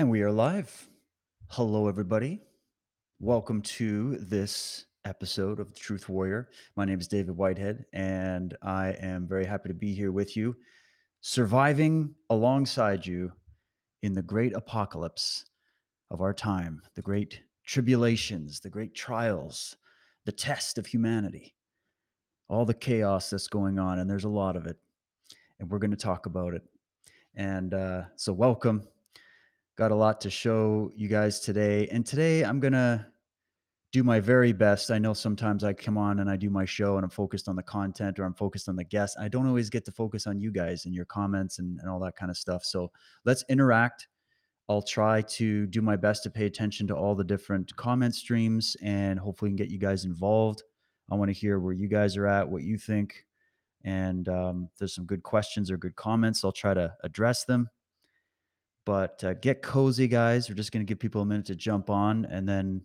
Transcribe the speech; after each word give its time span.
And 0.00 0.08
we 0.08 0.22
are 0.22 0.32
live. 0.32 0.88
Hello, 1.48 1.86
everybody. 1.86 2.40
Welcome 3.18 3.60
to 3.60 4.16
this 4.16 4.86
episode 5.04 5.60
of 5.60 5.74
the 5.74 5.78
Truth 5.78 6.08
Warrior. 6.08 6.48
My 6.74 6.86
name 6.86 6.98
is 6.98 7.06
David 7.06 7.36
Whitehead, 7.36 7.84
and 7.92 8.56
I 8.62 8.96
am 9.02 9.28
very 9.28 9.44
happy 9.44 9.68
to 9.68 9.74
be 9.74 9.92
here 9.94 10.10
with 10.10 10.38
you, 10.38 10.56
surviving 11.20 12.14
alongside 12.30 13.04
you 13.04 13.30
in 14.02 14.14
the 14.14 14.22
great 14.22 14.54
apocalypse 14.54 15.44
of 16.10 16.22
our 16.22 16.32
time, 16.32 16.80
the 16.94 17.02
great 17.02 17.42
tribulations, 17.66 18.58
the 18.58 18.70
great 18.70 18.94
trials, 18.94 19.76
the 20.24 20.32
test 20.32 20.78
of 20.78 20.86
humanity, 20.86 21.54
all 22.48 22.64
the 22.64 22.72
chaos 22.72 23.28
that's 23.28 23.48
going 23.48 23.78
on. 23.78 23.98
And 23.98 24.08
there's 24.08 24.24
a 24.24 24.30
lot 24.30 24.56
of 24.56 24.64
it. 24.64 24.78
And 25.58 25.68
we're 25.68 25.78
going 25.78 25.90
to 25.90 25.96
talk 25.98 26.24
about 26.24 26.54
it. 26.54 26.62
And 27.34 27.74
uh, 27.74 28.04
so, 28.16 28.32
welcome. 28.32 28.84
Got 29.80 29.92
a 29.92 29.94
lot 29.94 30.20
to 30.20 30.30
show 30.30 30.92
you 30.94 31.08
guys 31.08 31.40
today. 31.40 31.88
And 31.88 32.04
today 32.04 32.44
I'm 32.44 32.60
going 32.60 32.74
to 32.74 33.06
do 33.92 34.04
my 34.04 34.20
very 34.20 34.52
best. 34.52 34.90
I 34.90 34.98
know 34.98 35.14
sometimes 35.14 35.64
I 35.64 35.72
come 35.72 35.96
on 35.96 36.20
and 36.20 36.28
I 36.28 36.36
do 36.36 36.50
my 36.50 36.66
show 36.66 36.96
and 36.96 37.04
I'm 37.04 37.08
focused 37.08 37.48
on 37.48 37.56
the 37.56 37.62
content 37.62 38.18
or 38.18 38.24
I'm 38.24 38.34
focused 38.34 38.68
on 38.68 38.76
the 38.76 38.84
guests. 38.84 39.16
I 39.18 39.28
don't 39.28 39.46
always 39.46 39.70
get 39.70 39.86
to 39.86 39.90
focus 39.90 40.26
on 40.26 40.38
you 40.38 40.50
guys 40.52 40.84
and 40.84 40.94
your 40.94 41.06
comments 41.06 41.60
and, 41.60 41.80
and 41.80 41.88
all 41.88 41.98
that 42.00 42.14
kind 42.14 42.28
of 42.28 42.36
stuff. 42.36 42.62
So 42.62 42.92
let's 43.24 43.42
interact. 43.48 44.06
I'll 44.68 44.82
try 44.82 45.22
to 45.22 45.66
do 45.66 45.80
my 45.80 45.96
best 45.96 46.24
to 46.24 46.30
pay 46.30 46.44
attention 46.44 46.86
to 46.88 46.94
all 46.94 47.14
the 47.14 47.24
different 47.24 47.74
comment 47.76 48.14
streams 48.14 48.76
and 48.82 49.18
hopefully 49.18 49.50
can 49.50 49.56
get 49.56 49.70
you 49.70 49.78
guys 49.78 50.04
involved. 50.04 50.62
I 51.10 51.14
want 51.14 51.30
to 51.30 51.32
hear 51.32 51.58
where 51.58 51.72
you 51.72 51.88
guys 51.88 52.18
are 52.18 52.26
at, 52.26 52.50
what 52.50 52.64
you 52.64 52.76
think. 52.76 53.24
And 53.82 54.28
um, 54.28 54.68
if 54.70 54.78
there's 54.78 54.94
some 54.94 55.06
good 55.06 55.22
questions 55.22 55.70
or 55.70 55.78
good 55.78 55.96
comments, 55.96 56.44
I'll 56.44 56.52
try 56.52 56.74
to 56.74 56.92
address 57.02 57.44
them. 57.46 57.70
But 58.86 59.22
uh, 59.22 59.34
get 59.34 59.62
cozy, 59.62 60.08
guys. 60.08 60.48
We're 60.48 60.54
just 60.54 60.72
going 60.72 60.84
to 60.84 60.88
give 60.88 60.98
people 60.98 61.22
a 61.22 61.26
minute 61.26 61.46
to 61.46 61.54
jump 61.54 61.90
on. 61.90 62.24
And 62.26 62.48
then 62.48 62.82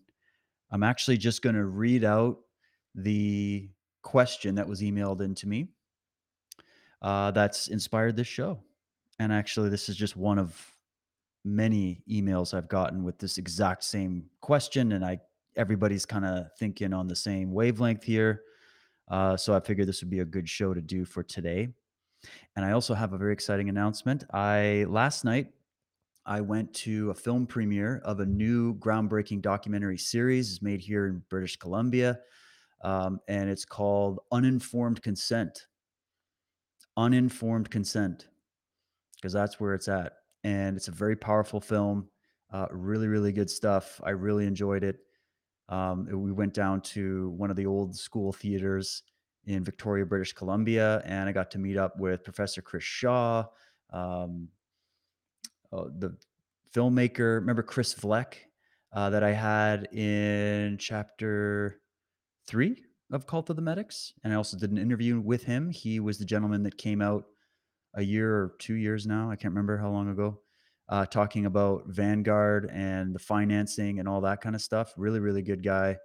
I'm 0.72 0.84
actually 0.84 1.18
just 1.18 1.42
going 1.42 1.56
to 1.56 1.66
read 1.66 2.04
out 2.04 2.40
the 2.94 3.70
question 4.02 4.56
that 4.56 4.68
was 4.68 4.82
emailed 4.82 5.22
into 5.22 5.48
me 5.48 5.70
uh, 7.02 7.32
that's 7.32 7.68
inspired 7.68 8.16
this 8.16 8.28
show. 8.28 8.60
And 9.20 9.32
actually, 9.32 9.70
this 9.70 9.90
is 9.90 9.96
just 9.96 10.18
one 10.18 10.40
of 10.40 10.60
many 11.44 12.02
emails 12.10 12.54
I've 12.54 12.68
gotten 12.68 13.04
with 13.04 13.20
this 13.20 13.38
exact 13.38 13.84
same 13.84 14.26
question. 14.42 14.94
And 14.94 15.06
I 15.06 15.20
everybody's 15.56 16.06
kind 16.06 16.26
of 16.26 16.48
thinking 16.58 16.94
on 16.94 17.08
the 17.08 17.16
same 17.16 17.52
wavelength 17.52 18.04
here. 18.04 18.42
Uh, 19.10 19.38
so 19.38 19.56
I 19.56 19.60
figured 19.60 19.88
this 19.88 20.02
would 20.02 20.10
be 20.10 20.20
a 20.20 20.26
good 20.26 20.50
show 20.50 20.74
to 20.74 20.82
do 20.82 21.06
for 21.06 21.24
today. 21.24 21.70
And 22.56 22.66
I 22.66 22.72
also 22.72 22.94
have 22.94 23.14
a 23.14 23.18
very 23.18 23.32
exciting 23.32 23.70
announcement. 23.70 24.26
I 24.34 24.86
last 24.90 25.24
night 25.24 25.48
I 26.26 26.42
went 26.42 26.74
to 26.74 27.12
a 27.12 27.14
film 27.14 27.46
premiere 27.46 28.02
of 28.04 28.20
a 28.20 28.26
new 28.26 28.76
groundbreaking 28.76 29.42
documentary 29.42 29.98
series 29.98 30.52
it's 30.52 30.62
made 30.62 30.82
here 30.82 31.06
in 31.08 31.22
British 31.30 31.58
Columbia. 31.58 32.20
Um, 32.84 33.20
and 33.28 33.50
it's 33.50 33.66
called 33.66 34.20
Uninformed 34.32 35.02
Consent. 35.02 35.68
Uninformed 36.98 37.70
Consent, 37.70 38.28
because 39.16 39.34
that's 39.34 39.60
where 39.60 39.74
it's 39.74 39.88
at. 39.88 40.14
And 40.44 40.78
it's 40.78 40.88
a 40.88 40.92
very 40.92 41.16
powerful 41.16 41.60
film. 41.60 42.10
Uh, 42.52 42.68
really, 42.72 43.08
really 43.08 43.32
good 43.32 43.50
stuff. 43.50 44.00
I 44.04 44.12
really 44.12 44.46
enjoyed 44.46 44.84
it. 44.84 44.98
Um, 45.68 46.08
we 46.12 46.32
went 46.32 46.54
down 46.54 46.82
to 46.82 47.32
one 47.32 47.50
of 47.50 47.56
the 47.56 47.66
old 47.66 47.96
school 47.96 48.32
theaters 48.32 49.04
in 49.46 49.64
Victoria, 49.64 50.06
British 50.06 50.34
Columbia, 50.34 51.02
and 51.06 51.28
I 51.28 51.32
got 51.32 51.52
to 51.52 51.60
meet 51.60 51.78
up 51.78 52.00
with 52.00 52.24
Professor 52.24 52.62
Chris 52.62 52.84
Shaw, 52.84 53.46
um, 53.92 54.48
uh, 55.76 55.90
the 55.98 56.16
filmmaker. 56.74 57.40
Remember 57.40 57.64
Chris 57.64 57.94
Vleck 57.94 58.36
uh, 58.94 59.10
that 59.10 59.24
I 59.24 59.32
had 59.32 59.88
in 59.94 60.78
chapter 60.80 61.82
three 62.48 62.84
of 63.12 63.28
Cult 63.28 63.50
of 63.50 63.56
the 63.56 63.62
Medics, 63.62 64.14
and 64.24 64.34
I 64.34 64.36
also 64.36 64.58
did 64.58 64.72
an 64.72 64.78
interview 64.78 65.20
with 65.20 65.44
him. 65.44 65.70
He 65.70 66.00
was 66.00 66.18
the 66.18 66.26
gentleman 66.26 66.64
that 66.64 66.78
came 66.78 67.02
out 67.02 67.26
a 67.96 68.02
year 68.02 68.34
or 68.34 68.56
two 68.60 68.76
years 68.76 69.06
now. 69.06 69.30
I 69.30 69.36
can't 69.36 69.54
remember 69.54 69.78
how 69.78 69.90
long 69.90 70.10
ago. 70.10 70.40
Uh, 70.88 71.06
talking 71.06 71.48
about 71.48 71.84
Vanguard 71.88 72.70
and 72.72 73.16
the 73.16 73.20
financing 73.20 74.00
and 74.00 74.08
all 74.08 74.22
that 74.22 74.40
kind 74.42 74.54
of 74.54 74.62
stuff. 74.62 74.94
Really, 74.98 75.20
really 75.20 75.42
good 75.42 75.64
guy. 75.64 75.98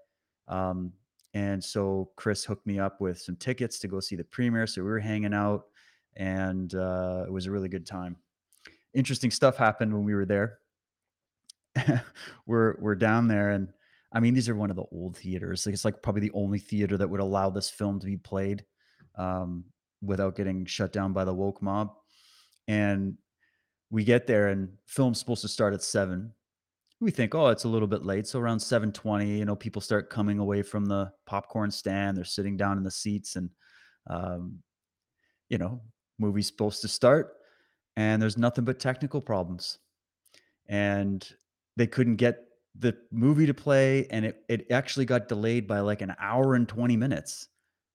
Um, 0.49 0.93
and 1.35 1.63
so 1.63 2.11
Chris 2.17 2.45
hooked 2.45 2.67
me 2.67 2.79
up 2.79 3.01
with 3.01 3.21
some 3.21 3.37
tickets 3.37 3.79
to 3.81 3.89
go 3.89 4.01
see 4.01 4.17
the 4.17 4.25
premiere. 4.25 4.67
So 4.67 4.83
we 4.83 4.89
were 4.89 4.99
hanging 4.99 5.35
out, 5.35 5.65
and 6.17 6.75
uh, 6.75 7.25
it 7.27 7.33
was 7.33 7.47
a 7.47 7.51
really 7.51 7.69
good 7.69 7.87
time 7.87 8.17
interesting 8.95 9.31
stuff 9.31 9.56
happened 9.56 9.93
when 9.93 10.05
we 10.05 10.15
were 10.15 10.27
there. 10.27 10.59
we're 12.47 12.77
we're 12.81 12.97
down 12.97 13.28
there, 13.28 13.51
and 13.51 13.73
I 14.12 14.21
mean, 14.21 14.34
these 14.34 14.49
are 14.49 14.56
one 14.56 14.71
of 14.71 14.77
the 14.77 14.84
old 14.93 15.17
theaters. 15.17 15.67
Like, 15.67 15.75
it's 15.75 15.84
like 15.84 16.03
probably 16.03 16.23
the 16.23 16.33
only 16.33 16.59
theater 16.59 16.97
that 16.97 17.09
would 17.09 17.21
allow 17.21 17.51
this 17.51 17.71
film 17.71 18.01
to 18.01 18.06
be 18.06 18.17
played 18.17 18.65
um, 19.17 19.65
without 20.03 20.37
getting 20.37 20.67
shut 20.67 20.93
down 20.93 21.12
by 21.12 21.25
the 21.25 21.34
woke 21.34 21.62
mob. 21.62 21.93
And 22.67 23.17
we 23.91 24.05
get 24.05 24.27
there, 24.27 24.49
and 24.49 24.71
film's 24.87 25.19
supposed 25.19 25.43
to 25.43 25.49
start 25.49 25.75
at 25.75 25.83
seven. 25.83 26.33
We 27.01 27.11
think, 27.11 27.34
oh, 27.34 27.49
it's 27.49 27.65
a 27.65 27.69
little 27.69 27.89
bit 27.89 28.05
late, 28.05 28.27
so 28.27 28.41
around 28.41 28.61
seven 28.61 28.93
twenty, 28.93 29.39
you 29.39 29.45
know, 29.45 29.57
people 29.57 29.81
start 29.81 30.11
coming 30.11 30.39
away 30.39 30.62
from 30.62 30.87
the 30.87 31.12
popcorn 31.27 31.71
stand. 31.71 32.17
They're 32.17 32.25
sitting 32.25 32.57
down 32.57 32.77
in 32.78 32.84
the 32.84 32.91
seats, 32.91 33.37
and 33.37 33.51
um, 34.09 34.59
you 35.49 35.59
know, 35.59 35.83
movie's 36.19 36.49
supposed 36.49 36.83
to 36.83 36.89
start 36.89 37.37
and 38.00 38.22
there's 38.22 38.38
nothing 38.38 38.65
but 38.65 38.81
technical 38.81 39.21
problems. 39.21 39.78
And 40.69 41.28
they 41.77 41.87
couldn't 41.87 42.16
get 42.16 42.38
the 42.78 42.97
movie 43.12 43.44
to 43.44 43.53
play, 43.53 44.06
and 44.11 44.25
it 44.25 44.43
it 44.49 44.66
actually 44.71 45.05
got 45.05 45.28
delayed 45.28 45.66
by 45.66 45.81
like 45.81 46.00
an 46.00 46.15
hour 46.19 46.55
and 46.55 46.66
20 46.66 46.97
minutes. 46.97 47.49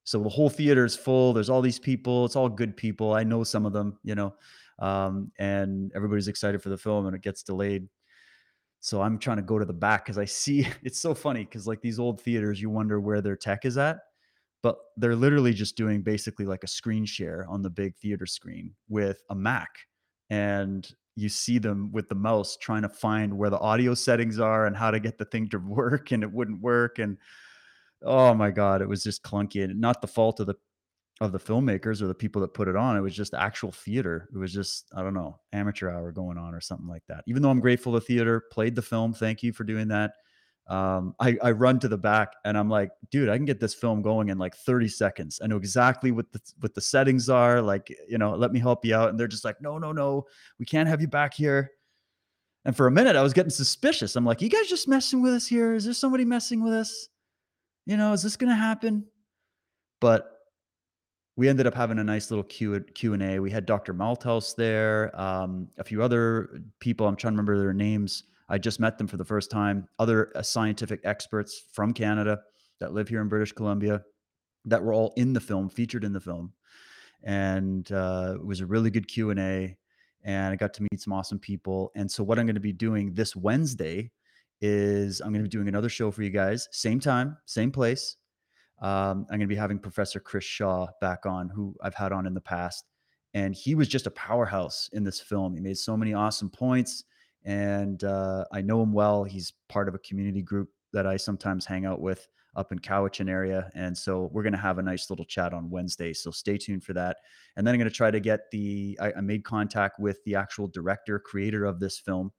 So 0.03 0.21
the 0.21 0.29
whole 0.29 0.49
theater 0.49 0.85
is 0.85 0.95
full. 0.95 1.33
There's 1.33 1.49
all 1.49 1.61
these 1.61 1.79
people. 1.79 2.23
It's 2.25 2.35
all 2.35 2.49
good 2.49 2.77
people. 2.77 3.13
I 3.13 3.23
know 3.23 3.43
some 3.43 3.65
of 3.65 3.73
them, 3.73 3.97
you 4.03 4.13
know, 4.13 4.35
um, 4.77 5.31
and 5.39 5.91
everybody's 5.95 6.27
excited 6.27 6.61
for 6.61 6.69
the 6.69 6.77
film, 6.77 7.07
and 7.07 7.15
it 7.15 7.23
gets 7.23 7.41
delayed. 7.41 7.87
So 8.81 9.01
I'm 9.01 9.17
trying 9.17 9.37
to 9.37 9.43
go 9.43 9.57
to 9.57 9.65
the 9.65 9.73
back 9.73 10.05
because 10.05 10.19
I 10.19 10.25
see 10.25 10.67
it's 10.83 11.01
so 11.01 11.15
funny 11.15 11.45
because 11.45 11.65
like 11.65 11.81
these 11.81 11.97
old 11.99 12.21
theaters, 12.21 12.61
you 12.61 12.69
wonder 12.69 12.99
where 12.99 13.21
their 13.21 13.37
tech 13.37 13.65
is 13.65 13.79
at 13.79 13.97
but 14.65 14.77
they're 14.97 15.15
literally 15.15 15.53
just 15.53 15.77
doing 15.77 16.01
basically 16.01 16.43
like 16.43 16.63
a 16.63 16.67
screen 16.67 17.05
share 17.05 17.45
on 17.47 17.61
the 17.61 17.69
big 17.69 17.95
theater 17.97 18.25
screen 18.25 18.73
with 18.89 19.21
a 19.29 19.35
Mac. 19.35 19.69
And 20.29 20.87
you 21.15 21.29
see 21.29 21.59
them 21.59 21.91
with 21.91 22.09
the 22.09 22.15
mouse 22.15 22.57
trying 22.57 22.81
to 22.81 22.89
find 22.89 23.37
where 23.37 23.49
the 23.49 23.59
audio 23.59 23.93
settings 23.93 24.39
are 24.39 24.65
and 24.65 24.75
how 24.75 24.91
to 24.91 24.99
get 24.99 25.17
the 25.17 25.25
thing 25.25 25.47
to 25.49 25.59
work, 25.59 26.11
and 26.11 26.23
it 26.23 26.31
wouldn't 26.31 26.61
work. 26.61 26.99
And 26.99 27.17
oh 28.03 28.33
my 28.33 28.51
god, 28.51 28.81
it 28.81 28.89
was 28.89 29.03
just 29.03 29.23
clunky 29.23 29.63
and 29.63 29.79
not 29.79 30.01
the 30.01 30.07
fault 30.07 30.39
of 30.39 30.47
the 30.47 30.55
of 31.21 31.31
the 31.31 31.39
filmmakers 31.39 32.01
or 32.01 32.07
the 32.07 32.13
people 32.13 32.41
that 32.41 32.53
put 32.53 32.67
it 32.67 32.75
on. 32.75 32.97
It 32.97 33.01
was 33.01 33.15
just 33.15 33.33
actual 33.33 33.71
theater. 33.71 34.27
It 34.33 34.37
was 34.37 34.51
just, 34.51 34.89
I 34.93 35.01
don't 35.01 35.13
know, 35.13 35.39
amateur 35.53 35.89
hour 35.89 36.11
going 36.11 36.37
on 36.37 36.53
or 36.53 36.59
something 36.59 36.89
like 36.89 37.03
that. 37.07 37.23
Even 37.25 37.41
though 37.41 37.49
I'm 37.49 37.61
grateful 37.61 37.93
the 37.93 38.01
theater 38.01 38.43
played 38.51 38.75
the 38.75 38.81
film, 38.81 39.13
thank 39.13 39.41
you 39.41 39.53
for 39.53 39.63
doing 39.63 39.87
that 39.87 40.11
um, 40.67 41.13
I, 41.19 41.37
I 41.43 41.51
run 41.51 41.79
to 41.79 41.87
the 41.87 41.97
back 41.97 42.33
and 42.43 42.57
I'm 42.57 42.69
like, 42.69 42.89
dude, 43.11 43.29
I 43.29 43.37
can 43.37 43.45
get 43.45 43.59
this 43.59 43.73
film 43.73 44.01
going 44.01 44.29
in 44.29 44.39
like 44.39 44.55
30 44.55 44.87
seconds. 44.87 45.39
I 45.43 45.47
know 45.47 45.57
exactly 45.57 46.11
what 46.11 46.31
the 46.31 46.41
what 46.59 46.73
the 46.73 46.81
settings 46.81 47.29
are. 47.29 47.61
Like, 47.61 47.95
you 48.09 48.17
know, 48.17 48.31
let 48.31 48.51
me 48.51 48.59
help 48.59 48.83
you 48.83 48.95
out. 48.95 49.09
And 49.09 49.19
they're 49.19 49.27
just 49.27 49.45
like, 49.45 49.61
no, 49.61 49.77
no, 49.77 49.91
no, 49.91 50.25
we 50.57 50.65
can't 50.65 50.89
have 50.89 51.01
you 51.01 51.07
back 51.07 51.35
here. 51.35 51.71
And 52.65 52.75
for 52.75 52.87
a 52.87 52.91
minute, 52.91 53.15
I 53.15 53.21
was 53.21 53.33
getting 53.33 53.51
suspicious. 53.51 54.15
I'm 54.15 54.25
like, 54.25 54.41
you 54.41 54.49
guys 54.49 54.67
just 54.67 54.87
messing 54.87 55.21
with 55.21 55.33
us 55.33 55.45
here? 55.45 55.75
Is 55.75 55.85
there 55.85 55.93
somebody 55.93 56.25
messing 56.25 56.63
with 56.63 56.73
us? 56.73 57.09
You 57.85 57.97
know, 57.97 58.13
is 58.13 58.23
this 58.23 58.35
gonna 58.35 58.55
happen? 58.55 59.05
But 60.01 60.31
we 61.35 61.47
ended 61.47 61.67
up 61.67 61.75
having 61.75 61.99
a 61.99 62.03
nice 62.03 62.31
little 62.31 62.43
Q 62.43 62.79
Q 62.95 63.13
and 63.13 63.21
A. 63.21 63.39
We 63.39 63.51
had 63.51 63.67
Dr. 63.67 63.93
Malthouse 63.93 64.55
there, 64.55 65.11
um, 65.19 65.67
a 65.77 65.83
few 65.83 66.01
other 66.01 66.63
people. 66.79 67.07
I'm 67.07 67.15
trying 67.15 67.33
to 67.33 67.37
remember 67.37 67.59
their 67.59 67.73
names 67.73 68.23
I 68.47 68.57
just 68.57 68.79
met 68.79 68.97
them 68.97 69.07
for 69.07 69.17
the 69.17 69.25
first 69.25 69.49
time. 69.49 69.87
Other 69.99 70.31
uh, 70.35 70.41
scientific 70.41 71.01
experts 71.03 71.63
from 71.73 71.93
Canada 71.93 72.39
that 72.79 72.93
live 72.93 73.07
here 73.07 73.21
in 73.21 73.27
British 73.27 73.53
Columbia 73.53 74.03
that 74.65 74.83
were 74.83 74.93
all 74.93 75.13
in 75.15 75.33
the 75.33 75.39
film, 75.39 75.69
featured 75.69 76.03
in 76.03 76.13
the 76.13 76.19
film, 76.19 76.53
and 77.23 77.91
uh, 77.91 78.33
it 78.35 78.45
was 78.45 78.61
a 78.61 78.65
really 78.65 78.89
good 78.89 79.07
Q 79.07 79.29
and 79.31 79.39
A. 79.39 79.77
And 80.23 80.53
I 80.53 80.55
got 80.55 80.73
to 80.75 80.81
meet 80.81 80.99
some 80.99 81.13
awesome 81.13 81.37
people. 81.37 81.91
And 81.95 82.09
so, 82.09 82.23
what 82.23 82.39
I'm 82.39 82.47
going 82.47 82.55
to 82.55 82.61
be 82.61 82.73
doing 82.73 83.13
this 83.13 83.35
Wednesday 83.35 84.11
is 84.61 85.21
I'm 85.21 85.31
going 85.31 85.43
to 85.43 85.49
be 85.49 85.55
doing 85.55 85.67
another 85.67 85.89
show 85.89 86.09
for 86.11 86.23
you 86.23 86.31
guys, 86.31 86.67
same 86.71 86.99
time, 86.99 87.37
same 87.45 87.71
place. 87.71 88.17
Um, 88.81 89.25
I'm 89.29 89.37
going 89.37 89.41
to 89.41 89.47
be 89.47 89.55
having 89.55 89.79
Professor 89.79 90.19
Chris 90.19 90.43
Shaw 90.43 90.87
back 90.99 91.25
on, 91.25 91.49
who 91.49 91.75
I've 91.81 91.93
had 91.93 92.11
on 92.11 92.25
in 92.25 92.33
the 92.33 92.41
past. 92.41 92.85
And 93.33 93.53
he 93.53 93.75
was 93.75 93.87
just 93.87 94.07
a 94.07 94.11
powerhouse 94.11 94.89
in 94.93 95.03
this 95.03 95.19
film. 95.19 95.53
He 95.53 95.61
made 95.61 95.77
so 95.77 95.95
many 95.95 96.13
awesome 96.13 96.49
points 96.49 97.03
and 97.45 98.03
uh, 98.03 98.45
I 98.51 98.61
know 98.61 98.81
him 98.81 98.91
well. 98.91 99.23
He's 99.23 99.53
part 99.69 99.87
of 99.87 99.95
a 99.95 99.99
community 99.99 100.41
group 100.41 100.69
that 100.93 101.07
I 101.07 101.17
sometimes 101.17 101.65
hang 101.65 101.85
out 101.85 102.01
with 102.01 102.27
up 102.55 102.71
in 102.71 102.79
Cowichan 102.79 103.29
area, 103.29 103.69
and 103.75 103.97
so 103.97 104.29
we're 104.31 104.43
going 104.43 104.53
to 104.53 104.59
have 104.59 104.77
a 104.77 104.83
nice 104.83 105.09
little 105.09 105.25
chat 105.25 105.53
on 105.53 105.69
Wednesday. 105.69 106.13
So 106.13 106.31
stay 106.31 106.57
tuned 106.57 106.83
for 106.83 106.93
that. 106.93 107.17
And 107.55 107.65
then 107.65 107.73
I'm 107.73 107.79
going 107.79 107.89
to 107.89 107.95
try 107.95 108.11
to 108.11 108.19
get 108.19 108.49
the. 108.51 108.97
I, 109.01 109.13
I 109.17 109.21
made 109.21 109.43
contact 109.43 109.99
with 109.99 110.23
the 110.25 110.35
actual 110.35 110.67
director, 110.67 111.19
creator 111.19 111.65
of 111.65 111.79
this 111.79 111.99
film, 111.99 112.31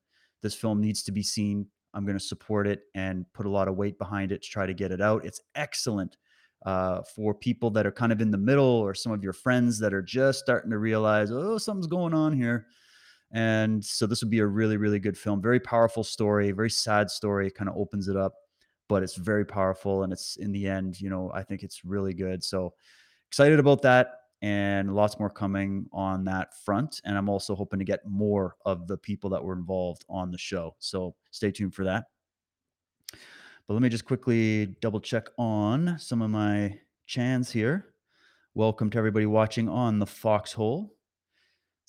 This 0.42 0.54
film 0.54 0.80
needs 0.80 1.02
to 1.04 1.12
be 1.12 1.22
seen. 1.22 1.66
I'm 1.94 2.04
going 2.04 2.18
to 2.18 2.24
support 2.24 2.66
it 2.66 2.82
and 2.94 3.24
put 3.32 3.46
a 3.46 3.50
lot 3.50 3.68
of 3.68 3.76
weight 3.76 3.98
behind 3.98 4.30
it 4.32 4.42
to 4.42 4.48
try 4.48 4.66
to 4.66 4.74
get 4.74 4.92
it 4.92 5.00
out. 5.00 5.24
It's 5.24 5.40
excellent 5.54 6.16
uh, 6.64 7.02
for 7.14 7.34
people 7.34 7.70
that 7.70 7.86
are 7.86 7.92
kind 7.92 8.12
of 8.12 8.20
in 8.20 8.30
the 8.30 8.38
middle 8.38 8.64
or 8.64 8.94
some 8.94 9.12
of 9.12 9.22
your 9.22 9.32
friends 9.32 9.78
that 9.78 9.94
are 9.94 10.02
just 10.02 10.40
starting 10.40 10.70
to 10.70 10.78
realize, 10.78 11.30
oh, 11.30 11.58
something's 11.58 11.86
going 11.86 12.12
on 12.12 12.32
here. 12.32 12.66
And 13.32 13.84
so 13.84 14.06
this 14.06 14.22
would 14.22 14.30
be 14.30 14.38
a 14.38 14.46
really, 14.46 14.76
really 14.76 14.98
good 14.98 15.18
film. 15.18 15.42
Very 15.42 15.60
powerful 15.60 16.04
story, 16.04 16.52
very 16.52 16.70
sad 16.70 17.10
story. 17.10 17.48
It 17.48 17.54
kind 17.54 17.68
of 17.68 17.76
opens 17.76 18.08
it 18.08 18.16
up, 18.16 18.34
but 18.88 19.02
it's 19.02 19.16
very 19.16 19.44
powerful. 19.44 20.04
And 20.04 20.12
it's 20.12 20.36
in 20.36 20.52
the 20.52 20.66
end, 20.66 21.00
you 21.00 21.10
know, 21.10 21.30
I 21.34 21.42
think 21.42 21.62
it's 21.62 21.84
really 21.84 22.14
good. 22.14 22.44
So 22.44 22.74
excited 23.28 23.58
about 23.58 23.82
that 23.82 24.20
and 24.42 24.94
lots 24.94 25.18
more 25.18 25.30
coming 25.30 25.86
on 25.92 26.24
that 26.24 26.50
front. 26.64 27.00
And 27.04 27.16
I'm 27.16 27.28
also 27.28 27.54
hoping 27.54 27.78
to 27.78 27.84
get 27.84 28.06
more 28.06 28.56
of 28.64 28.86
the 28.86 28.96
people 28.96 29.30
that 29.30 29.42
were 29.42 29.54
involved 29.54 30.04
on 30.08 30.30
the 30.30 30.38
show. 30.38 30.76
So 30.78 31.14
stay 31.30 31.50
tuned 31.50 31.74
for 31.74 31.84
that. 31.84 32.04
But 33.66 33.74
let 33.74 33.82
me 33.82 33.88
just 33.88 34.04
quickly 34.04 34.76
double 34.80 35.00
check 35.00 35.26
on 35.36 35.96
some 35.98 36.22
of 36.22 36.30
my 36.30 36.78
chans 37.06 37.50
here. 37.50 37.94
Welcome 38.54 38.90
to 38.90 38.98
everybody 38.98 39.26
watching 39.26 39.68
on 39.68 39.98
the 39.98 40.06
Foxhole. 40.06 40.95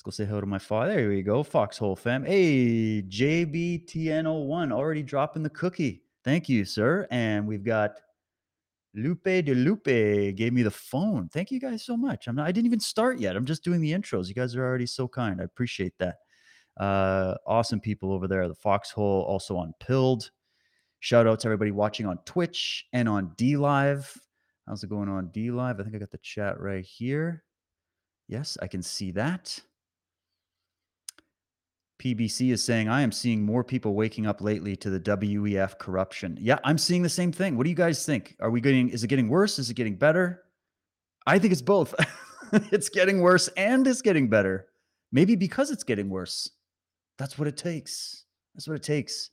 Go 0.07 0.11
say 0.11 0.23
hello 0.23 0.39
to 0.39 0.47
my 0.47 0.57
father. 0.57 0.95
There 0.95 1.09
we 1.09 1.21
go, 1.21 1.43
Foxhole 1.43 1.97
fam. 1.97 2.23
Hey, 2.23 3.01
JBTN01 3.01 4.71
already 4.71 5.03
dropping 5.03 5.43
the 5.43 5.49
cookie. 5.49 6.01
Thank 6.23 6.47
you, 6.47 6.63
sir. 6.63 7.05
And 7.11 7.45
we've 7.45 7.65
got 7.65 7.99
Lupe 8.93 9.25
de 9.25 9.53
Lupe 9.53 9.83
gave 9.83 10.53
me 10.53 10.63
the 10.63 10.71
phone. 10.71 11.27
Thank 11.27 11.51
you 11.51 11.59
guys 11.59 11.83
so 11.83 11.97
much. 11.97 12.29
I'm 12.29 12.37
not, 12.37 12.47
I 12.47 12.53
didn't 12.53 12.67
even 12.67 12.79
start 12.79 13.19
yet. 13.19 13.35
I'm 13.35 13.43
just 13.43 13.65
doing 13.65 13.81
the 13.81 13.91
intros. 13.91 14.29
You 14.29 14.33
guys 14.33 14.55
are 14.55 14.65
already 14.65 14.85
so 14.85 15.09
kind. 15.09 15.41
I 15.41 15.43
appreciate 15.43 15.97
that. 15.97 16.19
Uh, 16.79 17.35
awesome 17.45 17.81
people 17.81 18.13
over 18.13 18.29
there. 18.29 18.47
The 18.47 18.55
Foxhole 18.55 19.25
also 19.27 19.57
on 19.57 19.73
Pilled. 19.81 20.31
Shout 21.01 21.27
out 21.27 21.41
to 21.41 21.49
everybody 21.49 21.71
watching 21.71 22.05
on 22.05 22.17
Twitch 22.19 22.85
and 22.93 23.09
on 23.09 23.31
DLive. 23.31 24.17
How's 24.65 24.85
it 24.85 24.89
going 24.89 25.09
on 25.09 25.31
DLive? 25.35 25.81
I 25.81 25.83
think 25.83 25.97
I 25.97 25.99
got 25.99 26.11
the 26.11 26.17
chat 26.19 26.61
right 26.61 26.85
here. 26.85 27.43
Yes, 28.29 28.57
I 28.61 28.67
can 28.67 28.81
see 28.81 29.11
that. 29.11 29.59
PBC 31.99 32.51
is 32.51 32.63
saying, 32.63 32.87
I 32.89 33.01
am 33.01 33.11
seeing 33.11 33.43
more 33.43 33.63
people 33.63 33.95
waking 33.95 34.27
up 34.27 34.41
lately 34.41 34.75
to 34.77 34.89
the 34.89 34.99
WEF 34.99 35.77
corruption. 35.79 36.37
Yeah, 36.39 36.59
I'm 36.63 36.77
seeing 36.77 37.01
the 37.01 37.09
same 37.09 37.31
thing. 37.31 37.57
What 37.57 37.63
do 37.63 37.69
you 37.69 37.75
guys 37.75 38.05
think? 38.05 38.35
Are 38.39 38.51
we 38.51 38.61
getting, 38.61 38.89
is 38.89 39.03
it 39.03 39.07
getting 39.07 39.29
worse? 39.29 39.57
Is 39.57 39.69
it 39.69 39.73
getting 39.73 39.95
better? 39.95 40.43
I 41.25 41.39
think 41.39 41.51
it's 41.51 41.61
both. 41.61 41.95
it's 42.71 42.89
getting 42.89 43.21
worse 43.21 43.47
and 43.57 43.87
it's 43.87 44.01
getting 44.01 44.29
better. 44.29 44.67
Maybe 45.11 45.35
because 45.35 45.71
it's 45.71 45.83
getting 45.83 46.09
worse. 46.09 46.49
That's 47.17 47.39
what 47.39 47.47
it 47.47 47.57
takes. 47.57 48.25
That's 48.53 48.67
what 48.67 48.75
it 48.75 48.83
takes. 48.83 49.31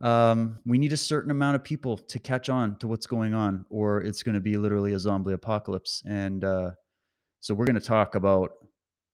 Um, 0.00 0.58
we 0.64 0.78
need 0.78 0.94
a 0.94 0.96
certain 0.96 1.30
amount 1.30 1.56
of 1.56 1.64
people 1.64 1.98
to 1.98 2.18
catch 2.18 2.48
on 2.48 2.76
to 2.76 2.88
what's 2.88 3.06
going 3.06 3.34
on, 3.34 3.66
or 3.68 4.00
it's 4.00 4.22
going 4.22 4.34
to 4.34 4.40
be 4.40 4.56
literally 4.56 4.94
a 4.94 4.98
zombie 4.98 5.34
apocalypse. 5.34 6.02
And 6.06 6.42
uh, 6.42 6.70
so 7.40 7.52
we're 7.52 7.66
going 7.66 7.78
to 7.78 7.86
talk 7.86 8.14
about 8.14 8.52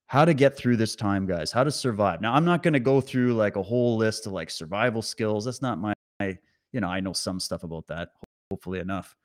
how 0.06 0.24
to 0.24 0.34
get 0.34 0.56
through 0.56 0.76
this 0.76 0.94
time, 0.94 1.26
guys, 1.26 1.50
how 1.50 1.64
to 1.64 1.70
survive. 1.70 2.20
Now, 2.20 2.34
I'm 2.34 2.44
not 2.44 2.62
going 2.62 2.74
to 2.74 2.80
go 2.80 3.00
through 3.00 3.34
like 3.34 3.56
a 3.56 3.62
whole 3.62 3.96
list 3.96 4.26
of 4.26 4.32
like 4.32 4.50
survival 4.50 5.02
skills. 5.02 5.44
That's 5.44 5.62
not 5.62 5.80
my, 5.80 5.94
you 6.20 6.80
know, 6.80 6.88
I 6.88 7.00
know 7.00 7.12
some 7.12 7.40
stuff 7.40 7.64
about 7.64 7.86
that, 7.88 8.10
hopefully 8.50 8.78
enough. 8.78 9.16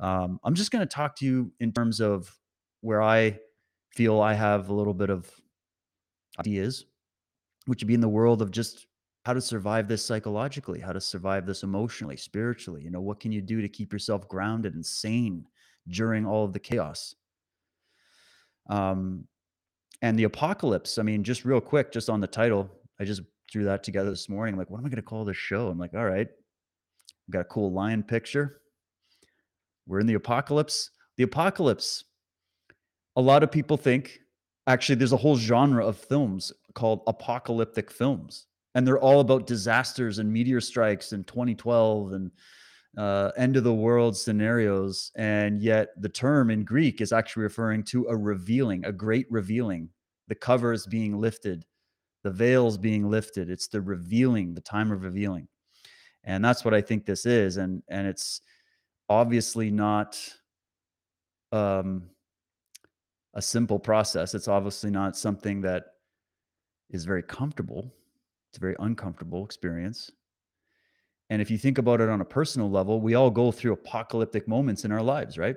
Um, 0.00 0.40
I'm 0.42 0.54
just 0.54 0.72
going 0.72 0.86
to 0.86 0.94
talk 0.94 1.16
to 1.16 1.24
you 1.24 1.52
in 1.60 1.72
terms 1.72 2.00
of 2.00 2.36
where 2.80 3.02
I 3.02 3.38
feel 3.94 4.20
I 4.20 4.34
have 4.34 4.68
a 4.68 4.74
little 4.74 4.94
bit 4.94 5.10
of 5.10 5.30
ideas, 6.40 6.84
which 7.66 7.82
would 7.82 7.88
be 7.88 7.94
in 7.94 8.00
the 8.00 8.08
world 8.08 8.42
of 8.42 8.50
just 8.50 8.86
how 9.24 9.32
to 9.32 9.40
survive 9.40 9.88
this 9.88 10.04
psychologically, 10.04 10.80
how 10.80 10.92
to 10.92 11.00
survive 11.00 11.46
this 11.46 11.62
emotionally, 11.62 12.16
spiritually. 12.16 12.82
You 12.82 12.90
know, 12.90 13.00
what 13.00 13.20
can 13.20 13.32
you 13.32 13.40
do 13.40 13.62
to 13.62 13.68
keep 13.68 13.92
yourself 13.92 14.28
grounded 14.28 14.74
and 14.74 14.84
sane 14.84 15.46
during 15.88 16.26
all 16.26 16.44
of 16.44 16.52
the 16.52 16.58
chaos? 16.58 17.14
Um, 18.68 19.26
and 20.02 20.18
the 20.18 20.24
apocalypse. 20.24 20.98
I 20.98 21.02
mean, 21.02 21.24
just 21.24 21.44
real 21.44 21.60
quick, 21.60 21.92
just 21.92 22.10
on 22.10 22.20
the 22.20 22.26
title, 22.26 22.70
I 23.00 23.04
just 23.04 23.22
threw 23.50 23.64
that 23.64 23.82
together 23.82 24.10
this 24.10 24.28
morning. 24.28 24.56
Like, 24.56 24.70
what 24.70 24.78
am 24.78 24.86
I 24.86 24.88
going 24.88 24.96
to 24.96 25.02
call 25.02 25.24
this 25.24 25.36
show? 25.36 25.68
I'm 25.68 25.78
like, 25.78 25.94
all 25.94 26.04
right, 26.04 26.28
got 27.30 27.40
a 27.40 27.44
cool 27.44 27.72
lion 27.72 28.02
picture. 28.02 28.60
We're 29.86 30.00
in 30.00 30.06
the 30.06 30.14
apocalypse. 30.14 30.90
The 31.16 31.24
apocalypse. 31.24 32.04
A 33.16 33.20
lot 33.20 33.42
of 33.42 33.50
people 33.50 33.76
think, 33.76 34.18
actually, 34.66 34.96
there's 34.96 35.12
a 35.12 35.16
whole 35.16 35.36
genre 35.36 35.86
of 35.86 35.96
films 35.96 36.52
called 36.74 37.02
apocalyptic 37.06 37.90
films, 37.90 38.46
and 38.74 38.86
they're 38.86 38.98
all 38.98 39.20
about 39.20 39.46
disasters 39.46 40.18
and 40.18 40.30
meteor 40.30 40.60
strikes 40.60 41.12
in 41.12 41.24
2012 41.24 42.12
and 42.12 42.30
uh, 42.96 43.30
end 43.36 43.56
of 43.56 43.64
the 43.64 43.74
world 43.74 44.16
scenarios. 44.16 45.12
And 45.16 45.60
yet, 45.60 45.88
the 46.00 46.08
term 46.08 46.50
in 46.50 46.64
Greek 46.64 47.00
is 47.00 47.12
actually 47.12 47.44
referring 47.44 47.84
to 47.84 48.06
a 48.08 48.16
revealing, 48.16 48.84
a 48.84 48.92
great 48.92 49.26
revealing. 49.30 49.90
The 50.28 50.34
covers 50.34 50.86
being 50.86 51.20
lifted, 51.20 51.64
the 52.24 52.30
veils 52.30 52.78
being 52.78 53.08
lifted. 53.08 53.48
It's 53.48 53.68
the 53.68 53.80
revealing, 53.80 54.54
the 54.54 54.60
time 54.60 54.90
of 54.90 55.02
revealing. 55.02 55.46
And 56.24 56.44
that's 56.44 56.64
what 56.64 56.74
I 56.74 56.80
think 56.80 57.06
this 57.06 57.26
is. 57.26 57.56
And 57.58 57.82
and 57.88 58.06
it's 58.06 58.40
obviously 59.08 59.70
not 59.70 60.18
um, 61.52 62.10
a 63.34 63.42
simple 63.42 63.78
process. 63.78 64.34
It's 64.34 64.48
obviously 64.48 64.90
not 64.90 65.16
something 65.16 65.60
that 65.60 65.84
is 66.90 67.04
very 67.04 67.22
comfortable. 67.22 67.92
It's 68.50 68.58
a 68.58 68.60
very 68.60 68.76
uncomfortable 68.78 69.44
experience. 69.44 70.10
And 71.30 71.42
if 71.42 71.50
you 71.50 71.58
think 71.58 71.78
about 71.78 72.00
it 72.00 72.08
on 72.08 72.20
a 72.20 72.24
personal 72.24 72.70
level, 72.70 73.00
we 73.00 73.14
all 73.14 73.30
go 73.30 73.50
through 73.50 73.72
apocalyptic 73.72 74.46
moments 74.46 74.84
in 74.84 74.92
our 74.92 75.02
lives, 75.02 75.38
right? 75.38 75.56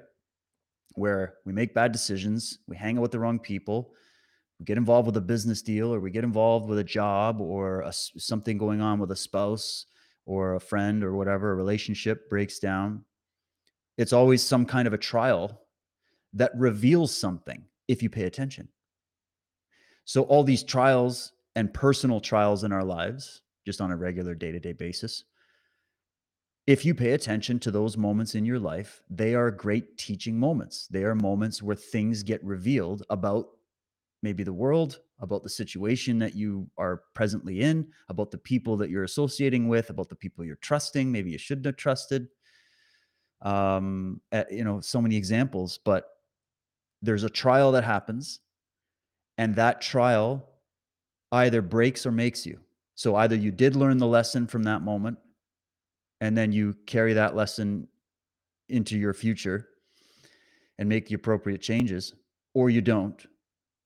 Where 0.95 1.35
we 1.45 1.53
make 1.53 1.75
bad 1.75 1.91
decisions, 1.91 2.59
we 2.67 2.75
hang 2.75 2.97
out 2.97 3.03
with 3.03 3.11
the 3.11 3.19
wrong 3.19 3.39
people, 3.39 3.93
we 4.59 4.65
get 4.65 4.77
involved 4.77 5.05
with 5.05 5.17
a 5.17 5.21
business 5.21 5.61
deal, 5.61 5.93
or 5.93 5.99
we 5.99 6.11
get 6.11 6.23
involved 6.23 6.67
with 6.67 6.79
a 6.79 6.83
job, 6.83 7.39
or 7.39 7.81
a, 7.81 7.93
something 7.93 8.57
going 8.57 8.81
on 8.81 8.99
with 8.99 9.11
a 9.11 9.15
spouse, 9.15 9.85
or 10.25 10.55
a 10.55 10.59
friend, 10.59 11.03
or 11.03 11.15
whatever, 11.15 11.51
a 11.51 11.55
relationship 11.55 12.29
breaks 12.29 12.59
down. 12.59 13.05
It's 13.97 14.11
always 14.11 14.43
some 14.43 14.65
kind 14.65 14.87
of 14.87 14.93
a 14.93 14.97
trial 14.97 15.61
that 16.33 16.51
reveals 16.55 17.15
something 17.15 17.63
if 17.87 18.03
you 18.03 18.09
pay 18.09 18.23
attention. 18.23 18.67
So, 20.05 20.23
all 20.23 20.43
these 20.43 20.63
trials 20.63 21.33
and 21.55 21.73
personal 21.73 22.19
trials 22.19 22.63
in 22.63 22.71
our 22.71 22.83
lives, 22.83 23.41
just 23.65 23.79
on 23.79 23.91
a 23.91 23.97
regular 23.97 24.35
day 24.35 24.51
to 24.51 24.59
day 24.59 24.73
basis, 24.73 25.23
if 26.69 26.85
you 26.85 26.93
pay 26.93 27.13
attention 27.13 27.57
to 27.57 27.71
those 27.71 27.97
moments 27.97 28.35
in 28.35 28.45
your 28.45 28.59
life, 28.59 29.01
they 29.09 29.33
are 29.33 29.49
great 29.49 29.97
teaching 29.97 30.39
moments. 30.39 30.85
They 30.85 31.03
are 31.03 31.15
moments 31.15 31.63
where 31.63 31.75
things 31.75 32.21
get 32.21 32.43
revealed 32.43 33.01
about 33.09 33.47
maybe 34.21 34.43
the 34.43 34.53
world, 34.53 34.99
about 35.19 35.41
the 35.41 35.49
situation 35.49 36.19
that 36.19 36.35
you 36.35 36.69
are 36.77 37.01
presently 37.15 37.61
in, 37.61 37.87
about 38.07 38.29
the 38.29 38.37
people 38.37 38.77
that 38.77 38.91
you're 38.91 39.03
associating 39.03 39.67
with, 39.67 39.89
about 39.89 40.09
the 40.09 40.15
people 40.15 40.45
you're 40.45 40.57
trusting. 40.57 41.11
Maybe 41.11 41.31
you 41.31 41.39
shouldn't 41.39 41.65
have 41.65 41.75
trusted. 41.75 42.27
Um, 43.41 44.21
eh, 44.31 44.43
you 44.51 44.63
know, 44.63 44.79
so 44.79 45.01
many 45.01 45.15
examples, 45.15 45.79
but 45.83 46.05
there's 47.01 47.23
a 47.23 47.31
trial 47.31 47.71
that 47.71 47.83
happens, 47.83 48.41
and 49.39 49.55
that 49.55 49.81
trial 49.81 50.47
either 51.31 51.63
breaks 51.63 52.05
or 52.05 52.11
makes 52.11 52.45
you. 52.45 52.59
So 52.93 53.15
either 53.15 53.35
you 53.35 53.49
did 53.49 53.75
learn 53.75 53.97
the 53.97 54.05
lesson 54.05 54.45
from 54.45 54.61
that 54.63 54.83
moment, 54.83 55.17
and 56.21 56.37
then 56.37 56.51
you 56.51 56.75
carry 56.85 57.13
that 57.13 57.35
lesson 57.35 57.87
into 58.69 58.97
your 58.97 59.13
future 59.13 59.69
and 60.77 60.87
make 60.87 61.07
the 61.07 61.15
appropriate 61.15 61.61
changes 61.61 62.13
or 62.53 62.69
you 62.69 62.81
don't 62.81 63.25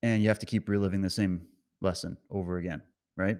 and 0.01 0.21
you 0.21 0.27
have 0.27 0.39
to 0.39 0.45
keep 0.45 0.67
reliving 0.67 1.01
the 1.01 1.09
same 1.09 1.41
lesson 1.81 2.17
over 2.29 2.57
again 2.57 2.81
right? 3.15 3.37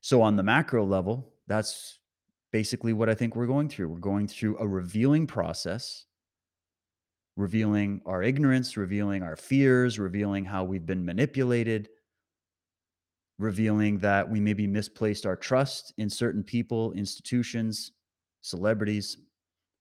So 0.00 0.22
on 0.22 0.36
the 0.36 0.42
macro 0.42 0.84
level 0.84 1.32
that's 1.46 1.98
basically 2.50 2.92
what 2.92 3.08
i 3.10 3.14
think 3.14 3.36
we're 3.36 3.46
going 3.46 3.68
through. 3.68 3.88
We're 3.88 3.98
going 3.98 4.26
through 4.26 4.58
a 4.58 4.66
revealing 4.66 5.26
process 5.26 6.04
revealing 7.36 8.00
our 8.04 8.22
ignorance 8.22 8.76
revealing 8.76 9.22
our 9.22 9.36
fears 9.36 9.98
revealing 9.98 10.44
how 10.44 10.64
we've 10.64 10.86
been 10.86 11.04
manipulated 11.04 11.88
revealing 13.38 13.98
that 13.98 14.28
we 14.28 14.40
maybe 14.40 14.66
misplaced 14.66 15.24
our 15.24 15.36
trust 15.36 15.94
in 15.98 16.10
certain 16.10 16.42
people, 16.42 16.92
institutions, 16.92 17.92
celebrities, 18.40 19.18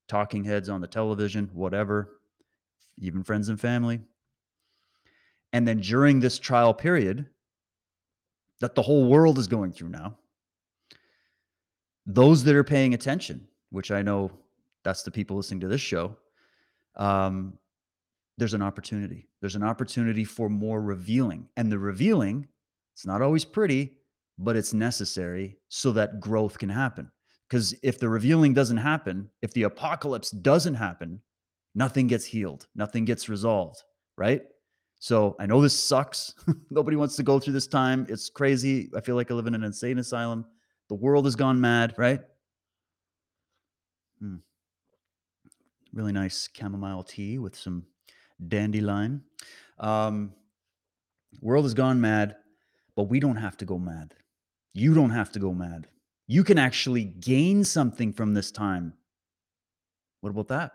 talking 0.07 0.43
heads 0.43 0.69
on 0.69 0.79
the 0.79 0.87
television, 0.87 1.49
whatever, 1.53 2.19
even 2.99 3.23
friends 3.23 3.49
and 3.49 3.59
family. 3.59 3.99
And 5.53 5.67
then 5.67 5.79
during 5.79 6.19
this 6.19 6.39
trial 6.39 6.73
period 6.73 7.25
that 8.59 8.75
the 8.75 8.81
whole 8.81 9.07
world 9.07 9.37
is 9.37 9.47
going 9.47 9.71
through 9.71 9.89
now, 9.89 10.17
those 12.05 12.43
that 12.43 12.55
are 12.55 12.63
paying 12.63 12.93
attention, 12.93 13.47
which 13.69 13.91
I 13.91 14.01
know 14.01 14.31
that's 14.83 15.03
the 15.03 15.11
people 15.11 15.35
listening 15.35 15.59
to 15.61 15.67
this 15.67 15.81
show, 15.81 16.15
um, 16.95 17.53
there's 18.37 18.53
an 18.53 18.61
opportunity. 18.61 19.27
There's 19.41 19.55
an 19.55 19.63
opportunity 19.63 20.23
for 20.23 20.47
more 20.47 20.81
revealing. 20.81 21.49
And 21.57 21.71
the 21.71 21.79
revealing 21.79 22.47
it's 22.97 23.05
not 23.05 23.21
always 23.21 23.45
pretty, 23.45 23.93
but 24.39 24.55
it's 24.55 24.73
necessary 24.73 25.59
so 25.69 25.91
that 25.91 26.19
growth 26.19 26.57
can 26.57 26.67
happen. 26.67 27.11
Because 27.47 27.75
if 27.83 27.99
the 27.99 28.09
revealing 28.09 28.55
doesn't 28.55 28.77
happen, 28.77 29.29
if 29.43 29.53
the 29.53 29.63
apocalypse 29.63 30.31
doesn't 30.31 30.73
happen, 30.73 31.21
nothing 31.75 32.07
gets 32.07 32.25
healed, 32.25 32.65
nothing 32.73 33.05
gets 33.05 33.29
resolved, 33.29 33.83
right? 34.17 34.41
So 34.97 35.35
I 35.39 35.45
know 35.45 35.61
this 35.61 35.77
sucks. 35.77 36.33
Nobody 36.71 36.97
wants 36.97 37.15
to 37.17 37.23
go 37.23 37.39
through 37.39 37.53
this 37.53 37.67
time. 37.67 38.07
It's 38.09 38.31
crazy. 38.31 38.89
I 38.95 39.01
feel 39.01 39.13
like 39.15 39.29
I 39.29 39.35
live 39.35 39.45
in 39.45 39.53
an 39.53 39.63
insane 39.63 39.99
asylum. 39.99 40.43
The 40.89 40.95
world 40.95 41.25
has 41.25 41.35
gone 41.35 41.61
mad, 41.61 41.93
right? 41.99 42.21
Hmm. 44.19 44.37
Really 45.93 46.13
nice 46.13 46.49
chamomile 46.51 47.03
tea 47.03 47.37
with 47.37 47.55
some 47.55 47.83
dandelion. 48.47 49.21
Um, 49.79 50.33
world 51.41 51.65
has 51.65 51.75
gone 51.75 52.01
mad, 52.01 52.37
but 52.97 53.03
we 53.03 53.19
don't 53.19 53.37
have 53.37 53.55
to 53.55 53.63
go 53.63 53.77
mad. 53.77 54.15
You 54.73 54.95
don't 54.95 55.11
have 55.11 55.31
to 55.33 55.39
go 55.39 55.53
mad. 55.53 55.87
You 56.25 56.43
can 56.43 56.57
actually 56.57 57.03
gain 57.05 57.63
something 57.63 58.11
from 58.11 58.33
this 58.33 58.51
time. 58.51 58.93
What 60.21 60.31
about 60.31 60.47
that? 60.47 60.71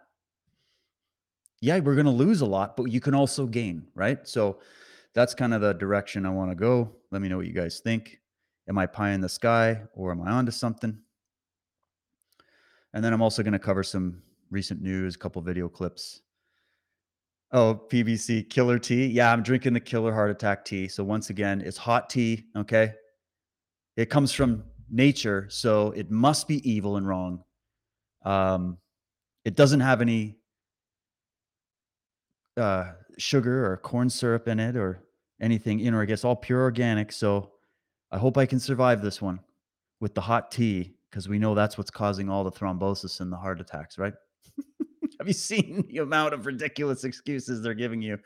Yeah, 1.60 1.80
we're 1.80 1.96
going 1.96 2.06
to 2.06 2.12
lose 2.12 2.40
a 2.40 2.46
lot, 2.46 2.76
but 2.76 2.84
you 2.84 3.00
can 3.00 3.14
also 3.14 3.44
gain, 3.44 3.88
right? 3.94 4.26
So 4.26 4.60
that's 5.14 5.34
kind 5.34 5.52
of 5.52 5.60
the 5.60 5.74
direction 5.74 6.24
I 6.24 6.30
want 6.30 6.52
to 6.52 6.54
go. 6.54 6.92
Let 7.10 7.20
me 7.20 7.28
know 7.28 7.38
what 7.38 7.46
you 7.46 7.52
guys 7.52 7.80
think. 7.80 8.20
Am 8.68 8.78
I 8.78 8.86
pie 8.86 9.10
in 9.10 9.20
the 9.20 9.28
sky 9.28 9.82
or 9.92 10.12
am 10.12 10.22
I 10.22 10.30
onto 10.30 10.52
something? 10.52 10.96
And 12.94 13.04
then 13.04 13.12
I'm 13.12 13.22
also 13.22 13.42
going 13.42 13.52
to 13.52 13.58
cover 13.58 13.82
some 13.82 14.22
recent 14.50 14.80
news, 14.80 15.16
a 15.16 15.18
couple 15.18 15.42
video 15.42 15.68
clips. 15.68 16.22
Oh, 17.54 17.78
PBC 17.90 18.48
killer 18.48 18.78
tea. 18.78 19.06
Yeah, 19.06 19.30
I'm 19.30 19.42
drinking 19.42 19.74
the 19.74 19.80
killer 19.80 20.12
heart 20.12 20.30
attack 20.30 20.64
tea. 20.64 20.88
So 20.88 21.04
once 21.04 21.28
again, 21.28 21.60
it's 21.60 21.76
hot 21.76 22.08
tea. 22.08 22.46
Okay. 22.56 22.94
It 23.96 24.08
comes 24.08 24.32
from 24.32 24.64
nature, 24.90 25.46
so 25.50 25.90
it 25.90 26.10
must 26.10 26.48
be 26.48 26.68
evil 26.68 26.96
and 26.96 27.06
wrong. 27.06 27.44
Um, 28.24 28.78
it 29.44 29.54
doesn't 29.54 29.80
have 29.80 30.00
any 30.00 30.38
uh, 32.56 32.92
sugar 33.18 33.70
or 33.70 33.76
corn 33.76 34.08
syrup 34.08 34.48
in 34.48 34.58
it 34.58 34.76
or 34.76 35.04
anything 35.40 35.80
in, 35.80 35.92
or 35.92 36.00
I 36.00 36.06
guess 36.06 36.24
all 36.24 36.36
pure 36.36 36.62
organic. 36.62 37.12
So 37.12 37.52
I 38.10 38.16
hope 38.16 38.38
I 38.38 38.46
can 38.46 38.60
survive 38.60 39.02
this 39.02 39.20
one 39.20 39.40
with 40.00 40.14
the 40.14 40.20
hot 40.22 40.50
tea 40.50 40.94
because 41.10 41.28
we 41.28 41.38
know 41.38 41.54
that's 41.54 41.76
what's 41.76 41.90
causing 41.90 42.30
all 42.30 42.44
the 42.44 42.52
thrombosis 42.52 43.20
and 43.20 43.30
the 43.30 43.36
heart 43.36 43.60
attacks, 43.60 43.98
right? 43.98 44.14
Have 45.22 45.28
you 45.28 45.34
seen 45.34 45.84
the 45.88 45.98
amount 45.98 46.34
of 46.34 46.46
ridiculous 46.46 47.04
excuses 47.04 47.62
they're 47.62 47.74
giving 47.74 48.02
you? 48.02 48.18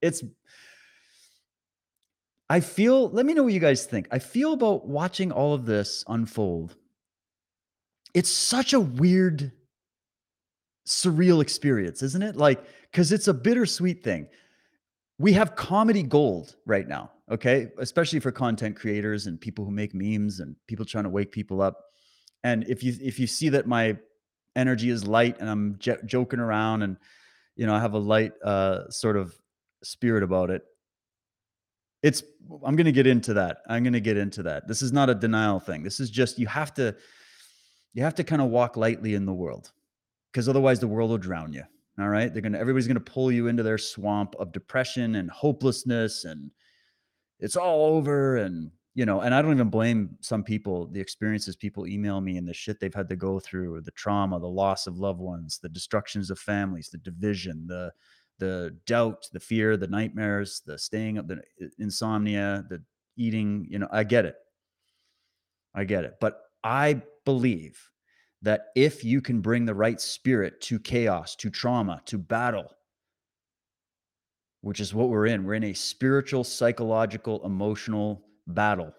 It's 0.00 0.22
I 2.48 2.60
feel, 2.60 3.10
let 3.10 3.26
me 3.26 3.34
know 3.34 3.42
what 3.42 3.52
you 3.52 3.58
guys 3.58 3.84
think. 3.84 4.06
I 4.12 4.20
feel 4.20 4.52
about 4.52 4.86
watching 4.86 5.32
all 5.32 5.54
of 5.54 5.66
this 5.66 6.04
unfold. 6.06 6.76
It's 8.14 8.30
such 8.30 8.74
a 8.74 8.78
weird, 8.78 9.50
surreal 10.86 11.42
experience, 11.42 12.00
isn't 12.04 12.22
it? 12.22 12.36
Like, 12.36 12.64
because 12.92 13.10
it's 13.10 13.26
a 13.26 13.34
bittersweet 13.34 14.04
thing. 14.04 14.28
We 15.18 15.32
have 15.32 15.56
comedy 15.56 16.04
gold 16.04 16.54
right 16.64 16.86
now, 16.86 17.10
okay? 17.28 17.72
Especially 17.78 18.20
for 18.20 18.30
content 18.30 18.76
creators 18.76 19.26
and 19.26 19.40
people 19.40 19.64
who 19.64 19.72
make 19.72 19.94
memes 19.96 20.38
and 20.38 20.54
people 20.68 20.84
trying 20.84 21.02
to 21.02 21.10
wake 21.10 21.32
people 21.32 21.60
up. 21.60 21.86
And 22.44 22.62
if 22.68 22.84
you 22.84 22.96
if 23.02 23.18
you 23.18 23.26
see 23.26 23.48
that 23.48 23.66
my 23.66 23.96
energy 24.56 24.90
is 24.90 25.06
light 25.06 25.36
and 25.38 25.48
I'm 25.48 25.76
j- 25.78 25.98
joking 26.04 26.40
around 26.40 26.82
and 26.82 26.96
you 27.54 27.66
know 27.66 27.74
I 27.74 27.80
have 27.80 27.94
a 27.94 27.98
light 27.98 28.32
uh, 28.42 28.90
sort 28.90 29.16
of 29.16 29.34
spirit 29.82 30.22
about 30.22 30.50
it, 30.50 30.62
it's 32.02 32.22
I'm 32.64 32.76
going 32.76 32.86
to 32.86 32.92
get 32.92 33.06
into 33.06 33.34
that. 33.34 33.58
I'm 33.68 33.82
going 33.82 33.92
to 33.92 34.00
get 34.00 34.16
into 34.16 34.42
that. 34.44 34.68
This 34.68 34.82
is 34.82 34.92
not 34.92 35.10
a 35.10 35.14
denial 35.14 35.60
thing. 35.60 35.82
This 35.82 36.00
is 36.00 36.10
just 36.10 36.38
you 36.38 36.46
have 36.46 36.74
to 36.74 36.94
you 37.94 38.02
have 38.02 38.14
to 38.16 38.24
kind 38.24 38.42
of 38.42 38.48
walk 38.48 38.76
lightly 38.76 39.14
in 39.14 39.26
the 39.26 39.32
world 39.32 39.72
because 40.32 40.48
otherwise 40.48 40.80
the 40.80 40.88
world 40.88 41.10
will 41.10 41.18
drown 41.18 41.52
you. 41.52 41.62
All 41.98 42.08
right? 42.08 42.32
They're 42.32 42.42
going 42.42 42.52
to 42.52 42.58
everybody's 42.58 42.86
going 42.86 43.02
to 43.02 43.12
pull 43.12 43.32
you 43.32 43.48
into 43.48 43.62
their 43.62 43.78
swamp 43.78 44.34
of 44.38 44.52
depression 44.52 45.16
and 45.16 45.30
hopelessness 45.30 46.24
and 46.24 46.50
it's 47.38 47.56
all 47.56 47.86
over 47.96 48.36
and 48.36 48.70
you 48.96 49.04
know, 49.04 49.20
and 49.20 49.34
I 49.34 49.42
don't 49.42 49.52
even 49.52 49.68
blame 49.68 50.16
some 50.22 50.42
people, 50.42 50.86
the 50.86 51.00
experiences 51.00 51.54
people 51.54 51.86
email 51.86 52.22
me 52.22 52.38
and 52.38 52.48
the 52.48 52.54
shit 52.54 52.80
they've 52.80 52.94
had 52.94 53.10
to 53.10 53.16
go 53.16 53.38
through, 53.38 53.82
the 53.82 53.90
trauma, 53.90 54.40
the 54.40 54.48
loss 54.48 54.86
of 54.86 54.96
loved 54.96 55.20
ones, 55.20 55.58
the 55.62 55.68
destructions 55.68 56.30
of 56.30 56.38
families, 56.38 56.88
the 56.88 56.98
division, 56.98 57.66
the 57.66 57.92
the 58.38 58.74
doubt, 58.86 59.28
the 59.32 59.40
fear, 59.40 59.76
the 59.76 59.86
nightmares, 59.86 60.62
the 60.64 60.78
staying 60.78 61.18
up, 61.18 61.28
the 61.28 61.42
insomnia, 61.78 62.64
the 62.70 62.82
eating, 63.16 63.66
you 63.68 63.78
know, 63.78 63.88
I 63.92 64.02
get 64.04 64.24
it. 64.24 64.36
I 65.74 65.84
get 65.84 66.04
it. 66.04 66.14
But 66.18 66.40
I 66.64 67.02
believe 67.26 67.78
that 68.42 68.66
if 68.76 69.04
you 69.04 69.20
can 69.20 69.40
bring 69.42 69.66
the 69.66 69.74
right 69.74 70.00
spirit 70.00 70.60
to 70.62 70.78
chaos, 70.78 71.36
to 71.36 71.50
trauma, 71.50 72.00
to 72.06 72.16
battle, 72.18 72.70
which 74.62 74.80
is 74.80 74.94
what 74.94 75.08
we're 75.10 75.26
in, 75.26 75.44
we're 75.44 75.54
in 75.54 75.64
a 75.64 75.74
spiritual, 75.74 76.44
psychological, 76.44 77.44
emotional 77.44 78.25
battle, 78.46 78.92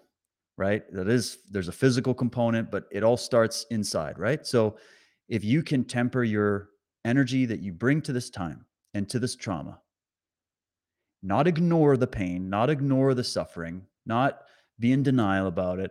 right? 0.56 0.82
That 0.92 1.08
is, 1.08 1.38
there's 1.50 1.68
a 1.68 1.72
physical 1.72 2.14
component, 2.14 2.70
but 2.70 2.84
it 2.90 3.02
all 3.02 3.16
starts 3.16 3.66
inside, 3.70 4.18
right? 4.18 4.46
So 4.46 4.76
if 5.28 5.44
you 5.44 5.62
can 5.62 5.84
temper 5.84 6.24
your 6.24 6.70
energy 7.04 7.46
that 7.46 7.60
you 7.60 7.72
bring 7.72 8.02
to 8.02 8.12
this 8.12 8.30
time 8.30 8.64
and 8.94 9.08
to 9.10 9.18
this 9.18 9.36
trauma. 9.36 9.80
Not 11.22 11.46
ignore 11.46 11.96
the 11.96 12.06
pain, 12.06 12.48
not 12.48 12.70
ignore 12.70 13.14
the 13.14 13.24
suffering, 13.24 13.86
not 14.06 14.42
be 14.78 14.92
in 14.92 15.02
denial 15.02 15.46
about 15.46 15.80
it, 15.80 15.90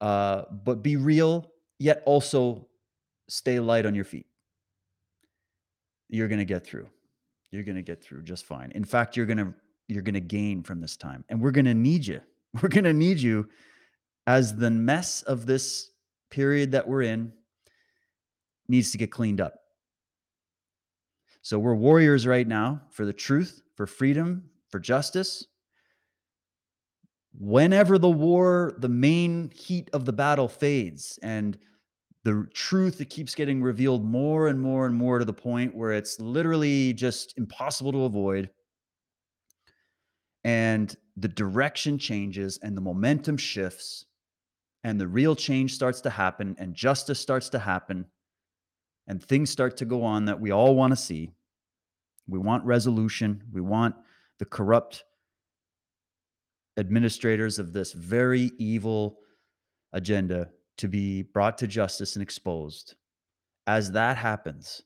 uh, 0.00 0.42
but 0.64 0.82
be 0.82 0.96
real, 0.96 1.50
yet 1.78 2.02
also 2.06 2.68
stay 3.28 3.58
light 3.58 3.86
on 3.86 3.94
your 3.94 4.04
feet. 4.04 4.26
You're 6.08 6.28
going 6.28 6.38
to 6.38 6.44
get 6.44 6.64
through. 6.64 6.88
You're 7.50 7.64
going 7.64 7.76
to 7.76 7.82
get 7.82 8.02
through 8.02 8.22
just 8.22 8.44
fine. 8.44 8.70
In 8.74 8.84
fact, 8.84 9.16
you're 9.16 9.26
going 9.26 9.38
to 9.38 9.54
you're 9.88 10.02
going 10.02 10.14
to 10.14 10.20
gain 10.20 10.64
from 10.64 10.80
this 10.80 10.96
time. 10.96 11.24
And 11.28 11.40
we're 11.40 11.52
going 11.52 11.66
to 11.66 11.74
need 11.74 12.04
you. 12.04 12.20
We're 12.62 12.68
going 12.68 12.84
to 12.84 12.92
need 12.92 13.18
you 13.18 13.48
as 14.26 14.54
the 14.56 14.70
mess 14.70 15.22
of 15.22 15.46
this 15.46 15.90
period 16.30 16.72
that 16.72 16.86
we're 16.86 17.02
in 17.02 17.32
needs 18.68 18.90
to 18.92 18.98
get 18.98 19.10
cleaned 19.10 19.40
up. 19.40 19.54
So 21.42 21.58
we're 21.58 21.74
warriors 21.74 22.26
right 22.26 22.46
now 22.46 22.82
for 22.90 23.04
the 23.04 23.12
truth, 23.12 23.62
for 23.76 23.86
freedom, 23.86 24.50
for 24.68 24.80
justice. 24.80 25.46
Whenever 27.38 27.98
the 27.98 28.10
war, 28.10 28.74
the 28.78 28.88
main 28.88 29.52
heat 29.54 29.88
of 29.92 30.04
the 30.04 30.12
battle 30.12 30.48
fades 30.48 31.18
and 31.22 31.56
the 32.24 32.48
truth 32.52 32.98
that 32.98 33.10
keeps 33.10 33.34
getting 33.34 33.62
revealed 33.62 34.04
more 34.04 34.48
and 34.48 34.60
more 34.60 34.86
and 34.86 34.94
more 34.94 35.18
to 35.20 35.24
the 35.24 35.32
point 35.32 35.74
where 35.74 35.92
it's 35.92 36.18
literally 36.18 36.92
just 36.92 37.34
impossible 37.36 37.92
to 37.92 38.04
avoid. 38.04 38.50
And 40.42 40.96
the 41.16 41.28
direction 41.28 41.98
changes 41.98 42.58
and 42.62 42.76
the 42.76 42.80
momentum 42.80 43.36
shifts 43.36 44.04
and 44.84 45.00
the 45.00 45.08
real 45.08 45.34
change 45.34 45.74
starts 45.74 46.00
to 46.02 46.10
happen 46.10 46.54
and 46.58 46.74
justice 46.74 47.18
starts 47.18 47.48
to 47.48 47.58
happen 47.58 48.06
and 49.06 49.22
things 49.22 49.50
start 49.50 49.76
to 49.78 49.84
go 49.84 50.04
on 50.04 50.26
that 50.26 50.40
we 50.40 50.50
all 50.50 50.74
want 50.74 50.92
to 50.92 50.96
see. 50.96 51.30
We 52.28 52.38
want 52.38 52.64
resolution. 52.64 53.42
We 53.52 53.60
want 53.60 53.94
the 54.38 54.44
corrupt 54.44 55.04
administrators 56.76 57.58
of 57.58 57.72
this 57.72 57.92
very 57.92 58.52
evil 58.58 59.18
agenda 59.92 60.50
to 60.78 60.88
be 60.88 61.22
brought 61.22 61.58
to 61.58 61.66
justice 61.66 62.16
and 62.16 62.22
exposed. 62.22 62.94
As 63.66 63.92
that 63.92 64.16
happens, 64.16 64.82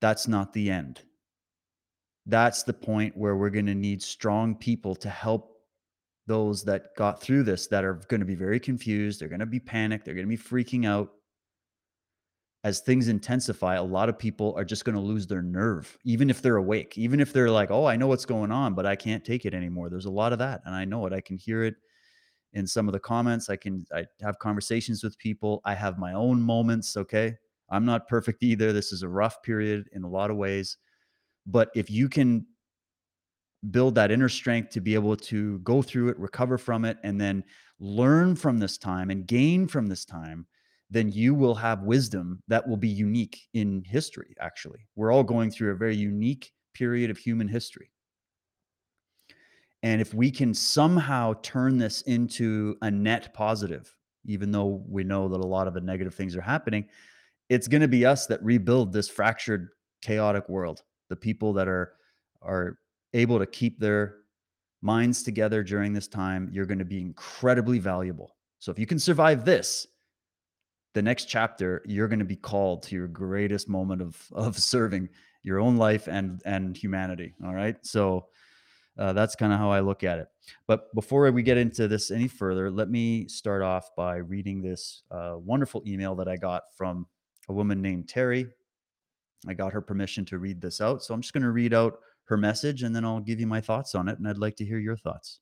that's 0.00 0.26
not 0.26 0.52
the 0.52 0.70
end. 0.70 1.02
That's 2.26 2.64
the 2.64 2.72
point 2.72 3.16
where 3.16 3.36
we're 3.36 3.50
going 3.50 3.66
to 3.66 3.74
need 3.74 4.02
strong 4.02 4.56
people 4.56 4.94
to 4.96 5.08
help 5.08 5.52
those 6.26 6.64
that 6.64 6.96
got 6.96 7.20
through 7.20 7.44
this 7.44 7.68
that 7.68 7.84
are 7.84 8.00
going 8.08 8.20
to 8.20 8.26
be 8.26 8.34
very 8.34 8.58
confused. 8.58 9.20
They're 9.20 9.28
going 9.28 9.40
to 9.40 9.46
be 9.46 9.60
panicked. 9.60 10.04
They're 10.04 10.14
going 10.14 10.28
to 10.28 10.36
be 10.36 10.36
freaking 10.36 10.86
out 10.86 11.10
as 12.66 12.80
things 12.80 13.06
intensify, 13.06 13.76
a 13.76 13.82
lot 13.82 14.08
of 14.08 14.18
people 14.18 14.52
are 14.56 14.64
just 14.64 14.84
going 14.84 14.96
to 14.96 15.00
lose 15.00 15.24
their 15.24 15.40
nerve, 15.40 15.96
even 16.04 16.28
if 16.28 16.42
they're 16.42 16.56
awake, 16.56 16.98
even 16.98 17.20
if 17.20 17.32
they're 17.32 17.48
like, 17.48 17.70
oh, 17.70 17.86
I 17.86 17.94
know 17.94 18.08
what's 18.08 18.24
going 18.24 18.50
on, 18.50 18.74
but 18.74 18.84
I 18.84 18.96
can't 18.96 19.24
take 19.24 19.46
it 19.46 19.54
anymore. 19.54 19.88
There's 19.88 20.06
a 20.06 20.10
lot 20.10 20.32
of 20.32 20.40
that. 20.40 20.62
And 20.64 20.74
I 20.74 20.84
know 20.84 21.06
it. 21.06 21.12
I 21.12 21.20
can 21.20 21.36
hear 21.38 21.62
it 21.62 21.76
in 22.54 22.66
some 22.66 22.88
of 22.88 22.92
the 22.92 22.98
comments. 22.98 23.48
I 23.48 23.54
can, 23.54 23.86
I 23.94 24.04
have 24.20 24.40
conversations 24.40 25.04
with 25.04 25.16
people. 25.18 25.60
I 25.64 25.74
have 25.74 25.96
my 25.96 26.12
own 26.14 26.42
moments. 26.42 26.96
Okay. 26.96 27.36
I'm 27.70 27.84
not 27.84 28.08
perfect 28.08 28.42
either. 28.42 28.72
This 28.72 28.92
is 28.92 29.02
a 29.02 29.08
rough 29.08 29.40
period 29.44 29.88
in 29.92 30.02
a 30.02 30.08
lot 30.08 30.32
of 30.32 30.36
ways. 30.36 30.76
But 31.46 31.70
if 31.74 31.90
you 31.90 32.08
can 32.08 32.46
build 33.70 33.94
that 33.94 34.10
inner 34.10 34.28
strength 34.28 34.70
to 34.70 34.80
be 34.80 34.94
able 34.94 35.16
to 35.16 35.58
go 35.60 35.82
through 35.82 36.08
it, 36.08 36.18
recover 36.18 36.58
from 36.58 36.84
it, 36.84 36.98
and 37.02 37.20
then 37.20 37.44
learn 37.78 38.36
from 38.36 38.58
this 38.58 38.78
time 38.78 39.10
and 39.10 39.26
gain 39.26 39.66
from 39.66 39.86
this 39.86 40.04
time, 40.04 40.46
then 40.90 41.10
you 41.10 41.34
will 41.34 41.54
have 41.54 41.82
wisdom 41.82 42.42
that 42.48 42.66
will 42.66 42.76
be 42.76 42.88
unique 42.88 43.40
in 43.54 43.82
history, 43.84 44.34
actually. 44.40 44.86
We're 44.94 45.12
all 45.12 45.24
going 45.24 45.50
through 45.50 45.72
a 45.72 45.76
very 45.76 45.96
unique 45.96 46.52
period 46.74 47.10
of 47.10 47.18
human 47.18 47.48
history. 47.48 47.90
And 49.82 50.00
if 50.00 50.14
we 50.14 50.30
can 50.30 50.54
somehow 50.54 51.34
turn 51.42 51.78
this 51.78 52.02
into 52.02 52.76
a 52.82 52.90
net 52.90 53.34
positive, 53.34 53.94
even 54.24 54.50
though 54.50 54.84
we 54.88 55.04
know 55.04 55.28
that 55.28 55.40
a 55.40 55.46
lot 55.46 55.68
of 55.68 55.74
the 55.74 55.80
negative 55.80 56.14
things 56.14 56.36
are 56.36 56.40
happening, 56.40 56.86
it's 57.48 57.68
going 57.68 57.82
to 57.82 57.88
be 57.88 58.04
us 58.04 58.26
that 58.26 58.42
rebuild 58.42 58.92
this 58.92 59.08
fractured, 59.08 59.68
chaotic 60.02 60.48
world. 60.48 60.82
The 61.08 61.16
people 61.16 61.52
that 61.54 61.68
are 61.68 61.94
are 62.42 62.78
able 63.14 63.38
to 63.38 63.46
keep 63.46 63.78
their 63.80 64.16
minds 64.82 65.22
together 65.22 65.62
during 65.62 65.92
this 65.92 66.08
time, 66.08 66.48
you're 66.52 66.66
going 66.66 66.78
to 66.78 66.84
be 66.84 67.00
incredibly 67.00 67.78
valuable. 67.78 68.36
So 68.58 68.70
if 68.70 68.78
you 68.78 68.86
can 68.86 68.98
survive 68.98 69.44
this, 69.44 69.86
the 70.94 71.02
next 71.02 71.26
chapter, 71.26 71.82
you're 71.84 72.08
going 72.08 72.20
to 72.20 72.24
be 72.24 72.36
called 72.36 72.82
to 72.84 72.94
your 72.94 73.08
greatest 73.08 73.68
moment 73.68 74.02
of 74.02 74.16
of 74.32 74.58
serving 74.72 75.08
your 75.42 75.60
own 75.60 75.76
life 75.76 76.08
and 76.08 76.42
and 76.44 76.76
humanity. 76.76 77.34
All 77.44 77.54
right. 77.54 77.76
So 77.82 78.26
uh, 78.98 79.12
that's 79.12 79.36
kind 79.36 79.52
of 79.52 79.58
how 79.58 79.70
I 79.70 79.80
look 79.80 80.04
at 80.04 80.18
it. 80.18 80.28
But 80.66 80.94
before 80.94 81.30
we 81.30 81.42
get 81.42 81.58
into 81.58 81.86
this 81.86 82.10
any 82.10 82.28
further, 82.28 82.70
let 82.70 82.88
me 82.88 83.28
start 83.28 83.62
off 83.62 83.94
by 83.94 84.16
reading 84.16 84.62
this 84.62 85.02
uh, 85.10 85.34
wonderful 85.36 85.82
email 85.86 86.14
that 86.16 86.28
I 86.28 86.36
got 86.36 86.62
from 86.76 87.06
a 87.48 87.52
woman 87.52 87.82
named 87.82 88.08
Terry. 88.08 88.46
I 89.48 89.54
got 89.54 89.72
her 89.72 89.80
permission 89.80 90.24
to 90.26 90.38
read 90.38 90.60
this 90.60 90.80
out. 90.80 91.02
So 91.02 91.14
I'm 91.14 91.20
just 91.20 91.32
going 91.32 91.42
to 91.42 91.50
read 91.50 91.74
out 91.74 91.98
her 92.24 92.36
message 92.36 92.82
and 92.82 92.94
then 92.94 93.04
I'll 93.04 93.20
give 93.20 93.40
you 93.40 93.46
my 93.46 93.60
thoughts 93.60 93.94
on 93.94 94.08
it. 94.08 94.18
And 94.18 94.28
I'd 94.28 94.38
like 94.38 94.56
to 94.56 94.64
hear 94.64 94.78
your 94.78 94.96
thoughts. 94.96 95.40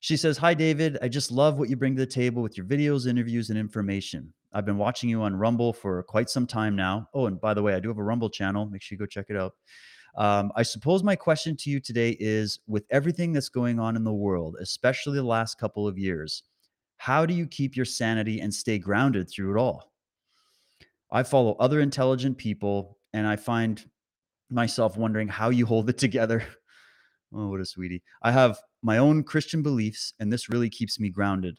She 0.00 0.16
says, 0.16 0.38
Hi, 0.38 0.54
David. 0.54 0.98
I 1.02 1.08
just 1.08 1.30
love 1.30 1.58
what 1.58 1.68
you 1.68 1.76
bring 1.76 1.94
to 1.96 2.00
the 2.00 2.06
table 2.06 2.42
with 2.42 2.56
your 2.56 2.66
videos, 2.66 3.06
interviews, 3.06 3.50
and 3.50 3.58
information. 3.58 4.32
I've 4.52 4.64
been 4.64 4.78
watching 4.78 5.08
you 5.08 5.22
on 5.22 5.36
Rumble 5.36 5.72
for 5.72 6.02
quite 6.04 6.30
some 6.30 6.46
time 6.46 6.74
now. 6.74 7.08
Oh, 7.14 7.26
and 7.26 7.40
by 7.40 7.54
the 7.54 7.62
way, 7.62 7.74
I 7.74 7.80
do 7.80 7.88
have 7.88 7.98
a 7.98 8.02
Rumble 8.02 8.30
channel. 8.30 8.66
Make 8.66 8.82
sure 8.82 8.96
you 8.96 8.98
go 8.98 9.06
check 9.06 9.26
it 9.28 9.36
out. 9.36 9.54
Um, 10.16 10.50
I 10.56 10.62
suppose 10.62 11.04
my 11.04 11.14
question 11.14 11.56
to 11.58 11.70
you 11.70 11.78
today 11.80 12.16
is 12.18 12.58
with 12.66 12.84
everything 12.90 13.32
that's 13.32 13.48
going 13.48 13.78
on 13.78 13.94
in 13.94 14.02
the 14.02 14.12
world, 14.12 14.56
especially 14.60 15.16
the 15.16 15.22
last 15.22 15.58
couple 15.58 15.86
of 15.86 15.98
years, 15.98 16.42
how 16.96 17.24
do 17.24 17.32
you 17.32 17.46
keep 17.46 17.76
your 17.76 17.84
sanity 17.84 18.40
and 18.40 18.52
stay 18.52 18.78
grounded 18.78 19.30
through 19.30 19.56
it 19.56 19.60
all? 19.60 19.89
I 21.12 21.22
follow 21.22 21.56
other 21.58 21.80
intelligent 21.80 22.38
people 22.38 22.98
and 23.12 23.26
I 23.26 23.36
find 23.36 23.84
myself 24.50 24.96
wondering 24.96 25.28
how 25.28 25.50
you 25.50 25.66
hold 25.66 25.88
it 25.88 25.98
together. 26.06 26.44
oh, 27.34 27.48
what 27.48 27.60
a 27.60 27.64
sweetie. 27.64 28.02
I 28.22 28.32
have 28.32 28.58
my 28.82 28.98
own 28.98 29.22
Christian 29.22 29.62
beliefs, 29.62 30.14
and 30.18 30.32
this 30.32 30.48
really 30.48 30.70
keeps 30.70 30.98
me 30.98 31.10
grounded 31.10 31.58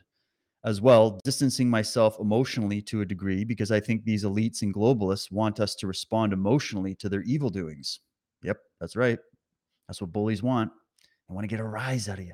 as 0.64 0.80
well, 0.80 1.20
distancing 1.24 1.70
myself 1.70 2.20
emotionally 2.20 2.82
to 2.84 3.02
a 3.02 3.06
degree 3.06 3.44
because 3.44 3.72
I 3.72 3.80
think 3.80 4.04
these 4.04 4.24
elites 4.24 4.62
and 4.62 4.74
globalists 4.74 5.32
want 5.32 5.60
us 5.60 5.76
to 5.76 5.88
respond 5.88 6.34
emotionally 6.34 6.94
to 6.96 7.10
their 7.10 7.24
evil 7.24 7.50
doings. 7.50 8.00
Yep, 8.44 8.58
that's 8.80 8.96
right. 8.96 9.18
That's 9.88 10.02
what 10.02 10.14
bullies 10.14 10.44
want. 10.44 10.72
They 11.28 11.34
want 11.34 11.44
to 11.44 11.50
get 11.50 11.60
a 11.60 11.64
rise 11.64 12.08
out 12.10 12.20
of 12.20 12.26
you. 12.26 12.34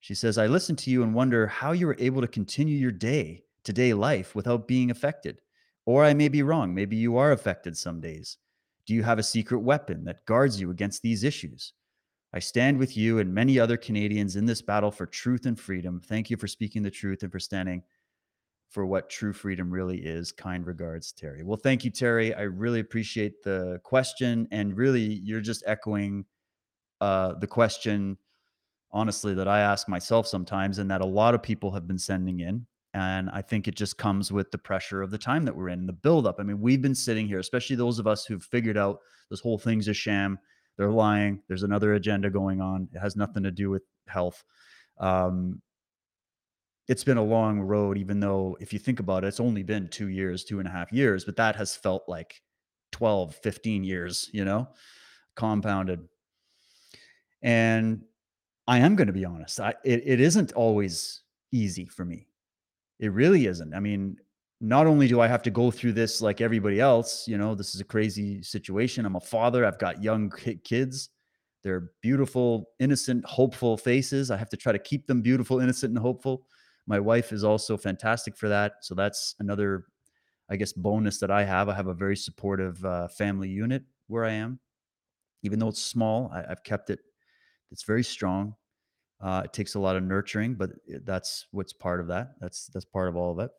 She 0.00 0.14
says, 0.14 0.38
I 0.38 0.48
listen 0.48 0.76
to 0.76 0.90
you 0.90 1.02
and 1.02 1.14
wonder 1.14 1.46
how 1.46 1.72
you 1.72 1.86
were 1.86 1.96
able 1.98 2.20
to 2.20 2.28
continue 2.28 2.76
your 2.76 2.90
day 2.90 3.44
to 3.64 3.72
day 3.72 3.94
life 3.94 4.34
without 4.34 4.68
being 4.68 4.90
affected. 4.90 5.38
Or 5.86 6.04
I 6.04 6.14
may 6.14 6.28
be 6.28 6.42
wrong. 6.42 6.74
Maybe 6.74 6.96
you 6.96 7.16
are 7.18 7.32
affected 7.32 7.76
some 7.76 8.00
days. 8.00 8.38
Do 8.86 8.94
you 8.94 9.02
have 9.02 9.18
a 9.18 9.22
secret 9.22 9.60
weapon 9.60 10.04
that 10.04 10.24
guards 10.26 10.60
you 10.60 10.70
against 10.70 11.02
these 11.02 11.24
issues? 11.24 11.72
I 12.32 12.38
stand 12.40 12.78
with 12.78 12.96
you 12.96 13.20
and 13.20 13.32
many 13.32 13.58
other 13.58 13.76
Canadians 13.76 14.36
in 14.36 14.44
this 14.44 14.60
battle 14.60 14.90
for 14.90 15.06
truth 15.06 15.46
and 15.46 15.58
freedom. 15.58 16.00
Thank 16.00 16.30
you 16.30 16.36
for 16.36 16.48
speaking 16.48 16.82
the 16.82 16.90
truth 16.90 17.22
and 17.22 17.30
for 17.30 17.38
standing 17.38 17.82
for 18.70 18.84
what 18.84 19.08
true 19.08 19.32
freedom 19.32 19.70
really 19.70 19.98
is. 19.98 20.32
Kind 20.32 20.66
regards, 20.66 21.12
Terry. 21.12 21.44
Well, 21.44 21.56
thank 21.56 21.84
you, 21.84 21.90
Terry. 21.92 22.34
I 22.34 22.42
really 22.42 22.80
appreciate 22.80 23.42
the 23.44 23.80
question. 23.84 24.48
And 24.50 24.76
really, 24.76 25.00
you're 25.00 25.40
just 25.40 25.62
echoing 25.64 26.24
uh, 27.00 27.34
the 27.34 27.46
question, 27.46 28.18
honestly, 28.90 29.32
that 29.34 29.46
I 29.46 29.60
ask 29.60 29.88
myself 29.88 30.26
sometimes 30.26 30.78
and 30.78 30.90
that 30.90 31.02
a 31.02 31.06
lot 31.06 31.34
of 31.34 31.42
people 31.42 31.70
have 31.70 31.86
been 31.86 31.98
sending 31.98 32.40
in. 32.40 32.66
And 32.94 33.28
I 33.30 33.42
think 33.42 33.66
it 33.66 33.74
just 33.74 33.98
comes 33.98 34.30
with 34.30 34.52
the 34.52 34.58
pressure 34.58 35.02
of 35.02 35.10
the 35.10 35.18
time 35.18 35.44
that 35.44 35.56
we're 35.56 35.68
in, 35.68 35.84
the 35.84 35.92
buildup. 35.92 36.36
I 36.38 36.44
mean, 36.44 36.60
we've 36.60 36.80
been 36.80 36.94
sitting 36.94 37.26
here, 37.26 37.40
especially 37.40 37.74
those 37.74 37.98
of 37.98 38.06
us 38.06 38.24
who've 38.24 38.42
figured 38.42 38.78
out 38.78 39.00
this 39.30 39.40
whole 39.40 39.58
thing's 39.58 39.88
a 39.88 39.94
sham. 39.94 40.38
They're 40.78 40.92
lying. 40.92 41.42
There's 41.48 41.64
another 41.64 41.94
agenda 41.94 42.30
going 42.30 42.60
on. 42.60 42.88
It 42.94 43.00
has 43.00 43.16
nothing 43.16 43.42
to 43.42 43.50
do 43.50 43.68
with 43.68 43.82
health. 44.06 44.44
Um, 44.98 45.60
it's 46.86 47.02
been 47.02 47.16
a 47.16 47.24
long 47.24 47.60
road, 47.60 47.98
even 47.98 48.20
though 48.20 48.56
if 48.60 48.72
you 48.72 48.78
think 48.78 49.00
about 49.00 49.24
it, 49.24 49.28
it's 49.28 49.40
only 49.40 49.64
been 49.64 49.88
two 49.88 50.08
years, 50.08 50.44
two 50.44 50.60
and 50.60 50.68
a 50.68 50.70
half 50.70 50.92
years, 50.92 51.24
but 51.24 51.36
that 51.36 51.56
has 51.56 51.74
felt 51.74 52.04
like 52.06 52.42
12, 52.92 53.34
15 53.34 53.82
years, 53.82 54.30
you 54.32 54.44
know, 54.44 54.68
compounded. 55.34 56.06
And 57.42 58.02
I 58.68 58.78
am 58.78 58.94
going 58.94 59.08
to 59.08 59.12
be 59.12 59.24
honest, 59.24 59.58
I, 59.58 59.74
it, 59.84 60.02
it 60.06 60.20
isn't 60.20 60.52
always 60.52 61.22
easy 61.50 61.86
for 61.86 62.04
me. 62.04 62.28
It 63.00 63.12
really 63.12 63.46
isn't. 63.46 63.74
I 63.74 63.80
mean, 63.80 64.16
not 64.60 64.86
only 64.86 65.08
do 65.08 65.20
I 65.20 65.26
have 65.26 65.42
to 65.42 65.50
go 65.50 65.70
through 65.70 65.92
this 65.92 66.20
like 66.22 66.40
everybody 66.40 66.80
else, 66.80 67.26
you 67.28 67.36
know, 67.36 67.54
this 67.54 67.74
is 67.74 67.80
a 67.80 67.84
crazy 67.84 68.42
situation. 68.42 69.04
I'm 69.04 69.16
a 69.16 69.20
father, 69.20 69.66
I've 69.66 69.78
got 69.78 70.02
young 70.02 70.32
kids. 70.64 71.10
They're 71.62 71.90
beautiful, 72.02 72.70
innocent, 72.78 73.24
hopeful 73.24 73.76
faces. 73.76 74.30
I 74.30 74.36
have 74.36 74.50
to 74.50 74.56
try 74.56 74.72
to 74.72 74.78
keep 74.78 75.06
them 75.06 75.22
beautiful, 75.22 75.60
innocent, 75.60 75.90
and 75.90 75.98
hopeful. 75.98 76.46
My 76.86 77.00
wife 77.00 77.32
is 77.32 77.42
also 77.42 77.76
fantastic 77.76 78.36
for 78.36 78.48
that. 78.50 78.74
So 78.82 78.94
that's 78.94 79.34
another, 79.40 79.86
I 80.50 80.56
guess, 80.56 80.74
bonus 80.74 81.18
that 81.20 81.30
I 81.30 81.44
have. 81.44 81.70
I 81.70 81.74
have 81.74 81.86
a 81.86 81.94
very 81.94 82.16
supportive 82.16 82.84
uh, 82.84 83.08
family 83.08 83.48
unit 83.48 83.82
where 84.08 84.26
I 84.26 84.32
am. 84.32 84.60
Even 85.42 85.58
though 85.58 85.68
it's 85.68 85.82
small, 85.82 86.30
I, 86.34 86.44
I've 86.50 86.62
kept 86.62 86.90
it, 86.90 87.00
it's 87.70 87.84
very 87.84 88.04
strong. 88.04 88.54
Uh, 89.20 89.42
it 89.44 89.52
takes 89.52 89.74
a 89.74 89.78
lot 89.78 89.96
of 89.96 90.02
nurturing, 90.02 90.54
but 90.54 90.70
that's 91.04 91.46
what's 91.50 91.72
part 91.72 92.00
of 92.00 92.08
that. 92.08 92.34
That's 92.40 92.66
that's 92.66 92.84
part 92.84 93.08
of 93.08 93.16
all 93.16 93.32
of 93.32 93.38
it 93.38 93.50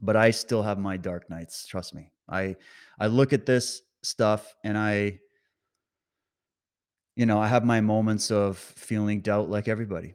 but 0.00 0.16
I 0.16 0.30
still 0.30 0.62
have 0.62 0.78
my 0.78 0.96
dark 0.96 1.28
nights. 1.28 1.66
Trust 1.66 1.94
me. 1.94 2.10
I 2.28 2.56
I 2.98 3.08
look 3.08 3.32
at 3.32 3.46
this 3.46 3.82
stuff 4.02 4.54
and 4.64 4.76
I, 4.78 5.18
you 7.16 7.26
know, 7.26 7.38
I 7.38 7.48
have 7.48 7.64
my 7.64 7.80
moments 7.80 8.30
of 8.30 8.58
feeling 8.58 9.20
doubt 9.20 9.50
like 9.50 9.68
everybody. 9.68 10.14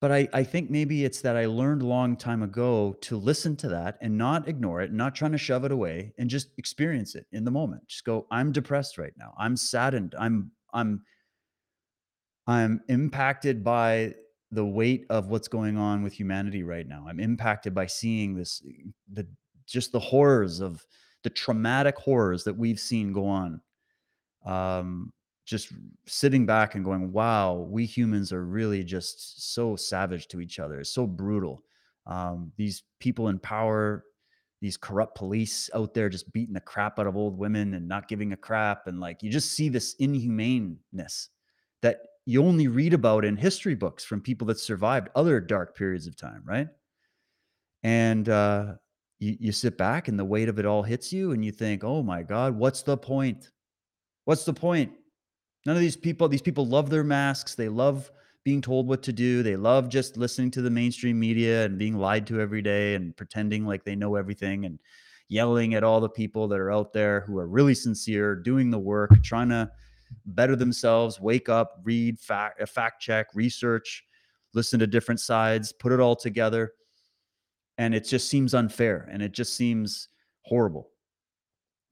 But 0.00 0.10
I, 0.10 0.28
I 0.32 0.42
think 0.42 0.68
maybe 0.68 1.04
it's 1.04 1.20
that 1.20 1.36
I 1.36 1.46
learned 1.46 1.82
a 1.82 1.86
long 1.86 2.16
time 2.16 2.42
ago 2.42 2.96
to 3.02 3.16
listen 3.16 3.56
to 3.58 3.68
that 3.68 3.98
and 4.00 4.18
not 4.18 4.48
ignore 4.48 4.80
it, 4.80 4.92
not 4.92 5.14
trying 5.14 5.30
to 5.32 5.38
shove 5.38 5.64
it 5.64 5.70
away 5.70 6.12
and 6.18 6.28
just 6.28 6.48
experience 6.58 7.14
it 7.14 7.26
in 7.30 7.44
the 7.44 7.52
moment. 7.52 7.86
Just 7.86 8.04
go, 8.04 8.26
I'm 8.30 8.50
depressed 8.50 8.98
right 8.98 9.12
now. 9.16 9.32
I'm 9.38 9.56
saddened. 9.56 10.14
I'm 10.18 10.50
I'm 10.74 11.02
I'm 12.46 12.80
impacted 12.88 13.62
by 13.62 14.14
the 14.50 14.64
weight 14.64 15.06
of 15.08 15.28
what's 15.28 15.48
going 15.48 15.78
on 15.78 16.02
with 16.02 16.12
humanity 16.12 16.62
right 16.62 16.86
now. 16.86 17.06
I'm 17.08 17.20
impacted 17.20 17.74
by 17.74 17.86
seeing 17.86 18.34
this 18.34 18.62
the 19.12 19.26
just 19.66 19.92
the 19.92 20.00
horrors 20.00 20.60
of 20.60 20.84
the 21.22 21.30
traumatic 21.30 21.96
horrors 21.96 22.44
that 22.44 22.56
we've 22.56 22.80
seen 22.80 23.12
go 23.12 23.26
on. 23.26 23.60
Um, 24.44 25.12
just 25.44 25.72
sitting 26.06 26.46
back 26.46 26.74
and 26.74 26.84
going, 26.84 27.12
wow, 27.12 27.66
we 27.68 27.84
humans 27.84 28.32
are 28.32 28.44
really 28.44 28.84
just 28.84 29.52
so 29.52 29.76
savage 29.76 30.28
to 30.28 30.40
each 30.40 30.58
other. 30.58 30.84
So 30.84 31.06
brutal. 31.06 31.62
Um, 32.06 32.52
these 32.56 32.82
people 33.00 33.28
in 33.28 33.38
power, 33.38 34.04
these 34.60 34.76
corrupt 34.76 35.16
police 35.16 35.70
out 35.74 35.94
there 35.94 36.08
just 36.08 36.32
beating 36.32 36.54
the 36.54 36.60
crap 36.60 36.98
out 36.98 37.06
of 37.06 37.16
old 37.16 37.38
women 37.38 37.74
and 37.74 37.88
not 37.88 38.08
giving 38.08 38.32
a 38.32 38.36
crap. 38.36 38.86
And 38.86 39.00
like, 39.00 39.22
you 39.22 39.30
just 39.30 39.52
see 39.52 39.68
this 39.68 39.94
inhumaneness 39.98 41.28
that 41.82 41.98
you 42.24 42.42
only 42.44 42.68
read 42.68 42.94
about 42.94 43.24
in 43.24 43.36
history 43.36 43.74
books 43.74 44.04
from 44.04 44.20
people 44.20 44.46
that 44.46 44.60
survived 44.60 45.08
other 45.14 45.40
dark 45.40 45.76
periods 45.76 46.06
of 46.06 46.16
time, 46.16 46.42
right? 46.44 46.68
And 47.82 48.28
uh, 48.28 48.74
you, 49.18 49.36
you 49.40 49.52
sit 49.52 49.76
back 49.76 50.08
and 50.08 50.18
the 50.18 50.24
weight 50.24 50.48
of 50.48 50.58
it 50.58 50.66
all 50.66 50.82
hits 50.82 51.12
you, 51.12 51.32
and 51.32 51.44
you 51.44 51.52
think, 51.52 51.82
oh 51.82 52.02
my 52.02 52.22
God, 52.22 52.56
what's 52.56 52.82
the 52.82 52.96
point? 52.96 53.50
What's 54.24 54.44
the 54.44 54.54
point? 54.54 54.92
None 55.66 55.76
of 55.76 55.82
these 55.82 55.96
people, 55.96 56.28
these 56.28 56.42
people 56.42 56.66
love 56.66 56.90
their 56.90 57.04
masks. 57.04 57.54
They 57.54 57.68
love 57.68 58.10
being 58.44 58.60
told 58.60 58.88
what 58.88 59.02
to 59.04 59.12
do. 59.12 59.42
They 59.42 59.56
love 59.56 59.88
just 59.88 60.16
listening 60.16 60.50
to 60.52 60.62
the 60.62 60.70
mainstream 60.70 61.18
media 61.18 61.64
and 61.64 61.78
being 61.78 61.96
lied 61.96 62.26
to 62.28 62.40
every 62.40 62.62
day 62.62 62.94
and 62.94 63.16
pretending 63.16 63.64
like 63.64 63.84
they 63.84 63.94
know 63.94 64.16
everything 64.16 64.64
and 64.64 64.78
yelling 65.28 65.74
at 65.74 65.84
all 65.84 66.00
the 66.00 66.08
people 66.08 66.48
that 66.48 66.58
are 66.58 66.72
out 66.72 66.92
there 66.92 67.20
who 67.20 67.38
are 67.38 67.46
really 67.46 67.74
sincere, 67.74 68.34
doing 68.34 68.70
the 68.70 68.78
work, 68.78 69.10
trying 69.22 69.48
to 69.48 69.70
better 70.26 70.56
themselves, 70.56 71.20
wake 71.20 71.48
up, 71.48 71.80
read, 71.84 72.18
fact, 72.18 72.60
uh, 72.60 72.66
fact 72.66 73.00
check, 73.00 73.26
research, 73.34 74.04
listen 74.54 74.78
to 74.80 74.86
different 74.86 75.20
sides, 75.20 75.72
put 75.72 75.92
it 75.92 76.00
all 76.00 76.16
together. 76.16 76.72
And 77.78 77.94
it 77.94 78.06
just 78.06 78.28
seems 78.28 78.54
unfair 78.54 79.08
and 79.10 79.22
it 79.22 79.32
just 79.32 79.56
seems 79.56 80.08
horrible. 80.42 80.90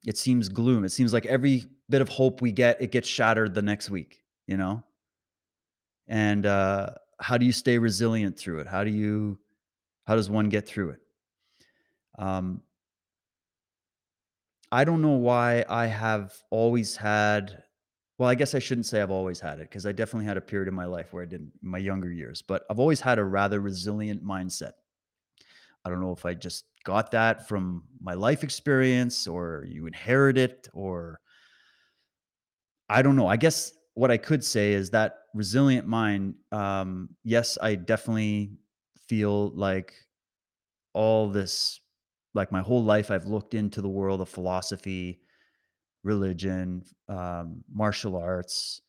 It 0.06 0.18
seems 0.18 0.48
gloom. 0.48 0.85
It 0.85 0.90
seems 0.90 1.12
like 1.12 1.26
every 1.26 1.64
bit 1.88 2.00
of 2.00 2.09
hope 2.09 2.40
we 2.40 2.52
get, 2.52 2.80
it 2.80 2.92
gets 2.92 3.09
shattered 3.09 3.54
the 3.54 3.62
next 3.62 3.90
week, 3.90 4.22
you 4.46 4.56
know? 4.56 4.83
And 6.09 6.46
uh, 6.46 6.90
how 7.20 7.38
do 7.38 7.46
you 7.46 7.52
stay 7.52 7.78
resilient 7.78 8.38
through 8.38 8.61
it? 8.61 8.66
How 8.66 8.85
do 8.85 8.90
you, 8.90 9.38
how 10.06 10.16
does 10.16 10.30
one 10.30 10.48
get 10.48 10.66
through 10.66 10.90
it? 10.90 11.00
Um, 12.18 12.62
I 14.72 14.85
don't 14.85 15.02
know 15.02 15.16
why 15.16 15.64
I 15.68 15.87
have 15.87 16.35
always 16.50 16.96
had 16.96 17.62
Well, 18.20 18.28
I 18.28 18.35
guess 18.35 18.54
I 18.54 18.59
shouldn't 18.59 18.85
say 18.85 19.00
I've 19.00 19.11
always 19.11 19.40
had 19.40 19.61
it 19.61 19.70
because 19.70 19.87
I 19.87 19.92
definitely 19.92 20.26
had 20.26 20.37
a 20.37 20.42
period 20.42 20.68
in 20.68 20.74
my 20.74 20.85
life 20.85 21.14
where 21.14 21.22
I 21.22 21.26
didn't 21.26 21.52
my 21.62 21.78
younger 21.78 22.12
years, 22.12 22.42
but 22.42 22.64
I've 22.68 22.78
always 22.78 23.00
had 23.00 23.18
a 23.18 23.24
rather 23.24 23.61
resilient 23.62 24.22
mindset. 24.22 24.72
I 25.87 25.88
don't 25.88 26.02
know 26.02 26.12
if 26.12 26.26
I 26.26 26.35
just 26.35 26.66
got 26.85 27.12
that 27.12 27.48
from 27.48 27.85
my 27.98 28.12
life 28.12 28.44
experience 28.44 29.26
or 29.26 29.64
you 29.66 29.87
inherit 29.87 30.37
it 30.37 30.68
or 30.74 31.18
I 32.90 33.00
don't 33.00 33.16
know. 33.16 33.26
I 33.26 33.38
guess 33.38 33.72
what 33.94 34.11
I 34.11 34.18
could 34.18 34.44
say 34.44 34.74
is 34.74 34.90
that 34.90 35.14
resilient 35.33 35.87
mind, 35.87 36.35
um, 36.52 37.09
yes, 37.24 37.56
I 37.62 37.74
definitely 37.74 38.52
feel 39.09 39.48
like 39.56 39.94
all 40.92 41.30
this, 41.30 41.80
like 42.35 42.52
my 42.52 42.61
whole 42.61 42.85
life, 42.85 43.11
I've 43.11 43.26
looked 43.28 43.54
into 43.54 43.80
the 43.80 43.88
world 43.88 44.20
of 44.20 44.28
philosophy, 44.28 45.22
religion, 46.02 46.82
um, 47.08 47.62
martial 47.72 48.16
arts, 48.16 48.82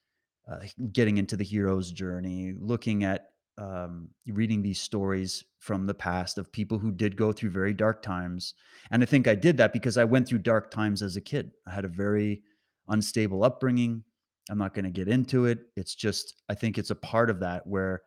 uh, 0.49 0.59
getting 0.91 1.17
into 1.17 1.35
the 1.35 1.43
hero's 1.43 1.91
journey, 1.91 2.53
looking 2.59 3.03
at 3.03 3.27
um, 3.57 4.09
reading 4.27 4.61
these 4.61 4.81
stories 4.81 5.43
from 5.59 5.85
the 5.85 5.93
past 5.93 6.37
of 6.37 6.51
people 6.51 6.79
who 6.79 6.91
did 6.91 7.15
go 7.15 7.31
through 7.31 7.51
very 7.51 7.73
dark 7.73 8.01
times. 8.01 8.55
And 8.89 9.03
I 9.03 9.05
think 9.05 9.27
I 9.27 9.35
did 9.35 9.57
that 9.57 9.73
because 9.73 9.97
I 9.97 10.03
went 10.03 10.27
through 10.27 10.39
dark 10.39 10.71
times 10.71 11.01
as 11.01 11.15
a 11.15 11.21
kid. 11.21 11.51
I 11.67 11.71
had 11.71 11.85
a 11.85 11.89
very 11.89 12.41
unstable 12.87 13.43
upbringing. 13.43 14.03
I'm 14.49 14.57
not 14.57 14.73
going 14.73 14.85
to 14.85 14.91
get 14.91 15.07
into 15.07 15.45
it. 15.45 15.59
It's 15.75 15.93
just, 15.93 16.41
I 16.49 16.55
think 16.55 16.77
it's 16.77 16.89
a 16.89 16.95
part 16.95 17.29
of 17.29 17.39
that 17.41 17.67
where 17.67 18.01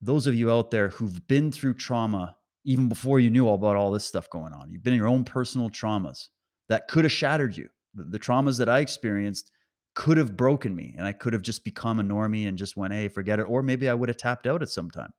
those 0.00 0.26
of 0.26 0.34
you 0.34 0.52
out 0.52 0.70
there 0.70 0.90
who've 0.90 1.26
been 1.26 1.50
through 1.50 1.74
trauma 1.74 2.36
even 2.64 2.88
before 2.88 3.20
you 3.20 3.30
knew 3.30 3.48
about 3.48 3.76
all 3.76 3.90
this 3.90 4.04
stuff 4.04 4.28
going 4.30 4.52
on, 4.52 4.70
you've 4.70 4.82
been 4.82 4.92
in 4.92 4.98
your 4.98 5.08
own 5.08 5.24
personal 5.24 5.70
traumas 5.70 6.28
that 6.68 6.88
could 6.88 7.04
have 7.04 7.12
shattered 7.12 7.56
you. 7.56 7.68
The, 7.94 8.04
the 8.04 8.18
traumas 8.18 8.58
that 8.58 8.68
I 8.68 8.80
experienced 8.80 9.50
could 9.94 10.16
have 10.16 10.36
broken 10.36 10.74
me 10.74 10.94
and 10.96 11.06
I 11.06 11.12
could 11.12 11.32
have 11.32 11.42
just 11.42 11.64
become 11.64 12.00
a 12.00 12.04
normie 12.04 12.48
and 12.48 12.56
just 12.56 12.76
went, 12.76 12.92
hey, 12.92 13.08
forget 13.08 13.40
it. 13.40 13.42
Or 13.44 13.62
maybe 13.62 13.88
I 13.88 13.94
would 13.94 14.08
have 14.08 14.18
tapped 14.18 14.46
out 14.46 14.62
at 14.62 14.70
some 14.70 14.90
time. 14.90 15.12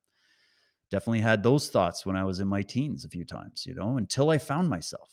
Definitely 0.89 1.21
had 1.21 1.43
those 1.43 1.69
thoughts 1.69 2.05
when 2.05 2.15
I 2.15 2.23
was 2.23 2.39
in 2.39 2.47
my 2.47 2.61
teens 2.61 3.05
a 3.05 3.09
few 3.09 3.25
times, 3.25 3.65
you 3.65 3.73
know, 3.73 3.97
until 3.97 4.29
I 4.29 4.37
found 4.37 4.69
myself. 4.69 5.09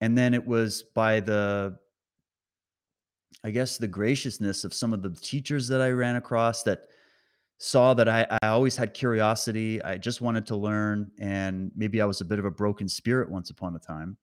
And 0.00 0.16
then 0.16 0.34
it 0.34 0.46
was 0.46 0.82
by 0.94 1.20
the, 1.20 1.78
I 3.44 3.50
guess, 3.50 3.78
the 3.78 3.88
graciousness 3.88 4.64
of 4.64 4.74
some 4.74 4.92
of 4.92 5.02
the 5.02 5.10
teachers 5.10 5.68
that 5.68 5.80
I 5.80 5.90
ran 5.90 6.16
across 6.16 6.62
that 6.64 6.88
saw 7.58 7.94
that 7.94 8.08
I, 8.08 8.26
I 8.42 8.48
always 8.48 8.76
had 8.76 8.92
curiosity. 8.92 9.82
I 9.82 9.96
just 9.96 10.20
wanted 10.20 10.46
to 10.48 10.56
learn. 10.56 11.10
And 11.18 11.70
maybe 11.74 12.02
I 12.02 12.04
was 12.04 12.20
a 12.20 12.24
bit 12.24 12.38
of 12.38 12.44
a 12.44 12.50
broken 12.50 12.88
spirit 12.88 13.30
once 13.30 13.48
upon 13.50 13.74
a 13.76 13.78
time. 13.78 14.18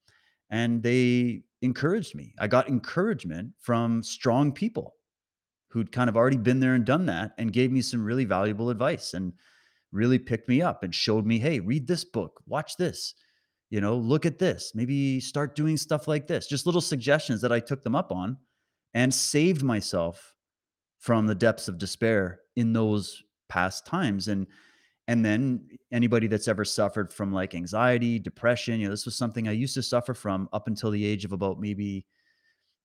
And 0.54 0.84
they 0.84 1.42
encouraged 1.63 2.13
me. 2.13 2.36
I 2.39 2.46
got 2.46 2.70
encouragement 2.70 3.54
from 3.60 4.04
strong 4.04 4.52
people 4.52 4.94
who'd 5.70 5.92
kind 5.92 6.12
of 6.12 6.16
already 6.16 6.38
been 6.38 6.60
there 6.60 6.76
and 6.76 6.86
done 6.86 7.08
that 7.08 7.32
and 7.39 7.52
gave 7.52 7.72
me 7.72 7.82
some 7.82 8.06
really 8.06 8.24
valuable 8.24 8.70
advice 8.70 9.16
and 9.16 9.34
really 9.92 10.20
picked 10.20 10.48
me 10.48 10.62
up 10.62 10.84
and 10.84 10.94
showed 10.94 11.26
me, 11.26 11.39
hey, 11.39 11.60
read 11.60 11.88
this 11.88 12.06
book, 12.06 12.39
watch 12.46 12.78
this, 12.78 13.16
you 13.72 13.82
know, 13.82 13.98
look 13.98 14.28
at 14.28 14.38
this, 14.38 14.74
maybe 14.76 15.20
start 15.20 15.56
doing 15.56 15.76
stuff 15.76 16.08
like 16.08 16.28
this. 16.28 16.46
Just 16.46 16.68
little 16.68 16.82
suggestions 16.82 17.42
that 17.42 17.52
I 17.52 17.60
took 17.60 17.84
them 17.84 17.96
up 17.96 18.12
on 18.12 18.38
and 18.94 19.12
saved 19.12 19.63
myself 19.63 20.36
from 21.00 21.26
the 21.26 21.34
depths 21.34 21.68
of 21.68 21.80
despair 21.80 22.42
in 22.56 22.74
those 22.74 23.24
past 23.50 23.88
times. 23.88 24.28
And 24.28 24.46
and 25.08 25.24
then 25.24 25.68
anybody 25.92 26.28
that's 26.28 26.48
ever 26.48 26.63
suffered 26.63 27.12
from 27.12 27.34
like 27.34 27.56
anxiety, 27.56 28.20
depression, 28.20 28.80
you 28.80 28.86
know, 28.86 28.92
this 28.92 29.06
was 29.06 29.16
something 29.16 29.48
I 29.48 29.52
used 29.52 29.74
to 29.74 29.84
suffer 29.84 30.13
from 30.13 30.48
up 30.54 30.68
until 30.68 30.92
the 30.92 31.06
age 31.06 31.26
of 31.26 31.34
about 31.34 31.60
maybe 31.60 32.06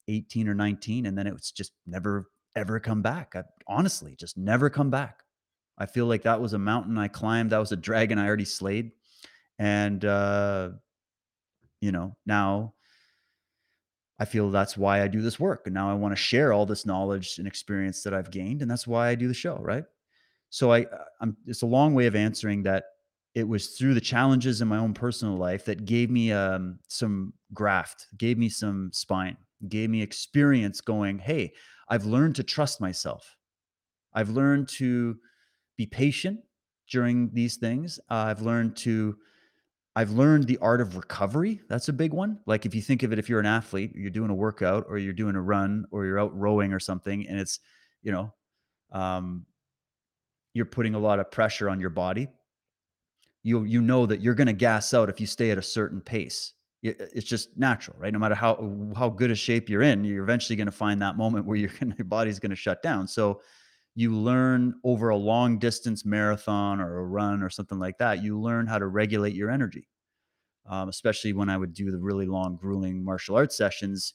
18 0.09 0.49
or 0.49 0.55
19. 0.55 1.07
And 1.07 1.17
then 1.17 1.29
it's 1.29 1.53
just 1.53 1.73
never, 1.87 2.29
ever 2.57 2.81
come 2.81 3.03
back. 3.03 3.35
I 3.37 3.45
honestly 3.69 4.17
just 4.19 4.37
never 4.37 4.69
come 4.69 4.91
back. 4.91 5.23
I 5.79 5.87
feel 5.87 6.07
like 6.07 6.23
that 6.23 6.41
was 6.41 6.55
a 6.55 6.59
mountain 6.59 6.99
I 6.99 7.07
climbed. 7.07 7.51
That 7.51 7.59
was 7.59 7.71
a 7.71 7.77
dragon 7.77 8.19
I 8.19 8.27
already 8.27 8.45
slayed. 8.45 8.91
And, 9.61 10.05
uh, 10.05 10.71
you 11.81 11.93
know, 11.93 12.17
now 12.27 12.75
I 14.19 14.25
feel 14.25 14.51
that's 14.51 14.77
why 14.77 15.03
I 15.03 15.07
do 15.07 15.23
this 15.23 15.39
work. 15.39 15.63
And 15.67 15.75
now 15.75 15.89
I 15.89 15.95
want 15.95 16.11
to 16.11 16.17
share 16.17 16.53
all 16.53 16.67
this 16.67 16.85
knowledge 16.85 17.39
and 17.39 17.47
experience 17.47 18.03
that 18.03 18.13
I've 18.13 18.33
gained. 18.33 18.63
And 18.63 18.69
that's 18.69 18.89
why 18.89 19.09
I 19.09 19.15
do 19.15 19.29
the 19.29 19.35
show. 19.35 19.57
Right. 19.63 19.85
So 20.51 20.73
I, 20.73 20.83
uh, 20.83 21.05
I'm, 21.21 21.37
it's 21.47 21.63
a 21.63 21.67
long 21.67 21.95
way 21.95 22.07
of 22.07 22.17
answering 22.17 22.63
that 22.65 22.85
it 23.35 23.47
was 23.47 23.69
through 23.69 23.95
the 23.95 24.01
challenges 24.01 24.61
in 24.61 24.69
my 24.69 24.79
own 24.79 24.95
personal 24.95 25.37
life 25.37 25.65
that 25.67 25.85
gave 25.85 26.11
me 26.11 26.33
um, 26.33 26.79
some 26.89 27.33
graft, 27.55 28.07
gave 28.17 28.39
me 28.39 28.49
some 28.49 28.91
spine, 28.93 29.37
gave 29.69 29.91
me 29.91 30.03
experience 30.03 30.81
going, 30.81 31.19
hey, 31.19 31.53
I've 31.89 32.05
learned 32.05 32.37
to 32.37 32.43
trust 32.43 32.81
myself. 32.81 33.37
I've 34.15 34.31
learned 34.31 34.69
to 34.71 35.17
be 35.77 35.87
patient 35.87 36.41
during 36.91 37.31
these 37.33 37.57
things. 37.57 37.99
Uh, 38.11 38.15
I've 38.15 38.41
learned 38.41 38.77
to, 38.79 39.17
I've 39.95 40.11
learned 40.11 40.47
the 40.47 40.59
art 40.59 40.81
of 40.81 40.97
recovery. 40.97 41.61
That's 41.69 41.89
a 41.89 41.93
big 41.93 42.13
one. 42.13 42.39
Like 42.47 42.67
if 42.67 42.75
you 42.75 42.81
think 42.81 43.03
of 43.03 43.13
it, 43.13 43.19
if 43.19 43.29
you're 43.29 43.41
an 43.41 43.47
athlete, 43.47 43.93
you're 43.95 44.11
doing 44.11 44.31
a 44.31 44.35
workout 44.35 44.87
or 44.89 44.99
you're 44.99 45.13
doing 45.13 45.37
a 45.37 45.43
run 45.43 45.85
or 45.91 46.07
you're 46.07 46.19
out 46.19 46.37
rowing 46.37 46.73
or 46.73 46.81
something, 46.81 47.27
and 47.29 47.39
it's, 47.39 47.61
you 48.03 48.13
know, 48.13 48.33
um, 48.93 49.45
you're 50.59 50.67
putting 50.67 50.95
a 50.95 50.99
lot 50.99 51.21
of 51.21 51.31
pressure 51.31 51.71
on 51.71 51.81
your 51.81 51.91
body. 51.91 52.29
You 53.43 53.65
you 53.65 53.81
know 53.81 54.05
that 54.05 54.21
you're 54.21 54.35
going 54.35 54.49
to 54.49 54.53
gas 54.53 54.93
out 54.93 55.09
if 55.09 55.21
you 55.21 55.27
stay 55.27 55.51
at 55.51 55.57
a 55.57 55.63
certain 55.63 56.01
pace. 56.03 56.53
It's 56.83 57.27
just 57.27 57.57
natural, 57.57 57.97
right? 57.99 58.13
No 58.13 58.19
matter 58.19 58.35
how 58.35 58.93
how 58.95 59.09
good 59.09 59.31
a 59.31 59.35
shape 59.35 59.71
you're 59.71 59.83
in, 59.83 60.05
you're 60.05 60.23
eventually 60.23 60.57
going 60.57 60.67
to 60.67 60.73
find 60.73 61.01
that 61.01 61.17
moment 61.17 61.47
where 61.47 61.57
gonna, 61.81 61.95
your 61.97 62.05
body's 62.05 62.39
going 62.39 62.51
to 62.51 62.57
shut 62.57 62.83
down. 62.83 63.09
So 63.09 63.41
you 63.95 64.15
learn 64.15 64.75
over 64.85 65.09
a 65.09 65.17
long 65.17 65.59
distance 65.59 66.05
marathon 66.05 66.81
or 66.81 66.99
a 66.99 67.05
run 67.05 67.43
or 67.43 67.51
something 67.51 67.79
like 67.79 67.99
that. 67.99 68.23
You 68.23 68.39
learn 68.41 68.67
how 68.67 68.79
to 68.79 68.87
regulate 68.87 69.35
your 69.35 69.51
energy. 69.51 69.89
Um, 70.67 70.89
especially 70.89 71.33
when 71.33 71.49
I 71.49 71.57
would 71.57 71.73
do 71.73 71.91
the 71.91 71.99
really 71.99 72.27
long, 72.27 72.57
grueling 72.57 73.03
martial 73.03 73.37
arts 73.37 73.57
sessions. 73.57 74.13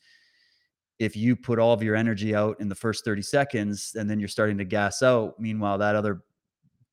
If 1.00 1.18
you 1.18 1.36
put 1.36 1.58
all 1.58 1.74
of 1.74 1.82
your 1.82 1.96
energy 1.96 2.36
out 2.36 2.62
in 2.62 2.70
the 2.70 2.76
first 2.76 3.04
30 3.04 3.24
seconds 3.24 3.96
and 3.98 4.10
then 4.10 4.20
you're 4.20 4.30
starting 4.30 4.58
to 4.60 4.64
gas 4.64 5.02
out, 5.02 5.40
meanwhile, 5.40 5.80
that 5.80 5.96
other 5.96 6.22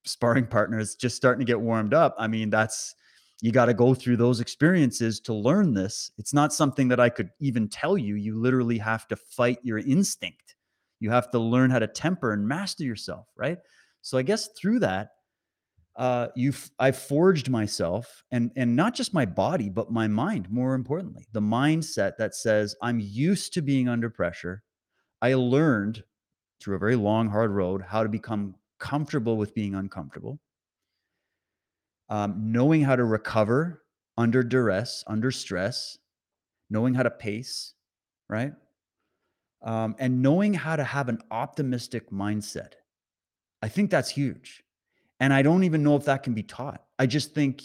sparring 0.04 0.46
partners 0.46 0.94
just 0.94 1.16
starting 1.16 1.44
to 1.44 1.50
get 1.50 1.60
warmed 1.60 1.94
up. 1.94 2.14
I 2.18 2.26
mean, 2.26 2.50
that's 2.50 2.94
you 3.42 3.52
got 3.52 3.66
to 3.66 3.74
go 3.74 3.94
through 3.94 4.18
those 4.18 4.40
experiences 4.40 5.20
to 5.20 5.32
learn 5.32 5.72
this. 5.72 6.10
It's 6.18 6.34
not 6.34 6.52
something 6.52 6.88
that 6.88 7.00
I 7.00 7.08
could 7.08 7.30
even 7.40 7.68
tell 7.68 7.96
you. 7.96 8.14
You 8.14 8.38
literally 8.38 8.78
have 8.78 9.08
to 9.08 9.16
fight 9.16 9.58
your 9.62 9.78
instinct. 9.78 10.56
You 11.00 11.10
have 11.10 11.30
to 11.30 11.38
learn 11.38 11.70
how 11.70 11.78
to 11.78 11.86
temper 11.86 12.32
and 12.32 12.46
master 12.46 12.84
yourself, 12.84 13.26
right? 13.36 13.58
So 14.02 14.18
I 14.18 14.22
guess 14.22 14.48
through 14.48 14.80
that, 14.80 15.10
uh, 15.96 16.28
you've 16.36 16.70
I 16.78 16.92
forged 16.92 17.50
myself 17.50 18.22
and 18.30 18.50
and 18.56 18.76
not 18.76 18.94
just 18.94 19.12
my 19.12 19.26
body, 19.26 19.68
but 19.68 19.90
my 19.90 20.06
mind. 20.06 20.50
More 20.50 20.74
importantly, 20.74 21.26
the 21.32 21.40
mindset 21.40 22.16
that 22.18 22.34
says 22.34 22.76
I'm 22.82 23.00
used 23.00 23.54
to 23.54 23.62
being 23.62 23.88
under 23.88 24.08
pressure. 24.08 24.62
I 25.22 25.34
learned 25.34 26.02
through 26.60 26.76
a 26.76 26.78
very 26.78 26.96
long, 26.96 27.28
hard 27.28 27.50
road 27.50 27.82
how 27.82 28.02
to 28.02 28.08
become 28.08 28.54
comfortable 28.80 29.36
with 29.36 29.54
being 29.54 29.76
uncomfortable, 29.76 30.40
um, 32.08 32.50
knowing 32.50 32.82
how 32.82 32.96
to 32.96 33.04
recover 33.04 33.82
under 34.16 34.42
duress, 34.42 35.04
under 35.06 35.30
stress, 35.30 35.98
knowing 36.68 36.94
how 36.94 37.04
to 37.04 37.10
pace, 37.10 37.74
right? 38.28 38.52
Um, 39.62 39.94
and 39.98 40.22
knowing 40.22 40.54
how 40.54 40.74
to 40.74 40.84
have 40.84 41.08
an 41.08 41.20
optimistic 41.30 42.10
mindset. 42.10 42.72
I 43.62 43.68
think 43.68 43.90
that's 43.90 44.10
huge. 44.10 44.64
And 45.20 45.32
I 45.32 45.42
don't 45.42 45.64
even 45.64 45.82
know 45.82 45.96
if 45.96 46.06
that 46.06 46.22
can 46.22 46.32
be 46.32 46.42
taught. 46.42 46.82
I 46.98 47.06
just 47.06 47.34
think 47.34 47.62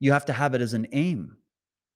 you 0.00 0.12
have 0.12 0.24
to 0.26 0.32
have 0.32 0.54
it 0.54 0.62
as 0.62 0.72
an 0.72 0.86
aim. 0.92 1.36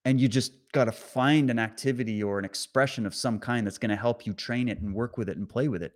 And 0.04 0.20
you 0.20 0.28
just 0.28 0.52
got 0.72 0.86
to 0.86 0.92
find 0.92 1.50
an 1.50 1.58
activity 1.58 2.22
or 2.22 2.38
an 2.38 2.44
expression 2.44 3.04
of 3.06 3.14
some 3.14 3.38
kind 3.38 3.66
that's 3.66 3.78
going 3.78 3.90
to 3.90 3.96
help 3.96 4.26
you 4.26 4.32
train 4.32 4.68
it 4.68 4.80
and 4.80 4.94
work 4.94 5.18
with 5.18 5.28
it 5.28 5.36
and 5.36 5.48
play 5.48 5.68
with 5.68 5.82
it 5.82 5.92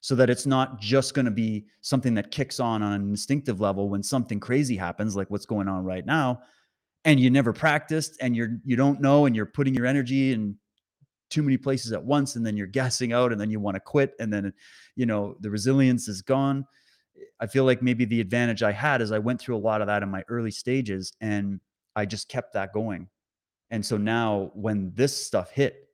so 0.00 0.14
that 0.14 0.30
it's 0.30 0.46
not 0.46 0.80
just 0.80 1.14
going 1.14 1.26
to 1.26 1.30
be 1.30 1.66
something 1.82 2.14
that 2.14 2.30
kicks 2.30 2.58
on 2.58 2.82
on 2.82 2.92
an 2.92 3.02
instinctive 3.02 3.60
level 3.60 3.88
when 3.88 4.02
something 4.02 4.40
crazy 4.40 4.76
happens 4.76 5.14
like 5.14 5.30
what's 5.30 5.46
going 5.46 5.68
on 5.68 5.84
right 5.84 6.06
now 6.06 6.40
and 7.04 7.20
you 7.20 7.30
never 7.30 7.52
practiced 7.52 8.16
and 8.20 8.36
you're 8.36 8.58
you 8.64 8.76
don't 8.76 9.00
know 9.00 9.26
and 9.26 9.34
you're 9.34 9.46
putting 9.46 9.74
your 9.74 9.86
energy 9.86 10.32
in 10.32 10.56
too 11.30 11.42
many 11.42 11.56
places 11.56 11.92
at 11.92 12.02
once 12.02 12.36
and 12.36 12.44
then 12.44 12.56
you're 12.56 12.66
gassing 12.66 13.12
out 13.12 13.32
and 13.32 13.40
then 13.40 13.50
you 13.50 13.60
want 13.60 13.74
to 13.74 13.80
quit 13.80 14.14
and 14.18 14.32
then 14.32 14.52
you 14.96 15.06
know 15.06 15.36
the 15.40 15.50
resilience 15.50 16.08
is 16.08 16.22
gone. 16.22 16.66
I 17.38 17.46
feel 17.46 17.64
like 17.64 17.82
maybe 17.82 18.04
the 18.04 18.20
advantage 18.20 18.62
i 18.62 18.72
had 18.72 19.00
is 19.02 19.12
i 19.12 19.18
went 19.18 19.40
through 19.40 19.56
a 19.56 19.58
lot 19.58 19.80
of 19.80 19.86
that 19.86 20.02
in 20.02 20.10
my 20.10 20.24
early 20.28 20.50
stages 20.50 21.12
and 21.20 21.60
i 21.96 22.04
just 22.04 22.28
kept 22.28 22.54
that 22.54 22.72
going. 22.72 23.08
And 23.70 23.84
so 23.86 23.96
now 23.96 24.50
when 24.54 24.92
this 24.94 25.16
stuff 25.16 25.50
hit 25.50 25.89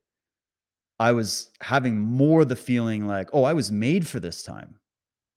I 0.99 1.11
was 1.11 1.51
having 1.61 1.99
more 1.99 2.43
the 2.45 2.55
feeling 2.55 3.07
like, 3.07 3.29
oh, 3.33 3.43
I 3.43 3.53
was 3.53 3.71
made 3.71 4.07
for 4.07 4.19
this 4.19 4.43
time. 4.43 4.75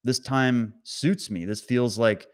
This 0.04 0.18
time 0.18 0.74
suits 0.84 1.30
me. 1.30 1.44
This 1.44 1.60
feels 1.60 1.98
like 1.98 2.26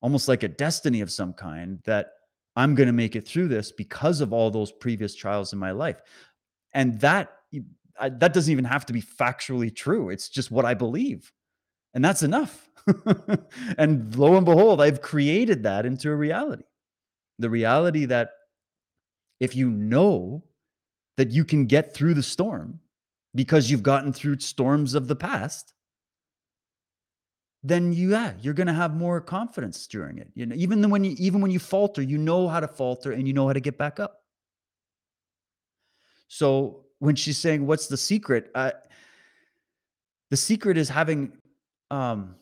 almost 0.00 0.28
like 0.28 0.42
a 0.42 0.48
destiny 0.48 1.00
of 1.00 1.10
some 1.10 1.32
kind 1.32 1.80
that 1.84 2.10
I'm 2.56 2.74
going 2.74 2.88
to 2.88 2.92
make 2.92 3.16
it 3.16 3.26
through 3.26 3.48
this 3.48 3.72
because 3.72 4.20
of 4.20 4.32
all 4.32 4.50
those 4.50 4.72
previous 4.72 5.14
trials 5.14 5.52
in 5.52 5.58
my 5.58 5.70
life. 5.70 6.00
And 6.72 7.00
that 7.00 7.30
that 8.00 8.34
doesn't 8.34 8.50
even 8.50 8.64
have 8.64 8.84
to 8.86 8.92
be 8.92 9.02
factually 9.02 9.74
true. 9.74 10.10
It's 10.10 10.28
just 10.28 10.50
what 10.50 10.64
I 10.64 10.74
believe. 10.74 11.32
And 11.94 12.04
that's 12.04 12.24
enough. 12.24 12.68
and 13.78 14.14
lo 14.16 14.36
and 14.36 14.44
behold, 14.44 14.80
I've 14.80 15.00
created 15.00 15.62
that 15.62 15.86
into 15.86 16.10
a 16.10 16.16
reality. 16.16 16.64
The 17.38 17.50
reality 17.50 18.06
that 18.06 18.30
if 19.38 19.54
you 19.54 19.70
know 19.70 20.42
that 21.16 21.30
you 21.30 21.44
can 21.44 21.66
get 21.66 21.94
through 21.94 22.14
the 22.14 22.22
storm 22.22 22.80
because 23.34 23.70
you've 23.70 23.82
gotten 23.82 24.12
through 24.12 24.38
storms 24.38 24.94
of 24.94 25.08
the 25.08 25.16
past, 25.16 25.74
then 27.62 27.92
you 27.92 28.10
yeah, 28.10 28.34
you're 28.40 28.54
going 28.54 28.66
to 28.66 28.74
have 28.74 28.94
more 28.94 29.20
confidence 29.20 29.86
during 29.86 30.18
it. 30.18 30.28
You 30.34 30.46
know, 30.46 30.54
even 30.54 30.88
when 30.90 31.02
you 31.02 31.16
even 31.18 31.40
when 31.40 31.50
you 31.50 31.58
falter, 31.58 32.02
you 32.02 32.18
know 32.18 32.46
how 32.46 32.60
to 32.60 32.68
falter 32.68 33.12
and 33.12 33.26
you 33.26 33.32
know 33.32 33.46
how 33.46 33.54
to 33.54 33.60
get 33.60 33.78
back 33.78 33.98
up. 33.98 34.22
So 36.28 36.84
when 36.98 37.16
she's 37.16 37.38
saying, 37.38 37.66
"What's 37.66 37.86
the 37.86 37.96
secret?" 37.96 38.52
The 40.30 40.36
secret 40.36 40.76
is 40.76 40.88
having 40.88 41.32
um, 41.90 42.34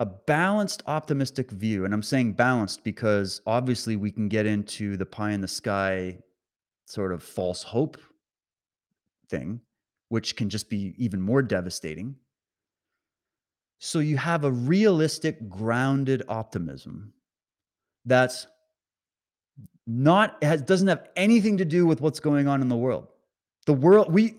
a 0.00 0.06
balanced, 0.06 0.82
optimistic 0.86 1.50
view, 1.50 1.84
and 1.84 1.94
I'm 1.94 2.02
saying 2.02 2.32
balanced 2.32 2.82
because 2.82 3.40
obviously 3.46 3.96
we 3.96 4.10
can 4.10 4.28
get 4.28 4.46
into 4.46 4.96
the 4.96 5.06
pie 5.06 5.30
in 5.30 5.40
the 5.40 5.48
sky 5.48 6.18
sort 6.90 7.12
of 7.12 7.22
false 7.22 7.62
hope 7.62 7.96
thing, 9.28 9.60
which 10.08 10.34
can 10.36 10.48
just 10.48 10.68
be 10.68 10.94
even 10.98 11.20
more 11.20 11.40
devastating. 11.40 12.16
So 13.78 14.00
you 14.00 14.16
have 14.16 14.44
a 14.44 14.50
realistic, 14.50 15.48
grounded 15.48 16.24
optimism 16.28 17.12
that's 18.04 18.46
not 19.86 20.42
has 20.42 20.62
doesn't 20.62 20.88
have 20.88 21.08
anything 21.16 21.56
to 21.58 21.64
do 21.64 21.86
with 21.86 22.00
what's 22.00 22.20
going 22.20 22.48
on 22.48 22.60
in 22.60 22.68
the 22.68 22.76
world. 22.76 23.08
The 23.66 23.72
world 23.72 24.12
we 24.12 24.36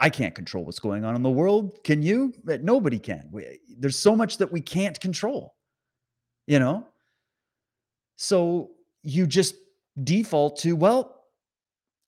I 0.00 0.10
can't 0.10 0.34
control 0.34 0.64
what's 0.64 0.78
going 0.78 1.04
on 1.04 1.14
in 1.14 1.22
the 1.22 1.30
world. 1.30 1.78
Can 1.84 2.02
you? 2.02 2.34
Nobody 2.44 2.98
can. 2.98 3.28
We, 3.30 3.60
there's 3.78 3.98
so 3.98 4.16
much 4.16 4.38
that 4.38 4.50
we 4.50 4.60
can't 4.60 4.98
control. 5.00 5.54
You 6.46 6.58
know? 6.58 6.86
So 8.16 8.70
you 9.02 9.26
just 9.26 9.54
default 10.04 10.58
to, 10.60 10.74
well, 10.74 11.11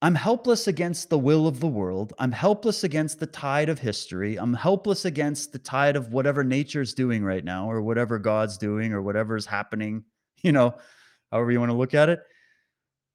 I'm 0.04 0.14
helpless 0.14 0.68
against 0.68 1.08
the 1.08 1.18
will 1.18 1.46
of 1.46 1.60
the 1.60 1.66
world. 1.66 2.12
I'm 2.18 2.32
helpless 2.32 2.84
against 2.84 3.18
the 3.18 3.26
tide 3.26 3.70
of 3.70 3.78
history. 3.78 4.36
I'm 4.36 4.52
helpless 4.52 5.06
against 5.06 5.52
the 5.52 5.58
tide 5.58 5.96
of 5.96 6.12
whatever 6.12 6.44
nature's 6.44 6.92
doing 6.92 7.24
right 7.24 7.44
now 7.44 7.70
or 7.70 7.80
whatever 7.80 8.18
God's 8.18 8.58
doing 8.58 8.92
or 8.92 9.00
whatever's 9.00 9.46
happening, 9.46 10.04
you 10.42 10.52
know, 10.52 10.74
however 11.32 11.50
you 11.50 11.58
want 11.58 11.70
to 11.70 11.76
look 11.76 11.94
at 11.94 12.08
it 12.08 12.20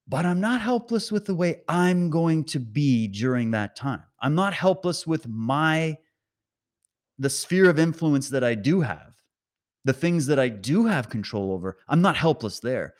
but 0.09 0.25
I'm 0.25 0.41
not 0.41 0.59
helpless 0.59 1.11
with 1.11 1.25
the 1.25 1.35
way 1.35 1.61
I'm 1.69 2.09
going 2.09 2.43
to 2.45 2.59
be 2.59 3.07
during 3.07 3.51
that 3.51 3.75
time. 3.75 4.03
I'm 4.19 4.33
not 4.33 4.53
helpless 4.53 5.05
with 5.05 5.27
my 5.27 5.97
the 7.19 7.29
sphere 7.29 7.69
of 7.69 7.77
influence 7.77 8.29
that 8.29 8.43
I 8.43 8.55
do 8.55 8.81
have, 8.81 9.13
the 9.85 9.93
things 9.93 10.25
that 10.25 10.39
I 10.39 10.49
do 10.49 10.87
have 10.87 11.09
control 11.09 11.51
over. 11.51 11.77
I'm 11.87 12.01
not 12.01 12.17
helpless 12.17 12.59
there. 12.59 12.95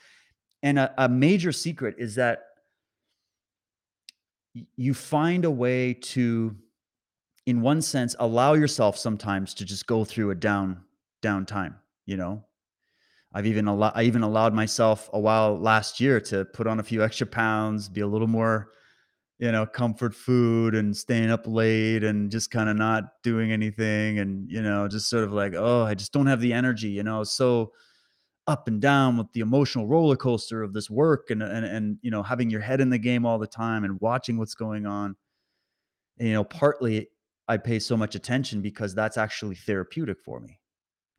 And 0.62 0.78
a, 0.78 0.94
a 0.98 1.10
major 1.10 1.52
secret 1.52 1.96
is 1.98 2.16
that 2.16 2.44
you 4.54 4.94
find 4.94 5.46
a 5.46 5.52
way 5.52 5.94
to, 5.94 6.56
in 7.46 7.62
one 7.62 7.82
sense, 7.82 8.16
allow 8.20 8.54
yourself 8.54 8.98
sometimes 8.98 9.54
to 9.56 9.66
just 9.66 9.88
go 9.88 10.06
through 10.06 10.32
a 10.32 10.36
down 10.36 10.84
down 11.22 11.46
time. 11.46 11.76
You 12.06 12.18
know, 12.18 12.46
I've 13.34 13.46
even 13.46 13.68
allowed 13.68 13.94
I 13.96 14.04
even 14.04 14.24
allowed 14.24 14.54
myself 14.54 15.10
a 15.14 15.20
while 15.20 15.60
last 15.60 16.00
year 16.00 16.20
to 16.22 16.46
put 16.46 16.68
on 16.68 16.80
a 16.80 16.84
few 16.84 17.04
extra 17.04 17.28
pounds, 17.28 17.90
be 17.90 18.02
a 18.02 18.08
little 18.08 18.28
more, 18.28 18.72
you 19.40 19.52
know, 19.52 19.66
comfort 19.66 20.16
food 20.16 20.76
and 20.76 20.96
staying 20.96 21.32
up 21.32 21.48
late 21.48 22.04
and 22.04 22.32
just 22.32 22.52
kind 22.52 22.70
of 22.70 22.78
not 22.78 23.06
doing 23.24 23.52
anything 23.52 24.20
and 24.20 24.50
you 24.52 24.62
know, 24.62 24.88
just 24.88 25.10
sort 25.10 25.24
of 25.24 25.34
like, 25.34 25.54
oh, 25.56 25.84
I 25.84 25.94
just 25.96 26.14
don't 26.14 26.28
have 26.28 26.42
the 26.42 26.54
energy, 26.54 26.90
you 26.90 27.04
know, 27.04 27.24
so 27.24 27.72
up 28.50 28.68
and 28.68 28.82
down 28.82 29.16
with 29.16 29.32
the 29.34 29.42
emotional 29.42 29.88
roller 29.88 30.16
coaster 30.18 30.64
of 30.64 30.74
this 30.74 30.90
work 30.90 31.30
and 31.30 31.44
and 31.44 31.66
and 31.66 31.98
you 32.02 32.12
know, 32.12 32.24
having 32.24 32.50
your 32.50 32.62
head 32.62 32.82
in 32.82 32.90
the 32.90 32.98
game 32.98 33.26
all 33.26 33.38
the 33.38 33.48
time 33.48 33.84
and 33.84 34.02
watching 34.02 34.38
what's 34.38 34.56
going 34.56 34.86
on. 34.86 35.16
And, 36.18 36.28
you 36.28 36.34
know, 36.34 36.44
partly 36.44 37.10
I 37.48 37.58
pay 37.58 37.80
so 37.80 37.96
much 37.96 38.16
attention 38.16 38.62
because 38.62 38.94
that's 38.94 39.18
actually 39.18 39.56
therapeutic 39.56 40.18
for 40.26 40.40
me. 40.40 40.60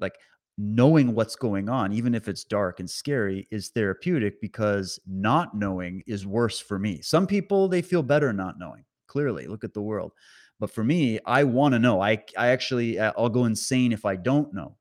Like 0.00 0.14
knowing 0.58 1.14
what's 1.14 1.36
going 1.36 1.68
on, 1.68 1.92
even 1.92 2.14
if 2.14 2.28
it's 2.28 2.44
dark 2.44 2.80
and 2.80 2.90
scary, 2.90 3.48
is 3.50 3.68
therapeutic 3.68 4.40
because 4.40 4.98
not 5.06 5.56
knowing 5.56 6.02
is 6.06 6.26
worse 6.26 6.60
for 6.60 6.78
me. 6.78 7.00
Some 7.00 7.26
people, 7.26 7.68
they 7.68 7.82
feel 7.82 8.02
better 8.02 8.32
not 8.32 8.58
knowing. 8.58 8.84
Clearly, 9.06 9.46
look 9.46 9.64
at 9.64 9.74
the 9.74 9.82
world. 9.82 10.12
But 10.58 10.70
for 10.70 10.84
me, 10.84 11.18
I 11.24 11.44
want 11.44 11.72
to 11.74 11.78
know. 11.78 12.02
I, 12.02 12.22
I 12.36 12.48
actually, 12.48 12.98
uh, 12.98 13.12
I'll 13.16 13.30
go 13.30 13.46
insane 13.46 13.92
if 13.92 14.04
I 14.04 14.16
don't 14.16 14.52
know. 14.52 14.76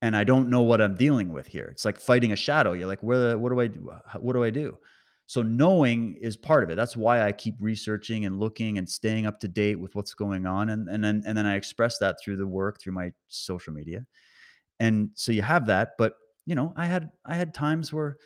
And 0.00 0.16
I 0.16 0.24
don't 0.24 0.48
know 0.48 0.62
what 0.62 0.80
I'm 0.80 0.94
dealing 0.94 1.32
with 1.32 1.46
here. 1.46 1.66
It's 1.66 1.84
like 1.84 1.98
fighting 1.98 2.32
a 2.32 2.36
shadow. 2.36 2.72
You're 2.72 2.86
like, 2.86 3.02
where, 3.02 3.36
what 3.36 3.50
do 3.50 3.60
I 3.60 3.66
do? 3.66 3.92
What 4.18 4.34
do 4.34 4.44
I 4.44 4.50
do? 4.50 4.78
So 5.26 5.42
knowing 5.42 6.16
is 6.22 6.36
part 6.36 6.64
of 6.64 6.70
it. 6.70 6.76
That's 6.76 6.96
why 6.96 7.22
I 7.22 7.32
keep 7.32 7.56
researching 7.60 8.24
and 8.24 8.40
looking 8.40 8.78
and 8.78 8.88
staying 8.88 9.26
up 9.26 9.38
to 9.40 9.48
date 9.48 9.74
with 9.74 9.94
what's 9.94 10.14
going 10.14 10.46
on. 10.46 10.70
And, 10.70 10.88
and 10.88 11.04
then 11.04 11.22
and 11.26 11.36
then 11.36 11.44
I 11.44 11.56
express 11.56 11.98
that 11.98 12.16
through 12.22 12.36
the 12.36 12.46
work, 12.46 12.80
through 12.80 12.94
my 12.94 13.12
social 13.28 13.74
media. 13.74 14.06
And 14.80 15.10
so 15.14 15.32
you 15.32 15.42
have 15.42 15.66
that. 15.66 15.90
But 15.98 16.14
you 16.46 16.54
know, 16.54 16.72
I 16.76 16.86
had 16.86 17.10
I 17.26 17.34
had 17.34 17.52
times 17.52 17.92
where 17.92 18.16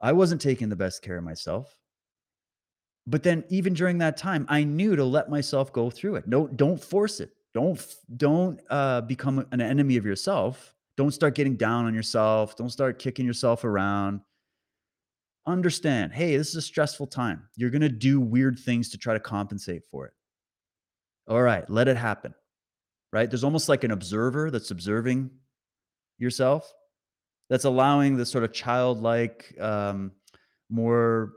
I 0.00 0.12
wasn't 0.12 0.40
taking 0.40 0.68
the 0.68 0.76
best 0.76 1.02
care 1.02 1.18
of 1.18 1.24
myself. 1.24 1.76
But 3.06 3.22
then 3.22 3.44
even 3.48 3.72
during 3.72 3.98
that 3.98 4.16
time, 4.16 4.44
I 4.48 4.64
knew 4.64 4.96
to 4.96 5.04
let 5.04 5.30
myself 5.30 5.72
go 5.72 5.88
through 5.88 6.16
it. 6.16 6.26
No, 6.26 6.48
don't 6.48 6.82
force 6.82 7.20
it. 7.20 7.30
Don't 7.52 7.80
don't 8.16 8.60
uh, 8.70 9.02
become 9.02 9.46
an 9.52 9.60
enemy 9.60 9.96
of 9.96 10.04
yourself. 10.04 10.73
Don't 10.96 11.12
start 11.12 11.34
getting 11.34 11.56
down 11.56 11.86
on 11.86 11.94
yourself. 11.94 12.56
Don't 12.56 12.70
start 12.70 12.98
kicking 12.98 13.26
yourself 13.26 13.64
around 13.64 14.20
understand 15.46 16.12
hey, 16.12 16.36
this 16.36 16.48
is 16.48 16.56
a 16.56 16.62
stressful 16.62 17.06
time. 17.06 17.42
You're 17.56 17.70
going 17.70 17.82
to 17.82 17.88
do 17.88 18.20
weird 18.20 18.58
things 18.58 18.90
to 18.90 18.98
try 18.98 19.14
to 19.14 19.20
compensate 19.20 19.82
for 19.90 20.06
it. 20.06 20.12
All 21.28 21.42
right, 21.42 21.68
let 21.68 21.88
it 21.88 21.96
happen. 21.96 22.34
Right? 23.12 23.30
There's 23.30 23.44
almost 23.44 23.68
like 23.68 23.84
an 23.84 23.92
observer 23.92 24.50
that's 24.50 24.70
observing 24.70 25.30
yourself, 26.18 26.72
that's 27.48 27.64
allowing 27.64 28.16
the 28.16 28.26
sort 28.26 28.44
of 28.44 28.52
childlike, 28.52 29.54
um, 29.60 30.12
more 30.68 31.32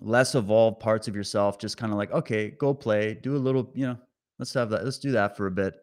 less 0.00 0.34
evolved 0.34 0.80
parts 0.80 1.08
of 1.08 1.14
yourself 1.14 1.58
just 1.58 1.76
kind 1.76 1.92
of 1.92 1.98
like, 1.98 2.10
okay, 2.12 2.50
go 2.50 2.72
play, 2.72 3.12
do 3.14 3.36
a 3.36 3.38
little, 3.38 3.70
you 3.74 3.86
know, 3.86 3.98
let's 4.38 4.54
have 4.54 4.70
that, 4.70 4.84
let's 4.84 4.98
do 4.98 5.10
that 5.12 5.36
for 5.36 5.46
a 5.46 5.50
bit. 5.50 5.74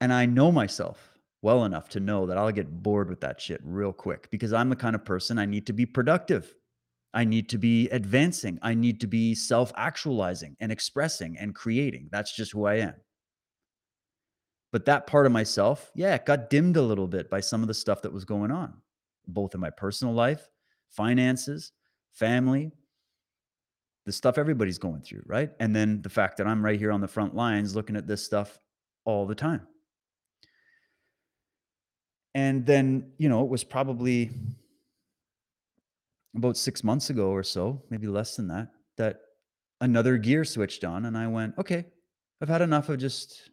And 0.00 0.12
I 0.12 0.26
know 0.26 0.52
myself 0.52 1.16
well 1.42 1.64
enough 1.64 1.88
to 1.90 2.00
know 2.00 2.26
that 2.26 2.38
I'll 2.38 2.52
get 2.52 2.82
bored 2.82 3.08
with 3.08 3.20
that 3.20 3.40
shit 3.40 3.60
real 3.64 3.92
quick 3.92 4.28
because 4.30 4.52
I'm 4.52 4.68
the 4.68 4.76
kind 4.76 4.94
of 4.94 5.04
person 5.04 5.38
I 5.38 5.46
need 5.46 5.66
to 5.66 5.72
be 5.72 5.86
productive. 5.86 6.54
I 7.14 7.24
need 7.24 7.48
to 7.50 7.58
be 7.58 7.88
advancing. 7.90 8.58
I 8.62 8.74
need 8.74 9.00
to 9.00 9.06
be 9.06 9.34
self 9.34 9.72
actualizing 9.76 10.56
and 10.60 10.70
expressing 10.70 11.38
and 11.38 11.54
creating. 11.54 12.08
That's 12.10 12.34
just 12.34 12.52
who 12.52 12.66
I 12.66 12.76
am. 12.76 12.94
But 14.72 14.84
that 14.84 15.06
part 15.06 15.24
of 15.24 15.32
myself, 15.32 15.90
yeah, 15.94 16.14
it 16.14 16.26
got 16.26 16.50
dimmed 16.50 16.76
a 16.76 16.82
little 16.82 17.06
bit 17.06 17.30
by 17.30 17.40
some 17.40 17.62
of 17.62 17.68
the 17.68 17.74
stuff 17.74 18.02
that 18.02 18.12
was 18.12 18.24
going 18.24 18.50
on, 18.50 18.74
both 19.26 19.54
in 19.54 19.60
my 19.60 19.70
personal 19.70 20.12
life, 20.12 20.50
finances, 20.90 21.72
family, 22.12 22.72
the 24.04 24.12
stuff 24.12 24.36
everybody's 24.36 24.78
going 24.78 25.02
through, 25.02 25.22
right? 25.26 25.50
And 25.60 25.74
then 25.74 26.02
the 26.02 26.08
fact 26.08 26.36
that 26.36 26.46
I'm 26.46 26.64
right 26.64 26.78
here 26.78 26.92
on 26.92 27.00
the 27.00 27.08
front 27.08 27.34
lines 27.34 27.74
looking 27.74 27.96
at 27.96 28.06
this 28.06 28.24
stuff 28.24 28.58
all 29.04 29.26
the 29.26 29.34
time. 29.34 29.66
And 32.36 32.66
then, 32.66 33.12
you 33.16 33.30
know, 33.30 33.42
it 33.42 33.48
was 33.48 33.64
probably 33.64 34.30
about 36.36 36.58
six 36.58 36.84
months 36.84 37.08
ago 37.08 37.30
or 37.30 37.42
so, 37.42 37.82
maybe 37.88 38.08
less 38.08 38.36
than 38.36 38.46
that, 38.48 38.68
that 38.98 39.20
another 39.80 40.18
gear 40.18 40.44
switched 40.44 40.84
on. 40.84 41.06
And 41.06 41.16
I 41.16 41.28
went, 41.28 41.56
okay, 41.56 41.86
I've 42.42 42.50
had 42.50 42.60
enough 42.60 42.90
of 42.90 42.98
just 42.98 43.52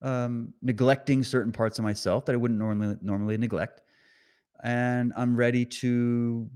um, 0.00 0.54
neglecting 0.62 1.22
certain 1.22 1.52
parts 1.52 1.78
of 1.78 1.84
myself 1.84 2.24
that 2.24 2.32
I 2.32 2.36
wouldn't 2.36 2.58
normally 2.58 2.96
normally 3.02 3.36
neglect. 3.36 3.82
And 4.62 5.12
I'm 5.14 5.36
ready 5.36 5.66
to 5.82 6.48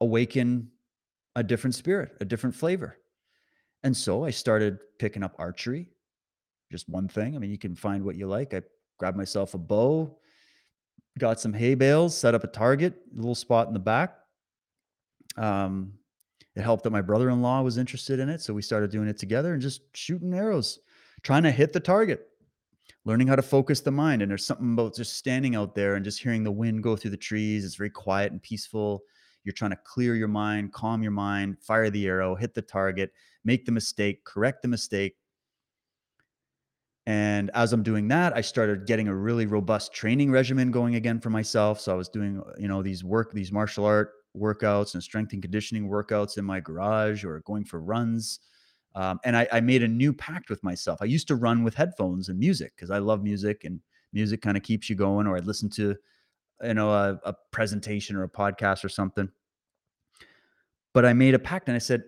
awaken 0.00 0.70
a 1.34 1.42
different 1.42 1.74
spirit, 1.74 2.12
a 2.20 2.24
different 2.24 2.54
flavor. 2.54 2.96
And 3.82 3.96
so 3.96 4.24
I 4.24 4.30
started 4.30 4.78
picking 5.00 5.24
up 5.24 5.34
archery, 5.36 5.88
just 6.70 6.88
one 6.88 7.08
thing. 7.08 7.34
I 7.34 7.40
mean, 7.40 7.50
you 7.50 7.58
can 7.58 7.74
find 7.74 8.04
what 8.04 8.14
you 8.14 8.28
like. 8.28 8.54
I 8.54 8.62
grabbed 9.00 9.16
myself 9.16 9.54
a 9.54 9.58
bow, 9.58 10.16
got 11.18 11.40
some 11.40 11.52
hay 11.52 11.74
bales, 11.74 12.16
set 12.16 12.34
up 12.34 12.44
a 12.44 12.48
target, 12.48 12.94
a 13.12 13.16
little 13.16 13.34
spot 13.34 13.66
in 13.66 13.72
the 13.72 13.80
back. 13.80 14.16
Um, 15.36 15.94
it 16.56 16.62
helped 16.62 16.84
that 16.84 16.90
my 16.90 17.02
brother-in-law 17.02 17.62
was 17.62 17.78
interested 17.78 18.18
in 18.18 18.28
it, 18.28 18.40
so 18.40 18.52
we 18.52 18.62
started 18.62 18.90
doing 18.90 19.08
it 19.08 19.18
together 19.18 19.52
and 19.52 19.62
just 19.62 19.82
shooting 19.96 20.34
arrows, 20.34 20.80
trying 21.22 21.44
to 21.44 21.50
hit 21.50 21.72
the 21.72 21.80
target, 21.80 22.26
learning 23.04 23.28
how 23.28 23.36
to 23.36 23.42
focus 23.42 23.80
the 23.80 23.90
mind. 23.90 24.22
And 24.22 24.30
there's 24.30 24.46
something 24.46 24.72
about 24.72 24.96
just 24.96 25.16
standing 25.16 25.54
out 25.54 25.74
there 25.74 25.94
and 25.94 26.04
just 26.04 26.20
hearing 26.20 26.42
the 26.42 26.50
wind 26.50 26.82
go 26.82 26.96
through 26.96 27.12
the 27.12 27.16
trees. 27.16 27.64
It's 27.64 27.76
very 27.76 27.90
quiet 27.90 28.32
and 28.32 28.42
peaceful. 28.42 29.02
You're 29.44 29.52
trying 29.52 29.70
to 29.70 29.78
clear 29.84 30.16
your 30.16 30.28
mind, 30.28 30.72
calm 30.72 31.02
your 31.02 31.12
mind, 31.12 31.58
fire 31.60 31.90
the 31.90 32.06
arrow, 32.06 32.34
hit 32.34 32.54
the 32.54 32.62
target, 32.62 33.12
make 33.44 33.64
the 33.64 33.72
mistake, 33.72 34.24
correct 34.24 34.62
the 34.62 34.68
mistake. 34.68 35.16
And 37.08 37.50
as 37.54 37.72
I'm 37.72 37.82
doing 37.82 38.06
that, 38.08 38.36
I 38.36 38.42
started 38.42 38.86
getting 38.86 39.08
a 39.08 39.14
really 39.14 39.46
robust 39.46 39.94
training 39.94 40.30
regimen 40.30 40.70
going 40.70 40.96
again 40.96 41.20
for 41.20 41.30
myself. 41.30 41.80
So 41.80 41.90
I 41.90 41.94
was 41.94 42.10
doing, 42.10 42.42
you 42.58 42.68
know, 42.68 42.82
these 42.82 43.02
work, 43.02 43.32
these 43.32 43.50
martial 43.50 43.86
art 43.86 44.12
workouts 44.36 44.92
and 44.92 45.02
strength 45.02 45.32
and 45.32 45.40
conditioning 45.40 45.88
workouts 45.88 46.36
in 46.36 46.44
my 46.44 46.60
garage 46.60 47.24
or 47.24 47.40
going 47.46 47.64
for 47.64 47.80
runs. 47.80 48.40
Um, 48.94 49.20
and 49.24 49.38
I, 49.38 49.48
I 49.50 49.60
made 49.60 49.82
a 49.82 49.88
new 49.88 50.12
pact 50.12 50.50
with 50.50 50.62
myself. 50.62 50.98
I 51.00 51.06
used 51.06 51.26
to 51.28 51.36
run 51.36 51.64
with 51.64 51.72
headphones 51.72 52.28
and 52.28 52.38
music 52.38 52.74
because 52.76 52.90
I 52.90 52.98
love 52.98 53.22
music 53.22 53.64
and 53.64 53.80
music 54.12 54.42
kind 54.42 54.58
of 54.58 54.62
keeps 54.62 54.90
you 54.90 54.94
going. 54.94 55.26
Or 55.26 55.38
I'd 55.38 55.46
listen 55.46 55.70
to, 55.70 55.96
you 56.62 56.74
know, 56.74 56.90
a, 56.90 57.18
a 57.24 57.34
presentation 57.52 58.16
or 58.16 58.24
a 58.24 58.28
podcast 58.28 58.84
or 58.84 58.90
something. 58.90 59.30
But 60.92 61.06
I 61.06 61.14
made 61.14 61.32
a 61.32 61.38
pact 61.38 61.68
and 61.68 61.74
I 61.74 61.78
said, 61.78 62.02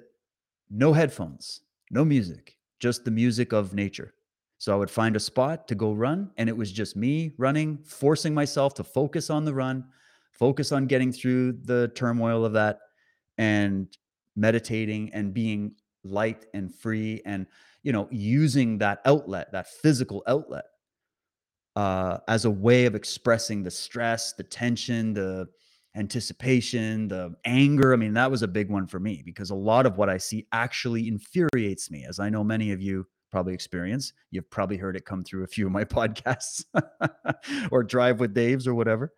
no 0.69 0.93
headphones, 0.93 1.63
no 1.91 2.05
music, 2.05 2.59
just 2.81 3.07
the 3.07 3.11
music 3.11 3.55
of 3.55 3.73
nature. 3.73 4.13
So 4.61 4.75
I 4.75 4.77
would 4.77 4.91
find 4.91 5.17
a 5.17 5.21
spot 5.21 5.67
to 5.69 5.75
go 5.75 5.95
run, 5.95 6.33
and 6.37 6.47
it 6.47 6.57
was 6.57 6.71
just 6.71 6.95
me 6.95 7.33
running, 7.39 7.79
forcing 7.79 8.35
myself 8.35 8.75
to 8.75 8.85
focus 8.85 9.31
on 9.31 9.47
the 9.47 9.55
run, 9.55 9.87
focus 10.33 10.71
on 10.71 10.87
getting 10.87 11.13
through 11.13 11.53
the 11.65 11.91
turmoil 11.95 12.45
of 12.45 12.53
that, 12.53 12.79
and 13.39 13.89
meditating 14.37 15.15
and 15.15 15.33
being 15.33 15.75
light 16.05 16.45
and 16.53 16.75
free 16.75 17.23
and 17.25 17.47
you 17.83 17.93
know 17.93 18.07
using 18.11 18.79
that 18.79 19.01
outlet 19.05 19.51
that 19.53 19.69
physical 19.69 20.23
outlet 20.27 20.65
uh, 21.77 22.19
as 22.29 22.45
a 22.45 22.51
way 22.51 22.85
of 22.85 22.95
expressing 22.95 23.63
the 23.63 23.71
stress, 23.71 24.35
the 24.35 24.43
tension, 24.43 25.15
the 25.15 25.47
anticipation, 25.97 27.09
the 27.09 27.35
anger. 27.47 27.95
I 27.95 27.97
mean, 27.97 28.13
that 28.13 28.31
was 28.31 28.43
a 28.43 28.49
big 28.49 28.69
one 28.71 28.87
for 28.87 29.01
me 29.01 29.23
because 29.25 29.49
a 29.49 29.55
lot 29.55 29.87
of 29.87 29.97
what 29.97 30.11
I 30.11 30.19
see 30.19 30.47
actually 30.53 31.09
infuriates 31.09 31.91
me, 31.91 32.05
as 32.05 32.21
I 32.21 32.29
know 32.29 32.45
many 32.45 32.73
of 32.73 32.83
you 32.83 33.07
probably 33.31 33.55
experience. 33.55 34.13
You've 34.31 34.51
probably 34.51 34.77
heard 34.77 34.97
it 34.97 35.05
come 35.05 35.23
through 35.23 35.45
a 35.45 35.49
few 35.49 35.67
of 35.67 35.73
my 35.73 35.85
podcasts 35.85 36.65
or 37.71 37.83
Drive 37.83 38.21
with 38.21 38.35
Dave's 38.35 38.67
or 38.67 38.75
whatever. 38.75 39.13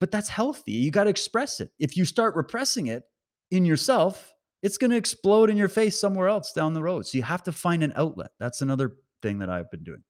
But 0.00 0.10
that's 0.10 0.28
healthy. 0.28 0.72
You 0.72 0.90
got 0.90 1.04
to 1.04 1.10
express 1.10 1.60
it. 1.60 1.70
If 1.78 1.96
you 1.96 2.04
start 2.04 2.36
repressing 2.36 2.88
it 2.88 3.04
in 3.50 3.64
yourself, 3.64 4.32
it's 4.62 4.78
going 4.78 4.90
to 4.90 4.96
explode 4.96 5.50
in 5.50 5.56
your 5.56 5.68
face 5.68 5.98
somewhere 5.98 6.28
else 6.28 6.52
down 6.52 6.74
the 6.74 6.82
road. 6.82 7.06
So 7.06 7.18
you 7.18 7.22
have 7.24 7.42
to 7.44 7.52
find 7.52 7.82
an 7.82 7.92
outlet. 7.96 8.30
That's 8.38 8.62
another 8.62 8.96
thing 9.22 9.38
that 9.38 9.50
I've 9.50 9.70
been 9.70 9.84
doing. 9.84 10.02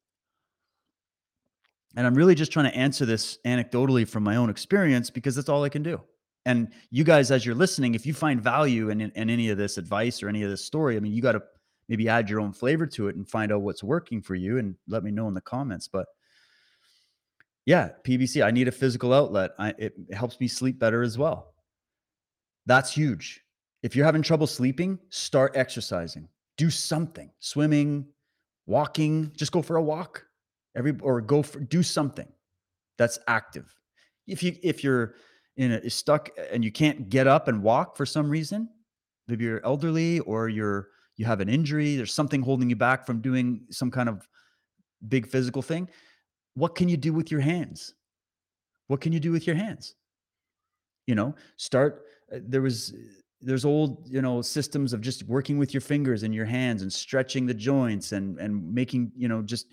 And 1.96 2.06
I'm 2.06 2.14
really 2.14 2.34
just 2.34 2.52
trying 2.52 2.70
to 2.70 2.76
answer 2.76 3.06
this 3.06 3.38
anecdotally 3.44 4.06
from 4.08 4.24
my 4.24 4.36
own 4.36 4.50
experience 4.50 5.10
because 5.10 5.36
that's 5.36 5.48
all 5.48 5.62
I 5.62 5.68
can 5.68 5.82
do. 5.82 6.00
And 6.46 6.68
you 6.90 7.04
guys, 7.04 7.30
as 7.30 7.46
you're 7.46 7.54
listening, 7.54 7.94
if 7.94 8.04
you 8.04 8.12
find 8.12 8.40
value 8.40 8.90
in, 8.90 9.00
in, 9.00 9.10
in 9.14 9.30
any 9.30 9.48
of 9.50 9.58
this 9.58 9.78
advice 9.78 10.22
or 10.22 10.28
any 10.28 10.42
of 10.42 10.50
this 10.50 10.64
story, 10.64 10.96
I 10.96 11.00
mean, 11.00 11.12
you 11.12 11.22
got 11.22 11.32
to 11.32 11.42
maybe 11.88 12.08
add 12.08 12.30
your 12.30 12.40
own 12.40 12.52
flavor 12.52 12.86
to 12.86 13.08
it 13.08 13.16
and 13.16 13.28
find 13.28 13.52
out 13.52 13.62
what's 13.62 13.82
working 13.82 14.22
for 14.22 14.34
you 14.34 14.58
and 14.58 14.74
let 14.88 15.04
me 15.04 15.10
know 15.10 15.28
in 15.28 15.34
the 15.34 15.40
comments. 15.40 15.88
But 15.88 16.06
yeah, 17.66 17.90
PBC, 18.06 18.44
I 18.44 18.50
need 18.50 18.68
a 18.68 18.72
physical 18.72 19.12
outlet. 19.12 19.52
I, 19.58 19.70
it, 19.78 19.94
it 20.08 20.14
helps 20.14 20.38
me 20.40 20.48
sleep 20.48 20.78
better 20.78 21.02
as 21.02 21.16
well. 21.16 21.54
That's 22.66 22.92
huge. 22.92 23.42
If 23.82 23.94
you're 23.94 24.06
having 24.06 24.22
trouble 24.22 24.46
sleeping, 24.46 24.98
start 25.10 25.52
exercising. 25.56 26.28
Do 26.56 26.70
something, 26.70 27.30
swimming, 27.40 28.06
walking, 28.66 29.32
just 29.36 29.52
go 29.52 29.60
for 29.60 29.76
a 29.76 29.82
walk 29.82 30.24
every 30.76 30.96
or 31.02 31.20
go 31.20 31.42
for 31.42 31.60
do 31.60 31.82
something 31.82 32.28
that's 32.98 33.18
active. 33.28 33.74
If 34.26 34.42
you 34.42 34.56
if 34.62 34.82
you're 34.82 35.14
in 35.56 35.72
a 35.72 35.90
stuck 35.90 36.30
and 36.50 36.64
you 36.64 36.72
can't 36.72 37.08
get 37.08 37.26
up 37.26 37.48
and 37.48 37.62
walk 37.62 37.96
for 37.96 38.06
some 38.06 38.28
reason, 38.28 38.68
maybe 39.28 39.44
you're 39.44 39.64
elderly 39.64 40.20
or 40.20 40.48
you're 40.48 40.88
you 41.16 41.24
have 41.24 41.40
an 41.40 41.48
injury, 41.48 41.96
there's 41.96 42.12
something 42.12 42.42
holding 42.42 42.70
you 42.70 42.76
back 42.76 43.06
from 43.06 43.20
doing 43.20 43.62
some 43.70 43.90
kind 43.90 44.08
of 44.08 44.26
big 45.08 45.26
physical 45.26 45.62
thing. 45.62 45.88
What 46.54 46.74
can 46.74 46.88
you 46.88 46.96
do 46.96 47.12
with 47.12 47.30
your 47.30 47.40
hands? 47.40 47.94
What 48.88 49.00
can 49.00 49.12
you 49.12 49.20
do 49.20 49.32
with 49.32 49.46
your 49.46 49.56
hands? 49.56 49.94
You 51.06 51.14
know, 51.14 51.34
start 51.56 52.06
uh, 52.32 52.38
there 52.42 52.62
was 52.62 52.94
there's 53.40 53.64
old 53.64 54.08
you 54.08 54.22
know 54.22 54.40
systems 54.40 54.92
of 54.92 55.00
just 55.00 55.22
working 55.24 55.58
with 55.58 55.74
your 55.74 55.80
fingers 55.80 56.22
and 56.22 56.34
your 56.34 56.46
hands 56.46 56.82
and 56.82 56.92
stretching 56.92 57.46
the 57.46 57.54
joints 57.54 58.12
and 58.12 58.38
and 58.38 58.74
making 58.74 59.12
you 59.16 59.28
know 59.28 59.42
just 59.42 59.66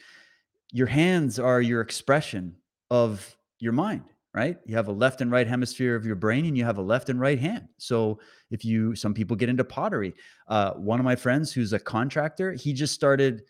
your 0.71 0.87
hands 0.87 1.39
are 1.39 1.61
your 1.61 1.81
expression 1.81 2.55
of 2.89 3.35
your 3.59 3.71
mind 3.71 4.03
right 4.33 4.57
you 4.65 4.75
have 4.75 4.87
a 4.87 4.91
left 4.91 5.21
and 5.21 5.31
right 5.31 5.47
hemisphere 5.47 5.95
of 5.95 6.05
your 6.05 6.15
brain 6.15 6.45
and 6.45 6.57
you 6.57 6.63
have 6.63 6.77
a 6.77 6.81
left 6.81 7.09
and 7.09 7.19
right 7.19 7.39
hand 7.39 7.67
so 7.77 8.19
if 8.49 8.63
you 8.63 8.95
some 8.95 9.13
people 9.13 9.35
get 9.35 9.49
into 9.49 9.63
pottery 9.63 10.13
uh, 10.47 10.71
one 10.73 10.99
of 10.99 11.05
my 11.05 11.15
friends 11.15 11.51
who's 11.51 11.73
a 11.73 11.79
contractor 11.79 12.53
he 12.53 12.73
just 12.73 12.93
started 12.93 13.43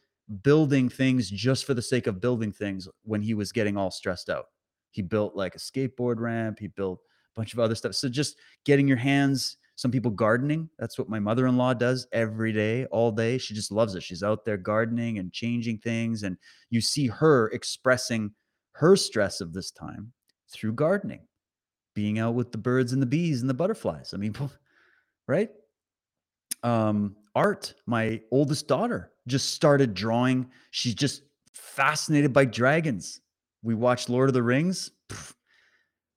building 0.43 0.87
things 0.89 1.29
just 1.29 1.65
for 1.65 1.73
the 1.73 1.81
sake 1.81 2.07
of 2.07 2.21
building 2.21 2.51
things 2.51 2.87
when 3.03 3.21
he 3.21 3.33
was 3.33 3.51
getting 3.51 3.77
all 3.77 3.91
stressed 3.91 4.29
out 4.29 4.45
he 4.91 5.01
built 5.01 5.35
like 5.35 5.55
a 5.55 5.59
skateboard 5.59 6.19
ramp 6.19 6.57
he 6.59 6.67
built 6.67 6.99
a 7.35 7.39
bunch 7.39 7.53
of 7.53 7.59
other 7.59 7.75
stuff 7.75 7.93
so 7.93 8.09
just 8.09 8.37
getting 8.65 8.87
your 8.87 8.97
hands 8.97 9.57
some 9.81 9.89
people 9.89 10.11
gardening. 10.11 10.69
That's 10.77 10.99
what 10.99 11.09
my 11.09 11.19
mother 11.19 11.47
in 11.47 11.57
law 11.57 11.73
does 11.73 12.05
every 12.11 12.53
day, 12.53 12.85
all 12.85 13.11
day. 13.11 13.39
She 13.39 13.55
just 13.55 13.71
loves 13.71 13.95
it. 13.95 14.03
She's 14.03 14.21
out 14.21 14.45
there 14.45 14.57
gardening 14.57 15.17
and 15.17 15.33
changing 15.33 15.79
things. 15.79 16.21
And 16.21 16.37
you 16.69 16.81
see 16.81 17.07
her 17.07 17.47
expressing 17.49 18.29
her 18.73 18.95
stress 18.95 19.41
of 19.41 19.53
this 19.53 19.71
time 19.71 20.13
through 20.51 20.73
gardening, 20.73 21.21
being 21.95 22.19
out 22.19 22.35
with 22.35 22.51
the 22.51 22.57
birds 22.57 22.93
and 22.93 23.01
the 23.01 23.07
bees 23.07 23.41
and 23.41 23.49
the 23.49 23.55
butterflies. 23.55 24.13
I 24.13 24.17
mean, 24.17 24.35
right? 25.27 25.49
Um, 26.63 27.15
art, 27.35 27.73
my 27.85 28.21
oldest 28.31 28.67
daughter 28.67 29.11
just 29.27 29.53
started 29.53 29.93
drawing. 29.93 30.49
She's 30.71 30.95
just 30.95 31.23
fascinated 31.53 32.33
by 32.33 32.45
dragons. 32.45 33.21
We 33.63 33.75
watched 33.75 34.09
Lord 34.09 34.29
of 34.29 34.33
the 34.33 34.43
Rings. 34.43 34.91
Pff, 35.09 35.33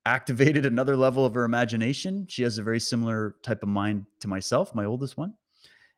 activated 0.05 0.65
another 0.65 0.95
level 0.95 1.25
of 1.25 1.33
her 1.33 1.43
imagination. 1.43 2.27
She 2.29 2.43
has 2.43 2.57
a 2.57 2.63
very 2.63 2.79
similar 2.79 3.35
type 3.41 3.63
of 3.63 3.69
mind 3.69 4.05
to 4.19 4.27
myself, 4.27 4.75
my 4.75 4.85
oldest 4.85 5.17
one, 5.17 5.33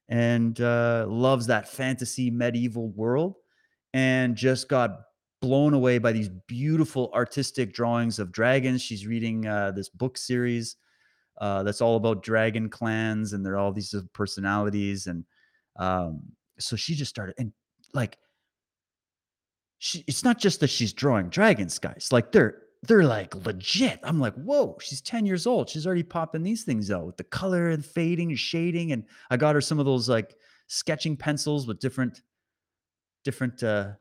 and 0.08 0.60
uh, 0.62 1.06
loves 1.08 1.48
that 1.48 1.68
fantasy 1.68 2.32
medieval 2.32 2.90
world 2.90 3.36
and 3.94 4.36
just 4.36 4.70
got 4.70 5.02
blown 5.42 5.74
away 5.74 5.98
by 5.98 6.12
these 6.12 6.30
beautiful 6.30 7.12
artistic 7.14 7.74
drawings 7.74 8.20
of 8.20 8.32
dragons. 8.32 8.82
She's 8.82 9.06
reading 9.06 9.46
uh, 9.46 9.72
this 9.72 9.90
book 9.90 10.18
series 10.18 10.78
uh, 11.40 11.64
that's 11.64 11.82
all 11.82 11.96
about 11.96 12.24
dragon 12.24 12.70
clans 12.70 13.34
and 13.34 13.46
they're 13.46 13.58
all 13.58 13.72
these 13.72 13.94
personalities. 14.14 15.08
And 15.08 15.24
um, 15.78 16.22
so 16.58 16.76
she 16.76 16.96
just 16.96 17.10
started, 17.10 17.36
and 17.38 17.54
like, 17.94 18.18
she, 19.80 20.04
it's 20.08 20.24
not 20.24 20.40
just 20.40 20.60
that 20.62 20.70
she's 20.70 20.94
drawing 20.94 21.30
dragons, 21.30 21.78
guys. 21.78 22.10
Like 22.12 22.32
they're 22.32 22.64
they're 22.84 23.04
like 23.04 23.36
legit. 23.46 24.00
I'm 24.04 24.20
like, 24.20 24.34
whoa, 24.36 24.78
she's 24.82 25.02
10 25.02 25.26
years 25.26 25.48
old. 25.48 25.70
She's 25.70 25.86
already 25.86 26.04
popping 26.04 26.44
these 26.44 26.64
things 26.64 26.92
out 26.92 27.06
with 27.06 27.18
the 27.18 27.24
color 27.24 27.70
and 27.70 27.84
fading 27.86 28.30
and 28.30 28.40
shading. 28.40 28.92
And 28.92 29.04
I 29.30 29.38
got 29.38 29.56
her 29.56 29.62
some 29.62 29.80
of 29.80 29.86
those 29.86 30.08
like 30.08 30.36
sketching 30.68 31.18
pencils 31.18 31.68
with 31.68 31.80
different, 31.80 32.22
different, 33.24 33.64
uh, 33.64 33.92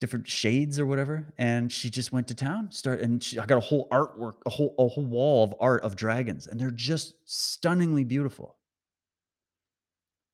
different 0.00 0.28
shades 0.28 0.78
or 0.78 0.86
whatever. 0.86 1.26
And 1.38 1.72
she 1.72 1.90
just 1.90 2.12
went 2.12 2.28
to 2.28 2.34
town, 2.34 2.70
start, 2.70 3.00
and 3.00 3.22
she, 3.22 3.38
I 3.38 3.46
got 3.46 3.58
a 3.58 3.60
whole 3.60 3.88
artwork, 3.90 4.34
a 4.46 4.50
whole, 4.50 4.74
a 4.78 4.86
whole 4.86 5.04
wall 5.04 5.44
of 5.44 5.54
art 5.60 5.82
of 5.82 5.96
dragons, 5.96 6.46
and 6.46 6.60
they're 6.60 6.70
just 6.70 7.14
stunningly 7.24 8.04
beautiful. 8.04 8.56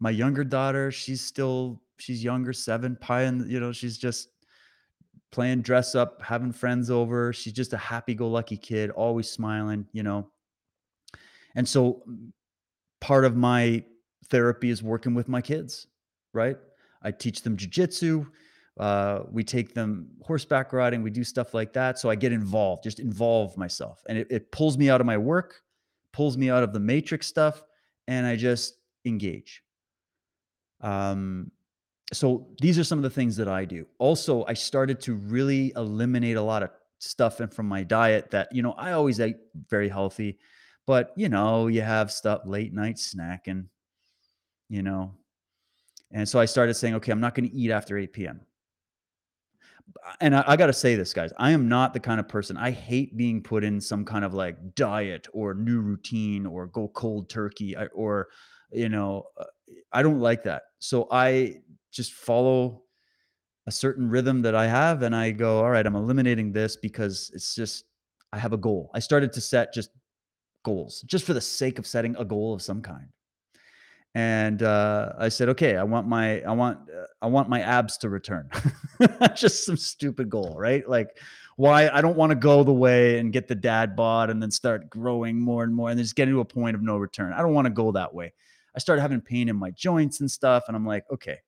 My 0.01 0.11
younger 0.11 0.45
daughter, 0.45 0.91
she's 0.91 1.21
still, 1.21 1.81
she's 1.99 2.23
younger, 2.23 2.53
seven, 2.53 2.97
pie, 2.97 3.23
and 3.23 3.51
you 3.51 3.61
know, 3.61 3.73
she's 3.73 3.97
just 3.97 4.29
playing 5.33 5.63
dress 5.63 5.95
up, 5.95 6.23
having 6.23 6.53
friends 6.53 6.91
over. 6.91 7.33
She's 7.33 7.53
just 7.53 7.73
a 7.73 7.79
happy 7.79 8.15
go 8.15 8.29
lucky 8.29 8.57
kid, 8.57 8.91
always 8.91 9.31
smiling, 9.31 9.87
you 9.93 10.03
know. 10.03 10.29
And 11.55 11.69
so 11.69 12.03
part 13.01 13.25
of 13.25 13.37
my 13.37 13.85
therapy 14.29 14.71
is 14.71 14.83
working 14.83 15.15
with 15.15 15.29
my 15.29 15.41
kids, 15.41 15.87
right? 16.33 16.57
I 17.03 17.11
teach 17.11 17.43
them 17.43 17.57
jujitsu. 17.57 18.27
Uh, 18.79 19.21
we 19.31 19.45
take 19.45 19.73
them 19.73 20.09
horseback 20.23 20.73
riding. 20.73 21.03
We 21.03 21.11
do 21.11 21.23
stuff 21.23 21.55
like 21.55 21.73
that. 21.75 21.99
So 21.99 22.11
I 22.11 22.17
get 22.17 22.33
involved, 22.33 22.83
just 22.83 22.99
involve 22.99 23.57
myself. 23.57 24.03
And 24.09 24.19
it, 24.19 24.27
it 24.31 24.51
pulls 24.51 24.77
me 24.77 24.91
out 24.91 25.01
of 25.01 25.07
my 25.07 25.17
work, 25.17 25.63
pulls 26.13 26.37
me 26.37 26.51
out 26.51 26.63
of 26.63 26.73
the 26.73 26.81
matrix 26.81 27.27
stuff, 27.27 27.63
and 28.09 28.27
I 28.27 28.37
just 28.37 28.75
engage. 29.05 29.63
Um, 30.81 31.51
so 32.13 32.49
these 32.61 32.79
are 32.79 32.85
some 32.85 32.99
of 32.99 33.03
the 33.03 33.11
things 33.11 33.37
that 33.37 33.49
I 33.49 33.65
do. 33.65 33.87
Also, 33.99 34.45
I 34.47 34.55
started 34.55 35.01
to 35.03 35.15
really 35.15 35.73
eliminate 35.77 36.37
a 36.37 36.43
lot 36.43 36.63
of 36.63 36.71
stuff 36.99 37.41
from 37.53 37.67
my 37.67 37.83
diet 37.83 38.31
that, 38.31 38.53
you 38.53 38.63
know, 38.63 38.73
I 38.73 38.93
always 38.93 39.21
ate 39.21 39.37
very 39.69 39.89
healthy, 39.89 40.39
but 40.87 41.13
you 41.17 41.29
know, 41.29 41.69
you 41.69 41.83
have 41.83 42.11
stuff 42.11 42.43
late 42.45 42.73
night 42.73 42.97
snacking, 42.97 43.67
you 44.69 44.83
know. 44.83 45.15
And 46.11 46.29
so 46.29 46.39
I 46.39 46.45
started 46.45 46.75
saying, 46.75 46.95
okay, 46.97 47.13
I'm 47.13 47.21
not 47.21 47.35
going 47.35 47.49
to 47.49 47.55
eat 47.55 47.71
after 47.71 47.99
8 47.99 48.13
p.m. 48.13 48.41
and 50.21 50.37
I, 50.37 50.45
I 50.47 50.57
got 50.57 50.67
to 50.67 50.73
say 50.73 50.95
this, 50.95 51.13
guys. 51.13 51.33
I 51.39 51.51
am 51.51 51.69
not 51.69 51.93
the 51.93 52.01
kind 52.01 52.21
of 52.21 52.29
person. 52.29 52.57
I 52.57 52.71
hate 52.71 53.17
being 53.17 53.43
put 53.43 53.65
in 53.65 53.81
some 53.81 54.05
kind 54.05 54.25
of 54.25 54.35
like 54.35 54.75
diet 54.75 55.29
or 55.33 55.55
new 55.55 55.81
routine 55.81 56.47
or 56.47 56.67
go 56.67 56.89
cold 56.89 57.29
turkey 57.29 57.77
or, 57.95 58.29
you 58.73 58.89
know, 58.89 59.25
uh, 59.39 59.45
I 59.93 60.03
don't 60.03 60.21
like 60.21 60.43
that. 60.45 60.63
So 60.79 61.09
I 61.11 61.57
just 61.91 62.13
follow 62.13 62.83
a 63.67 63.71
certain 63.71 64.09
rhythm 64.09 64.43
that 64.43 64.55
I 64.55 64.67
have, 64.67 65.03
and 65.03 65.17
I 65.17 65.31
go, 65.31 65.59
all 65.59 65.71
right, 65.71 65.87
I'm 65.87 65.97
eliminating 65.97 66.53
this 66.53 66.77
because 66.77 67.31
it's 67.35 67.55
just 67.55 67.85
I 68.33 68.39
have 68.39 68.53
a 68.53 68.59
goal. 68.59 68.91
I 68.95 68.99
started 68.99 69.33
to 69.33 69.41
set 69.41 69.73
just 69.73 69.91
goals, 70.65 71.03
just 71.03 71.25
for 71.25 71.33
the 71.33 71.41
sake 71.41 71.79
of 71.79 71.87
setting 71.87 72.15
a 72.19 72.25
goal 72.25 72.53
of 72.53 72.61
some 72.61 72.83
kind 72.83 73.07
and 74.15 74.63
uh, 74.63 75.13
I 75.19 75.29
said, 75.29 75.49
"Okay, 75.51 75.77
I 75.77 75.83
want 75.83 76.07
my 76.07 76.41
I 76.43 76.53
want 76.53 76.79
uh, 76.89 77.07
I 77.21 77.27
want 77.27 77.49
my 77.49 77.61
abs 77.61 77.97
to 77.99 78.09
return." 78.09 78.49
Just 79.35 79.67
some 79.67 79.77
stupid 79.77 80.31
goal, 80.31 80.55
right? 80.57 80.89
Like, 80.89 81.19
why 81.57 81.89
I 81.89 82.01
don't 82.01 82.17
want 82.17 82.31
to 82.31 82.37
go 82.37 82.63
the 82.63 82.73
way 82.73 83.19
and 83.19 83.33
get 83.33 83.49
the 83.49 83.57
dad 83.57 83.97
bod 83.97 84.31
and 84.31 84.41
then 84.41 84.53
start 84.53 84.89
growing 84.89 85.41
more 85.41 85.65
and 85.65 85.75
more 85.75 85.91
and 85.91 85.99
just 85.99 86.15
getting 86.15 86.35
to 86.35 86.41
a 86.41 86.45
point 86.45 86.77
of 86.77 86.83
no 86.83 86.97
return. 86.97 87.33
I 87.33 87.43
don't 87.43 87.55
want 87.55 87.67
to 87.67 87.73
go 87.73 87.91
that 87.93 88.15
way. 88.15 88.33
I 88.75 88.79
started 88.79 89.03
having 89.03 89.21
pain 89.21 89.49
in 89.49 89.57
my 89.57 89.71
joints 89.73 90.21
and 90.21 90.31
stuff, 90.31 90.65
and 90.69 90.77
I'm 90.77 90.87
like, 90.87 91.05
okay, 91.11 91.39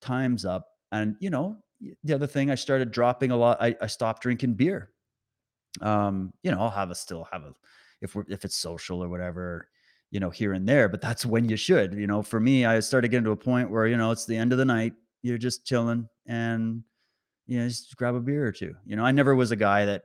time's 0.00 0.44
up. 0.44 0.68
And 0.92 1.16
you 1.18 1.30
know, 1.30 1.56
the 2.04 2.14
other 2.14 2.26
thing, 2.28 2.52
I 2.52 2.54
started 2.54 2.92
dropping 2.92 3.32
a 3.32 3.36
lot. 3.36 3.58
I, 3.60 3.74
I 3.80 3.88
stopped 3.88 4.22
drinking 4.22 4.54
beer. 4.54 4.90
Um, 5.80 6.32
you 6.44 6.52
know, 6.52 6.60
I'll 6.60 6.70
have 6.70 6.90
a 6.90 6.94
still 6.94 7.26
have 7.32 7.42
a 7.42 7.54
if 8.00 8.14
we're 8.14 8.24
if 8.28 8.44
it's 8.44 8.56
social 8.56 9.02
or 9.02 9.08
whatever 9.08 9.66
you 10.10 10.20
know, 10.20 10.30
here 10.30 10.52
and 10.52 10.68
there, 10.68 10.88
but 10.88 11.00
that's 11.00 11.24
when 11.24 11.48
you 11.48 11.56
should. 11.56 11.94
You 11.94 12.06
know, 12.06 12.22
for 12.22 12.40
me, 12.40 12.66
I 12.66 12.80
started 12.80 13.08
getting 13.08 13.24
to 13.24 13.30
a 13.30 13.36
point 13.36 13.70
where, 13.70 13.86
you 13.86 13.96
know, 13.96 14.10
it's 14.10 14.26
the 14.26 14.36
end 14.36 14.52
of 14.52 14.58
the 14.58 14.64
night, 14.64 14.94
you're 15.22 15.38
just 15.38 15.64
chilling 15.64 16.08
and 16.26 16.82
you 17.46 17.58
know, 17.58 17.68
just 17.68 17.96
grab 17.96 18.14
a 18.14 18.20
beer 18.20 18.46
or 18.46 18.52
two. 18.52 18.74
You 18.86 18.96
know, 18.96 19.04
I 19.04 19.10
never 19.10 19.34
was 19.34 19.50
a 19.50 19.56
guy 19.56 19.84
that 19.84 20.04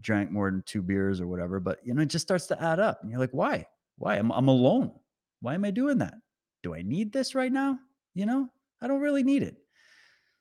drank 0.00 0.30
more 0.30 0.50
than 0.50 0.62
two 0.66 0.82
beers 0.82 1.20
or 1.20 1.26
whatever, 1.26 1.60
but 1.60 1.78
you 1.84 1.94
know, 1.94 2.02
it 2.02 2.06
just 2.06 2.26
starts 2.26 2.46
to 2.48 2.62
add 2.62 2.78
up. 2.80 3.00
And 3.02 3.10
you're 3.10 3.20
like, 3.20 3.32
why? 3.32 3.66
Why? 3.98 4.16
I'm 4.16 4.30
I'm 4.30 4.48
alone. 4.48 4.92
Why 5.40 5.54
am 5.54 5.64
I 5.64 5.70
doing 5.70 5.98
that? 5.98 6.14
Do 6.62 6.74
I 6.74 6.82
need 6.82 7.12
this 7.12 7.34
right 7.34 7.52
now? 7.52 7.78
You 8.14 8.26
know, 8.26 8.48
I 8.80 8.86
don't 8.86 9.00
really 9.00 9.22
need 9.22 9.42
it. 9.42 9.56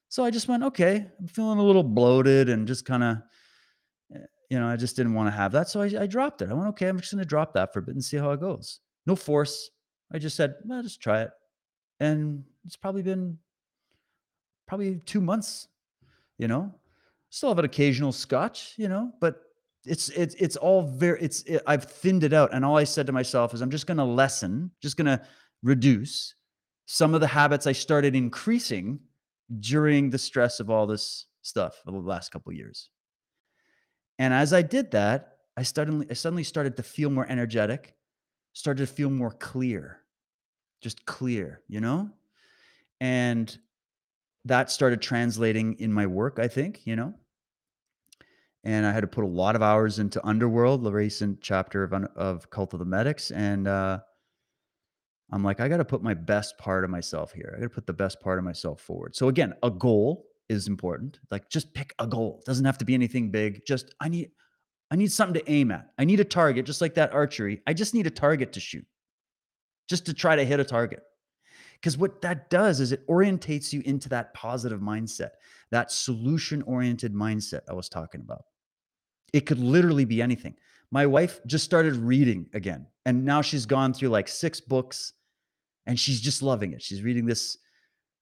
So 0.09 0.23
I 0.23 0.29
just 0.29 0.47
went, 0.47 0.63
okay, 0.63 1.07
I'm 1.19 1.27
feeling 1.27 1.57
a 1.57 1.63
little 1.63 1.83
bloated 1.83 2.47
and 2.49 2.67
just 2.67 2.85
kind 2.85 3.03
of 3.03 3.17
you 4.53 4.59
know, 4.59 4.67
I 4.67 4.75
just 4.75 4.95
didn't 4.95 5.15
want 5.15 5.25
to 5.25 5.31
have 5.31 5.51
that. 5.53 5.67
So 5.67 5.81
I, 5.81 5.89
I 6.01 6.05
dropped 6.05 6.43
it. 6.43 6.49
I 6.51 6.53
went, 6.53 6.67
okay, 6.69 6.87
I'm 6.87 6.99
just 6.99 7.11
going 7.11 7.23
to 7.23 7.27
drop 7.27 7.53
that 7.53 7.73
for 7.73 7.79
a 7.79 7.81
bit 7.81 7.95
and 7.95 8.05
see 8.05 8.17
how 8.17 8.29
it 8.33 8.39
goes. 8.39 8.81
No 9.07 9.15
force. 9.15 9.71
I 10.13 10.19
just 10.19 10.35
said, 10.35 10.53
well, 10.63 10.83
just 10.83 11.01
try 11.01 11.23
it. 11.23 11.31
And 11.99 12.43
it's 12.63 12.75
probably 12.75 13.01
been 13.01 13.39
probably 14.67 14.97
two 15.07 15.21
months, 15.21 15.69
you 16.37 16.47
know, 16.47 16.71
still 17.31 17.49
have 17.49 17.57
an 17.57 17.65
occasional 17.65 18.11
scotch, 18.11 18.75
you 18.77 18.87
know, 18.87 19.11
but 19.19 19.41
it's, 19.87 20.09
it's, 20.09 20.35
it's 20.35 20.55
all 20.55 20.83
very, 20.83 21.19
it's, 21.19 21.41
it, 21.43 21.63
I've 21.65 21.85
thinned 21.85 22.23
it 22.23 22.31
out. 22.31 22.53
And 22.53 22.63
all 22.63 22.77
I 22.77 22.83
said 22.83 23.07
to 23.07 23.11
myself 23.11 23.55
is 23.55 23.61
I'm 23.61 23.71
just 23.71 23.87
going 23.87 23.97
to 23.97 24.03
lessen, 24.03 24.69
just 24.83 24.97
going 24.97 25.07
to 25.07 25.19
reduce 25.63 26.35
some 26.85 27.15
of 27.15 27.21
the 27.21 27.27
habits 27.27 27.65
I 27.65 27.71
started 27.71 28.15
increasing 28.15 28.99
during 29.61 30.11
the 30.11 30.19
stress 30.19 30.59
of 30.59 30.69
all 30.69 30.85
this 30.85 31.25
stuff 31.41 31.81
over 31.87 31.99
the 31.99 32.07
last 32.07 32.31
couple 32.31 32.53
years. 32.53 32.91
And 34.23 34.33
as 34.33 34.53
I 34.53 34.61
did 34.61 34.91
that, 34.91 35.39
I 35.57 35.63
suddenly 35.63 36.07
I 36.09 36.13
suddenly 36.13 36.45
started 36.45 36.77
to 36.77 36.83
feel 36.83 37.09
more 37.09 37.27
energetic, 37.27 37.93
started 38.53 38.87
to 38.87 38.93
feel 38.93 39.09
more 39.09 39.31
clear, 39.31 39.99
just 40.79 41.05
clear, 41.05 41.59
you 41.67 41.81
know? 41.81 42.09
And 43.01 43.55
that 44.45 44.71
started 44.71 45.01
translating 45.01 45.73
in 45.77 45.91
my 45.91 46.07
work, 46.07 46.39
I 46.39 46.47
think, 46.47 46.83
you 46.85 46.95
know? 46.95 47.15
And 48.63 48.85
I 48.85 48.93
had 48.93 49.01
to 49.01 49.07
put 49.07 49.25
a 49.25 49.27
lot 49.27 49.57
of 49.57 49.61
hours 49.61 49.99
into 49.99 50.25
Underworld, 50.25 50.85
the 50.85 50.93
recent 50.93 51.41
chapter 51.41 51.83
of, 51.83 51.91
of 52.15 52.49
Cult 52.49 52.71
of 52.71 52.79
the 52.79 52.85
Medics. 52.85 53.29
And 53.31 53.67
uh, 53.67 53.99
I'm 55.33 55.43
like, 55.43 55.59
I 55.59 55.67
got 55.67 55.77
to 55.77 55.85
put 55.85 56.01
my 56.01 56.13
best 56.13 56.57
part 56.57 56.85
of 56.85 56.89
myself 56.89 57.33
here. 57.33 57.53
I 57.57 57.59
got 57.59 57.65
to 57.65 57.75
put 57.75 57.87
the 57.87 57.91
best 57.91 58.21
part 58.21 58.39
of 58.39 58.45
myself 58.45 58.79
forward. 58.79 59.17
So 59.17 59.27
again, 59.27 59.53
a 59.63 59.69
goal 59.69 60.27
is 60.53 60.67
important. 60.67 61.19
Like 61.29 61.49
just 61.49 61.73
pick 61.73 61.93
a 61.99 62.07
goal. 62.07 62.39
It 62.39 62.45
doesn't 62.45 62.65
have 62.65 62.77
to 62.77 62.85
be 62.85 62.93
anything 62.93 63.31
big. 63.31 63.65
Just 63.65 63.93
I 63.99 64.07
need 64.07 64.31
I 64.91 64.95
need 64.95 65.11
something 65.11 65.41
to 65.41 65.51
aim 65.51 65.71
at. 65.71 65.89
I 65.97 66.05
need 66.05 66.19
a 66.19 66.25
target, 66.25 66.65
just 66.65 66.81
like 66.81 66.93
that 66.95 67.13
archery. 67.13 67.61
I 67.67 67.73
just 67.73 67.93
need 67.93 68.07
a 68.07 68.11
target 68.11 68.53
to 68.53 68.59
shoot, 68.59 68.85
just 69.89 70.05
to 70.05 70.13
try 70.13 70.35
to 70.35 70.45
hit 70.45 70.59
a 70.59 70.63
target. 70.63 71.01
Because 71.73 71.97
what 71.97 72.21
that 72.21 72.49
does 72.49 72.79
is 72.79 72.91
it 72.91 73.05
orientates 73.07 73.73
you 73.73 73.81
into 73.85 74.07
that 74.09 74.33
positive 74.33 74.79
mindset, 74.79 75.31
that 75.71 75.91
solution 75.91 76.61
oriented 76.61 77.13
mindset 77.13 77.61
I 77.69 77.73
was 77.73 77.89
talking 77.89 78.21
about. 78.21 78.43
It 79.33 79.41
could 79.41 79.59
literally 79.59 80.05
be 80.05 80.21
anything. 80.21 80.55
My 80.91 81.05
wife 81.07 81.41
just 81.47 81.65
started 81.65 81.95
reading 81.95 82.47
again, 82.53 82.85
and 83.05 83.25
now 83.25 83.41
she's 83.41 83.65
gone 83.65 83.93
through 83.93 84.09
like 84.09 84.27
six 84.27 84.61
books 84.61 85.13
and 85.85 85.99
she's 85.99 86.21
just 86.21 86.41
loving 86.41 86.73
it. 86.73 86.81
She's 86.81 87.01
reading 87.01 87.25
this 87.25 87.57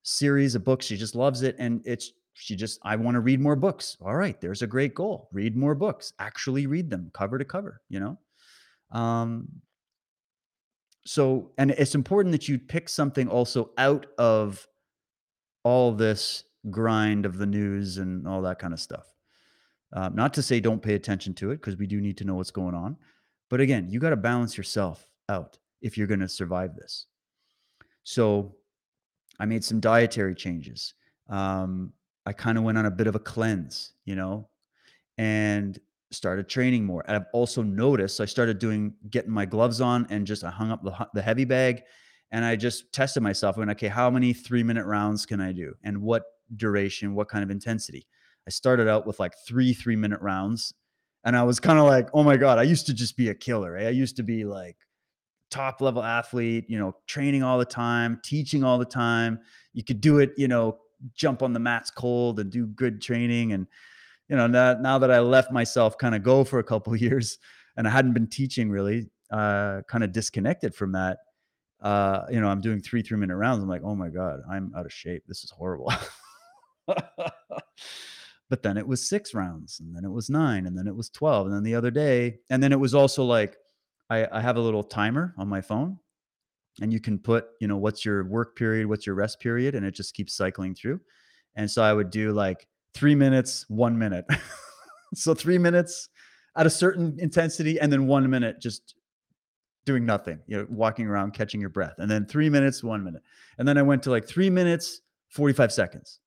series 0.04 0.56
of 0.56 0.64
books. 0.64 0.86
She 0.86 0.98
just 0.98 1.16
loves 1.16 1.44
it. 1.44 1.56
And 1.60 1.82
it's, 1.86 2.12
she 2.34 2.56
just, 2.56 2.80
I 2.84 2.96
want 2.96 3.16
to 3.16 3.22
read 3.22 3.40
more 3.40 3.56
books. 3.56 3.98
All 4.02 4.16
right, 4.16 4.40
there's 4.40 4.62
a 4.62 4.68
great 4.68 4.96
goal. 4.96 5.30
Read 5.32 5.56
more 5.56 5.76
books, 5.76 6.14
actually 6.20 6.68
read 6.68 6.90
them 6.90 7.12
cover 7.14 7.38
to 7.38 7.46
cover, 7.46 7.82
you 7.90 8.00
know? 8.00 8.18
Um, 8.92 9.48
so, 11.06 11.52
and 11.58 11.72
it's 11.72 11.96
important 11.96 12.32
that 12.34 12.48
you 12.48 12.60
pick 12.60 12.88
something 12.88 13.28
also 13.28 13.72
out 13.78 14.06
of 14.18 14.66
all 15.64 15.92
this 15.92 16.44
grind 16.70 17.26
of 17.26 17.38
the 17.38 17.46
news 17.46 17.98
and 17.98 18.28
all 18.28 18.42
that 18.44 18.60
kind 18.60 18.74
of 18.74 18.80
stuff. 18.80 19.08
Um, 19.94 20.16
not 20.16 20.34
to 20.36 20.44
say 20.44 20.60
don't 20.60 20.82
pay 20.82 20.94
attention 20.96 21.34
to 21.36 21.52
it 21.52 21.58
because 21.58 21.76
we 21.76 21.88
do 21.88 22.00
need 22.00 22.18
to 22.18 22.24
know 22.24 22.36
what's 22.36 22.52
going 22.52 22.76
on. 22.76 22.98
But 23.50 23.60
again, 23.60 23.90
you 23.90 24.00
got 24.00 24.12
to 24.12 24.16
balance 24.16 24.58
yourself 24.58 25.06
out 25.28 25.58
if 25.82 25.98
you're 25.98 26.08
going 26.08 26.22
to 26.22 26.30
survive 26.30 26.76
this. 26.76 27.08
So 28.04 28.56
I 29.40 29.46
made 29.46 29.64
some 29.64 29.80
dietary 29.80 30.36
changes. 30.36 30.94
Um, 31.30 31.92
I 32.26 32.34
kind 32.34 32.58
of 32.58 32.64
went 32.64 32.78
on 32.78 32.86
a 32.86 32.92
bit 32.92 33.08
of 33.08 33.16
a 33.16 33.20
cleanse, 33.20 33.94
you 34.06 34.16
know, 34.16 34.50
and 35.18 35.80
started 36.12 36.48
training 36.50 36.86
more. 36.86 37.04
I've 37.08 37.26
also 37.34 37.64
noticed 37.64 38.20
I 38.20 38.26
started 38.26 38.60
doing 38.60 38.94
getting 39.10 39.32
my 39.32 39.46
gloves 39.46 39.82
on 39.82 40.06
and 40.10 40.28
just 40.28 40.44
I 40.44 40.52
hung 40.52 40.72
up 40.72 40.84
the, 40.84 41.08
the 41.14 41.22
heavy 41.22 41.46
bag 41.46 41.82
and 42.32 42.46
I 42.46 42.56
just 42.56 42.92
tested 42.94 43.24
myself. 43.24 43.58
I 43.58 43.60
went, 43.60 43.72
okay, 43.72 43.88
how 43.88 44.10
many 44.10 44.34
three 44.34 44.64
minute 44.64 44.86
rounds 44.86 45.26
can 45.26 45.42
I 45.42 45.52
do 45.52 45.74
and 45.84 46.02
what 46.02 46.24
duration, 46.56 47.16
what 47.16 47.30
kind 47.30 47.44
of 47.44 47.50
intensity? 47.50 48.08
I 48.48 48.52
started 48.52 48.88
out 48.88 49.06
with 49.08 49.20
like 49.20 49.34
three 49.48 49.74
three 49.74 49.96
minute 49.96 50.22
rounds 50.22 50.74
and 51.24 51.38
I 51.38 51.44
was 51.44 51.60
kind 51.60 51.80
of 51.80 51.86
like, 51.86 52.10
oh 52.14 52.24
my 52.24 52.38
God, 52.38 52.58
I 52.58 52.64
used 52.64 52.88
to 52.88 52.94
just 52.94 53.16
be 53.16 53.30
a 53.30 53.36
killer. 53.36 53.74
Right? 53.74 53.88
I 53.88 53.92
used 53.92 54.18
to 54.18 54.24
be 54.24 54.44
like 54.44 54.78
top 55.50 55.82
level 55.82 56.04
athlete, 56.04 56.66
you 56.68 56.80
know, 56.80 56.96
training 57.08 57.44
all 57.44 57.60
the 57.60 57.66
time, 57.66 58.20
teaching 58.24 58.64
all 58.64 58.78
the 58.78 58.86
time. 58.86 59.40
You 59.74 59.84
could 59.84 60.02
do 60.02 60.20
it, 60.20 60.32
you 60.38 60.48
know, 60.48 60.80
jump 61.16 61.42
on 61.42 61.54
the 61.54 61.60
mats 61.60 61.92
cold 61.92 62.40
and 62.40 62.52
do 62.52 62.68
good 62.68 63.02
training. 63.02 63.54
And, 63.54 63.68
you 64.28 64.36
know, 64.36 64.48
now, 64.48 64.74
now 64.74 64.98
that 65.00 65.12
I 65.12 65.20
left 65.20 65.52
myself 65.52 65.98
kind 65.98 66.16
of 66.16 66.24
go 66.24 66.44
for 66.44 66.60
a 66.60 66.64
couple 66.64 66.96
years 66.98 67.38
and 67.78 67.88
I 67.88 67.92
hadn't 67.92 68.14
been 68.14 68.28
teaching 68.28 68.70
really, 68.70 69.10
uh, 69.32 69.82
kind 69.88 70.04
of 70.04 70.12
disconnected 70.12 70.76
from 70.76 70.92
that. 70.92 71.20
Uh, 71.82 72.26
you 72.30 72.40
know, 72.40 72.48
I'm 72.48 72.62
doing 72.62 72.82
three 72.82 73.02
three 73.02 73.18
minute 73.18 73.36
rounds. 73.36 73.64
I'm 73.64 73.70
like, 73.70 73.82
oh 73.84 73.96
my 73.96 74.10
God, 74.10 74.42
I'm 74.50 74.72
out 74.78 74.86
of 74.86 74.94
shape. 74.94 75.24
This 75.28 75.44
is 75.44 75.50
horrible. 75.50 75.92
but 76.86 78.62
then 78.62 78.78
it 78.78 78.88
was 78.88 79.08
six 79.08 79.34
rounds, 79.34 79.80
and 79.80 79.96
then 79.96 80.06
it 80.06 80.12
was 80.12 80.30
nine, 80.30 80.68
and 80.68 80.78
then 80.78 80.88
it 80.88 80.96
was 80.96 81.10
12. 81.10 81.48
And 81.48 81.56
then 81.56 81.64
the 81.64 81.74
other 81.74 81.90
day, 81.90 82.40
and 82.52 82.62
then 82.62 82.72
it 82.72 82.80
was 82.80 82.94
also 82.94 83.24
like 83.24 83.58
I, 84.12 84.28
I 84.32 84.42
have 84.42 84.58
a 84.58 84.62
little 84.62 84.84
timer 84.84 85.34
on 85.38 85.48
my 85.48 85.62
phone 85.62 85.98
and 86.80 86.94
you 86.94 87.00
can 87.00 87.20
put, 87.20 87.46
you 87.60 87.68
know, 87.68 87.78
what's 87.78 88.06
your 88.06 88.24
work 88.24 88.56
period, 88.56 88.88
what's 88.88 89.06
your 89.06 89.16
rest 89.16 89.40
period, 89.40 89.76
and 89.76 89.86
it 89.86 89.94
just 89.94 90.14
keeps 90.14 90.36
cycling 90.36 90.74
through. 90.74 91.00
And 91.56 91.70
so 91.70 91.84
I 91.84 91.92
would 91.92 92.12
do 92.12 92.32
like 92.32 92.68
three 92.94 93.16
minutes, 93.16 93.66
one 93.68 93.98
minute. 93.98 94.26
so 95.14 95.34
three 95.34 95.58
minutes 95.58 96.10
at 96.56 96.66
a 96.66 96.70
certain 96.70 97.18
intensity, 97.20 97.80
and 97.80 97.92
then 97.92 98.08
one 98.08 98.30
minute 98.30 98.62
just 98.62 98.96
doing 99.86 100.06
nothing, 100.06 100.40
you 100.48 100.58
know, 100.58 100.68
walking 100.70 101.08
around, 101.08 101.34
catching 101.34 101.60
your 101.60 101.70
breath. 101.70 101.96
And 101.98 102.10
then 102.10 102.26
three 102.26 102.50
minutes, 102.50 102.84
one 102.84 103.04
minute. 103.04 103.24
And 103.58 103.68
then 103.68 103.78
I 103.78 103.82
went 103.82 104.04
to 104.04 104.12
like 104.12 104.28
three 104.28 104.50
minutes, 104.50 105.02
45 105.30 105.72
seconds. 105.72 106.20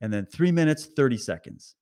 And 0.00 0.12
then 0.12 0.26
three 0.26 0.52
minutes, 0.52 0.86
30 0.96 1.16
seconds. 1.16 1.76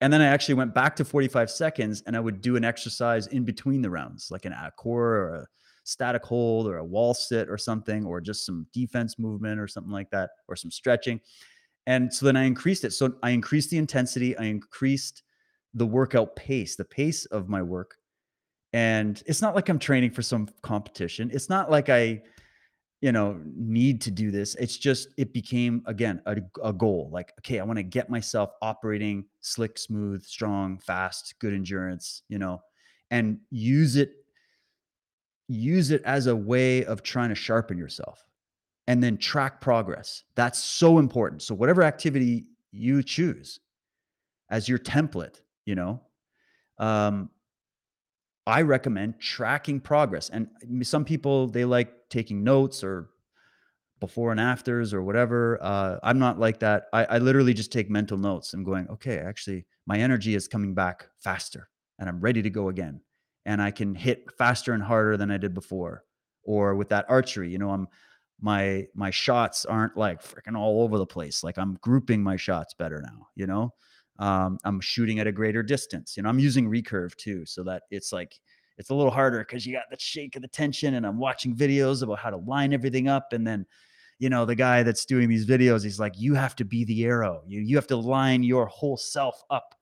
And 0.00 0.12
then 0.12 0.20
I 0.20 0.26
actually 0.26 0.54
went 0.54 0.74
back 0.74 0.96
to 0.96 1.04
45 1.04 1.50
seconds 1.50 2.02
and 2.06 2.16
I 2.16 2.20
would 2.20 2.40
do 2.40 2.56
an 2.56 2.64
exercise 2.64 3.26
in 3.26 3.44
between 3.44 3.82
the 3.82 3.90
rounds, 3.90 4.30
like 4.30 4.44
an 4.44 4.54
core 4.76 5.06
or 5.06 5.34
a 5.34 5.46
static 5.84 6.24
hold 6.24 6.66
or 6.66 6.78
a 6.78 6.84
wall 6.84 7.14
sit 7.14 7.48
or 7.48 7.58
something, 7.58 8.04
or 8.04 8.20
just 8.20 8.46
some 8.46 8.66
defense 8.72 9.18
movement 9.18 9.60
or 9.60 9.68
something 9.68 9.92
like 9.92 10.10
that, 10.10 10.30
or 10.48 10.56
some 10.56 10.70
stretching. 10.70 11.20
And 11.86 12.12
so 12.12 12.26
then 12.26 12.36
I 12.36 12.44
increased 12.44 12.84
it. 12.84 12.92
So 12.92 13.14
I 13.22 13.30
increased 13.30 13.70
the 13.70 13.78
intensity, 13.78 14.36
I 14.36 14.44
increased 14.44 15.22
the 15.74 15.86
workout 15.86 16.36
pace, 16.36 16.76
the 16.76 16.84
pace 16.84 17.26
of 17.26 17.48
my 17.48 17.62
work. 17.62 17.96
And 18.72 19.22
it's 19.26 19.42
not 19.42 19.54
like 19.54 19.68
I'm 19.68 19.78
training 19.78 20.12
for 20.12 20.22
some 20.22 20.48
competition. 20.62 21.30
It's 21.32 21.48
not 21.48 21.70
like 21.70 21.88
I 21.88 22.22
you 23.00 23.12
know, 23.12 23.40
need 23.56 24.00
to 24.02 24.10
do 24.10 24.30
this. 24.30 24.54
It's 24.56 24.76
just 24.76 25.08
it 25.16 25.32
became 25.32 25.82
again 25.86 26.20
a, 26.26 26.36
a 26.62 26.72
goal. 26.72 27.08
Like, 27.10 27.32
okay, 27.38 27.58
I 27.58 27.64
want 27.64 27.78
to 27.78 27.82
get 27.82 28.10
myself 28.10 28.50
operating 28.60 29.24
slick, 29.40 29.78
smooth, 29.78 30.22
strong, 30.22 30.78
fast, 30.78 31.34
good 31.38 31.54
endurance, 31.54 32.22
you 32.28 32.38
know, 32.38 32.60
and 33.10 33.38
use 33.50 33.96
it 33.96 34.19
use 35.50 35.90
it 35.90 36.02
as 36.04 36.26
a 36.26 36.36
way 36.36 36.84
of 36.84 37.02
trying 37.02 37.28
to 37.30 37.34
sharpen 37.34 37.76
yourself 37.76 38.24
and 38.86 39.02
then 39.02 39.16
track 39.16 39.60
progress. 39.60 40.24
That's 40.34 40.62
so 40.62 40.98
important. 40.98 41.42
So 41.42 41.54
whatever 41.54 41.82
activity 41.82 42.46
you 42.70 43.02
choose 43.02 43.60
as 44.48 44.68
your 44.68 44.78
template, 44.78 45.40
you 45.64 45.74
know, 45.74 46.00
um, 46.78 47.30
I 48.46 48.62
recommend 48.62 49.20
tracking 49.20 49.80
progress. 49.80 50.28
And 50.30 50.48
some 50.82 51.04
people 51.04 51.48
they 51.48 51.64
like 51.64 52.08
taking 52.08 52.42
notes 52.42 52.82
or 52.82 53.10
before 54.00 54.30
and 54.30 54.40
afters 54.40 54.94
or 54.94 55.02
whatever. 55.02 55.58
Uh, 55.60 55.98
I'm 56.02 56.18
not 56.18 56.38
like 56.38 56.60
that. 56.60 56.86
I, 56.92 57.04
I 57.04 57.18
literally 57.18 57.54
just 57.54 57.70
take 57.70 57.90
mental 57.90 58.16
notes 58.16 58.54
I'm 58.54 58.64
going, 58.64 58.88
okay, 58.88 59.18
actually, 59.18 59.66
my 59.86 59.98
energy 59.98 60.34
is 60.34 60.48
coming 60.48 60.74
back 60.74 61.06
faster 61.18 61.68
and 61.98 62.08
I'm 62.08 62.20
ready 62.20 62.40
to 62.40 62.50
go 62.50 62.68
again. 62.68 63.00
And 63.46 63.60
I 63.62 63.70
can 63.70 63.94
hit 63.94 64.30
faster 64.36 64.72
and 64.72 64.82
harder 64.82 65.16
than 65.16 65.30
I 65.30 65.38
did 65.38 65.54
before. 65.54 66.04
Or 66.42 66.74
with 66.74 66.88
that 66.90 67.06
archery, 67.08 67.50
you 67.50 67.58
know, 67.58 67.70
I'm 67.70 67.88
my 68.40 68.86
my 68.94 69.10
shots 69.10 69.64
aren't 69.64 69.96
like 69.96 70.22
freaking 70.22 70.56
all 70.56 70.82
over 70.82 70.98
the 70.98 71.06
place. 71.06 71.44
Like 71.44 71.58
I'm 71.58 71.74
grouping 71.82 72.22
my 72.22 72.36
shots 72.36 72.74
better 72.74 73.02
now, 73.02 73.28
you 73.34 73.46
know. 73.46 73.74
Um, 74.18 74.58
I'm 74.64 74.80
shooting 74.80 75.18
at 75.18 75.26
a 75.26 75.32
greater 75.32 75.62
distance. 75.62 76.16
You 76.16 76.22
know, 76.22 76.28
I'm 76.28 76.38
using 76.38 76.68
recurve 76.68 77.14
too, 77.16 77.44
so 77.46 77.62
that 77.64 77.82
it's 77.90 78.12
like 78.12 78.38
it's 78.78 78.90
a 78.90 78.94
little 78.94 79.10
harder 79.10 79.40
because 79.40 79.66
you 79.66 79.74
got 79.74 79.84
the 79.90 79.98
shake 79.98 80.36
of 80.36 80.42
the 80.42 80.48
tension, 80.48 80.94
and 80.94 81.06
I'm 81.06 81.18
watching 81.18 81.56
videos 81.56 82.02
about 82.02 82.18
how 82.18 82.30
to 82.30 82.36
line 82.38 82.72
everything 82.72 83.08
up, 83.08 83.32
and 83.32 83.46
then 83.46 83.66
you 84.18 84.28
know, 84.28 84.44
the 84.44 84.54
guy 84.54 84.82
that's 84.82 85.06
doing 85.06 85.30
these 85.30 85.46
videos, 85.46 85.82
he's 85.82 85.98
like, 85.98 86.12
you 86.18 86.34
have 86.34 86.54
to 86.56 86.64
be 86.64 86.84
the 86.84 87.04
arrow. 87.04 87.42
You 87.46 87.60
you 87.60 87.76
have 87.76 87.86
to 87.88 87.96
line 87.96 88.42
your 88.42 88.66
whole 88.66 88.98
self 88.98 89.42
up 89.50 89.74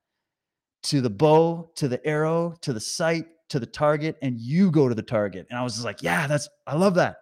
to 0.84 1.00
the 1.00 1.10
bow, 1.10 1.70
to 1.74 1.88
the 1.88 2.04
arrow, 2.06 2.54
to 2.62 2.72
the 2.72 2.80
sight, 2.80 3.26
to 3.48 3.58
the 3.58 3.66
target, 3.66 4.16
and 4.22 4.38
you 4.40 4.70
go 4.70 4.88
to 4.88 4.94
the 4.94 5.02
target. 5.02 5.46
And 5.50 5.58
I 5.58 5.62
was 5.62 5.74
just 5.74 5.84
like, 5.84 6.02
yeah, 6.02 6.26
that's 6.26 6.48
I 6.66 6.76
love 6.76 6.94
that. 6.94 7.16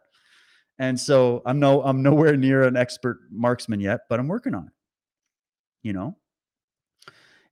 And 0.79 0.99
so 0.99 1.43
I'm 1.47 1.59
no 1.59 1.83
I'm 1.83 2.03
nowhere 2.03 2.37
near 2.37 2.63
an 2.65 2.77
expert 2.77 3.19
marksman 3.31 3.81
yet, 3.81 4.01
but 4.09 4.21
I'm 4.21 4.29
working 4.29 4.55
on 4.55 4.67
it. 4.67 4.73
You 5.83 5.93
know? 5.93 6.17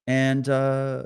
And 0.07 0.49
uh 0.49 1.05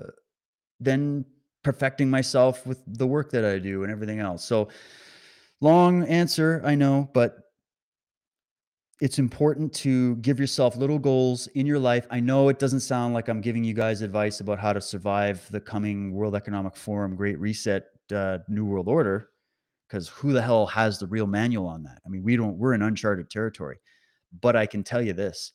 then 0.81 1.25
perfecting 1.63 2.09
myself 2.09 2.67
with 2.67 2.83
the 2.87 3.07
work 3.07 3.31
that 3.33 3.45
I 3.45 3.59
do 3.59 3.83
and 3.83 3.93
everything 3.93 4.21
else. 4.21 4.45
So 4.45 4.69
long 5.61 6.05
answer, 6.05 6.63
I 6.65 6.75
know, 6.75 7.11
but 7.13 7.48
it's 9.01 9.19
important 9.19 9.73
to 9.73 10.17
give 10.17 10.41
yourself 10.41 10.77
little 10.77 10.99
goals 10.99 11.47
in 11.49 11.67
your 11.67 11.79
life. 11.79 12.07
I 12.11 12.19
know 12.19 12.49
it 12.49 12.59
doesn't 12.59 12.81
sound 12.81 13.15
like 13.15 13.29
I'm 13.29 13.41
giving 13.41 13.63
you 13.63 13.73
guys 13.73 14.03
advice 14.03 14.41
about 14.41 14.59
how 14.59 14.73
to 14.73 14.81
survive 14.81 15.47
the 15.51 15.61
coming 15.61 16.13
World 16.13 16.35
Economic 16.35 16.77
Forum 16.77 17.15
Great 17.15 17.39
Reset 17.39 17.87
uh, 18.13 18.39
New 18.49 18.65
World 18.65 18.89
Order 18.89 19.31
because 19.89 20.09
who 20.09 20.33
the 20.33 20.43
hell 20.43 20.67
has 20.67 20.99
the 20.99 21.07
real 21.07 21.29
manual 21.29 21.67
on 21.67 21.85
that? 21.85 22.01
I 22.05 22.09
mean, 22.09 22.25
we 22.25 22.37
don't 22.37 22.59
we're 22.59 22.75
in 22.75 22.83
uncharted 22.83 23.31
territory. 23.31 23.79
But 24.41 24.57
I 24.57 24.67
can 24.67 24.83
tell 24.83 25.01
you 25.01 25.13
this. 25.13 25.53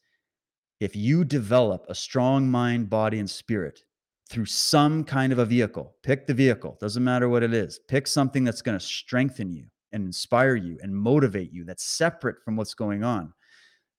If 0.80 0.96
you 0.96 1.24
develop 1.24 1.86
a 1.90 1.96
strong 1.96 2.50
mind, 2.50 2.90
body 2.90 3.20
and 3.20 3.30
spirit 3.30 3.84
through 4.30 4.46
some 4.46 5.04
kind 5.04 5.32
of 5.32 5.40
a 5.40 5.46
vehicle, 5.46 5.96
pick 6.02 6.28
the 6.28 6.34
vehicle, 6.34 6.78
doesn't 6.80 7.04
matter 7.04 7.30
what 7.30 7.44
it 7.44 7.54
is. 7.54 7.80
Pick 7.88 8.08
something 8.08 8.44
that's 8.44 8.62
going 8.62 8.78
to 8.78 8.84
strengthen 8.84 9.52
you 9.52 9.66
and 9.94 10.06
inspire 10.06 10.56
you 10.56 10.78
and 10.82 10.96
motivate 10.96 11.52
you 11.54 11.64
that's 11.64 11.86
separate 11.86 12.36
from 12.44 12.56
what's 12.56 12.74
going 12.74 13.04
on 13.04 13.34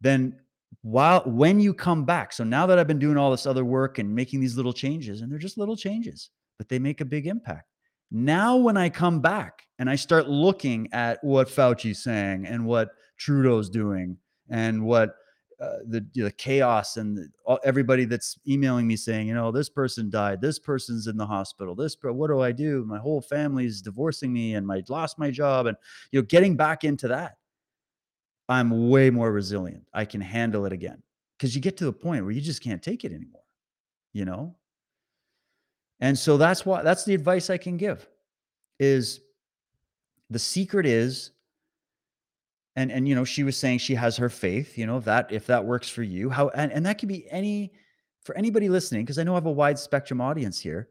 then 0.00 0.36
while 0.82 1.22
when 1.24 1.60
you 1.60 1.72
come 1.72 2.04
back 2.04 2.32
so 2.32 2.44
now 2.44 2.66
that 2.66 2.78
i've 2.78 2.88
been 2.88 2.98
doing 2.98 3.16
all 3.16 3.30
this 3.30 3.46
other 3.46 3.64
work 3.64 3.98
and 3.98 4.14
making 4.14 4.40
these 4.40 4.56
little 4.56 4.72
changes 4.72 5.20
and 5.22 5.30
they're 5.30 5.38
just 5.38 5.56
little 5.56 5.76
changes 5.76 6.30
but 6.58 6.68
they 6.68 6.78
make 6.78 7.00
a 7.00 7.04
big 7.04 7.26
impact. 7.26 7.68
Now 8.10 8.56
when 8.56 8.76
i 8.76 8.88
come 8.88 9.20
back 9.20 9.66
and 9.78 9.90
i 9.90 9.96
start 9.96 10.28
looking 10.28 10.88
at 10.92 11.22
what 11.24 11.48
fauci's 11.48 12.02
saying 12.02 12.46
and 12.46 12.64
what 12.64 12.90
trudeau's 13.18 13.68
doing 13.68 14.16
and 14.50 14.84
what 14.84 15.16
uh, 15.64 15.78
the, 15.86 16.06
the 16.14 16.30
chaos 16.32 16.96
and 16.96 17.16
the, 17.16 17.58
everybody 17.64 18.04
that's 18.04 18.38
emailing 18.46 18.86
me 18.86 18.96
saying, 18.96 19.26
you 19.26 19.34
know, 19.34 19.50
this 19.50 19.68
person 19.68 20.10
died, 20.10 20.40
this 20.40 20.58
person's 20.58 21.06
in 21.06 21.16
the 21.16 21.26
hospital, 21.26 21.74
this, 21.74 21.96
but 21.96 22.14
what 22.14 22.28
do 22.28 22.40
I 22.40 22.52
do? 22.52 22.84
My 22.84 22.98
whole 22.98 23.20
family's 23.20 23.80
divorcing 23.80 24.32
me 24.32 24.54
and 24.54 24.70
I 24.70 24.82
lost 24.88 25.18
my 25.18 25.30
job. 25.30 25.66
And, 25.66 25.76
you 26.10 26.20
know, 26.20 26.26
getting 26.26 26.56
back 26.56 26.84
into 26.84 27.08
that, 27.08 27.38
I'm 28.48 28.90
way 28.90 29.10
more 29.10 29.32
resilient. 29.32 29.84
I 29.94 30.04
can 30.04 30.20
handle 30.20 30.66
it 30.66 30.72
again 30.72 31.02
because 31.38 31.54
you 31.54 31.62
get 31.62 31.76
to 31.78 31.86
the 31.86 31.92
point 31.92 32.24
where 32.24 32.32
you 32.32 32.40
just 32.40 32.62
can't 32.62 32.82
take 32.82 33.04
it 33.04 33.12
anymore, 33.12 33.44
you 34.12 34.24
know? 34.24 34.54
And 36.00 36.18
so 36.18 36.36
that's 36.36 36.66
why 36.66 36.82
that's 36.82 37.04
the 37.04 37.14
advice 37.14 37.48
I 37.48 37.56
can 37.56 37.76
give 37.76 38.06
is 38.78 39.20
the 40.28 40.38
secret 40.38 40.84
is 40.84 41.30
and 42.76 42.90
and 42.90 43.08
you 43.08 43.14
know 43.14 43.24
she 43.24 43.44
was 43.44 43.56
saying 43.56 43.78
she 43.78 43.94
has 43.94 44.16
her 44.16 44.28
faith 44.28 44.76
you 44.76 44.86
know 44.86 45.00
that 45.00 45.30
if 45.30 45.46
that 45.46 45.64
works 45.64 45.88
for 45.88 46.02
you 46.02 46.30
how 46.30 46.48
and, 46.50 46.72
and 46.72 46.84
that 46.84 46.98
could 46.98 47.08
be 47.08 47.30
any 47.30 47.72
for 48.24 48.36
anybody 48.36 48.68
listening 48.68 49.02
because 49.02 49.18
i 49.18 49.22
know 49.22 49.32
i 49.32 49.36
have 49.36 49.46
a 49.46 49.52
wide 49.52 49.78
spectrum 49.78 50.20
audience 50.20 50.60
here. 50.60 50.88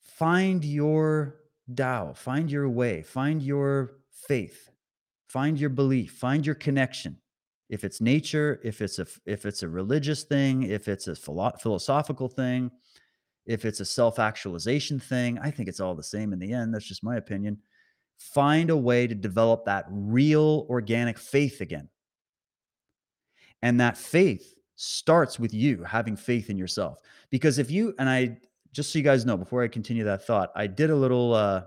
Find 0.00 0.64
your 0.64 1.40
Tao, 1.74 2.12
find 2.12 2.50
your 2.50 2.68
way 2.68 3.02
find 3.02 3.42
your 3.42 3.94
faith 4.28 4.70
find 5.28 5.58
your 5.58 5.70
belief 5.70 6.12
find 6.12 6.44
your 6.44 6.54
connection. 6.54 7.18
If 7.70 7.82
it's 7.84 8.00
nature 8.00 8.60
if 8.62 8.80
it's 8.80 8.98
a 8.98 9.06
if 9.26 9.46
it's 9.46 9.62
a 9.62 9.68
religious 9.68 10.22
thing 10.24 10.64
if 10.64 10.88
it's 10.88 11.08
a 11.08 11.14
philo- 11.16 11.56
philosophical 11.60 12.28
thing 12.28 12.70
if 13.46 13.64
it's 13.64 13.80
a 13.80 13.84
self-actualization 13.84 15.00
thing 15.00 15.38
i 15.40 15.50
think 15.50 15.68
it's 15.68 15.80
all 15.80 15.94
the 15.94 16.02
same 16.02 16.32
in 16.32 16.38
the 16.38 16.52
end 16.52 16.72
that's 16.72 16.86
just 16.86 17.02
my 17.02 17.16
opinion 17.16 17.58
find 18.18 18.70
a 18.70 18.76
way 18.76 19.06
to 19.06 19.14
develop 19.14 19.64
that 19.64 19.86
real 19.88 20.66
organic 20.68 21.18
faith 21.18 21.60
again. 21.60 21.88
And 23.62 23.80
that 23.80 23.96
faith 23.96 24.54
starts 24.76 25.38
with 25.38 25.54
you 25.54 25.84
having 25.84 26.16
faith 26.16 26.50
in 26.50 26.58
yourself. 26.58 26.98
Because 27.30 27.58
if 27.58 27.70
you, 27.70 27.94
and 27.98 28.08
I, 28.08 28.38
just 28.72 28.92
so 28.92 28.98
you 28.98 29.04
guys 29.04 29.24
know, 29.24 29.36
before 29.36 29.62
I 29.62 29.68
continue 29.68 30.04
that 30.04 30.26
thought, 30.26 30.50
I 30.54 30.66
did 30.66 30.90
a 30.90 30.96
little 30.96 31.32
uh, 31.32 31.62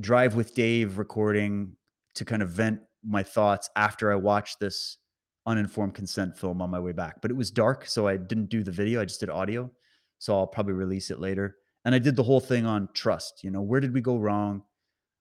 drive 0.00 0.34
with 0.34 0.54
Dave 0.54 0.98
recording 0.98 1.76
to 2.14 2.24
kind 2.24 2.42
of 2.42 2.50
vent 2.50 2.80
my 3.04 3.22
thoughts 3.22 3.70
after 3.76 4.10
I 4.10 4.16
watched 4.16 4.58
this 4.60 4.98
uninformed 5.46 5.94
consent 5.94 6.36
film 6.36 6.60
on 6.60 6.70
my 6.70 6.80
way 6.80 6.92
back. 6.92 7.20
But 7.22 7.30
it 7.30 7.36
was 7.36 7.50
dark, 7.50 7.86
so 7.86 8.08
I 8.08 8.16
didn't 8.16 8.50
do 8.50 8.62
the 8.64 8.72
video, 8.72 9.00
I 9.00 9.04
just 9.04 9.20
did 9.20 9.30
audio. 9.30 9.70
So 10.18 10.34
I'll 10.34 10.46
probably 10.46 10.72
release 10.72 11.10
it 11.10 11.20
later. 11.20 11.56
And 11.84 11.94
I 11.94 11.98
did 11.98 12.16
the 12.16 12.22
whole 12.22 12.40
thing 12.40 12.66
on 12.66 12.88
trust. 12.94 13.44
You 13.44 13.50
know, 13.50 13.62
where 13.62 13.80
did 13.80 13.94
we 13.94 14.00
go 14.00 14.16
wrong? 14.16 14.62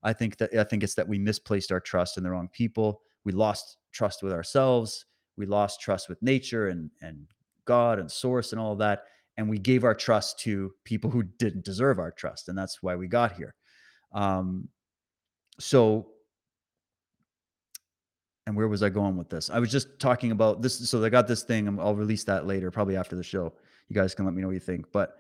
I 0.05 0.13
think 0.13 0.37
that 0.37 0.53
I 0.55 0.63
think 0.63 0.83
it's 0.83 0.93
that 0.93 1.07
we 1.07 1.17
misplaced 1.17 1.71
our 1.71 1.79
trust 1.79 2.17
in 2.17 2.23
the 2.23 2.29
wrong 2.29 2.47
people. 2.53 3.01
We 3.25 3.31
lost 3.31 3.77
trust 3.91 4.21
with 4.21 4.31
ourselves. 4.31 5.05
We 5.35 5.47
lost 5.47 5.81
trust 5.81 6.07
with 6.07 6.21
nature 6.21 6.69
and 6.69 6.91
and 7.01 7.25
God 7.65 7.99
and 7.99 8.09
source 8.09 8.51
and 8.51 8.61
all 8.61 8.73
of 8.73 8.77
that. 8.79 9.05
And 9.37 9.49
we 9.49 9.57
gave 9.57 9.83
our 9.83 9.95
trust 9.95 10.39
to 10.41 10.71
people 10.85 11.09
who 11.09 11.23
didn't 11.23 11.65
deserve 11.65 11.99
our 11.99 12.11
trust. 12.11 12.47
And 12.47 12.57
that's 12.57 12.81
why 12.81 12.95
we 12.95 13.07
got 13.07 13.33
here. 13.33 13.55
Um, 14.13 14.69
so 15.59 16.07
and 18.45 18.55
where 18.55 18.67
was 18.67 18.83
I 18.83 18.89
going 18.89 19.17
with 19.17 19.29
this? 19.29 19.49
I 19.49 19.57
was 19.57 19.71
just 19.71 19.99
talking 19.99 20.31
about 20.31 20.61
this. 20.61 20.87
So 20.87 21.03
I 21.03 21.09
got 21.09 21.27
this 21.27 21.41
thing. 21.41 21.79
I'll 21.79 21.95
release 21.95 22.23
that 22.25 22.45
later, 22.45 22.69
probably 22.69 22.95
after 22.95 23.15
the 23.15 23.23
show. 23.23 23.51
You 23.89 23.95
guys 23.95 24.13
can 24.13 24.25
let 24.25 24.35
me 24.35 24.41
know 24.41 24.49
what 24.49 24.53
you 24.53 24.59
think. 24.59 24.91
But 24.91 25.17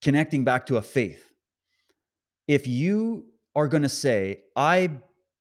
connecting 0.00 0.44
back 0.44 0.64
to 0.66 0.76
a 0.76 0.82
faith. 0.82 1.28
If 2.46 2.68
you 2.68 3.26
are 3.54 3.68
going 3.68 3.82
to 3.82 3.88
say, 3.88 4.40
I 4.56 4.90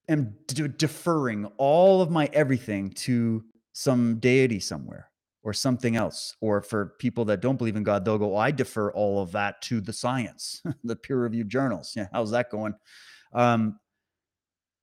am 0.07 0.35
de- 0.47 0.67
deferring 0.67 1.45
all 1.57 2.01
of 2.01 2.11
my 2.11 2.29
everything 2.33 2.91
to 2.91 3.43
some 3.71 4.19
deity 4.19 4.59
somewhere 4.59 5.09
or 5.43 5.53
something 5.53 5.95
else. 5.95 6.35
Or 6.41 6.61
for 6.61 6.95
people 6.99 7.25
that 7.25 7.41
don't 7.41 7.57
believe 7.57 7.75
in 7.75 7.83
God, 7.83 8.05
they'll 8.05 8.17
go, 8.17 8.35
I 8.35 8.51
defer 8.51 8.91
all 8.91 9.21
of 9.21 9.31
that 9.33 9.61
to 9.63 9.81
the 9.81 9.93
science, 9.93 10.61
the 10.83 10.95
peer 10.95 11.17
reviewed 11.17 11.49
journals. 11.49 11.93
Yeah, 11.95 12.07
how's 12.11 12.31
that 12.31 12.49
going? 12.49 12.75
Um, 13.33 13.79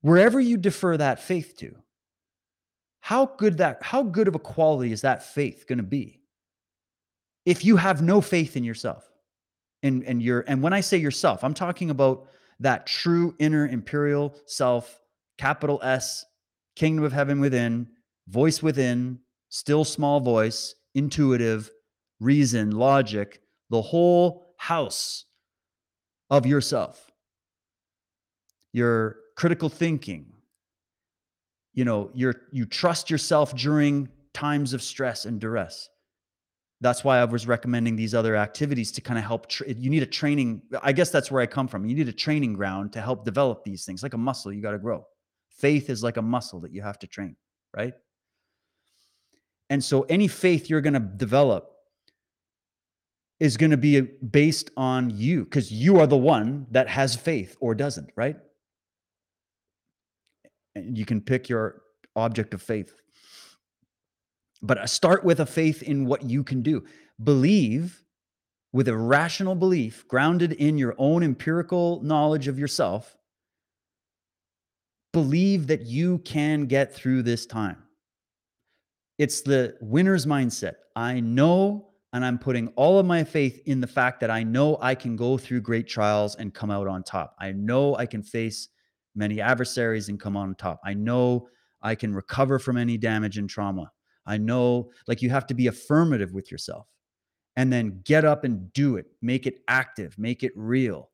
wherever 0.01 0.41
you 0.41 0.57
defer 0.57 0.97
that 0.97 1.22
faith 1.22 1.57
to, 1.59 1.76
how 3.01 3.26
good 3.26 3.59
that 3.59 3.83
how 3.83 4.03
good 4.03 4.28
of 4.28 4.35
a 4.35 4.39
quality 4.39 4.93
is 4.93 5.01
that 5.01 5.22
faith 5.22 5.64
going 5.66 5.78
to 5.78 5.83
be 5.83 6.20
if 7.47 7.64
you 7.64 7.76
have 7.76 8.03
no 8.03 8.20
faith 8.20 8.57
in 8.57 8.64
yourself 8.64 9.11
and 9.83 10.05
and 10.05 10.22
your 10.22 10.45
and 10.47 10.62
when 10.62 10.72
i 10.72 10.81
say 10.81 10.99
yourself 10.99 11.43
i'm 11.43 11.55
talking 11.55 11.91
about 11.91 12.28
that 12.61 12.87
true 12.87 13.35
inner 13.39 13.67
imperial 13.67 14.35
self, 14.47 15.01
capital 15.39 15.81
S, 15.83 16.25
kingdom 16.77 17.05
of 17.05 17.13
heaven 17.13 17.41
within, 17.41 17.89
voice 18.29 18.63
within, 18.63 19.19
still 19.49 19.85
small 19.85 20.21
voice, 20.21 20.75
intuitive, 20.95 21.71
reason, 22.21 22.71
logic, 22.71 23.41
the 23.71 23.83
whole 23.83 24.55
house 24.57 25.25
of 26.29 26.47
yourself. 26.47 27.11
Your 28.73 29.17
critical 29.37 29.69
thinking, 29.69 30.27
you 31.73 31.85
know, 31.85 32.11
you're 32.15 32.43
you 32.53 32.67
trust 32.67 33.11
yourself 33.11 33.57
during 33.57 34.09
times 34.33 34.75
of 34.75 34.83
stress 34.83 35.25
and 35.25 35.41
duress. 35.41 35.89
That's 36.81 37.05
why 37.05 37.18
I 37.18 37.24
was 37.24 37.47
recommending 37.47 37.95
these 37.95 38.14
other 38.14 38.37
activities 38.37 38.91
to 38.93 39.01
kind 39.03 39.18
of 39.18 39.24
help. 39.24 39.49
Tra- 39.49 39.68
you 39.68 39.91
need 39.91 40.03
a 40.03 40.07
training. 40.07 40.62
I 40.83 40.93
guess 40.93 41.11
that's 41.11 41.31
where 41.31 41.43
I 41.43 41.47
come 41.47 41.68
from. 41.68 41.85
You 41.85 41.95
need 41.95 42.09
a 42.09 42.12
training 42.12 42.55
ground 42.55 42.93
to 42.95 43.03
help 43.03 43.24
develop 43.24 43.64
these 43.64 43.85
things, 43.85 44.03
like 44.03 44.14
a 44.14 44.18
muscle. 44.18 44.53
You 44.53 44.62
got 44.62 44.72
to 44.72 44.78
grow. 44.78 45.07
Faith 45.51 45.91
is 45.91 46.03
like 46.03 46.16
a 46.16 46.22
muscle 46.22 46.61
that 46.61 46.72
you 46.72 46.81
have 46.81 46.99
to 47.01 47.07
train, 47.07 47.37
right? 47.76 47.93
And 49.68 49.85
so, 49.85 50.03
any 50.03 50.26
faith 50.26 50.70
you're 50.70 50.81
going 50.81 50.95
to 50.95 51.01
develop 51.01 51.70
is 53.41 53.57
going 53.57 53.70
to 53.70 53.76
be 53.76 54.01
based 54.01 54.70
on 54.76 55.11
you 55.11 55.45
because 55.45 55.72
you 55.72 55.99
are 56.01 56.07
the 56.07 56.16
one 56.16 56.66
that 56.70 56.89
has 56.89 57.14
faith 57.14 57.57
or 57.61 57.74
doesn't, 57.74 58.11
right? 58.16 58.37
And 60.74 60.97
you 60.97 61.05
can 61.05 61.20
pick 61.20 61.49
your 61.49 61.83
object 62.16 62.55
of 62.55 62.62
faith. 62.62 63.00
But 64.63 64.79
uh, 64.79 64.87
start 64.87 65.25
with 65.25 65.41
a 65.41 65.47
faith 65.47 65.83
in 65.83 66.07
what 66.07 66.23
you 66.23 66.45
can 66.45 66.63
do. 66.63 66.85
Believe 67.23 68.05
with 68.73 68.89
a 68.89 68.97
rational 68.97 69.55
belief 69.55 70.07
grounded 70.07 70.53
in 70.53 70.79
your 70.79 70.95
own 70.99 71.23
empirical 71.23 72.01
knowledge 72.03 72.47
of 72.47 72.59
yourself. 72.59 73.17
Believe 75.13 75.67
that 75.67 75.83
you 75.83 76.19
can 76.19 76.67
get 76.67 76.95
through 76.95 77.23
this 77.23 77.47
time. 77.47 77.83
It's 79.19 79.41
the 79.41 79.77
winner's 79.81 80.25
mindset. 80.25 80.75
I 80.95 81.21
know 81.21 81.91
and 82.13 82.25
I'm 82.25 82.39
putting 82.39 82.69
all 82.69 82.99
of 82.99 83.07
my 83.07 83.23
faith 83.23 83.61
in 83.67 83.81
the 83.81 83.87
fact 83.87 84.21
that 84.21 84.31
I 84.31 84.43
know 84.43 84.79
I 84.81 84.95
can 84.95 85.17
go 85.17 85.39
through 85.39 85.61
great 85.61 85.87
trials 85.87 86.35
and 86.35 86.53
come 86.53 86.71
out 86.71 86.89
on 86.89 87.03
top. 87.03 87.37
I 87.39 87.53
know 87.53 87.97
I 87.97 88.07
can 88.07 88.23
face 88.23 88.69
many 89.15 89.41
adversaries 89.41 90.09
and 90.09 90.19
come 90.19 90.37
on 90.37 90.55
top. 90.57 90.81
I 90.85 90.95
know 90.95 91.49
I 91.83 91.95
can 91.95 92.15
recover 92.15 92.59
from 92.59 92.77
any 92.77 92.97
damage 92.97 93.39
and 93.39 93.49
trauma. 93.49 93.91
I 94.27 94.37
know, 94.37 94.91
like, 95.07 95.23
you 95.23 95.31
have 95.31 95.47
to 95.49 95.55
be 95.55 95.66
affirmative 95.66 96.33
with 96.33 96.51
yourself 96.51 96.87
and 97.57 97.73
then 97.73 98.01
get 98.05 98.25
up 98.25 98.45
and 98.45 98.73
do 98.73 98.97
it. 98.97 99.07
Make 99.23 99.47
it 99.47 99.62
active, 99.68 100.18
make 100.18 100.43
it 100.43 100.53
real. 100.55 101.11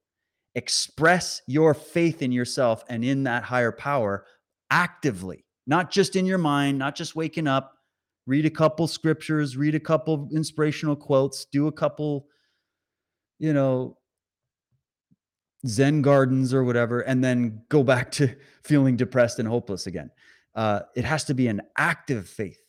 Express 0.54 1.42
your 1.46 1.74
faith 1.74 2.22
in 2.22 2.32
yourself 2.32 2.84
and 2.88 3.04
in 3.04 3.24
that 3.24 3.42
higher 3.42 3.72
power 3.72 4.24
actively, 4.70 5.44
not 5.66 5.90
just 5.90 6.16
in 6.16 6.26
your 6.26 6.38
mind, 6.38 6.78
not 6.78 6.94
just 6.94 7.16
waking 7.16 7.46
up, 7.46 7.76
read 8.26 8.46
a 8.46 8.50
couple 8.50 8.86
scriptures, 8.88 9.56
read 9.56 9.74
a 9.74 9.80
couple 9.80 10.28
inspirational 10.32 10.96
quotes, 10.96 11.44
do 11.46 11.66
a 11.68 11.72
couple, 11.72 12.26
you 13.38 13.52
know, 13.52 13.96
Zen 15.66 16.02
gardens 16.02 16.54
or 16.54 16.64
whatever, 16.64 17.00
and 17.00 17.22
then 17.22 17.62
go 17.68 17.82
back 17.82 18.10
to 18.12 18.34
feeling 18.64 18.96
depressed 18.96 19.38
and 19.38 19.48
hopeless 19.48 19.86
again. 19.86 20.10
Uh, 20.54 20.80
it 20.94 21.04
has 21.04 21.24
to 21.24 21.34
be 21.34 21.48
an 21.48 21.60
active 21.76 22.28
faith. 22.28 22.60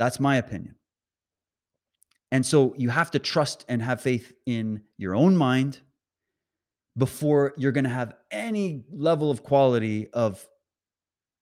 That's 0.00 0.18
my 0.18 0.38
opinion. 0.38 0.76
And 2.32 2.44
so 2.44 2.74
you 2.78 2.88
have 2.88 3.10
to 3.10 3.18
trust 3.18 3.66
and 3.68 3.82
have 3.82 4.00
faith 4.00 4.32
in 4.46 4.82
your 4.96 5.14
own 5.14 5.36
mind 5.36 5.80
before 6.96 7.52
you're 7.58 7.70
going 7.70 7.84
to 7.84 7.90
have 7.90 8.14
any 8.30 8.82
level 8.90 9.30
of 9.30 9.42
quality 9.42 10.08
of 10.14 10.44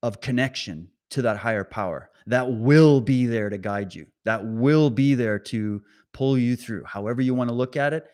of 0.03 0.21
connection 0.21 0.89
to 1.11 1.23
that 1.23 1.37
higher 1.37 1.63
power 1.63 2.11
that 2.27 2.51
will 2.51 3.01
be 3.01 3.27
there 3.27 3.49
to 3.49 3.59
guide 3.59 3.95
you, 3.95 4.07
that 4.25 4.45
will 4.45 4.91
be 4.91 5.15
there 5.15 5.39
to 5.39 5.81
pull 6.13 6.37
you 6.37 6.57
through. 6.57 6.83
However, 6.85 7.23
you 7.23 7.35
want 7.35 7.51
to 7.51 7.55
look 7.55 7.77
at 7.77 7.93
it, 7.93 8.09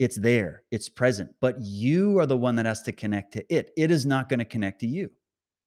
it's 0.00 0.16
there, 0.16 0.64
it's 0.72 0.88
present, 0.88 1.30
but 1.40 1.56
you 1.60 2.18
are 2.18 2.26
the 2.26 2.36
one 2.36 2.56
that 2.56 2.66
has 2.66 2.82
to 2.82 2.92
connect 2.92 3.32
to 3.34 3.54
it. 3.54 3.70
It 3.76 3.92
is 3.92 4.04
not 4.04 4.28
going 4.28 4.40
to 4.40 4.44
connect 4.44 4.80
to 4.80 4.88
you. 4.88 5.08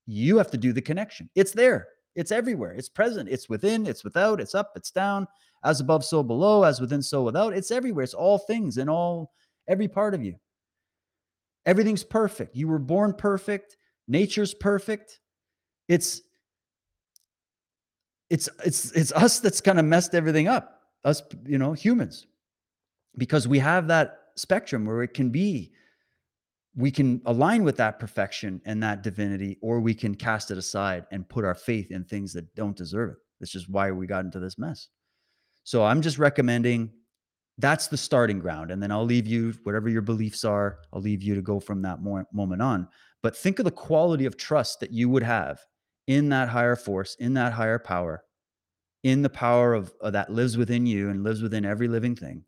You 0.06 0.38
have 0.38 0.52
to 0.52 0.58
do 0.58 0.74
the 0.74 0.82
connection. 0.82 1.30
It's 1.34 1.54
there, 1.54 1.88
it's 2.18 2.32
everywhere, 2.32 2.74
it's 2.74 2.89
present, 2.89 3.30
it's 3.30 3.47
within, 3.47 3.86
it's 3.86 4.03
without, 4.03 4.41
it's 4.41 4.55
up, 4.55 4.74
it's 4.76 4.91
down, 4.91 5.28
as 5.63 5.80
above, 5.80 6.03
so 6.03 6.24
below, 6.24 6.63
as 6.63 6.82
within, 6.82 7.01
so 7.01 7.22
without. 7.22 7.53
It's 7.53 7.72
everywhere, 7.72 8.03
it's 8.03 8.15
all 8.15 8.39
things 8.39 8.80
in 8.80 8.89
all, 8.89 9.32
every 9.70 9.88
part 9.88 10.15
of 10.15 10.24
you. 10.24 10.36
Everything's 11.68 12.03
perfect. 12.03 12.55
You 12.55 12.68
were 12.68 12.80
born 12.80 13.13
perfect, 13.13 13.78
nature's 14.07 14.53
perfect. 14.53 15.20
It's 15.88 16.22
it's 18.30 18.49
it's 18.65 18.91
it's 18.91 19.11
us 19.13 19.39
that's 19.39 19.61
kind 19.61 19.80
of 19.80 19.86
messed 19.86 20.13
everything 20.13 20.49
up 20.49 20.82
us 21.05 21.22
you 21.45 21.57
know 21.57 21.72
humans 21.72 22.28
because 23.18 23.47
we 23.47 23.57
have 23.57 23.88
that 23.88 24.20
spectrum 24.36 24.86
where 24.86 25.01
it 25.01 25.13
can 25.13 25.30
be 25.30 25.72
we 26.78 26.92
can 26.92 27.20
align 27.26 27.64
with 27.64 27.76
that 27.78 28.00
perfection 28.00 28.62
and 28.64 28.82
that 28.84 29.02
divinity 29.02 29.58
or 29.62 29.80
we 29.80 29.96
can 29.96 30.14
cast 30.14 30.52
it 30.52 30.60
aside 30.60 31.06
and 31.12 31.28
put 31.28 31.44
our 31.44 31.56
faith 31.56 31.90
in 31.90 32.04
things 32.04 32.32
that 32.34 32.54
don't 32.54 32.78
deserve 32.78 33.10
it. 33.10 33.18
This 33.40 33.56
is 33.56 33.68
why 33.68 33.92
we 33.92 34.06
got 34.06 34.24
into 34.24 34.40
this 34.40 34.60
mess. 34.60 34.88
So 35.64 35.84
i'm 35.84 36.02
just 36.02 36.20
recommending 36.20 36.92
that's 37.58 37.88
the 37.88 37.98
starting 37.98 38.40
ground 38.40 38.70
and 38.70 38.82
then 38.82 38.92
i'll 38.92 39.04
leave 39.04 39.26
you 39.26 39.56
whatever 39.64 39.90
your 39.90 40.04
beliefs 40.04 40.46
are. 40.46 40.78
I'll 40.94 41.02
leave 41.02 41.24
you 41.24 41.34
to 41.34 41.42
go 41.42 41.60
from 41.60 41.82
that 41.82 42.00
moment 42.32 42.62
on. 42.62 42.88
But 43.24 43.36
think 43.36 43.58
of 43.58 43.66
the 43.66 43.72
quality 43.72 44.26
of 44.28 44.38
trust 44.38 44.80
that 44.80 44.92
you 44.92 45.10
would 45.10 45.24
have 45.24 45.60
in 46.06 46.30
that 46.30 46.48
higher 46.48 46.76
force, 46.76 47.18
in 47.20 47.34
that 47.34 47.54
higher 47.54 47.80
power, 47.80 48.24
in 49.04 49.24
the 49.24 49.30
power 49.30 49.74
of, 49.74 49.92
of 50.00 50.14
that 50.14 50.32
lives 50.32 50.58
within 50.58 50.86
you 50.86 51.10
and 51.10 51.24
lives 51.24 51.42
within 51.42 51.66
every 51.66 51.88
living 51.88 52.16
thing. 52.16 52.44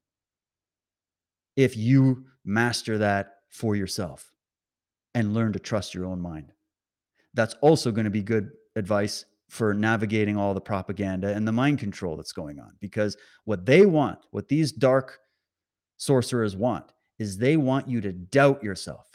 If 1.56 1.76
you 1.76 2.26
master 2.46 3.00
that 3.00 3.39
for 3.50 3.76
yourself 3.76 4.32
and 5.14 5.34
learn 5.34 5.54
to 5.54 5.60
trust 5.60 5.94
your 5.94 6.06
own 6.06 6.22
mind, 6.22 6.54
that's 7.34 7.56
also 7.62 7.92
going 7.92 8.06
to 8.06 8.12
be 8.12 8.24
good 8.24 8.52
advice 8.76 9.26
for 9.50 9.74
navigating 9.74 10.38
all 10.38 10.54
the 10.54 10.62
propaganda 10.62 11.34
and 11.34 11.48
the 11.48 11.52
mind 11.52 11.80
control 11.80 12.16
that's 12.16 12.32
going 12.32 12.60
on. 12.60 12.74
Because 12.80 13.18
what 13.46 13.66
they 13.66 13.86
want, 13.86 14.20
what 14.32 14.48
these 14.48 14.72
dark 14.72 15.20
sorcerers 15.98 16.56
want, 16.56 16.86
is 17.18 17.38
they 17.38 17.58
want 17.58 17.88
you 17.88 18.00
to 18.02 18.12
doubt 18.12 18.64
yourself. 18.64 19.08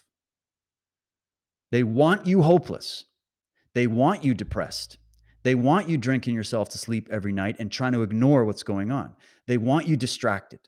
They 1.71 1.83
want 1.83 2.27
you 2.27 2.43
hopeless. 2.43 3.05
They 3.75 3.87
want 3.87 4.25
you 4.25 4.35
depressed. 4.35 4.99
They 5.43 5.55
want 5.55 5.89
you 5.89 5.99
drinking 5.99 6.35
yourself 6.35 6.69
to 6.71 6.79
sleep 6.79 7.09
every 7.11 7.33
night 7.33 7.57
and 7.59 7.71
trying 7.71 7.93
to 7.93 8.03
ignore 8.03 8.45
what's 8.45 8.63
going 8.63 8.91
on. 8.91 9.15
They 9.47 9.59
want 9.59 9.87
you 9.87 9.97
distracted. 9.97 10.61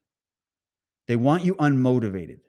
They 1.09 1.17
want 1.17 1.45
you 1.45 1.55
unmotivated. 1.57 2.41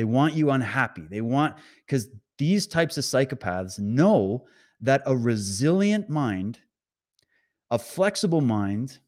They 0.00 0.04
want 0.04 0.32
you 0.32 0.50
unhappy. 0.50 1.02
They 1.02 1.20
want, 1.20 1.56
because 1.84 2.08
these 2.38 2.66
types 2.66 2.96
of 2.96 3.04
psychopaths 3.04 3.78
know 3.78 4.46
that 4.80 5.02
a 5.04 5.14
resilient 5.14 6.08
mind, 6.08 6.58
a 7.70 7.78
flexible 7.78 8.40
mind, 8.40 8.98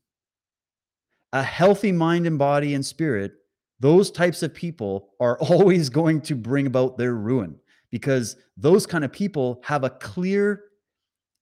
a 1.32 1.43
healthy 1.43 1.93
mind 1.93 2.26
and 2.26 2.38
body 2.38 2.74
and 2.74 2.84
spirit, 2.84 3.32
those 3.80 4.11
types 4.11 4.43
of 4.43 4.53
people 4.53 5.14
are 5.18 5.38
always 5.40 5.88
going 5.88 6.20
to 6.20 6.34
bring 6.34 6.66
about 6.66 6.99
their 6.99 7.14
ruin 7.14 7.59
because 7.90 8.36
those 8.59 8.84
kind 8.84 9.03
of 9.03 9.11
people 9.11 9.62
have 9.64 9.84
a 9.84 9.88
clear 9.88 10.64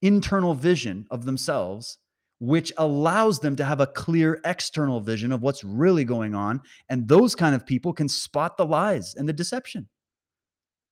internal 0.01 0.55
vision 0.55 1.09
of 1.11 1.25
themselves 1.25 1.99
which 2.41 2.73
allows 2.79 3.39
them 3.39 3.55
to 3.55 3.65
have 3.65 3.81
a 3.81 3.87
clear 3.87 4.41
external 4.45 5.01
vision 5.01 5.31
of 5.31 5.43
what's 5.43 5.63
really 5.63 6.05
going 6.05 6.35
on 6.35 6.61
and 6.89 7.07
those 7.07 7.35
kind 7.35 7.55
of 7.55 7.65
people 7.65 7.93
can 7.93 8.09
spot 8.09 8.57
the 8.57 8.67
lies 8.67 9.15
and 9.15 9.29
the 9.29 9.33
deception 9.33 9.87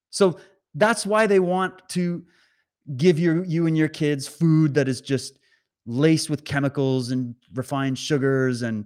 so 0.09 0.39
that's 0.75 1.05
why 1.05 1.27
they 1.27 1.39
want 1.39 1.87
to 1.89 2.23
give 2.97 3.19
your 3.19 3.43
you 3.45 3.67
and 3.67 3.77
your 3.77 3.87
kids 3.87 4.27
food 4.27 4.73
that 4.73 4.87
is 4.87 5.01
just 5.01 5.39
laced 5.85 6.29
with 6.29 6.45
chemicals 6.45 7.11
and 7.11 7.35
refined 7.53 7.97
sugars 7.97 8.61
and 8.61 8.85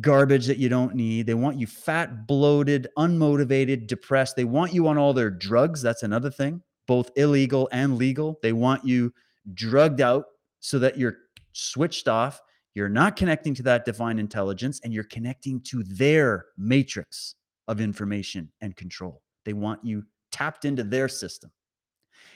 garbage 0.00 0.46
that 0.46 0.58
you 0.58 0.68
don't 0.68 0.94
need. 0.94 1.26
They 1.26 1.34
want 1.34 1.58
you 1.58 1.66
fat, 1.66 2.26
bloated, 2.26 2.88
unmotivated, 2.98 3.86
depressed. 3.86 4.36
They 4.36 4.44
want 4.44 4.72
you 4.72 4.88
on 4.88 4.98
all 4.98 5.12
their 5.12 5.30
drugs. 5.30 5.82
That's 5.82 6.02
another 6.02 6.30
thing, 6.30 6.62
both 6.86 7.10
illegal 7.16 7.68
and 7.72 7.96
legal. 7.96 8.38
They 8.42 8.52
want 8.52 8.84
you 8.84 9.12
drugged 9.54 10.00
out 10.00 10.26
so 10.60 10.78
that 10.80 10.98
you're 10.98 11.18
switched 11.56 12.08
off. 12.08 12.40
You're 12.74 12.88
not 12.88 13.16
connecting 13.16 13.54
to 13.54 13.62
that 13.64 13.84
divine 13.84 14.18
intelligence 14.18 14.80
and 14.84 14.92
you're 14.92 15.04
connecting 15.04 15.60
to 15.62 15.82
their 15.84 16.46
matrix 16.58 17.34
of 17.68 17.80
information 17.80 18.50
and 18.60 18.76
control. 18.76 19.22
They 19.44 19.54
want 19.54 19.84
you 19.84 20.04
tapped 20.30 20.64
into 20.64 20.84
their 20.84 21.08
system. 21.08 21.50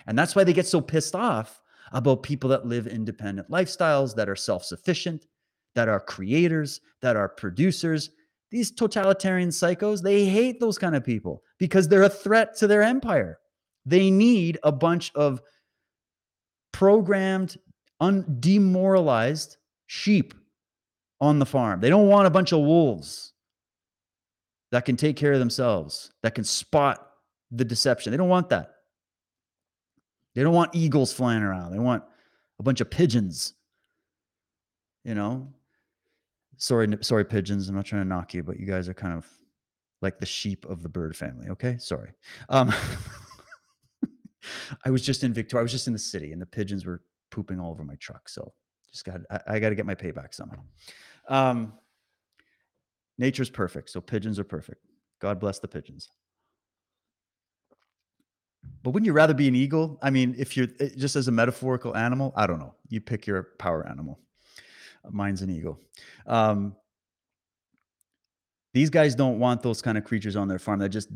And 0.07 0.19
that's 0.19 0.35
why 0.35 0.45
they 0.45 0.55
get 0.55 0.67
so 0.67 0.81
pissed 0.81 1.15
off 1.15 1.61
about 1.93 2.23
people 2.23 2.49
that 2.51 2.67
live 2.67 2.87
independent 2.87 3.51
lifestyles, 3.51 4.15
that 4.15 4.29
are 4.29 4.37
self 4.37 4.65
sufficient, 4.65 5.27
that 5.75 5.89
are 5.89 6.01
creators, 6.01 6.81
that 7.03 7.17
are 7.17 7.29
producers. 7.29 8.11
These 8.51 8.73
totalitarian 8.73 9.51
psychos, 9.51 10.03
they 10.03 10.25
hate 10.25 10.59
those 10.59 10.79
kind 10.79 10.97
of 10.97 11.05
people 11.05 11.43
because 11.59 11.87
they're 11.87 12.03
a 12.03 12.09
threat 12.09 12.57
to 12.57 12.67
their 12.67 12.83
empire. 12.83 13.39
They 13.85 14.11
need 14.11 14.59
a 14.63 14.73
bunch 14.73 15.13
of 15.15 15.41
programmed, 16.73 17.57
un- 18.01 18.39
demoralized 18.41 19.57
sheep 19.87 20.35
on 21.21 21.39
the 21.39 21.47
farm. 21.47 21.81
They 21.81 21.91
don't 21.91 22.09
want 22.09 22.27
a 22.27 22.31
bunch 22.31 22.53
of 22.53 22.61
wolves 22.61 23.33
that 24.73 24.85
can 24.85 24.97
take 24.97 25.17
care 25.17 25.33
of 25.33 25.39
themselves, 25.39 26.11
that 26.23 26.35
can 26.35 26.45
spot 26.45 27.07
the 27.51 27.65
deception. 27.65 28.11
They 28.11 28.17
don't 28.17 28.29
want 28.29 28.49
that. 28.51 28.71
They 30.35 30.43
don't 30.43 30.55
want 30.55 30.75
eagles 30.75 31.13
flying 31.13 31.43
around. 31.43 31.73
They 31.73 31.79
want 31.79 32.05
a 32.59 32.63
bunch 32.63 32.81
of 32.81 32.91
pigeons. 32.91 33.55
You 35.05 35.15
know, 35.15 35.49
sorry, 36.57 36.89
sorry, 37.01 37.25
pigeons. 37.25 37.69
I'm 37.69 37.75
not 37.75 37.87
trying 37.87 38.03
to 38.03 38.09
knock 38.09 38.35
you, 38.35 38.43
but 38.43 38.61
you 38.61 38.67
guys 38.67 38.89
are 38.89 38.95
kind 38.95 39.17
of 39.17 39.27
like 40.03 40.19
the 40.19 40.27
sheep 40.27 40.67
of 40.67 40.83
the 40.83 40.89
bird 40.89 41.17
family. 41.17 41.49
Okay, 41.49 41.77
sorry. 41.79 42.13
Um, 42.49 42.73
I 44.85 44.91
was 44.91 45.03
just 45.03 45.25
in 45.25 45.33
Victoria. 45.33 45.63
I 45.63 45.65
was 45.65 45.73
just 45.73 45.87
in 45.87 45.93
the 45.93 45.99
city, 45.99 46.33
and 46.33 46.41
the 46.41 46.47
pigeons 46.47 46.87
were 46.87 47.03
pooping 47.31 47.61
all 47.61 47.71
over 47.71 47.85
my 47.85 47.97
truck. 47.97 48.29
So 48.29 48.53
just 48.93 49.05
got 49.05 49.21
I, 49.31 49.41
I 49.47 49.59
got 49.59 49.71
to 49.71 49.75
get 49.75 49.87
my 49.87 49.95
payback 49.95 50.35
somehow. 50.35 50.61
Um, 51.29 51.73
nature's 53.19 53.51
perfect, 53.51 53.91
so 53.91 54.01
pigeons 54.01 54.39
are 54.39 54.45
perfect. 54.45 54.85
God 55.21 55.39
bless 55.39 55.59
the 55.59 55.69
pigeons. 55.69 56.09
But 58.83 58.91
wouldn't 58.91 59.07
you 59.07 59.13
rather 59.13 59.35
be 59.35 59.49
an 59.49 59.55
eagle? 59.55 59.99
I 60.03 60.11
mean, 60.11 60.35
if 60.39 60.57
you're 60.57 60.69
eh, 60.81 60.91
just 60.97 61.17
as 61.17 61.29
a 61.29 61.33
metaphorical 61.33 61.97
animal, 61.97 62.33
I 62.37 62.47
don't 62.47 62.59
know. 62.59 62.75
You 62.89 63.01
pick 63.01 63.27
your 63.27 63.49
power 63.59 63.87
animal. 63.87 64.19
Mine's 65.11 65.43
an 65.43 65.51
eagle. 65.51 65.81
Um, 66.27 66.77
these 68.73 68.91
guys 68.91 69.15
don't 69.15 69.39
want 69.39 69.63
those 69.63 69.83
kind 69.83 69.99
of 69.99 70.05
creatures 70.05 70.37
on 70.37 70.49
their 70.49 70.59
farm 70.59 70.79
that 70.81 70.91
just 70.91 71.11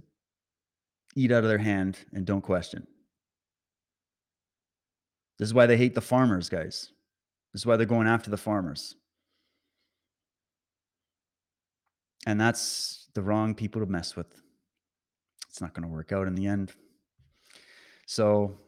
eat 1.14 1.30
out 1.30 1.44
of 1.44 1.48
their 1.48 1.58
hand 1.58 1.98
and 2.12 2.24
don't 2.24 2.40
question. 2.40 2.86
This 5.38 5.48
is 5.48 5.54
why 5.54 5.66
they 5.66 5.76
hate 5.76 5.94
the 5.94 6.00
farmers, 6.00 6.48
guys. 6.48 6.90
This 7.52 7.62
is 7.62 7.66
why 7.66 7.76
they're 7.76 7.86
going 7.86 8.06
after 8.06 8.30
the 8.30 8.36
farmers. 8.36 8.96
And 12.26 12.40
that's 12.40 13.08
the 13.14 13.22
wrong 13.22 13.54
people 13.54 13.80
to 13.80 13.86
mess 13.86 14.16
with. 14.16 14.26
It's 15.48 15.60
not 15.60 15.74
going 15.74 15.82
to 15.82 15.92
work 15.92 16.12
out 16.12 16.26
in 16.26 16.34
the 16.34 16.46
end. 16.46 16.72
So, 18.06 18.58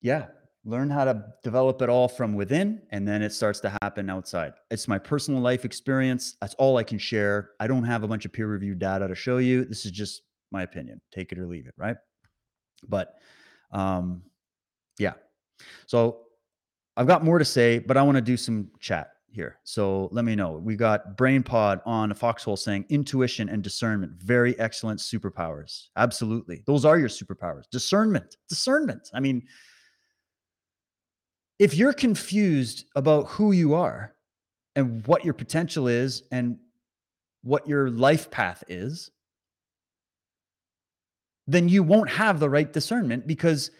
yeah, 0.00 0.26
learn 0.64 0.90
how 0.90 1.04
to 1.04 1.24
develop 1.42 1.82
it 1.82 1.88
all 1.88 2.08
from 2.08 2.34
within 2.34 2.80
and 2.90 3.06
then 3.06 3.20
it 3.22 3.32
starts 3.32 3.60
to 3.60 3.76
happen 3.82 4.08
outside. 4.08 4.52
It's 4.70 4.86
my 4.86 4.98
personal 4.98 5.40
life 5.40 5.64
experience. 5.64 6.36
That's 6.40 6.54
all 6.54 6.76
I 6.76 6.84
can 6.84 6.98
share. 6.98 7.50
I 7.58 7.66
don't 7.66 7.84
have 7.84 8.04
a 8.04 8.08
bunch 8.08 8.24
of 8.24 8.32
peer 8.32 8.46
reviewed 8.46 8.78
data 8.78 9.08
to 9.08 9.14
show 9.14 9.38
you. 9.38 9.64
This 9.64 9.84
is 9.84 9.90
just 9.90 10.22
my 10.52 10.62
opinion. 10.62 11.00
Take 11.12 11.32
it 11.32 11.38
or 11.38 11.46
leave 11.46 11.66
it, 11.66 11.74
right? 11.76 11.96
But 12.88 13.14
um 13.72 14.22
yeah. 14.98 15.14
So 15.86 16.20
I've 16.96 17.06
got 17.06 17.24
more 17.24 17.38
to 17.38 17.44
say, 17.44 17.78
but 17.78 17.96
I 17.96 18.02
want 18.02 18.16
to 18.16 18.22
do 18.22 18.36
some 18.36 18.70
chat 18.80 19.10
here. 19.30 19.58
So 19.64 20.08
let 20.12 20.24
me 20.24 20.34
know. 20.34 20.52
We 20.52 20.76
got 20.76 21.16
BrainPod 21.16 21.80
on 21.86 22.12
a 22.12 22.14
foxhole 22.14 22.56
saying 22.56 22.84
intuition 22.90 23.48
and 23.48 23.62
discernment, 23.62 24.12
very 24.18 24.58
excellent 24.60 25.00
superpowers. 25.00 25.88
Absolutely. 25.96 26.62
Those 26.66 26.84
are 26.84 26.98
your 26.98 27.08
superpowers. 27.08 27.64
Discernment. 27.70 28.36
Discernment. 28.48 29.10
I 29.14 29.20
mean, 29.20 29.42
if 31.58 31.74
you're 31.74 31.92
confused 31.92 32.86
about 32.96 33.28
who 33.28 33.52
you 33.52 33.74
are 33.74 34.14
and 34.76 35.06
what 35.06 35.24
your 35.24 35.34
potential 35.34 35.88
is 35.88 36.24
and 36.30 36.58
what 37.42 37.66
your 37.66 37.90
life 37.90 38.30
path 38.30 38.62
is, 38.68 39.10
then 41.46 41.68
you 41.68 41.82
won't 41.82 42.10
have 42.10 42.38
the 42.38 42.48
right 42.50 42.72
discernment 42.72 43.26
because 43.26 43.70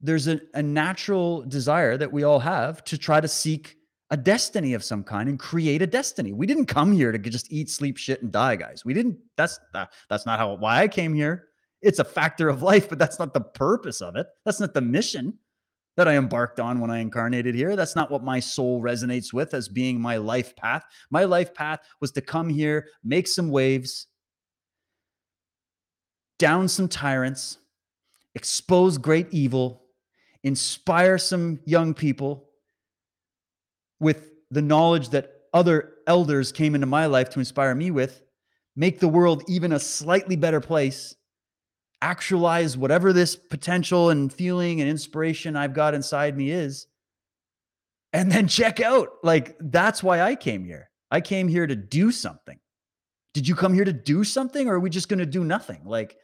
there's 0.00 0.28
a, 0.28 0.40
a 0.54 0.62
natural 0.62 1.42
desire 1.42 1.96
that 1.96 2.12
we 2.12 2.22
all 2.22 2.38
have 2.38 2.82
to 2.84 2.98
try 2.98 3.20
to 3.20 3.28
seek 3.28 3.76
a 4.10 4.16
destiny 4.16 4.74
of 4.74 4.82
some 4.82 5.04
kind 5.04 5.28
and 5.28 5.38
create 5.38 5.82
a 5.82 5.86
destiny. 5.86 6.32
We 6.32 6.46
didn't 6.46 6.66
come 6.66 6.92
here 6.92 7.12
to 7.12 7.18
just 7.18 7.52
eat, 7.52 7.70
sleep, 7.70 7.96
shit, 7.96 8.22
and 8.22 8.32
die, 8.32 8.56
guys. 8.56 8.84
We 8.84 8.94
didn't. 8.94 9.18
That's 9.36 9.60
that's 10.08 10.26
not 10.26 10.38
how 10.38 10.54
why 10.56 10.80
I 10.82 10.88
came 10.88 11.14
here. 11.14 11.48
It's 11.82 11.98
a 11.98 12.04
factor 12.04 12.48
of 12.48 12.62
life, 12.62 12.88
but 12.88 12.98
that's 12.98 13.18
not 13.18 13.32
the 13.32 13.40
purpose 13.40 14.00
of 14.00 14.16
it. 14.16 14.26
That's 14.44 14.60
not 14.60 14.74
the 14.74 14.80
mission 14.80 15.38
that 15.96 16.08
I 16.08 16.16
embarked 16.16 16.60
on 16.60 16.80
when 16.80 16.90
I 16.90 16.98
incarnated 16.98 17.54
here. 17.54 17.76
That's 17.76 17.96
not 17.96 18.10
what 18.10 18.22
my 18.22 18.40
soul 18.40 18.82
resonates 18.82 19.32
with 19.32 19.54
as 19.54 19.68
being 19.68 20.00
my 20.00 20.16
life 20.16 20.56
path. 20.56 20.84
My 21.10 21.24
life 21.24 21.54
path 21.54 21.80
was 22.00 22.10
to 22.12 22.20
come 22.20 22.48
here, 22.48 22.88
make 23.04 23.28
some 23.28 23.50
waves, 23.50 24.06
down 26.38 26.68
some 26.68 26.88
tyrants, 26.88 27.58
expose 28.34 28.98
great 28.98 29.28
evil, 29.30 29.79
inspire 30.42 31.18
some 31.18 31.60
young 31.64 31.94
people 31.94 32.48
with 33.98 34.30
the 34.50 34.62
knowledge 34.62 35.10
that 35.10 35.32
other 35.52 35.94
elders 36.06 36.52
came 36.52 36.74
into 36.74 36.86
my 36.86 37.06
life 37.06 37.30
to 37.30 37.38
inspire 37.38 37.74
me 37.74 37.90
with, 37.90 38.22
make 38.76 39.00
the 39.00 39.08
world 39.08 39.42
even 39.48 39.72
a 39.72 39.80
slightly 39.80 40.36
better 40.36 40.60
place, 40.60 41.14
actualize 42.02 42.76
whatever 42.76 43.12
this 43.12 43.36
potential 43.36 44.10
and 44.10 44.32
feeling 44.32 44.80
and 44.80 44.88
inspiration 44.88 45.56
I've 45.56 45.74
got 45.74 45.94
inside 45.94 46.36
me 46.36 46.50
is, 46.50 46.86
and 48.12 48.30
then 48.30 48.48
check 48.48 48.80
out. 48.80 49.08
Like, 49.22 49.56
that's 49.60 50.02
why 50.02 50.22
I 50.22 50.34
came 50.34 50.64
here. 50.64 50.90
I 51.10 51.20
came 51.20 51.48
here 51.48 51.66
to 51.66 51.76
do 51.76 52.10
something. 52.10 52.58
Did 53.34 53.46
you 53.46 53.54
come 53.54 53.74
here 53.74 53.84
to 53.84 53.92
do 53.92 54.24
something 54.24 54.68
or 54.68 54.74
are 54.74 54.80
we 54.80 54.90
just 54.90 55.08
going 55.08 55.18
to 55.18 55.26
do 55.26 55.44
nothing? 55.44 55.82
Like, 55.84 56.16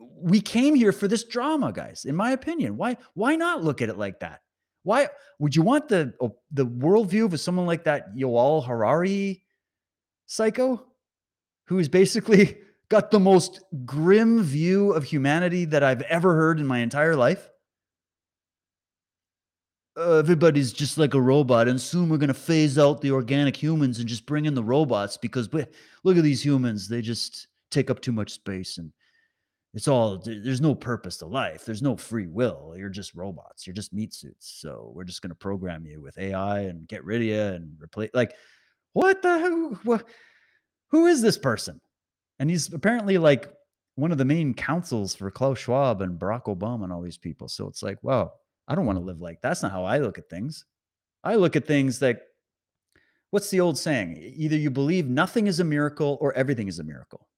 we 0.00 0.40
came 0.40 0.74
here 0.74 0.92
for 0.92 1.08
this 1.08 1.24
drama, 1.24 1.72
guys, 1.72 2.04
in 2.04 2.16
my 2.16 2.32
opinion. 2.32 2.76
Why, 2.76 2.96
why 3.14 3.36
not 3.36 3.62
look 3.62 3.82
at 3.82 3.88
it 3.88 3.98
like 3.98 4.20
that? 4.20 4.40
Why 4.82 5.08
would 5.38 5.54
you 5.54 5.62
want 5.62 5.88
the 5.88 6.14
oh, 6.20 6.36
the 6.52 6.66
worldview 6.66 7.32
of 7.32 7.38
someone 7.38 7.66
like 7.66 7.84
that 7.84 8.14
Yuval 8.14 8.64
Harari 8.64 9.44
psycho, 10.26 10.86
who 11.66 11.78
is 11.78 11.88
basically 11.88 12.58
got 12.88 13.10
the 13.10 13.20
most 13.20 13.60
grim 13.84 14.42
view 14.42 14.92
of 14.92 15.04
humanity 15.04 15.66
that 15.66 15.82
I've 15.82 16.02
ever 16.02 16.34
heard 16.34 16.60
in 16.60 16.66
my 16.66 16.78
entire 16.78 17.14
life? 17.14 17.50
Uh, 19.98 20.14
everybody's 20.14 20.72
just 20.72 20.96
like 20.96 21.12
a 21.12 21.20
robot, 21.20 21.68
and 21.68 21.78
soon 21.78 22.08
we're 22.08 22.16
going 22.16 22.28
to 22.28 22.34
phase 22.34 22.78
out 22.78 23.02
the 23.02 23.10
organic 23.10 23.54
humans 23.54 23.98
and 23.98 24.08
just 24.08 24.24
bring 24.24 24.46
in 24.46 24.54
the 24.54 24.64
robots 24.64 25.18
because 25.18 25.52
look 25.52 26.16
at 26.16 26.22
these 26.22 26.42
humans; 26.42 26.88
they 26.88 27.02
just 27.02 27.48
take 27.70 27.90
up 27.90 28.00
too 28.00 28.12
much 28.12 28.30
space 28.30 28.78
and 28.78 28.92
it's 29.72 29.88
all 29.88 30.18
there's 30.18 30.60
no 30.60 30.74
purpose 30.74 31.16
to 31.16 31.26
life 31.26 31.64
there's 31.64 31.82
no 31.82 31.96
free 31.96 32.26
will 32.26 32.74
you're 32.76 32.88
just 32.88 33.14
robots 33.14 33.66
you're 33.66 33.74
just 33.74 33.92
meat 33.92 34.12
suits 34.12 34.58
so 34.60 34.90
we're 34.94 35.04
just 35.04 35.22
going 35.22 35.30
to 35.30 35.34
program 35.36 35.86
you 35.86 36.02
with 36.02 36.18
ai 36.18 36.60
and 36.60 36.88
get 36.88 37.04
rid 37.04 37.20
of 37.20 37.26
you 37.26 37.40
and 37.40 37.76
replace 37.80 38.10
like 38.14 38.34
what 38.92 39.22
the 39.22 39.38
who, 39.38 40.00
who 40.88 41.06
is 41.06 41.22
this 41.22 41.38
person? 41.38 41.80
And 42.38 42.50
he's 42.50 42.72
apparently 42.72 43.18
like 43.18 43.52
one 43.96 44.12
of 44.12 44.18
the 44.18 44.24
main 44.24 44.54
counsels 44.54 45.14
for 45.14 45.30
klaus 45.30 45.58
schwab 45.58 46.00
and 46.00 46.18
barack 46.18 46.44
obama 46.44 46.84
and 46.84 46.92
all 46.92 47.02
these 47.02 47.18
people 47.18 47.48
so 47.48 47.66
it's 47.68 47.82
like 47.82 47.98
wow 48.02 48.32
i 48.66 48.74
don't 48.74 48.86
want 48.86 48.98
to 48.98 49.04
live 49.04 49.20
like 49.20 49.40
that's 49.42 49.62
not 49.62 49.72
how 49.72 49.84
i 49.84 49.98
look 49.98 50.18
at 50.18 50.28
things. 50.28 50.64
I 51.22 51.34
look 51.34 51.54
at 51.54 51.66
things 51.66 52.00
like 52.00 52.20
what's 53.30 53.50
the 53.50 53.60
old 53.60 53.78
saying? 53.78 54.16
Either 54.36 54.56
you 54.56 54.70
believe 54.70 55.06
nothing 55.06 55.46
is 55.46 55.60
a 55.60 55.64
miracle 55.64 56.16
or 56.20 56.32
everything 56.32 56.66
is 56.66 56.78
a 56.78 56.84
miracle 56.84 57.28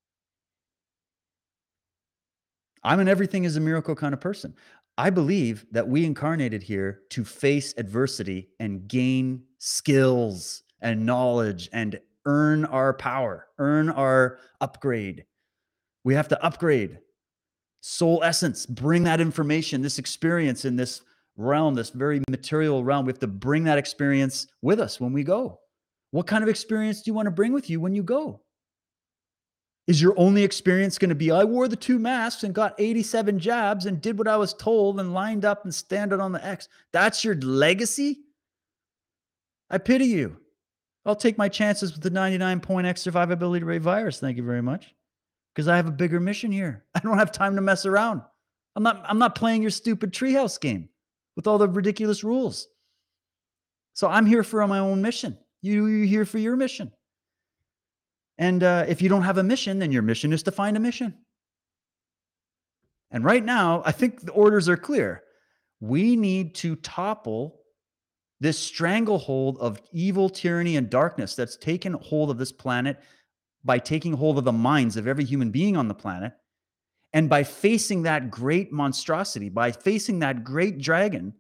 I'm 2.85 3.01
an 3.01 3.09
everything 3.09 3.45
is 3.45 3.57
a 3.57 3.61
miracle 3.61 3.95
kind 3.95 4.13
of 4.13 4.21
person. 4.21 4.55
I 4.99 5.11
believe 5.11 5.65
that 5.71 5.89
we 5.89 6.05
incarnated 6.05 6.63
here 6.63 7.03
to 7.11 7.25
face 7.25 7.75
adversity 7.77 8.51
and 8.61 8.87
gain 8.89 9.45
skills 9.59 10.65
and 10.81 11.07
knowledge 11.07 11.69
and 11.73 11.99
earn 12.27 12.65
our 12.67 12.93
power, 12.95 13.49
earn 13.59 13.89
our 13.89 14.39
upgrade. 14.61 15.25
We 16.05 16.15
have 16.15 16.29
to 16.29 16.45
upgrade 16.45 16.99
soul 17.81 18.23
essence, 18.23 18.67
bring 18.67 19.05
that 19.05 19.21
information, 19.21 19.83
this 19.83 19.99
experience 19.99 20.65
in 20.65 20.77
this 20.77 21.03
realm, 21.37 21.75
this 21.75 21.91
very 21.91 22.21
material 22.31 22.85
realm. 22.85 23.07
We 23.07 23.11
have 23.11 23.19
to 23.21 23.27
bring 23.27 23.65
that 23.65 23.79
experience 23.79 24.47
with 24.61 24.81
us 24.81 25.01
when 25.01 25.13
we 25.13 25.25
go. 25.25 25.61
What 26.11 26.27
kind 26.27 26.43
of 26.43 26.49
experience 26.49 27.03
do 27.03 27.11
you 27.11 27.15
want 27.15 27.27
to 27.27 27.33
bring 27.33 27.53
with 27.53 27.71
you 27.71 27.81
when 27.81 27.95
you 27.95 28.03
go? 28.03 28.41
Is 29.89 30.01
your 30.01 30.15
only 30.17 30.45
experience 30.45 30.97
going 30.97 31.09
to 31.09 31.15
be 31.15 31.31
I 31.33 31.45
wore 31.45 31.67
the 31.67 31.77
two 31.77 31.99
masks 31.99 32.45
and 32.45 32.55
got 32.55 32.75
87 32.79 33.39
jabs 33.39 33.87
and 33.87 34.01
did 34.01 34.17
what 34.17 34.29
I 34.29 34.37
was 34.37 34.55
told 34.55 35.01
and 35.01 35.13
lined 35.13 35.45
up 35.45 35.65
and 35.65 35.75
standed 35.75 36.21
on 36.21 36.33
the 36.33 36.45
X? 36.45 36.69
That's 36.93 37.25
your 37.25 37.35
legacy? 37.37 38.21
I 39.71 39.79
pity 39.79 40.05
you. 40.05 40.37
I'll 41.05 41.17
take 41.17 41.37
my 41.37 41.49
chances 41.49 41.93
with 41.93 42.03
the 42.03 42.11
99 42.11 42.61
point 42.61 42.87
X 42.87 43.03
survivability 43.03 43.65
rate 43.65 43.83
virus. 43.83 44.21
Thank 44.21 44.37
you 44.37 44.45
very 44.45 44.63
much. 44.63 44.95
Because 45.53 45.67
I 45.67 45.77
have 45.77 45.89
a 45.89 45.93
bigger 45.93 46.21
mission 46.21 46.53
here. 46.53 46.85
I 46.95 47.01
don't 47.01 47.19
have 47.19 47.33
time 47.33 47.57
to 47.57 47.61
mess 47.61 47.85
around. 47.85 48.23
I'm 48.77 48.83
not 48.83 49.03
I'm 49.05 49.19
not 49.19 49.35
playing 49.35 49.63
your 49.63 49.71
stupid 49.71 50.13
treehouse 50.13 50.61
game 50.61 50.89
with 51.35 51.47
all 51.47 51.59
the 51.59 51.69
ridiculous 51.69 52.23
rules. 52.23 52.69
So 53.95 54.09
I'm 54.09 54.27
here 54.27 54.45
for 54.45 54.67
my 54.67 54.79
own 54.79 55.03
mission. 55.03 55.37
You 55.61 55.87
you 55.87 56.07
here 56.07 56.25
for 56.25 56.39
your 56.39 56.57
mission. 56.57 56.93
And 58.39 58.63
uh, 58.63 58.85
if 58.89 59.03
you 59.03 59.09
don't 59.09 59.23
have 59.23 59.39
a 59.39 59.43
mission, 59.43 59.79
then 59.79 59.93
your 59.93 60.03
mission 60.03 60.33
is 60.33 60.43
to 60.45 60.51
find 60.53 60.77
a 60.77 60.81
mission. 60.81 61.15
And 63.11 63.25
right 63.25 63.45
now, 63.45 63.83
I 63.85 63.93
think 63.93 64.23
the 64.23 64.33
orders 64.33 64.69
are 64.69 64.77
clear. 64.77 65.23
We 65.81 66.17
need 66.17 66.55
to 66.57 66.77
topple 66.77 67.61
this 68.41 68.59
stranglehold 68.59 69.59
of 69.59 69.81
evil, 69.93 70.29
tyranny, 70.29 70.77
and 70.77 70.89
darkness 70.91 71.35
that's 71.35 71.57
taken 71.57 71.93
hold 71.93 72.31
of 72.31 72.39
this 72.39 72.53
planet 72.53 72.99
by 73.65 73.79
taking 73.79 74.15
hold 74.15 74.39
of 74.39 74.45
the 74.45 74.53
minds 74.53 74.97
of 74.97 75.07
every 75.07 75.25
human 75.25 75.51
being 75.51 75.77
on 75.77 75.89
the 75.89 75.95
planet 75.95 76.33
And 77.13 77.29
by 77.29 77.45
facing 77.45 78.03
that 78.03 78.31
great 78.31 78.73
monstrosity, 78.73 79.49
by 79.49 79.73
facing 79.73 80.21
that 80.21 80.45
great 80.45 80.79
dragon, 80.79 81.35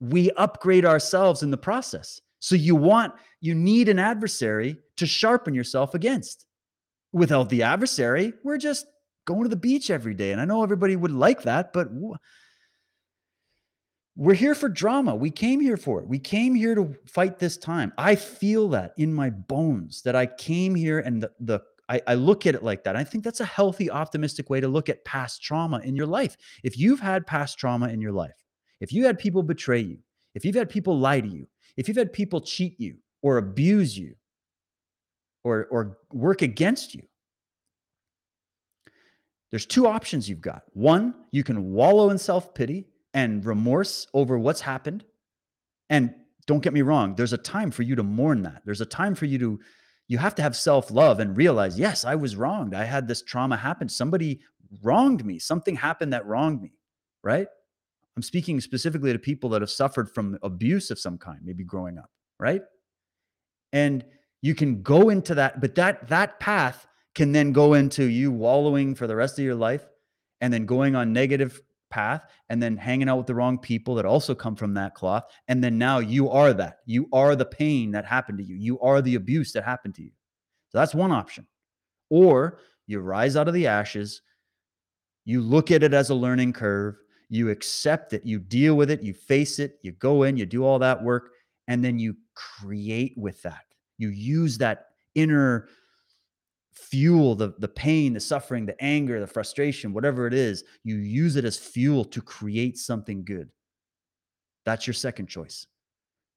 we 0.00 0.30
upgrade 0.32 0.84
ourselves 0.84 1.42
in 1.42 1.50
the 1.50 1.56
process. 1.56 2.20
So 2.44 2.56
you 2.56 2.76
want, 2.76 3.14
you 3.40 3.54
need 3.54 3.88
an 3.88 3.98
adversary 3.98 4.76
to 4.98 5.06
sharpen 5.06 5.54
yourself 5.54 5.94
against. 5.94 6.44
Without 7.10 7.48
the 7.48 7.62
adversary, 7.62 8.34
we're 8.42 8.58
just 8.58 8.84
going 9.24 9.44
to 9.44 9.48
the 9.48 9.56
beach 9.56 9.88
every 9.88 10.12
day. 10.12 10.30
And 10.30 10.38
I 10.38 10.44
know 10.44 10.62
everybody 10.62 10.94
would 10.94 11.10
like 11.10 11.44
that, 11.44 11.72
but 11.72 11.88
we're 14.14 14.34
here 14.34 14.54
for 14.54 14.68
drama. 14.68 15.14
We 15.14 15.30
came 15.30 15.58
here 15.58 15.78
for 15.78 16.00
it. 16.00 16.06
We 16.06 16.18
came 16.18 16.54
here 16.54 16.74
to 16.74 16.94
fight 17.06 17.38
this 17.38 17.56
time. 17.56 17.94
I 17.96 18.14
feel 18.14 18.68
that 18.68 18.92
in 18.98 19.14
my 19.14 19.30
bones 19.30 20.02
that 20.02 20.14
I 20.14 20.26
came 20.26 20.74
here 20.74 20.98
and 20.98 21.22
the, 21.22 21.30
the 21.40 21.60
I, 21.88 22.02
I, 22.06 22.14
look 22.14 22.44
at 22.44 22.54
it 22.54 22.62
like 22.62 22.84
that. 22.84 22.94
I 22.94 23.04
think 23.04 23.24
that's 23.24 23.40
a 23.40 23.46
healthy, 23.46 23.90
optimistic 23.90 24.50
way 24.50 24.60
to 24.60 24.68
look 24.68 24.90
at 24.90 25.02
past 25.06 25.42
trauma 25.42 25.78
in 25.78 25.96
your 25.96 26.06
life. 26.06 26.36
If 26.62 26.76
you've 26.76 27.00
had 27.00 27.26
past 27.26 27.58
trauma 27.58 27.88
in 27.88 28.02
your 28.02 28.12
life, 28.12 28.36
if 28.82 28.92
you 28.92 29.06
had 29.06 29.18
people 29.18 29.42
betray 29.42 29.80
you, 29.80 30.00
if 30.34 30.44
you've 30.44 30.56
had 30.56 30.68
people 30.68 30.98
lie 30.98 31.22
to 31.22 31.28
you, 31.28 31.46
if 31.76 31.88
you've 31.88 31.96
had 31.96 32.12
people 32.12 32.40
cheat 32.40 32.78
you 32.78 32.96
or 33.22 33.38
abuse 33.38 33.96
you 33.96 34.14
or, 35.42 35.66
or 35.70 35.98
work 36.12 36.42
against 36.42 36.94
you, 36.94 37.02
there's 39.50 39.66
two 39.66 39.86
options 39.86 40.28
you've 40.28 40.40
got. 40.40 40.62
One, 40.72 41.14
you 41.30 41.44
can 41.44 41.72
wallow 41.72 42.10
in 42.10 42.18
self 42.18 42.54
pity 42.54 42.86
and 43.12 43.44
remorse 43.44 44.06
over 44.12 44.38
what's 44.38 44.60
happened. 44.60 45.04
And 45.90 46.14
don't 46.46 46.62
get 46.62 46.72
me 46.72 46.82
wrong, 46.82 47.14
there's 47.14 47.32
a 47.32 47.38
time 47.38 47.70
for 47.70 47.82
you 47.82 47.94
to 47.94 48.02
mourn 48.02 48.42
that. 48.42 48.62
There's 48.64 48.80
a 48.80 48.86
time 48.86 49.14
for 49.14 49.26
you 49.26 49.38
to 49.38 49.60
you 50.08 50.18
have 50.18 50.34
to 50.34 50.42
have 50.42 50.56
self 50.56 50.90
love 50.90 51.20
and 51.20 51.36
realize, 51.36 51.78
yes, 51.78 52.04
I 52.04 52.14
was 52.14 52.36
wronged. 52.36 52.74
I 52.74 52.84
had 52.84 53.08
this 53.08 53.22
trauma 53.22 53.56
happen. 53.56 53.88
Somebody 53.88 54.40
wronged 54.82 55.24
me. 55.24 55.38
Something 55.38 55.76
happened 55.76 56.12
that 56.12 56.26
wronged 56.26 56.62
me, 56.62 56.72
right? 57.22 57.46
I'm 58.16 58.22
speaking 58.22 58.60
specifically 58.60 59.12
to 59.12 59.18
people 59.18 59.50
that 59.50 59.62
have 59.62 59.70
suffered 59.70 60.10
from 60.10 60.38
abuse 60.42 60.90
of 60.90 60.98
some 60.98 61.18
kind, 61.18 61.40
maybe 61.42 61.64
growing 61.64 61.98
up, 61.98 62.10
right? 62.38 62.62
And 63.72 64.04
you 64.40 64.54
can 64.54 64.82
go 64.82 65.08
into 65.08 65.34
that, 65.34 65.60
but 65.60 65.74
that 65.74 66.08
that 66.08 66.38
path 66.38 66.86
can 67.14 67.32
then 67.32 67.52
go 67.52 67.74
into 67.74 68.04
you 68.04 68.30
wallowing 68.30 68.94
for 68.94 69.06
the 69.06 69.16
rest 69.16 69.38
of 69.38 69.44
your 69.44 69.54
life 69.54 69.86
and 70.40 70.52
then 70.52 70.66
going 70.66 70.94
on 70.94 71.12
negative 71.12 71.60
path 71.90 72.24
and 72.48 72.62
then 72.62 72.76
hanging 72.76 73.08
out 73.08 73.16
with 73.16 73.26
the 73.26 73.34
wrong 73.34 73.58
people 73.58 73.94
that 73.94 74.04
also 74.04 74.34
come 74.34 74.56
from 74.56 74.74
that 74.74 74.94
cloth. 74.94 75.24
And 75.48 75.62
then 75.62 75.78
now 75.78 76.00
you 76.00 76.28
are 76.28 76.52
that. 76.52 76.78
You 76.86 77.08
are 77.12 77.36
the 77.36 77.44
pain 77.44 77.92
that 77.92 78.04
happened 78.04 78.38
to 78.38 78.44
you. 78.44 78.56
You 78.56 78.80
are 78.80 79.00
the 79.00 79.14
abuse 79.14 79.52
that 79.52 79.64
happened 79.64 79.94
to 79.96 80.02
you. 80.02 80.10
So 80.70 80.78
that's 80.78 80.94
one 80.94 81.12
option. 81.12 81.46
Or 82.10 82.58
you 82.86 83.00
rise 83.00 83.36
out 83.36 83.48
of 83.48 83.54
the 83.54 83.68
ashes. 83.68 84.22
You 85.24 85.40
look 85.40 85.70
at 85.70 85.82
it 85.82 85.94
as 85.94 86.10
a 86.10 86.14
learning 86.14 86.52
curve 86.52 86.96
you 87.34 87.50
accept 87.50 88.12
it 88.12 88.24
you 88.24 88.38
deal 88.38 88.74
with 88.76 88.90
it 88.90 89.02
you 89.02 89.12
face 89.12 89.58
it 89.58 89.78
you 89.82 89.92
go 89.92 90.22
in 90.22 90.36
you 90.36 90.46
do 90.46 90.64
all 90.64 90.78
that 90.78 91.02
work 91.02 91.30
and 91.68 91.84
then 91.84 91.98
you 91.98 92.16
create 92.34 93.14
with 93.16 93.40
that. 93.42 93.64
You 93.98 94.08
use 94.08 94.58
that 94.58 94.86
inner 95.14 95.68
fuel 96.72 97.36
the 97.36 97.54
the 97.60 97.68
pain 97.68 98.14
the 98.14 98.20
suffering 98.20 98.66
the 98.66 98.80
anger 98.82 99.20
the 99.20 99.26
frustration 99.28 99.92
whatever 99.92 100.26
it 100.26 100.34
is 100.34 100.64
you 100.82 100.96
use 100.96 101.36
it 101.36 101.44
as 101.44 101.56
fuel 101.56 102.04
to 102.04 102.20
create 102.20 102.76
something 102.76 103.24
good. 103.24 103.48
That's 104.66 104.86
your 104.86 104.94
second 104.94 105.26
choice. 105.26 105.66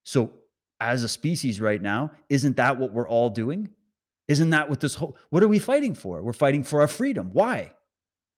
So 0.03 0.33
as 0.79 1.03
a 1.03 1.09
species 1.09 1.59
right 1.59 1.81
now 1.81 2.11
isn't 2.29 2.57
that 2.57 2.77
what 2.77 2.93
we're 2.93 3.09
all 3.09 3.31
doing? 3.31 3.69
Isn't 4.27 4.51
that 4.51 4.69
what 4.69 4.79
this 4.79 4.93
whole 4.93 5.17
what 5.31 5.41
are 5.41 5.47
we 5.47 5.59
fighting 5.59 5.95
for? 5.95 6.21
We're 6.21 6.33
fighting 6.33 6.63
for 6.63 6.81
our 6.81 6.87
freedom. 6.87 7.31
Why 7.33 7.71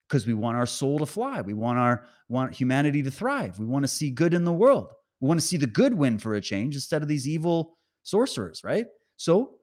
because 0.10 0.26
we 0.26 0.34
want 0.34 0.58
our 0.58 0.66
soul 0.66 1.00
to 1.00 1.06
fly 1.06 1.42
we 1.42 1.54
want 1.54 1.78
our 1.78 2.06
want 2.28 2.54
humanity 2.54 3.04
to 3.04 3.12
thrive 3.12 3.58
we 3.60 3.66
want 3.66 3.84
to 3.84 3.88
see 3.88 4.10
good 4.10 4.34
in 4.34 4.44
the 4.44 4.52
world 4.52 4.92
we 5.22 5.28
want 5.28 5.40
to 5.40 5.46
see 5.46 5.58
the 5.58 5.68
good 5.68 5.94
win 5.94 6.18
for 6.18 6.36
a 6.36 6.42
change 6.42 6.76
instead 6.76 7.02
of 7.02 7.08
these 7.08 7.28
evil 7.28 7.78
sorcerers 8.04 8.62
right 8.64 8.88
so 9.18 9.60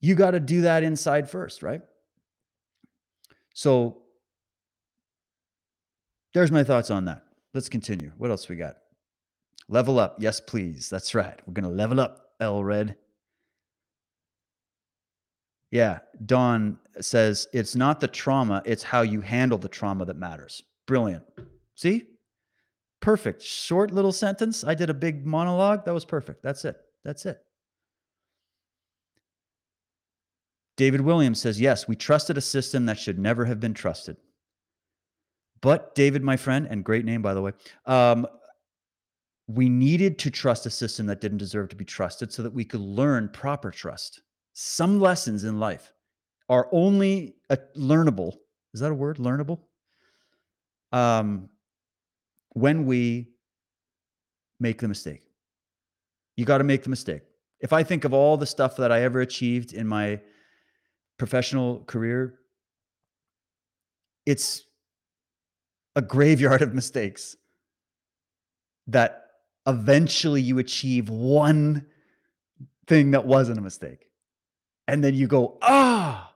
you 0.00 0.14
got 0.14 0.30
to 0.32 0.40
do 0.40 0.62
that 0.62 0.82
inside 0.82 1.28
first, 1.28 1.62
right? 1.62 1.82
So 3.54 4.02
there's 6.32 6.50
my 6.50 6.64
thoughts 6.64 6.90
on 6.90 7.04
that. 7.04 7.22
Let's 7.52 7.68
continue. 7.68 8.12
What 8.16 8.30
else 8.30 8.48
we 8.48 8.56
got? 8.56 8.76
Level 9.68 9.98
up. 9.98 10.16
Yes, 10.18 10.40
please. 10.40 10.88
That's 10.88 11.14
right. 11.14 11.38
We're 11.46 11.52
going 11.52 11.70
to 11.70 11.76
level 11.76 12.00
up, 12.00 12.30
L 12.40 12.64
Red. 12.64 12.96
Yeah. 15.70 16.00
Don 16.26 16.78
says 17.00 17.46
it's 17.52 17.76
not 17.76 18.00
the 18.00 18.08
trauma, 18.08 18.62
it's 18.64 18.82
how 18.82 19.02
you 19.02 19.20
handle 19.20 19.58
the 19.58 19.68
trauma 19.68 20.04
that 20.04 20.16
matters. 20.16 20.62
Brilliant. 20.86 21.24
See? 21.76 22.04
Perfect. 23.00 23.42
Short 23.42 23.92
little 23.92 24.12
sentence. 24.12 24.64
I 24.64 24.74
did 24.74 24.90
a 24.90 24.94
big 24.94 25.24
monologue. 25.24 25.84
That 25.84 25.94
was 25.94 26.04
perfect. 26.04 26.42
That's 26.42 26.64
it. 26.64 26.76
That's 27.04 27.24
it. 27.24 27.40
David 30.76 31.00
Williams 31.00 31.40
says, 31.40 31.60
Yes, 31.60 31.86
we 31.88 31.96
trusted 31.96 32.36
a 32.36 32.42
system 32.42 32.86
that 32.86 32.98
should 32.98 33.18
never 33.18 33.44
have 33.44 33.60
been 33.60 33.74
trusted. 33.74 34.16
But, 35.62 35.94
David, 35.94 36.22
my 36.22 36.36
friend, 36.36 36.66
and 36.70 36.84
great 36.84 37.04
name, 37.04 37.20
by 37.20 37.34
the 37.34 37.42
way, 37.42 37.52
um, 37.84 38.26
we 39.46 39.68
needed 39.68 40.18
to 40.20 40.30
trust 40.30 40.64
a 40.64 40.70
system 40.70 41.06
that 41.06 41.20
didn't 41.20 41.38
deserve 41.38 41.68
to 41.68 41.76
be 41.76 41.84
trusted 41.84 42.32
so 42.32 42.42
that 42.42 42.54
we 42.54 42.64
could 42.64 42.80
learn 42.80 43.28
proper 43.28 43.70
trust. 43.70 44.22
Some 44.62 45.00
lessons 45.00 45.44
in 45.44 45.58
life 45.58 45.90
are 46.50 46.68
only 46.70 47.36
uh, 47.48 47.56
learnable. 47.78 48.34
Is 48.74 48.80
that 48.80 48.90
a 48.90 48.94
word? 48.94 49.16
Learnable? 49.16 49.60
Um, 50.92 51.48
when 52.50 52.84
we 52.84 53.30
make 54.58 54.78
the 54.78 54.86
mistake. 54.86 55.22
You 56.36 56.44
got 56.44 56.58
to 56.58 56.64
make 56.64 56.82
the 56.82 56.90
mistake. 56.90 57.22
If 57.60 57.72
I 57.72 57.82
think 57.82 58.04
of 58.04 58.12
all 58.12 58.36
the 58.36 58.44
stuff 58.44 58.76
that 58.76 58.92
I 58.92 59.00
ever 59.00 59.22
achieved 59.22 59.72
in 59.72 59.86
my 59.86 60.20
professional 61.16 61.82
career, 61.84 62.34
it's 64.26 64.64
a 65.96 66.02
graveyard 66.02 66.60
of 66.60 66.74
mistakes 66.74 67.34
that 68.88 69.24
eventually 69.66 70.42
you 70.42 70.58
achieve 70.58 71.08
one 71.08 71.86
thing 72.86 73.12
that 73.12 73.24
wasn't 73.24 73.58
a 73.58 73.62
mistake. 73.62 74.09
And 74.90 75.04
then 75.04 75.14
you 75.14 75.28
go, 75.28 75.56
ah, 75.62 76.32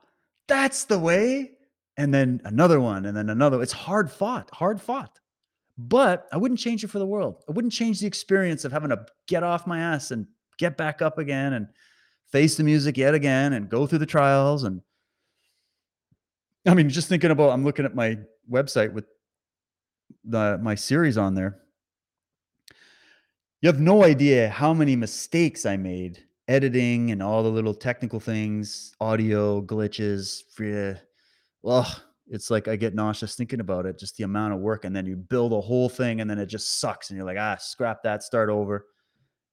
that's 0.47 0.85
the 0.85 0.97
way. 0.97 1.51
And 1.97 2.13
then 2.13 2.39
another 2.45 2.79
one, 2.79 3.05
and 3.05 3.15
then 3.15 3.29
another. 3.29 3.61
It's 3.61 3.73
hard 3.73 4.09
fought, 4.09 4.49
hard 4.53 4.81
fought. 4.81 5.19
But 5.77 6.29
I 6.31 6.37
wouldn't 6.37 6.61
change 6.61 6.81
it 6.85 6.87
for 6.89 6.99
the 6.99 7.05
world. 7.05 7.43
I 7.49 7.51
wouldn't 7.51 7.73
change 7.73 7.99
the 7.99 8.07
experience 8.07 8.63
of 8.63 8.71
having 8.71 8.91
to 8.91 9.05
get 9.27 9.43
off 9.43 9.67
my 9.67 9.79
ass 9.79 10.11
and 10.11 10.25
get 10.57 10.77
back 10.77 11.01
up 11.01 11.17
again 11.17 11.51
and 11.51 11.67
face 12.31 12.55
the 12.55 12.63
music 12.63 12.95
yet 12.95 13.13
again 13.13 13.51
and 13.51 13.69
go 13.69 13.85
through 13.85 13.99
the 13.99 14.05
trials 14.05 14.63
and 14.63 14.81
I 16.65 16.73
mean 16.73 16.89
just 16.89 17.09
thinking 17.09 17.31
about 17.31 17.51
I'm 17.51 17.65
looking 17.65 17.85
at 17.85 17.93
my 17.93 18.17
website 18.49 18.93
with 18.93 19.05
the 20.23 20.57
my 20.61 20.75
series 20.75 21.17
on 21.17 21.35
there. 21.35 21.57
You 23.61 23.67
have 23.67 23.81
no 23.81 24.05
idea 24.05 24.49
how 24.49 24.73
many 24.73 24.95
mistakes 24.95 25.65
I 25.65 25.75
made 25.75 26.24
editing 26.47 27.11
and 27.11 27.23
all 27.23 27.43
the 27.43 27.49
little 27.49 27.73
technical 27.73 28.19
things, 28.19 28.93
audio 28.99 29.61
glitches. 29.61 30.43
Well, 31.63 31.87
it's 32.27 32.49
like 32.49 32.67
I 32.67 32.75
get 32.75 32.95
nauseous 32.95 33.35
thinking 33.35 33.59
about 33.59 33.85
it, 33.85 33.99
just 33.99 34.17
the 34.17 34.23
amount 34.23 34.53
of 34.53 34.59
work. 34.59 34.85
And 34.85 34.95
then 34.95 35.05
you 35.05 35.15
build 35.15 35.53
a 35.53 35.61
whole 35.61 35.89
thing 35.89 36.21
and 36.21 36.29
then 36.29 36.39
it 36.39 36.47
just 36.47 36.79
sucks. 36.79 37.09
And 37.09 37.17
you're 37.17 37.25
like, 37.25 37.37
ah, 37.39 37.55
scrap 37.57 38.03
that, 38.03 38.23
start 38.23 38.49
over 38.49 38.85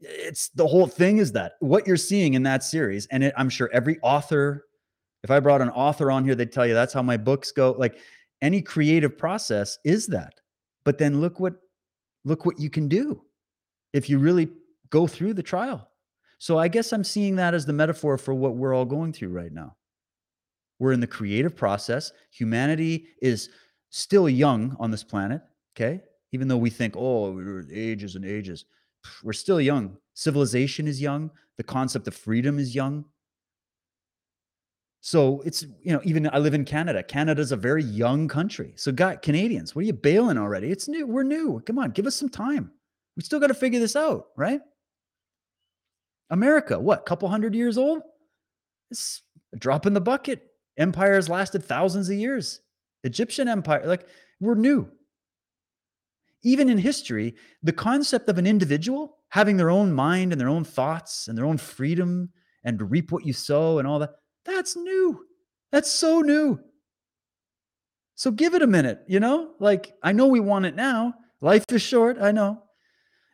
it's 0.02 0.48
the 0.48 0.66
whole 0.66 0.86
thing 0.86 1.18
is 1.18 1.32
that 1.32 1.52
what 1.60 1.86
you're 1.86 1.96
seeing 1.96 2.34
in 2.34 2.42
that 2.42 2.64
series 2.64 3.06
and 3.06 3.24
it, 3.24 3.34
i'm 3.36 3.48
sure 3.48 3.70
every 3.72 3.98
author 4.02 4.66
if 5.22 5.30
i 5.30 5.38
brought 5.38 5.60
an 5.60 5.70
author 5.70 6.10
on 6.10 6.24
here 6.24 6.34
they'd 6.34 6.52
tell 6.52 6.66
you 6.66 6.74
that's 6.74 6.92
how 6.92 7.02
my 7.02 7.16
books 7.16 7.52
go 7.52 7.72
like 7.78 7.98
any 8.40 8.60
creative 8.60 9.16
process 9.16 9.78
is 9.84 10.06
that 10.06 10.34
but 10.84 10.98
then 10.98 11.20
look 11.20 11.38
what 11.38 11.54
look 12.24 12.44
what 12.44 12.58
you 12.58 12.68
can 12.68 12.88
do 12.88 13.22
if 13.92 14.10
you 14.10 14.18
really 14.18 14.48
go 14.90 15.06
through 15.06 15.34
the 15.34 15.42
trial 15.42 15.88
so 16.42 16.58
i 16.58 16.68
guess 16.68 16.92
i'm 16.92 17.04
seeing 17.04 17.36
that 17.36 17.54
as 17.54 17.66
the 17.66 17.72
metaphor 17.72 18.16
for 18.18 18.34
what 18.34 18.56
we're 18.56 18.74
all 18.74 18.84
going 18.84 19.12
through 19.12 19.28
right 19.28 19.52
now 19.52 19.74
we're 20.78 20.92
in 20.92 21.00
the 21.00 21.06
creative 21.06 21.54
process 21.54 22.12
humanity 22.30 23.06
is 23.20 23.50
still 23.90 24.28
young 24.28 24.76
on 24.78 24.90
this 24.90 25.04
planet 25.04 25.40
okay 25.74 26.00
even 26.32 26.48
though 26.48 26.56
we 26.56 26.70
think 26.70 26.94
oh 26.96 27.32
we're 27.32 27.66
ages 27.70 28.16
and 28.16 28.24
ages 28.24 28.64
we're 29.22 29.32
still 29.32 29.60
young. 29.60 29.96
Civilization 30.14 30.86
is 30.86 31.00
young. 31.00 31.30
The 31.56 31.62
concept 31.62 32.08
of 32.08 32.14
freedom 32.14 32.58
is 32.58 32.74
young. 32.74 33.04
So 35.00 35.42
it's, 35.44 35.62
you 35.82 35.92
know, 35.92 36.00
even 36.04 36.30
I 36.32 36.38
live 36.38 36.54
in 36.54 36.64
Canada. 36.64 37.02
Canada's 37.02 37.50
a 37.50 37.56
very 37.56 37.82
young 37.82 38.28
country. 38.28 38.72
So, 38.76 38.92
got 38.92 39.20
Canadians, 39.20 39.74
what 39.74 39.82
are 39.82 39.86
you 39.86 39.92
bailing 39.92 40.38
already? 40.38 40.70
It's 40.70 40.86
new. 40.86 41.06
We're 41.06 41.24
new. 41.24 41.60
Come 41.66 41.78
on, 41.78 41.90
give 41.90 42.06
us 42.06 42.14
some 42.14 42.28
time. 42.28 42.70
We 43.16 43.24
still 43.24 43.40
got 43.40 43.48
to 43.48 43.54
figure 43.54 43.80
this 43.80 43.96
out, 43.96 44.28
right? 44.36 44.60
America, 46.32 46.80
what, 46.80 47.06
couple 47.06 47.28
hundred 47.28 47.54
years 47.54 47.76
old? 47.78 48.02
It's 48.90 49.22
a 49.52 49.56
drop 49.56 49.86
in 49.86 49.92
the 49.92 50.00
bucket. 50.00 50.48
Empires 50.78 51.28
lasted 51.28 51.62
thousands 51.62 52.08
of 52.08 52.16
years. 52.16 52.60
Egyptian 53.04 53.48
empire, 53.48 53.82
like 53.86 54.08
we're 54.40 54.54
new. 54.54 54.88
Even 56.42 56.70
in 56.70 56.78
history, 56.78 57.34
the 57.62 57.72
concept 57.72 58.28
of 58.28 58.38
an 58.38 58.46
individual 58.46 59.18
having 59.28 59.56
their 59.56 59.70
own 59.70 59.92
mind 59.92 60.32
and 60.32 60.40
their 60.40 60.48
own 60.48 60.64
thoughts 60.64 61.28
and 61.28 61.36
their 61.36 61.44
own 61.44 61.58
freedom 61.58 62.30
and 62.64 62.90
reap 62.90 63.12
what 63.12 63.26
you 63.26 63.32
sow 63.32 63.78
and 63.78 63.86
all 63.86 63.98
that, 63.98 64.14
that's 64.44 64.74
new. 64.74 65.26
That's 65.70 65.90
so 65.90 66.20
new. 66.20 66.58
So 68.14 68.30
give 68.30 68.54
it 68.54 68.62
a 68.62 68.66
minute, 68.66 69.00
you 69.06 69.20
know? 69.20 69.52
Like, 69.60 69.92
I 70.02 70.12
know 70.12 70.26
we 70.26 70.40
want 70.40 70.64
it 70.64 70.76
now. 70.76 71.14
Life 71.40 71.64
is 71.70 71.82
short, 71.82 72.18
I 72.20 72.32
know. 72.32 72.62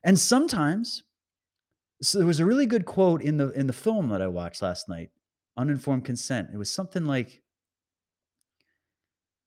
And 0.05 0.19
sometimes, 0.19 1.05
so 2.01 2.19
there 2.19 2.27
was 2.27 2.41
a 2.41 2.47
really 2.47 2.67
good 2.67 2.85
quote 2.85 3.23
in 3.23 3.37
the 3.37 3.51
in 3.51 3.67
the 3.67 3.73
film 3.73 4.09
that 4.11 4.23
I 4.23 4.29
watched 4.29 4.63
last 4.63 4.89
night, 4.89 5.11
Uninformed 5.57 6.05
Consent. 6.05 6.51
It 6.53 6.57
was 6.57 6.71
something 6.71 7.07
like 7.07 7.43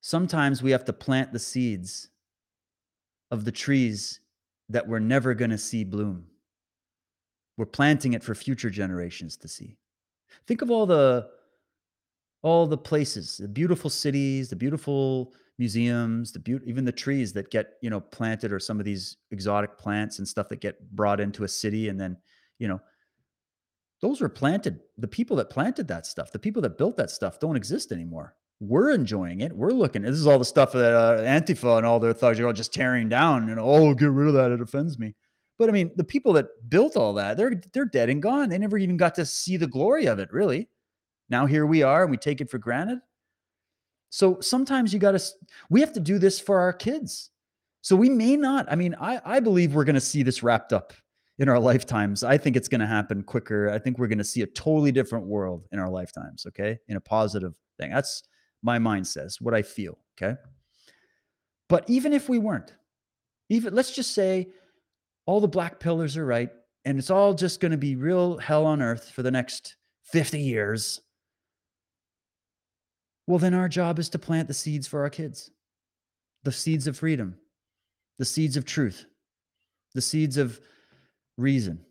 sometimes 0.00 0.62
we 0.62 0.70
have 0.72 0.84
to 0.86 0.92
plant 0.92 1.32
the 1.32 1.38
seeds 1.38 2.08
of 3.30 3.44
the 3.44 3.52
trees 3.52 4.20
that 4.68 4.86
we're 4.86 4.98
never 4.98 5.34
going 5.34 5.50
to 5.50 5.58
see 5.58 5.84
bloom. 5.84 6.26
We're 7.56 7.66
planting 7.66 8.12
it 8.12 8.22
for 8.22 8.34
future 8.34 8.70
generations 8.70 9.36
to 9.38 9.48
see. 9.48 9.76
Think 10.46 10.62
of 10.62 10.70
all 10.70 10.86
the 10.86 11.28
all 12.42 12.66
the 12.66 12.78
places, 12.78 13.38
the 13.38 13.48
beautiful 13.48 13.88
cities, 13.88 14.48
the 14.48 14.56
beautiful 14.56 15.32
museums, 15.58 16.32
the 16.32 16.38
beaut 16.38 16.62
even 16.66 16.84
the 16.84 16.92
trees 16.92 17.32
that 17.32 17.50
get, 17.50 17.74
you 17.80 17.88
know, 17.90 18.00
planted 18.00 18.52
or 18.52 18.58
some 18.58 18.78
of 18.78 18.84
these 18.84 19.16
exotic 19.30 19.78
plants 19.78 20.18
and 20.18 20.26
stuff 20.26 20.48
that 20.48 20.60
get 20.60 20.90
brought 20.94 21.20
into 21.20 21.44
a 21.44 21.48
city 21.48 21.88
and 21.88 22.00
then, 22.00 22.16
you 22.62 22.68
know, 22.68 22.80
those 24.00 24.20
were 24.20 24.28
planted. 24.28 24.78
The 24.98 25.08
people 25.08 25.36
that 25.36 25.50
planted 25.50 25.88
that 25.88 26.06
stuff, 26.06 26.30
the 26.30 26.38
people 26.38 26.62
that 26.62 26.78
built 26.78 26.96
that 26.96 27.10
stuff 27.10 27.40
don't 27.40 27.56
exist 27.56 27.90
anymore. 27.90 28.36
We're 28.60 28.92
enjoying 28.92 29.40
it. 29.40 29.52
We're 29.52 29.72
looking. 29.72 30.02
This 30.02 30.14
is 30.14 30.28
all 30.28 30.38
the 30.38 30.44
stuff 30.44 30.70
that 30.72 30.94
uh, 30.94 31.22
Antifa 31.22 31.78
and 31.78 31.84
all 31.84 31.98
their 31.98 32.12
thugs 32.12 32.38
are 32.38 32.46
all 32.46 32.52
just 32.52 32.72
tearing 32.72 33.08
down. 33.08 33.50
And 33.50 33.58
oh, 33.58 33.92
get 33.94 34.12
rid 34.12 34.28
of 34.28 34.34
that. 34.34 34.52
It 34.52 34.60
offends 34.60 34.96
me. 34.96 35.16
But 35.58 35.68
I 35.68 35.72
mean, 35.72 35.90
the 35.96 36.04
people 36.04 36.32
that 36.34 36.46
built 36.70 36.96
all 36.96 37.12
that, 37.14 37.36
they're 37.36 37.60
they're 37.72 37.84
dead 37.84 38.08
and 38.08 38.22
gone. 38.22 38.48
They 38.48 38.58
never 38.58 38.78
even 38.78 38.96
got 38.96 39.16
to 39.16 39.26
see 39.26 39.56
the 39.56 39.66
glory 39.66 40.06
of 40.06 40.20
it, 40.20 40.32
really. 40.32 40.68
Now 41.28 41.46
here 41.46 41.66
we 41.66 41.82
are 41.82 42.02
and 42.02 42.10
we 42.12 42.16
take 42.16 42.40
it 42.40 42.50
for 42.50 42.58
granted. 42.58 43.00
So 44.10 44.40
sometimes 44.40 44.92
you 44.92 45.00
got 45.00 45.12
to, 45.12 45.24
we 45.70 45.80
have 45.80 45.94
to 45.94 46.00
do 46.00 46.18
this 46.18 46.38
for 46.38 46.60
our 46.60 46.72
kids. 46.72 47.30
So 47.80 47.96
we 47.96 48.10
may 48.10 48.36
not, 48.36 48.70
I 48.70 48.76
mean, 48.76 48.94
I, 49.00 49.20
I 49.24 49.40
believe 49.40 49.74
we're 49.74 49.84
going 49.84 49.94
to 49.94 50.00
see 50.00 50.22
this 50.22 50.42
wrapped 50.42 50.72
up 50.72 50.92
in 51.38 51.48
our 51.48 51.58
lifetimes. 51.58 52.22
I 52.24 52.38
think 52.38 52.56
it's 52.56 52.68
going 52.68 52.80
to 52.80 52.86
happen 52.86 53.22
quicker. 53.22 53.70
I 53.70 53.78
think 53.78 53.98
we're 53.98 54.08
going 54.08 54.18
to 54.18 54.24
see 54.24 54.42
a 54.42 54.46
totally 54.46 54.92
different 54.92 55.26
world 55.26 55.66
in 55.72 55.78
our 55.78 55.88
lifetimes. 55.88 56.46
Okay. 56.46 56.78
In 56.88 56.96
a 56.96 57.00
positive 57.00 57.54
thing. 57.78 57.90
That's 57.90 58.22
my 58.62 58.78
mind 58.78 59.06
says 59.06 59.38
what 59.40 59.54
I 59.54 59.62
feel. 59.62 59.98
Okay. 60.20 60.38
But 61.68 61.88
even 61.88 62.12
if 62.12 62.28
we 62.28 62.38
weren't, 62.38 62.74
even 63.48 63.74
let's 63.74 63.92
just 63.92 64.14
say 64.14 64.48
all 65.26 65.40
the 65.40 65.48
black 65.48 65.80
pillars 65.80 66.16
are 66.16 66.26
right 66.26 66.50
and 66.84 66.98
it's 66.98 67.10
all 67.10 67.32
just 67.34 67.60
going 67.60 67.72
to 67.72 67.78
be 67.78 67.96
real 67.96 68.38
hell 68.38 68.66
on 68.66 68.82
earth 68.82 69.10
for 69.10 69.22
the 69.22 69.30
next 69.30 69.76
50 70.04 70.38
years 70.38 71.00
well, 73.26 73.38
then 73.38 73.54
our 73.54 73.68
job 73.68 73.98
is 73.98 74.08
to 74.10 74.18
plant 74.18 74.48
the 74.48 74.54
seeds 74.54 74.86
for 74.86 75.00
our 75.00 75.10
kids 75.10 75.50
the 76.44 76.50
seeds 76.50 76.88
of 76.88 76.98
freedom, 76.98 77.36
the 78.18 78.24
seeds 78.24 78.56
of 78.56 78.64
truth, 78.64 79.06
the 79.94 80.00
seeds 80.00 80.36
of 80.36 80.60
reason. 81.36 81.84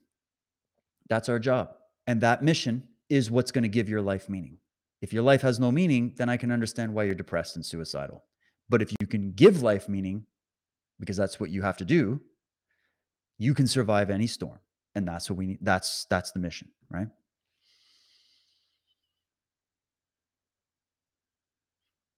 That's 1.10 1.30
our 1.30 1.40
job. 1.40 1.76
And 2.08 2.22
that 2.22 2.44
mission 2.44 2.84
is 3.10 3.30
what's 3.30 3.52
going 3.52 3.64
to 3.64 3.70
give 3.70 3.90
your 3.90 4.02
life 4.02 4.30
meaning. 4.30 4.58
If 5.02 5.12
your 5.12 5.24
life 5.24 5.42
has 5.42 5.60
no 5.60 5.72
meaning, 5.72 6.14
then 6.16 6.30
I 6.30 6.38
can 6.38 6.52
understand 6.52 6.94
why 6.94 7.04
you're 7.04 7.16
depressed 7.16 7.56
and 7.56 7.66
suicidal. 7.66 8.24
But 8.70 8.82
if 8.82 8.92
you 9.00 9.08
can 9.08 9.32
give 9.32 9.62
life 9.62 9.90
meaning, 9.90 10.26
because 11.00 11.18
that's 11.18 11.40
what 11.40 11.50
you 11.50 11.62
have 11.64 11.78
to 11.78 11.86
do, 11.86 12.22
you 13.38 13.54
can 13.54 13.68
survive 13.68 14.10
any 14.10 14.28
storm. 14.28 14.60
And 14.96 15.08
that's 15.08 15.30
what 15.30 15.38
we 15.38 15.48
need. 15.48 15.60
That's 15.62 16.06
that's 16.06 16.32
the 16.32 16.40
mission, 16.40 16.68
right? 16.90 17.08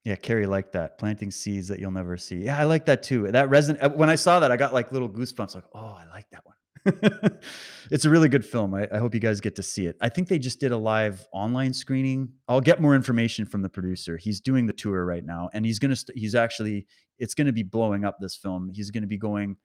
Yeah, 0.03 0.15
Carrie 0.15 0.47
liked 0.47 0.73
that. 0.73 0.97
Planting 0.97 1.31
seeds 1.31 1.69
that 1.69 1.79
you'll 1.79 1.91
never 1.91 2.17
see. 2.17 2.43
Yeah, 2.43 2.59
I 2.59 2.65
like 2.65 2.85
that 2.87 3.03
too. 3.03 3.31
That 3.31 3.49
resonant 3.49 3.83
uh, 3.83 3.89
when 3.89 4.09
I 4.09 4.15
saw 4.15 4.39
that, 4.41 4.51
I 4.51 4.57
got 4.57 4.73
like 4.73 4.91
little 4.91 5.09
goosebumps, 5.09 5.55
like, 5.55 5.63
oh, 5.73 5.97
I 5.97 6.05
like 6.13 6.29
that 6.31 6.45
one. 6.45 6.52
it's 7.91 8.05
a 8.05 8.09
really 8.09 8.27
good 8.27 8.45
film. 8.45 8.73
I, 8.73 8.87
I, 8.91 8.97
hope 8.97 9.13
you 9.13 9.19
guys 9.21 9.39
get 9.39 9.55
to 9.55 9.63
see 9.63 9.85
it. 9.85 9.95
I 10.01 10.09
think 10.09 10.27
they 10.27 10.37
just 10.37 10.59
did 10.59 10.71
a 10.71 10.77
live 10.77 11.25
online 11.31 11.73
screening. 11.73 12.29
I'll 12.47 12.61
get 12.61 12.81
more 12.81 12.93
information 12.93 13.45
from 13.45 13.61
the 13.61 13.69
producer. 13.69 14.17
He's 14.17 14.41
doing 14.41 14.65
the 14.65 14.73
tour 14.73 15.05
right 15.05 15.23
now, 15.23 15.49
and 15.53 15.65
he's 15.65 15.79
gonna 15.79 15.95
st- 15.95 16.17
he's 16.17 16.35
actually 16.35 16.85
it's 17.19 17.33
gonna 17.33 17.53
be 17.53 17.63
blowing 17.63 18.03
up 18.03 18.17
this 18.19 18.35
film. 18.35 18.69
He's 18.73 18.91
gonna 18.91 19.07
be 19.07 19.17
going 19.17 19.55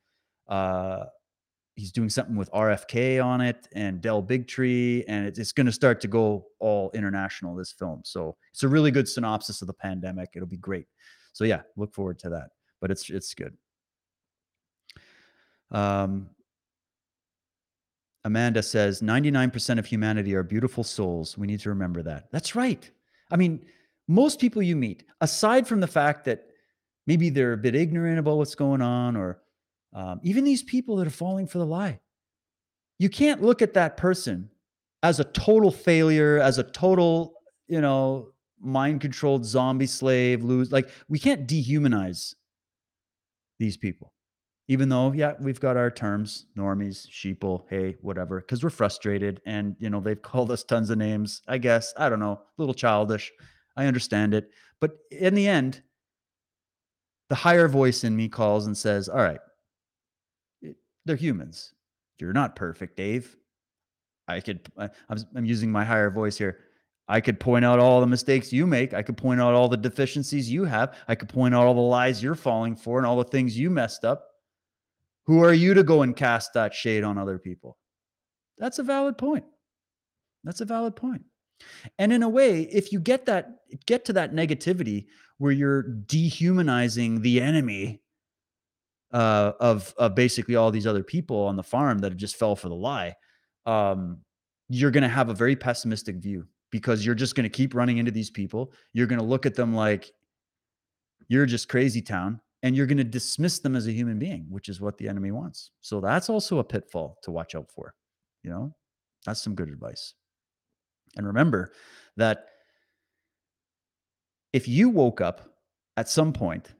uh 0.49 1.05
he's 1.79 1.93
doing 1.93 2.09
something 2.09 2.37
with 2.37 2.51
RFK 2.51 3.25
on 3.25 3.41
it 3.41 3.69
and 3.73 4.01
Del 4.01 4.23
Bigtree, 4.23 5.05
and 5.07 5.27
it's, 5.27 5.39
it's 5.39 5.53
going 5.53 5.67
to 5.67 5.73
start 5.73 6.01
to 6.01 6.09
go 6.09 6.47
all 6.59 6.91
international. 6.93 7.55
This 7.55 7.73
film, 7.73 8.03
so 8.05 8.37
it's 8.53 8.65
a 8.65 8.69
really 8.69 8.91
good 8.91 9.09
synopsis 9.09 9.63
of 9.63 9.69
the 9.69 9.75
pandemic. 9.75 10.31
It'll 10.35 10.49
be 10.49 10.57
great. 10.57 10.87
So 11.33 11.45
yeah, 11.45 11.63
look 11.77 11.95
forward 11.95 12.19
to 12.21 12.31
that. 12.31 12.49
But 12.81 12.91
it's 12.91 13.09
it's 13.11 13.33
good. 13.35 13.57
Um, 15.71 16.31
Amanda 18.29 18.63
says 18.63 19.01
99% 19.01 19.79
of 19.79 19.87
humanity 19.87 20.35
are 20.35 20.43
beautiful 20.43 20.85
souls. 20.85 21.39
We 21.39 21.47
need 21.47 21.61
to 21.61 21.71
remember 21.71 22.03
that. 22.03 22.31
That's 22.31 22.55
right. 22.55 22.89
I 23.31 23.37
mean, 23.37 23.65
most 24.07 24.39
people 24.39 24.61
you 24.61 24.77
meet, 24.77 25.05
aside 25.23 25.67
from 25.67 25.81
the 25.81 25.87
fact 25.87 26.27
that 26.27 26.45
maybe 27.07 27.31
they're 27.31 27.55
a 27.55 27.57
bit 27.57 27.75
ignorant 27.75 28.19
about 28.19 28.37
what's 28.37 28.55
going 28.55 28.83
on 28.83 29.17
or 29.17 29.41
um, 29.95 30.21
even 30.23 30.45
these 30.45 30.63
people 30.63 30.97
that 30.97 31.07
are 31.07 31.11
falling 31.25 31.47
for 31.47 31.57
the 31.57 31.65
lie. 31.65 32.01
You 32.99 33.09
can't 33.09 33.43
look 33.43 33.63
at 33.63 33.73
that 33.73 33.97
person 33.97 34.51
as 35.03 35.21
a 35.21 35.25
total 35.25 35.71
failure, 35.71 36.39
as 36.39 36.59
a 36.59 36.65
total, 36.65 37.33
you 37.67 37.81
know, 37.81 38.33
mind 38.61 39.01
controlled 39.01 39.47
zombie 39.47 39.87
slave, 39.87 40.45
lose. 40.45 40.71
Like, 40.71 40.91
we 41.09 41.19
can't 41.19 41.49
dehumanize 41.49 42.35
these 43.59 43.79
people. 43.79 44.13
Even 44.71 44.91
though, 44.91 45.13
yeah, 45.13 45.33
we've 45.41 45.61
got 45.61 45.79
our 45.79 45.91
terms, 45.91 46.45
normies, 46.57 47.09
sheeple, 47.09 47.65
hey, 47.71 47.97
whatever, 48.03 48.41
because 48.41 48.63
we're 48.63 48.69
frustrated 48.71 49.41
and, 49.47 49.75
you 49.79 49.89
know, 49.89 50.01
they've 50.01 50.21
called 50.23 50.51
us 50.51 50.63
tons 50.63 50.91
of 50.91 50.99
names. 50.99 51.43
I 51.49 51.59
guess, 51.59 51.95
I 51.97 52.09
don't 52.09 52.21
know, 52.21 52.33
a 52.33 52.43
little 52.59 52.75
childish. 52.75 53.33
I 53.77 53.87
understand 53.87 54.35
it. 54.35 54.51
But 54.81 54.93
in 55.11 55.35
the 55.35 55.49
end, 55.49 55.83
the 57.31 57.35
higher 57.35 57.69
voice 57.69 58.05
in 58.05 58.15
me 58.15 58.29
calls 58.29 58.67
and 58.67 58.77
says, 58.77 59.09
all 59.09 59.19
right, 59.19 59.41
they're 61.05 61.17
humans. 61.17 61.73
You're 62.19 62.33
not 62.33 62.57
perfect, 62.57 62.97
Dave. 62.97 63.37
I 64.27 64.41
could, 64.41 64.61
I'm, 64.77 64.91
I'm 65.35 65.45
using 65.45 65.73
my 65.73 65.85
higher 65.85 66.11
voice 66.11 66.37
here. 66.37 66.59
I 67.09 67.23
could 67.23 67.41
point 67.41 67.65
out 67.65 67.79
all 67.79 68.01
the 68.01 68.07
mistakes 68.07 68.53
you 68.53 68.67
make. 68.67 68.93
I 68.93 69.03
could 69.03 69.17
point 69.17 69.41
out 69.41 69.55
all 69.55 69.69
the 69.69 69.79
deficiencies 69.79 70.51
you 70.51 70.65
have. 70.65 70.95
I 71.09 71.15
could 71.15 71.31
point 71.31 71.55
out 71.55 71.67
all 71.67 71.75
the 71.75 71.81
lies 71.81 72.23
you're 72.23 72.35
falling 72.35 72.77
for 72.77 72.99
and 72.99 73.07
all 73.07 73.17
the 73.17 73.25
things 73.25 73.59
you 73.59 73.71
messed 73.71 74.05
up. 74.05 74.27
Who 75.29 75.45
are 75.45 75.53
you 75.53 75.75
to 75.75 75.83
go 75.83 76.01
and 76.01 76.17
cast 76.17 76.55
that 76.55 76.73
shade 76.73 77.05
on 77.05 77.19
other 77.19 77.39
people? 77.39 77.77
That's 78.57 78.79
a 78.79 78.83
valid 78.83 79.19
point. 79.19 79.45
That's 80.43 80.63
a 80.63 80.65
valid 80.65 80.97
point. 80.97 81.23
And 81.99 82.15
in 82.15 82.23
a 82.23 82.29
way, 82.31 82.63
if 82.63 82.93
you 82.93 82.99
get 82.99 83.27
that, 83.27 83.59
get 83.85 84.07
to 84.07 84.15
that 84.15 84.33
negativity 84.33 85.07
where 85.37 85.53
you're 85.53 85.83
dehumanizing 85.83 87.21
the 87.21 87.43
enemy 87.43 88.01
uh, 89.13 89.53
of 89.61 89.95
of 89.99 90.15
basically 90.15 90.57
all 90.57 90.71
these 90.71 90.87
other 90.87 91.03
people 91.03 91.45
on 91.45 91.57
the 91.57 91.63
farm 91.63 91.99
that 91.99 92.17
just 92.17 92.37
fell 92.37 92.57
for 92.57 92.71
the 92.71 92.75
lie, 92.75 93.15
um, 93.67 94.23
you're 94.71 94.91
going 94.91 95.03
to 95.03 95.09
have 95.09 95.29
a 95.29 95.35
very 95.35 95.57
pessimistic 95.57 96.17
view 96.17 96.47
because 96.71 97.05
you're 97.05 97.15
just 97.15 97.35
going 97.35 97.45
to 97.45 97.51
keep 97.51 97.75
running 97.75 97.99
into 97.99 98.11
these 98.11 98.31
people. 98.31 98.73
You're 98.95 99.07
going 99.07 99.21
to 99.21 99.27
look 99.27 99.45
at 99.45 99.55
them 99.55 99.75
like 99.75 100.11
you're 101.29 101.47
just 101.47 101.69
crazy 101.69 102.01
town, 102.01 102.41
and 102.63 102.77
you're 102.77 102.87
going 102.87 102.99
to 102.99 103.05
dismiss 103.05 103.61
them 103.61 103.77
as 103.77 103.87
a 103.87 103.93
human 103.93 104.19
being, 104.19 104.47
which 104.49 104.69
is 104.69 104.81
what 104.81 104.99
the 104.99 105.09
enemy 105.09 105.31
wants. 105.31 105.71
So 105.81 106.01
that's 106.01 106.29
also 106.29 106.59
a 106.59 106.65
pitfall 106.65 107.19
to 107.23 107.31
watch 107.31 107.55
out 107.55 107.71
for. 107.71 107.95
You 108.43 108.51
know, 108.51 108.75
that's 109.25 109.43
some 109.43 109.55
good 109.55 109.69
advice. 109.69 110.15
And 111.17 111.27
remember 111.27 111.73
that 112.17 112.47
if 114.53 114.67
you 114.67 114.89
woke 114.89 115.21
up 115.21 115.55
at 115.97 116.09
some 116.09 116.33
point 116.33 116.75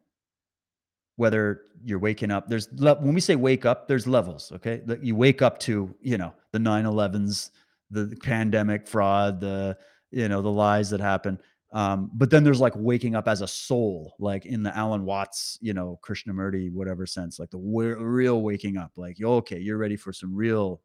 whether 1.17 1.63
you're 1.85 1.99
waking 1.99 2.31
up 2.31 2.49
there's 2.49 2.69
when 2.73 3.13
we 3.13 3.21
say 3.21 3.35
wake 3.35 3.67
up 3.67 3.89
there's 3.89 4.07
levels 4.07 4.53
okay 4.53 4.81
you 5.03 5.17
wake 5.17 5.43
up 5.43 5.59
to 5.59 5.95
you 6.01 6.17
know 6.17 6.33
the 6.53 6.59
9-11s 6.59 7.51
the 7.91 8.17
pandemic 8.23 8.87
fraud 8.87 9.41
the 9.41 9.77
you 10.11 10.29
know 10.29 10.41
the 10.41 10.51
lies 10.51 10.89
that 10.91 11.01
happen 11.01 11.39
um, 11.73 12.11
but 12.15 12.31
then 12.31 12.45
there's 12.45 12.61
like 12.61 12.75
waking 12.77 13.15
up 13.15 13.29
as 13.29 13.43
a 13.43 13.49
soul 13.49 14.15
like 14.19 14.47
in 14.47 14.63
the 14.63 14.75
alan 14.77 15.05
watts 15.05 15.59
you 15.61 15.75
know 15.75 15.99
krishnamurti 16.03 16.73
whatever 16.73 17.05
sense 17.05 17.39
like 17.39 17.51
the 17.51 17.59
w- 17.59 17.99
real 17.99 18.43
waking 18.43 18.77
up 18.77 18.93
like 18.97 19.21
okay 19.23 19.59
you're 19.59 19.77
ready 19.77 19.97
for 19.97 20.13
some 20.13 20.35
real 20.35 20.81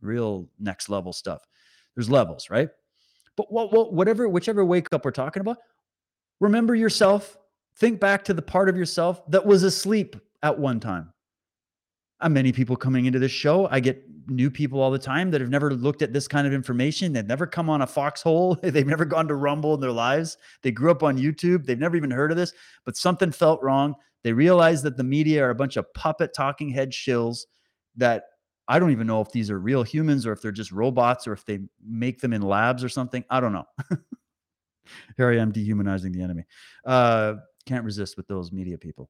real 0.00 0.48
next 0.60 0.88
level 0.88 1.12
stuff 1.12 1.46
there's 1.96 2.08
levels 2.08 2.50
right 2.50 2.68
but 3.36 3.50
what, 3.52 3.72
what 3.72 3.92
whatever 3.92 4.28
whichever 4.28 4.64
wake 4.64 4.86
up 4.92 5.04
we're 5.04 5.10
talking 5.10 5.40
about 5.40 5.58
Remember 6.40 6.74
yourself. 6.74 7.36
Think 7.76 8.00
back 8.00 8.24
to 8.24 8.34
the 8.34 8.42
part 8.42 8.68
of 8.68 8.76
yourself 8.76 9.28
that 9.30 9.44
was 9.44 9.62
asleep 9.62 10.16
at 10.42 10.58
one 10.58 10.80
time. 10.80 11.12
Many 12.26 12.50
people 12.50 12.74
coming 12.74 13.06
into 13.06 13.20
this 13.20 13.30
show, 13.30 13.68
I 13.70 13.78
get 13.78 14.02
new 14.26 14.50
people 14.50 14.80
all 14.80 14.90
the 14.90 14.98
time 14.98 15.30
that 15.30 15.40
have 15.40 15.50
never 15.50 15.72
looked 15.72 16.02
at 16.02 16.12
this 16.12 16.26
kind 16.26 16.46
of 16.46 16.52
information. 16.52 17.12
They've 17.12 17.26
never 17.26 17.46
come 17.46 17.70
on 17.70 17.82
a 17.82 17.86
foxhole. 17.86 18.54
They've 18.62 18.86
never 18.86 19.04
gone 19.04 19.28
to 19.28 19.34
Rumble 19.34 19.74
in 19.74 19.80
their 19.80 19.92
lives. 19.92 20.36
They 20.62 20.72
grew 20.72 20.90
up 20.90 21.02
on 21.02 21.16
YouTube. 21.16 21.64
They've 21.64 21.78
never 21.78 21.96
even 21.96 22.10
heard 22.10 22.30
of 22.30 22.36
this, 22.36 22.52
but 22.84 22.96
something 22.96 23.30
felt 23.30 23.62
wrong. 23.62 23.94
They 24.24 24.32
realized 24.32 24.82
that 24.84 24.96
the 24.96 25.04
media 25.04 25.44
are 25.44 25.50
a 25.50 25.54
bunch 25.54 25.76
of 25.76 25.92
puppet 25.94 26.34
talking 26.34 26.68
head 26.68 26.90
shills 26.90 27.46
that 27.96 28.24
I 28.66 28.78
don't 28.78 28.90
even 28.90 29.06
know 29.06 29.20
if 29.20 29.30
these 29.30 29.50
are 29.50 29.58
real 29.58 29.82
humans 29.82 30.26
or 30.26 30.32
if 30.32 30.42
they're 30.42 30.52
just 30.52 30.72
robots 30.72 31.26
or 31.26 31.32
if 31.32 31.44
they 31.44 31.60
make 31.86 32.20
them 32.20 32.32
in 32.32 32.42
labs 32.42 32.84
or 32.84 32.88
something. 32.88 33.24
I 33.30 33.40
don't 33.40 33.52
know. 33.52 33.64
Here 35.16 35.30
I 35.30 35.38
am 35.38 35.52
dehumanizing 35.52 36.12
the 36.12 36.22
enemy. 36.22 36.44
Uh, 36.84 37.34
can't 37.66 37.84
resist 37.84 38.16
with 38.16 38.26
those 38.26 38.52
media 38.52 38.76
people. 38.76 39.08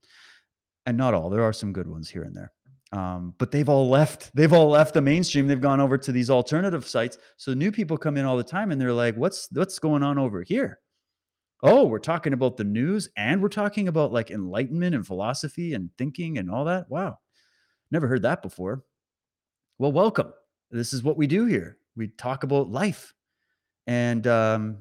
And 0.87 0.97
not 0.97 1.15
all. 1.15 1.31
There 1.31 1.43
are 1.43 1.53
some 1.53 1.73
good 1.73 1.87
ones 1.87 2.09
here 2.09 2.23
and 2.23 2.35
there. 2.35 2.53
Um, 2.93 3.35
but 3.39 3.51
they've 3.51 3.69
all 3.69 3.89
left. 3.89 4.31
They've 4.35 4.53
all 4.53 4.71
left 4.71 4.95
the 4.95 5.03
mainstream. 5.03 5.47
They've 5.47 5.61
gone 5.61 5.81
over 5.81 5.99
to 5.99 6.13
these 6.13 6.31
alternative 6.31 6.87
sites. 6.87 7.19
So 7.37 7.53
new 7.53 7.71
people 7.71 7.99
come 7.99 8.17
in 8.17 8.25
all 8.25 8.37
the 8.37 8.43
time, 8.45 8.71
and 8.71 8.81
they're 8.81 8.93
like, 8.93 9.15
"What's 9.17 9.49
what's 9.53 9.79
going 9.79 10.03
on 10.03 10.19
over 10.19 10.43
here?" 10.43 10.81
Oh, 11.63 11.87
we're 11.87 11.99
talking 11.99 12.33
about 12.33 12.57
the 12.57 12.65
news, 12.65 13.09
and 13.17 13.43
we're 13.43 13.49
talking 13.49 13.89
about 13.89 14.13
like 14.13 14.31
enlightenment 14.31 14.95
and 14.95 15.07
philosophy 15.07 15.75
and 15.75 15.91
thinking 15.99 16.39
and 16.39 16.51
all 16.51 16.65
that. 16.65 16.89
Wow, 16.89 17.19
never 17.91 18.07
heard 18.07 18.23
that 18.23 18.43
before. 18.43 18.85
Well, 19.79 19.93
welcome. 19.93 20.33
This 20.71 20.93
is 20.93 21.03
what 21.03 21.17
we 21.17 21.27
do 21.27 21.45
here. 21.45 21.79
We 21.95 22.09
talk 22.09 22.43
about 22.43 22.71
life, 22.71 23.13
and 23.87 24.27
um, 24.27 24.79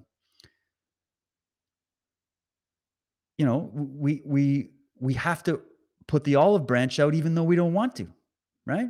you 3.38 3.46
know, 3.46 3.70
we 3.74 4.22
we 4.26 4.72
we 5.00 5.14
have 5.16 5.44
to 5.44 5.62
put 6.08 6.24
the 6.24 6.36
olive 6.36 6.66
branch 6.66 7.00
out 7.00 7.14
even 7.14 7.36
though 7.36 7.44
we 7.44 7.56
don't 7.56 7.74
want 7.74 7.96
to, 7.98 8.08
right? 8.66 8.90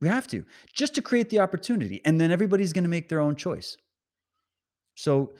We 0.00 0.08
have 0.08 0.26
to 0.28 0.44
just 0.72 0.94
to 0.94 1.02
create 1.02 1.28
the 1.30 1.40
opportunity. 1.40 2.00
And 2.04 2.20
then 2.20 2.30
everybody's 2.30 2.72
going 2.72 2.84
to 2.84 2.90
make 2.90 3.08
their 3.08 3.20
own 3.20 3.36
choice. 3.36 3.76
So 4.94 5.32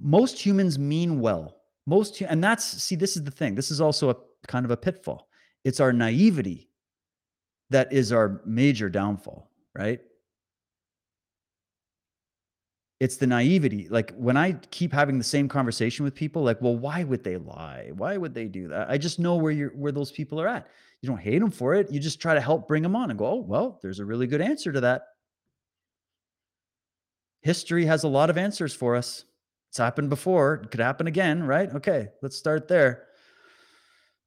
most 0.00 0.38
humans 0.38 0.78
mean 0.78 1.20
well. 1.20 1.56
Most, 1.86 2.20
and 2.22 2.42
that's, 2.42 2.64
see, 2.64 2.96
this 2.96 3.16
is 3.16 3.24
the 3.24 3.30
thing. 3.30 3.54
This 3.54 3.70
is 3.70 3.80
also 3.80 4.10
a 4.10 4.16
kind 4.46 4.64
of 4.64 4.70
a 4.70 4.76
pitfall. 4.76 5.28
It's 5.64 5.80
our 5.80 5.92
naivety 5.92 6.70
that 7.70 7.92
is 7.92 8.12
our 8.12 8.42
major 8.46 8.88
downfall, 8.88 9.50
right? 9.74 10.00
It's 13.00 13.16
the 13.16 13.26
naivety. 13.26 13.88
Like 13.88 14.12
when 14.16 14.36
I 14.36 14.52
keep 14.70 14.92
having 14.92 15.18
the 15.18 15.24
same 15.24 15.48
conversation 15.48 16.04
with 16.04 16.14
people, 16.14 16.42
like, 16.42 16.62
well, 16.62 16.76
why 16.76 17.04
would 17.04 17.24
they 17.24 17.36
lie? 17.36 17.90
Why 17.94 18.16
would 18.16 18.34
they 18.34 18.46
do 18.46 18.68
that? 18.68 18.88
I 18.88 18.98
just 18.98 19.18
know 19.18 19.36
where 19.36 19.52
you're 19.52 19.70
where 19.70 19.92
those 19.92 20.12
people 20.12 20.40
are 20.40 20.48
at. 20.48 20.68
You 21.02 21.08
don't 21.08 21.18
hate 21.18 21.40
them 21.40 21.50
for 21.50 21.74
it. 21.74 21.90
You 21.90 22.00
just 22.00 22.20
try 22.20 22.34
to 22.34 22.40
help 22.40 22.66
bring 22.66 22.82
them 22.82 22.96
on 22.96 23.10
and 23.10 23.18
go, 23.18 23.26
oh, 23.26 23.44
well, 23.46 23.78
there's 23.82 23.98
a 23.98 24.04
really 24.04 24.26
good 24.26 24.40
answer 24.40 24.72
to 24.72 24.80
that. 24.82 25.02
History 27.42 27.84
has 27.84 28.04
a 28.04 28.08
lot 28.08 28.30
of 28.30 28.38
answers 28.38 28.74
for 28.74 28.96
us. 28.96 29.24
It's 29.68 29.76
happened 29.76 30.08
before. 30.08 30.62
It 30.64 30.70
could 30.70 30.80
happen 30.80 31.06
again, 31.06 31.42
right? 31.42 31.68
Okay, 31.74 32.08
let's 32.22 32.36
start 32.36 32.68
there. 32.68 33.04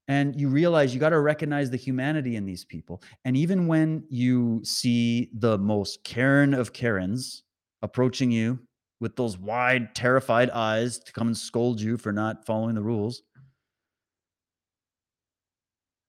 And 0.08 0.40
you 0.40 0.50
realize 0.50 0.94
you 0.94 1.00
got 1.00 1.10
to 1.10 1.20
recognize 1.20 1.70
the 1.70 1.78
humanity 1.78 2.36
in 2.36 2.46
these 2.46 2.64
people. 2.64 3.02
And 3.26 3.36
even 3.36 3.66
when 3.66 4.04
you 4.10 4.62
see 4.64 5.32
the 5.34 5.58
most 5.58 6.04
Karen 6.04 6.54
of 6.54 6.74
Karens, 6.74 7.44
approaching 7.82 8.32
you 8.32 8.60
with 9.00 9.16
those 9.16 9.38
wide, 9.38 9.94
terrified 9.94 10.50
eyes 10.50 11.00
to 11.00 11.14
come 11.14 11.28
and 11.28 11.38
scold 11.38 11.80
you 11.80 11.98
for 11.98 12.12
not 12.12 12.46
following 12.46 12.76
the 12.76 12.82
rules. 12.82 13.22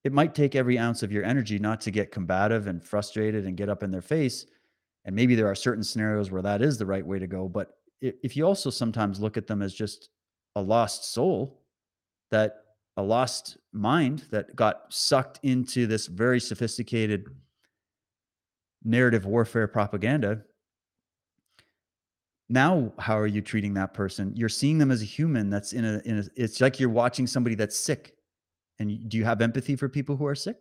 It 0.05 0.13
might 0.13 0.35
take 0.35 0.55
every 0.55 0.79
ounce 0.79 1.03
of 1.03 1.13
your 1.13 1.25
energy 1.25 1.59
not 1.59 1.81
to 1.83 1.91
get 1.91 2.13
combative 2.13 2.67
and 2.67 2.83
frustrated 2.83 3.47
and 3.47 3.57
get 3.57 3.69
up 3.69 3.83
in 3.83 3.91
their 3.91 4.01
face. 4.01 4.47
And 5.05 5.15
maybe 5.15 5.35
there 5.35 5.49
are 5.49 5.55
certain 5.55 5.85
scenarios 5.85 6.31
where 6.31 6.43
that 6.43 6.63
is 6.63 6.79
the 6.79 6.87
right 6.87 7.07
way 7.07 7.19
to 7.19 7.27
go. 7.27 7.49
But 7.49 7.73
if 8.01 8.37
you 8.37 8.47
also 8.47 8.71
sometimes 8.71 9.21
look 9.21 9.37
at 9.37 9.47
them 9.47 9.61
as 9.61 9.75
just 9.75 10.09
a 10.57 10.63
lost 10.63 11.13
soul, 11.13 11.63
that 12.31 12.57
a 12.97 13.03
lost 13.03 13.59
mind 13.73 14.25
that 14.31 14.55
got 14.57 14.83
sucked 14.89 15.41
into 15.43 15.87
this 15.87 16.07
very 16.07 16.41
sophisticated 16.41 17.27
narrative 18.85 19.27
warfare 19.27 19.69
propaganda 19.69 20.43
now 22.49 22.93
how 22.99 23.19
are 23.19 23.27
you 23.27 23.43
treating 23.43 23.75
that 23.75 23.95
person? 23.95 24.33
You're 24.35 24.49
seeing 24.49 24.79
them 24.79 24.91
as 24.91 25.03
a 25.03 25.05
human 25.05 25.51
that's 25.51 25.73
in 25.73 25.85
a 25.85 26.01
in 26.05 26.19
a 26.19 26.25
it's 26.37 26.61
like 26.61 26.81
you're 26.81 26.89
watching 26.89 27.27
somebody 27.27 27.55
that's 27.55 27.79
sick. 27.79 28.15
And 28.79 29.09
do 29.09 29.17
you 29.17 29.25
have 29.25 29.41
empathy 29.41 29.77
for 29.77 29.89
people 29.89 30.17
who 30.17 30.27
are 30.27 30.35
sick? 30.35 30.57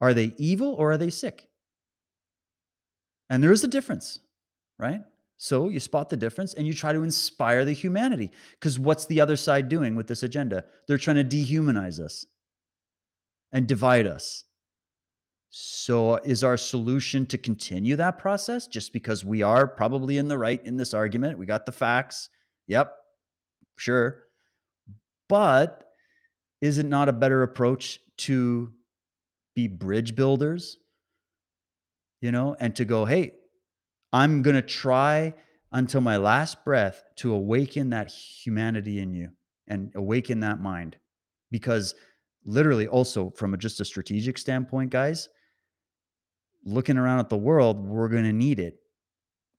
Are 0.00 0.14
they 0.14 0.34
evil 0.36 0.74
or 0.74 0.92
are 0.92 0.98
they 0.98 1.10
sick? 1.10 1.48
And 3.28 3.42
there 3.42 3.52
is 3.52 3.62
a 3.64 3.68
difference 3.68 4.20
right? 4.78 5.00
So 5.38 5.68
you 5.68 5.80
spot 5.80 6.08
the 6.08 6.16
difference 6.16 6.54
and 6.54 6.66
you 6.66 6.72
try 6.72 6.92
to 6.92 7.02
inspire 7.02 7.64
the 7.64 7.72
humanity. 7.72 8.30
Because 8.52 8.78
what's 8.78 9.06
the 9.06 9.20
other 9.20 9.36
side 9.36 9.68
doing 9.68 9.94
with 9.94 10.06
this 10.06 10.22
agenda? 10.22 10.64
They're 10.86 10.98
trying 10.98 11.16
to 11.16 11.24
dehumanize 11.24 12.00
us 12.00 12.26
and 13.52 13.66
divide 13.66 14.06
us 14.06 14.44
so, 15.50 16.16
is 16.16 16.44
our 16.44 16.56
solution 16.56 17.24
to 17.26 17.38
continue 17.38 17.96
that 17.96 18.18
process 18.18 18.66
just 18.66 18.92
because 18.92 19.24
we 19.24 19.42
are 19.42 19.66
probably 19.66 20.18
in 20.18 20.28
the 20.28 20.36
right 20.36 20.64
in 20.66 20.76
this 20.76 20.92
argument? 20.92 21.38
We 21.38 21.46
got 21.46 21.64
the 21.64 21.72
facts. 21.72 22.28
Yep, 22.66 22.94
sure. 23.76 24.24
But 25.28 25.84
is 26.60 26.78
it 26.78 26.86
not 26.86 27.08
a 27.08 27.12
better 27.12 27.42
approach 27.42 28.00
to 28.18 28.72
be 29.54 29.68
bridge 29.68 30.14
builders? 30.14 30.78
You 32.20 32.32
know, 32.32 32.56
and 32.58 32.74
to 32.76 32.84
go, 32.84 33.04
hey, 33.04 33.32
I'm 34.12 34.42
going 34.42 34.56
to 34.56 34.62
try 34.62 35.34
until 35.72 36.00
my 36.00 36.16
last 36.16 36.64
breath 36.64 37.04
to 37.16 37.34
awaken 37.34 37.90
that 37.90 38.10
humanity 38.10 39.00
in 39.00 39.12
you 39.12 39.30
and 39.68 39.92
awaken 39.94 40.40
that 40.40 40.60
mind. 40.60 40.96
Because 41.50 41.94
literally, 42.44 42.88
also 42.88 43.30
from 43.30 43.54
a, 43.54 43.56
just 43.56 43.80
a 43.80 43.84
strategic 43.84 44.38
standpoint, 44.38 44.90
guys, 44.90 45.28
looking 46.66 46.98
around 46.98 47.20
at 47.20 47.28
the 47.28 47.36
world, 47.36 47.86
we're 47.86 48.08
going 48.08 48.24
to 48.24 48.32
need 48.32 48.58
it. 48.58 48.80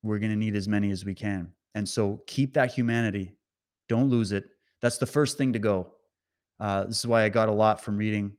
We're 0.03 0.19
going 0.19 0.31
to 0.31 0.37
need 0.37 0.55
as 0.55 0.67
many 0.67 0.91
as 0.91 1.05
we 1.05 1.15
can. 1.15 1.51
And 1.73 1.87
so 1.87 2.21
keep 2.27 2.53
that 2.53 2.73
humanity. 2.73 3.33
Don't 3.87 4.09
lose 4.09 4.31
it. 4.31 4.45
That's 4.81 4.97
the 4.97 5.05
first 5.05 5.37
thing 5.37 5.53
to 5.53 5.59
go. 5.59 5.93
Uh, 6.59 6.83
this 6.85 6.99
is 6.99 7.07
why 7.07 7.23
I 7.23 7.29
got 7.29 7.49
a 7.49 7.53
lot 7.53 7.81
from 7.81 7.97
reading 7.97 8.33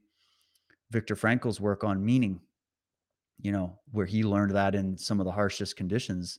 Viktor 0.90 1.16
Frankl's 1.16 1.61
work 1.61 1.82
on 1.82 2.05
meaning, 2.05 2.40
you 3.40 3.53
know, 3.53 3.78
where 3.90 4.07
he 4.07 4.23
learned 4.23 4.53
that 4.53 4.74
in 4.74 4.97
some 4.97 5.19
of 5.19 5.24
the 5.24 5.32
harshest 5.32 5.77
conditions. 5.77 6.39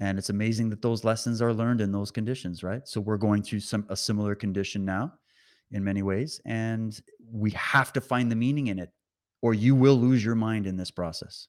And 0.00 0.18
it's 0.18 0.30
amazing 0.30 0.70
that 0.70 0.82
those 0.82 1.04
lessons 1.04 1.42
are 1.42 1.52
learned 1.52 1.80
in 1.80 1.92
those 1.92 2.10
conditions, 2.10 2.62
right? 2.62 2.86
So 2.88 3.00
we're 3.00 3.16
going 3.18 3.42
through 3.42 3.60
some 3.60 3.86
a 3.88 3.96
similar 3.96 4.34
condition 4.34 4.84
now 4.84 5.12
in 5.70 5.84
many 5.84 6.02
ways, 6.02 6.40
and 6.44 7.00
we 7.30 7.50
have 7.52 7.92
to 7.92 8.00
find 8.00 8.30
the 8.30 8.36
meaning 8.36 8.66
in 8.66 8.78
it 8.78 8.90
or 9.42 9.52
you 9.52 9.74
will 9.74 9.96
lose 9.96 10.24
your 10.24 10.36
mind 10.36 10.66
in 10.66 10.76
this 10.76 10.90
process. 10.90 11.48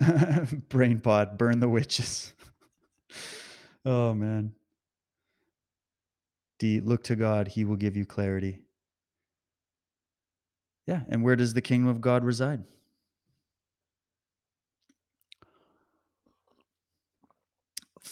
Brain 0.68 1.00
pod, 1.00 1.36
burn 1.36 1.60
the 1.60 1.68
witches. 1.68 2.32
oh 3.84 4.14
man. 4.14 4.54
D, 6.58 6.80
look 6.80 7.02
to 7.04 7.16
God, 7.16 7.48
he 7.48 7.64
will 7.64 7.76
give 7.76 7.96
you 7.96 8.06
clarity. 8.06 8.60
Yeah, 10.86 11.00
and 11.08 11.22
where 11.22 11.36
does 11.36 11.54
the 11.54 11.62
kingdom 11.62 11.88
of 11.88 12.00
God 12.00 12.24
reside? 12.24 12.64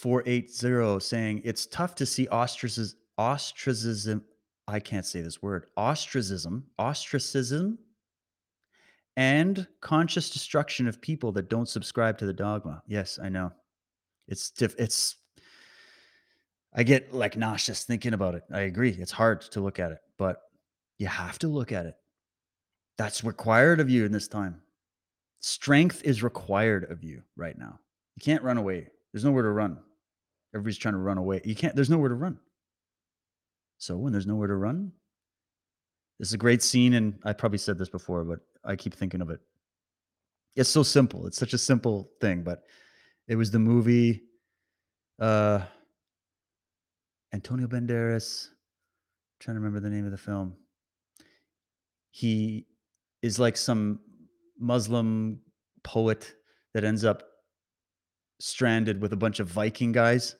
480 0.01 0.99
saying 0.99 1.41
it's 1.43 1.67
tough 1.67 1.93
to 1.95 2.05
see 2.05 2.27
ostracism 2.29 2.97
ostracism 3.17 4.23
I 4.67 4.79
can't 4.79 5.05
say 5.05 5.21
this 5.21 5.41
word 5.43 5.67
ostracism 5.77 6.65
ostracism 6.79 7.77
and 9.15 9.67
conscious 9.81 10.31
destruction 10.31 10.87
of 10.87 11.01
people 11.01 11.31
that 11.33 11.49
don't 11.49 11.69
subscribe 11.69 12.17
to 12.19 12.25
the 12.25 12.33
dogma. 12.33 12.81
Yes, 12.87 13.19
I 13.21 13.29
know. 13.29 13.51
It's 14.27 14.49
diff- 14.49 14.79
it's 14.79 15.17
I 16.73 16.83
get 16.83 17.13
like 17.13 17.35
nauseous 17.35 17.83
thinking 17.83 18.13
about 18.13 18.33
it. 18.33 18.43
I 18.51 18.61
agree. 18.61 18.95
It's 18.97 19.11
hard 19.11 19.41
to 19.41 19.59
look 19.59 19.79
at 19.79 19.91
it, 19.91 19.99
but 20.17 20.41
you 20.97 21.07
have 21.07 21.37
to 21.39 21.47
look 21.47 21.71
at 21.71 21.85
it. 21.85 21.95
That's 22.97 23.23
required 23.23 23.79
of 23.79 23.89
you 23.89 24.05
in 24.05 24.11
this 24.11 24.27
time. 24.27 24.61
Strength 25.41 26.01
is 26.05 26.23
required 26.23 26.89
of 26.89 27.03
you 27.03 27.23
right 27.35 27.57
now. 27.57 27.79
You 28.15 28.21
can't 28.21 28.43
run 28.43 28.57
away. 28.57 28.87
There's 29.11 29.25
nowhere 29.25 29.43
to 29.43 29.49
run. 29.49 29.79
Everybody's 30.53 30.77
trying 30.77 30.93
to 30.93 30.99
run 30.99 31.17
away. 31.17 31.41
You 31.43 31.55
can't, 31.55 31.75
there's 31.75 31.89
nowhere 31.89 32.09
to 32.09 32.15
run. 32.15 32.37
So 33.77 33.97
when 33.97 34.11
there's 34.11 34.27
nowhere 34.27 34.47
to 34.47 34.55
run, 34.55 34.91
this 36.19 36.29
is 36.29 36.33
a 36.33 36.37
great 36.37 36.61
scene. 36.61 36.93
And 36.93 37.17
I 37.23 37.33
probably 37.33 37.57
said 37.57 37.77
this 37.77 37.89
before, 37.89 38.23
but 38.23 38.39
I 38.63 38.75
keep 38.75 38.93
thinking 38.93 39.21
of 39.21 39.29
it. 39.29 39.39
It's 40.55 40.69
so 40.69 40.83
simple. 40.83 41.25
It's 41.27 41.37
such 41.37 41.53
a 41.53 41.57
simple 41.57 42.11
thing, 42.19 42.43
but 42.43 42.63
it 43.27 43.35
was 43.35 43.51
the 43.51 43.59
movie, 43.59 44.23
uh 45.19 45.61
Antonio 47.33 47.67
Banderas, 47.67 48.49
trying 49.39 49.55
to 49.55 49.61
remember 49.61 49.79
the 49.79 49.89
name 49.89 50.05
of 50.05 50.11
the 50.11 50.17
film. 50.17 50.55
He 52.11 52.67
is 53.21 53.39
like 53.39 53.55
some 53.55 53.99
Muslim 54.59 55.39
poet 55.83 56.33
that 56.73 56.83
ends 56.83 57.05
up 57.05 57.23
stranded 58.39 59.01
with 59.01 59.13
a 59.13 59.15
bunch 59.15 59.39
of 59.39 59.47
Viking 59.47 59.91
guys, 59.91 60.35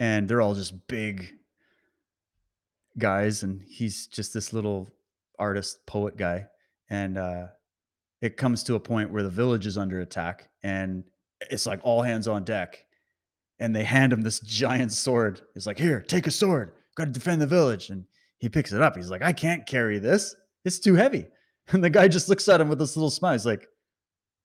and 0.00 0.28
they're 0.28 0.40
all 0.40 0.54
just 0.54 0.86
big 0.88 1.32
guys, 2.98 3.42
and 3.42 3.62
he's 3.68 4.06
just 4.06 4.32
this 4.32 4.52
little 4.52 4.92
artist, 5.38 5.84
poet 5.86 6.16
guy, 6.16 6.46
and, 6.90 7.18
uh, 7.18 7.46
it 8.22 8.36
comes 8.36 8.62
to 8.64 8.74
a 8.74 8.80
point 8.80 9.10
where 9.10 9.22
the 9.22 9.30
village 9.30 9.66
is 9.66 9.78
under 9.78 10.00
attack, 10.00 10.48
and 10.62 11.04
it's 11.50 11.66
like 11.66 11.80
all 11.82 12.02
hands 12.02 12.28
on 12.28 12.44
deck, 12.44 12.84
and 13.58 13.74
they 13.74 13.84
hand 13.84 14.12
him 14.12 14.22
this 14.22 14.40
giant 14.44 14.92
sword. 14.92 15.42
It's 15.54 15.66
like, 15.66 15.78
"Here, 15.78 16.00
take 16.00 16.26
a 16.26 16.30
sword. 16.30 16.72
Gotta 16.96 17.10
defend 17.10 17.40
the 17.42 17.46
village." 17.46 17.90
And 17.90 18.04
he 18.38 18.48
picks 18.48 18.72
it 18.72 18.82
up. 18.82 18.96
He's 18.96 19.10
like, 19.10 19.22
"I 19.22 19.32
can't 19.32 19.66
carry 19.66 19.98
this. 19.98 20.34
It's 20.64 20.78
too 20.78 20.94
heavy." 20.94 21.26
And 21.72 21.82
the 21.82 21.90
guy 21.90 22.06
just 22.06 22.28
looks 22.28 22.48
at 22.48 22.60
him 22.60 22.68
with 22.68 22.78
this 22.78 22.96
little 22.96 23.10
smile. 23.10 23.32
He's 23.32 23.44
like, 23.44 23.66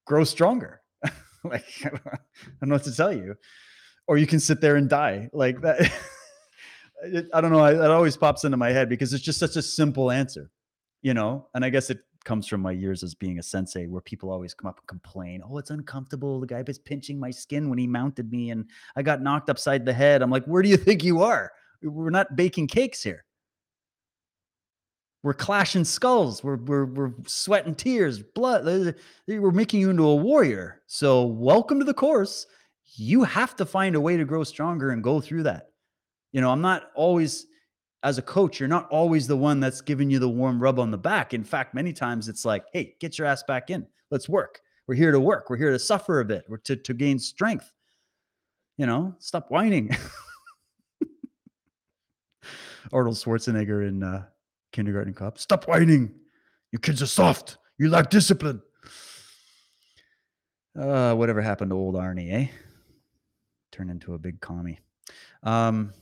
"Grow 0.06 0.24
stronger." 0.24 0.82
Like, 1.44 1.66
I 1.84 1.90
don't 1.90 2.70
know 2.70 2.76
what 2.76 2.84
to 2.84 2.96
tell 2.96 3.12
you. 3.12 3.36
Or 4.12 4.18
you 4.18 4.28
can 4.28 4.42
sit 4.42 4.60
there 4.60 4.76
and 4.76 4.90
die. 4.90 5.30
Like 5.32 5.62
that 5.62 5.80
it 7.06 7.28
I 7.34 7.40
don't 7.40 7.54
know, 7.54 7.64
it 7.64 7.76
it 7.76 7.90
always 7.90 8.18
pops 8.18 8.44
into 8.44 8.58
my 8.58 8.70
head 8.72 8.90
because 8.90 9.14
it's 9.14 9.24
just 9.24 9.40
such 9.40 9.56
a 9.56 9.62
simple 9.62 10.12
answer, 10.12 10.52
you 11.02 11.14
know? 11.14 11.48
And 11.56 11.64
I 11.64 11.70
guess 11.70 11.90
it 11.90 12.00
comes 12.26 12.46
from 12.46 12.60
my 12.60 12.74
years 12.74 13.04
as 13.04 13.16
being 13.16 13.40
a 13.40 13.44
sensei 13.44 13.88
where 13.88 14.02
people 14.02 14.30
always 14.30 14.54
come 14.54 14.68
up 14.68 14.80
and 14.80 14.88
complain, 14.88 15.42
"Oh, 15.50 15.58
it's 15.60 15.70
uncomfortable. 15.70 16.42
The 16.42 16.48
guy 16.48 16.62
was 16.68 16.78
pinching 16.78 17.22
my 17.22 17.32
skin 17.32 17.70
when 17.70 17.80
he 17.80 17.88
mounted 17.88 18.30
me, 18.30 18.50
and 18.50 18.66
I 18.98 19.02
got 19.02 19.22
knocked 19.22 19.50
upside 19.50 19.86
the 19.86 19.94
head." 19.94 20.22
I'm 20.22 20.30
like, 20.30 20.44
"Where 20.44 20.62
do 20.62 20.68
you 20.68 20.78
think 20.88 21.06
you 21.06 21.22
are? 21.22 21.50
We're 21.82 22.10
not 22.10 22.36
baking 22.36 22.68
cakes 22.68 23.02
here. 23.02 23.24
We're 25.24 25.34
clashing 25.36 25.86
skulls. 25.86 26.44
We're 26.44 26.58
we're 26.58 26.86
we're 26.86 27.14
sweating 27.28 27.76
tears, 27.76 28.22
blood. 28.22 28.68
uh, 28.68 28.92
We're 29.26 29.52
making 29.52 29.80
you 29.80 29.90
into 29.90 30.06
a 30.06 30.16
warrior. 30.18 30.82
So 30.88 31.24
welcome 31.26 31.80
to 31.80 31.86
the 31.86 31.94
course. 31.94 32.46
You 32.96 33.24
have 33.24 33.56
to 33.58 33.66
find 33.66 33.96
a 33.96 34.02
way 34.02 34.18
to 34.18 34.26
grow 34.26 34.44
stronger 34.44 34.92
and 34.92 35.04
go 35.04 35.22
through 35.22 35.44
that. 35.44 35.70
You 36.32 36.42
know, 36.42 36.52
I'm 36.52 36.62
not 36.62 36.92
always 36.96 37.48
as 38.04 38.18
a 38.18 38.22
coach, 38.22 38.60
you're 38.60 38.70
not 38.70 38.90
always 38.90 39.28
the 39.28 39.38
one 39.38 39.60
that's 39.60 39.82
giving 39.82 40.10
you 40.10 40.18
the 40.20 40.30
warm 40.30 40.62
rub 40.62 40.80
on 40.80 40.90
the 40.92 40.98
back. 40.98 41.34
In 41.34 41.44
fact, 41.44 41.76
many 41.76 41.94
times 41.94 42.28
it's 42.28 42.46
like, 42.46 42.66
hey, 42.74 42.96
get 43.00 43.18
your 43.18 43.28
ass 43.28 43.44
back 43.44 43.70
in. 43.70 43.86
Let's 44.10 44.28
work. 44.28 44.62
We're 44.88 44.96
here 44.96 45.12
to 45.12 45.20
work. 45.20 45.50
We're 45.50 45.58
here 45.58 45.72
to 45.72 45.80
suffer 45.80 46.20
a 46.20 46.26
bit. 46.26 46.46
We're 46.48 46.58
to, 46.58 46.76
to 46.76 46.94
gain 46.94 47.20
strength. 47.20 47.72
You 48.78 48.88
know, 48.88 49.14
stop 49.20 49.52
whining. 49.52 49.96
Arnold 52.92 53.18
Schwarzenegger 53.18 53.88
in 53.88 54.02
uh, 54.02 54.26
Kindergarten 54.72 55.14
Cop. 55.14 55.38
Stop 55.38 55.68
whining. 55.68 56.12
You 56.72 56.80
kids 56.80 57.04
are 57.04 57.08
soft. 57.08 57.58
You 57.78 57.90
lack 57.90 58.10
discipline. 58.10 58.62
Uh, 60.78 61.14
whatever 61.14 61.42
happened 61.42 61.70
to 61.70 61.76
old 61.76 61.96
Arnie, 61.96 62.34
eh? 62.34 62.48
Turned 63.72 63.90
into 63.90 64.14
a 64.14 64.20
big 64.20 64.40
commie. 64.42 64.80
Um, 65.44 65.94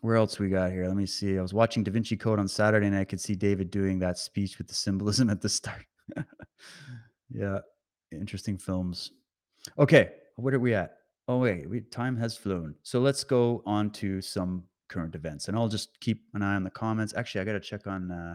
where 0.00 0.16
else 0.16 0.38
we 0.38 0.48
got 0.48 0.72
here? 0.72 0.86
Let 0.86 0.96
me 0.96 1.06
see. 1.06 1.38
I 1.38 1.42
was 1.42 1.54
watching 1.54 1.84
Da 1.84 1.92
Vinci 1.92 2.16
Code 2.16 2.38
on 2.38 2.48
Saturday 2.48 2.86
and 2.86 2.96
I 2.96 3.04
could 3.04 3.20
see 3.20 3.34
David 3.34 3.70
doing 3.70 3.98
that 4.00 4.18
speech 4.18 4.58
with 4.58 4.68
the 4.68 4.74
symbolism 4.74 5.30
at 5.30 5.40
the 5.40 5.48
start. 5.48 5.84
yeah, 7.30 7.58
interesting 8.10 8.58
films. 8.58 9.12
Okay, 9.78 10.12
what 10.36 10.54
are 10.54 10.60
we 10.60 10.74
at? 10.74 10.96
Oh 11.28 11.38
wait, 11.38 11.68
we, 11.68 11.80
time 11.80 12.16
has 12.16 12.36
flown. 12.36 12.74
So 12.82 13.00
let's 13.00 13.22
go 13.22 13.62
on 13.64 13.90
to 13.90 14.20
some 14.20 14.64
current 14.88 15.14
events, 15.14 15.48
and 15.48 15.56
I'll 15.56 15.68
just 15.68 16.00
keep 16.00 16.24
an 16.34 16.42
eye 16.42 16.56
on 16.56 16.64
the 16.64 16.70
comments. 16.70 17.14
Actually, 17.16 17.42
I 17.42 17.44
got 17.44 17.52
to 17.52 17.60
check 17.60 17.86
on. 17.86 18.10
Uh, 18.10 18.34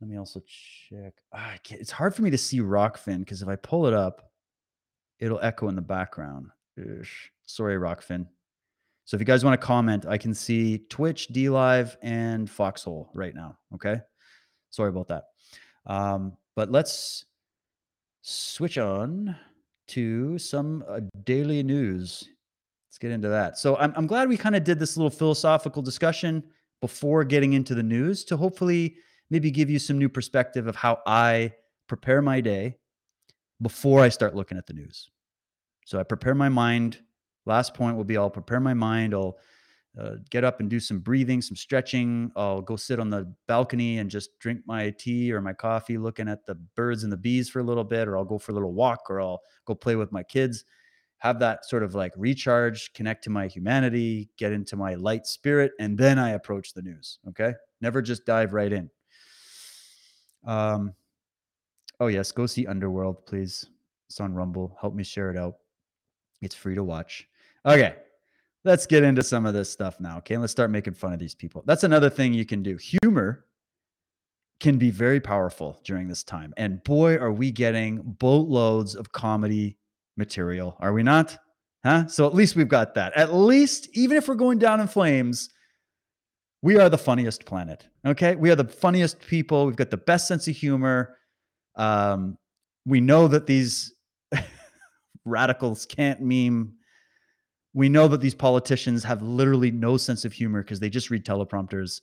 let 0.00 0.08
me 0.08 0.16
also 0.16 0.40
check. 0.88 1.12
Ah, 1.34 1.54
it's 1.68 1.90
hard 1.90 2.14
for 2.14 2.22
me 2.22 2.30
to 2.30 2.38
see 2.38 2.60
Rokfin 2.60 3.18
because 3.18 3.42
if 3.42 3.48
I 3.48 3.56
pull 3.56 3.86
it 3.86 3.92
up, 3.92 4.30
it'll 5.18 5.40
echo 5.40 5.68
in 5.68 5.76
the 5.76 5.82
background. 5.82 6.48
Sorry, 7.46 7.76
Rokfin. 7.76 8.26
So 9.04 9.16
if 9.16 9.20
you 9.20 9.26
guys 9.26 9.44
want 9.44 9.60
to 9.60 9.66
comment, 9.66 10.06
I 10.06 10.18
can 10.18 10.34
see 10.34 10.78
Twitch, 10.88 11.28
DLive, 11.32 11.96
and 12.02 12.48
Foxhole 12.48 13.10
right 13.14 13.34
now. 13.34 13.56
Okay. 13.74 14.00
Sorry 14.70 14.88
about 14.88 15.08
that. 15.08 15.24
Um, 15.86 16.34
but 16.54 16.70
let's 16.70 17.24
switch 18.22 18.78
on 18.78 19.34
to 19.88 20.38
some 20.38 20.84
uh, 20.88 21.00
daily 21.24 21.62
news. 21.62 22.28
Let's 22.88 22.98
get 22.98 23.10
into 23.10 23.28
that. 23.28 23.58
So 23.58 23.76
I'm, 23.76 23.92
I'm 23.96 24.06
glad 24.06 24.28
we 24.28 24.36
kind 24.36 24.54
of 24.54 24.62
did 24.62 24.78
this 24.78 24.96
little 24.96 25.10
philosophical 25.10 25.82
discussion 25.82 26.44
before 26.80 27.24
getting 27.24 27.54
into 27.54 27.74
the 27.74 27.82
news 27.82 28.24
to 28.24 28.36
hopefully 28.36 28.96
maybe 29.30 29.50
give 29.50 29.68
you 29.70 29.78
some 29.78 29.98
new 29.98 30.08
perspective 30.08 30.66
of 30.66 30.76
how 30.76 31.00
I 31.06 31.52
prepare 31.88 32.22
my 32.22 32.40
day 32.40 32.76
before 33.60 34.00
I 34.02 34.08
start 34.08 34.34
looking 34.34 34.56
at 34.56 34.66
the 34.66 34.72
news. 34.72 35.10
So 35.84 35.98
I 35.98 36.02
prepare 36.02 36.34
my 36.34 36.48
mind. 36.48 36.98
Last 37.46 37.74
point 37.74 37.96
will 37.96 38.04
be 38.04 38.16
I'll 38.16 38.30
prepare 38.30 38.60
my 38.60 38.74
mind. 38.74 39.14
I'll 39.14 39.38
uh, 39.98 40.16
get 40.30 40.44
up 40.44 40.60
and 40.60 40.70
do 40.70 40.78
some 40.78 41.00
breathing, 41.00 41.42
some 41.42 41.56
stretching. 41.56 42.30
I'll 42.36 42.62
go 42.62 42.76
sit 42.76 43.00
on 43.00 43.10
the 43.10 43.32
balcony 43.48 43.98
and 43.98 44.08
just 44.08 44.38
drink 44.38 44.60
my 44.66 44.90
tea 44.90 45.32
or 45.32 45.40
my 45.40 45.52
coffee, 45.52 45.98
looking 45.98 46.28
at 46.28 46.46
the 46.46 46.54
birds 46.76 47.02
and 47.02 47.12
the 47.12 47.16
bees 47.16 47.48
for 47.48 47.58
a 47.58 47.64
little 47.64 47.82
bit, 47.82 48.06
or 48.06 48.16
I'll 48.16 48.24
go 48.24 48.38
for 48.38 48.52
a 48.52 48.54
little 48.54 48.72
walk, 48.72 49.10
or 49.10 49.20
I'll 49.20 49.40
go 49.64 49.74
play 49.74 49.96
with 49.96 50.12
my 50.12 50.22
kids. 50.22 50.64
Have 51.18 51.38
that 51.40 51.66
sort 51.66 51.82
of 51.82 51.94
like 51.94 52.12
recharge, 52.16 52.92
connect 52.92 53.24
to 53.24 53.30
my 53.30 53.46
humanity, 53.46 54.30
get 54.38 54.52
into 54.52 54.76
my 54.76 54.94
light 54.94 55.26
spirit, 55.26 55.72
and 55.78 55.98
then 55.98 56.18
I 56.18 56.30
approach 56.30 56.72
the 56.72 56.82
news. 56.82 57.18
Okay. 57.28 57.52
Never 57.80 58.00
just 58.00 58.24
dive 58.24 58.52
right 58.54 58.72
in. 58.72 58.88
Um, 60.46 60.94
oh, 61.98 62.06
yes. 62.06 62.32
Go 62.32 62.46
see 62.46 62.66
Underworld, 62.66 63.26
please. 63.26 63.66
It's 64.08 64.20
on 64.20 64.34
Rumble. 64.34 64.76
Help 64.80 64.94
me 64.94 65.04
share 65.04 65.30
it 65.30 65.36
out. 65.36 65.56
It's 66.42 66.54
free 66.54 66.74
to 66.74 66.84
watch. 66.84 67.26
Okay. 67.66 67.94
Let's 68.64 68.86
get 68.86 69.04
into 69.04 69.22
some 69.22 69.46
of 69.46 69.54
this 69.54 69.70
stuff 69.70 70.00
now. 70.00 70.18
Okay. 70.18 70.36
Let's 70.36 70.52
start 70.52 70.70
making 70.70 70.94
fun 70.94 71.12
of 71.12 71.18
these 71.18 71.34
people. 71.34 71.62
That's 71.66 71.84
another 71.84 72.10
thing 72.10 72.34
you 72.34 72.44
can 72.44 72.62
do. 72.62 72.78
Humor 73.02 73.46
can 74.60 74.76
be 74.76 74.90
very 74.90 75.20
powerful 75.20 75.80
during 75.84 76.06
this 76.06 76.22
time. 76.22 76.52
And 76.56 76.84
boy, 76.84 77.16
are 77.16 77.32
we 77.32 77.50
getting 77.50 78.02
boatloads 78.02 78.94
of 78.94 79.10
comedy 79.12 79.78
material, 80.16 80.76
are 80.80 80.92
we 80.92 81.02
not? 81.02 81.36
Huh? 81.84 82.06
So 82.06 82.26
at 82.26 82.34
least 82.34 82.56
we've 82.56 82.68
got 82.68 82.94
that. 82.94 83.14
At 83.16 83.34
least, 83.34 83.88
even 83.94 84.18
if 84.18 84.28
we're 84.28 84.34
going 84.34 84.58
down 84.58 84.80
in 84.80 84.86
flames, 84.86 85.48
we 86.62 86.78
are 86.78 86.90
the 86.90 86.98
funniest 86.98 87.46
planet. 87.46 87.86
Okay. 88.06 88.36
We 88.36 88.50
are 88.50 88.56
the 88.56 88.64
funniest 88.64 89.18
people. 89.18 89.66
We've 89.66 89.76
got 89.76 89.90
the 89.90 89.96
best 89.96 90.28
sense 90.28 90.46
of 90.46 90.54
humor. 90.54 91.16
Um, 91.76 92.36
we 92.84 93.00
know 93.00 93.28
that 93.28 93.46
these 93.46 93.94
radicals 95.24 95.86
can't 95.86 96.20
meme. 96.20 96.72
We 97.72 97.88
know 97.88 98.08
that 98.08 98.20
these 98.20 98.34
politicians 98.34 99.04
have 99.04 99.22
literally 99.22 99.70
no 99.70 99.96
sense 99.96 100.24
of 100.24 100.32
humor 100.32 100.62
because 100.62 100.80
they 100.80 100.90
just 100.90 101.10
read 101.10 101.24
teleprompters. 101.24 102.00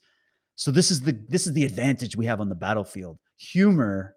So 0.56 0.72
this 0.72 0.92
is 0.92 1.02
the 1.02 1.20
this 1.28 1.46
is 1.46 1.54
the 1.54 1.66
advantage 1.66 2.16
we 2.16 2.26
have 2.26 2.42
on 2.42 2.50
the 2.50 2.56
battlefield. 2.56 3.20
Humor, 3.38 4.16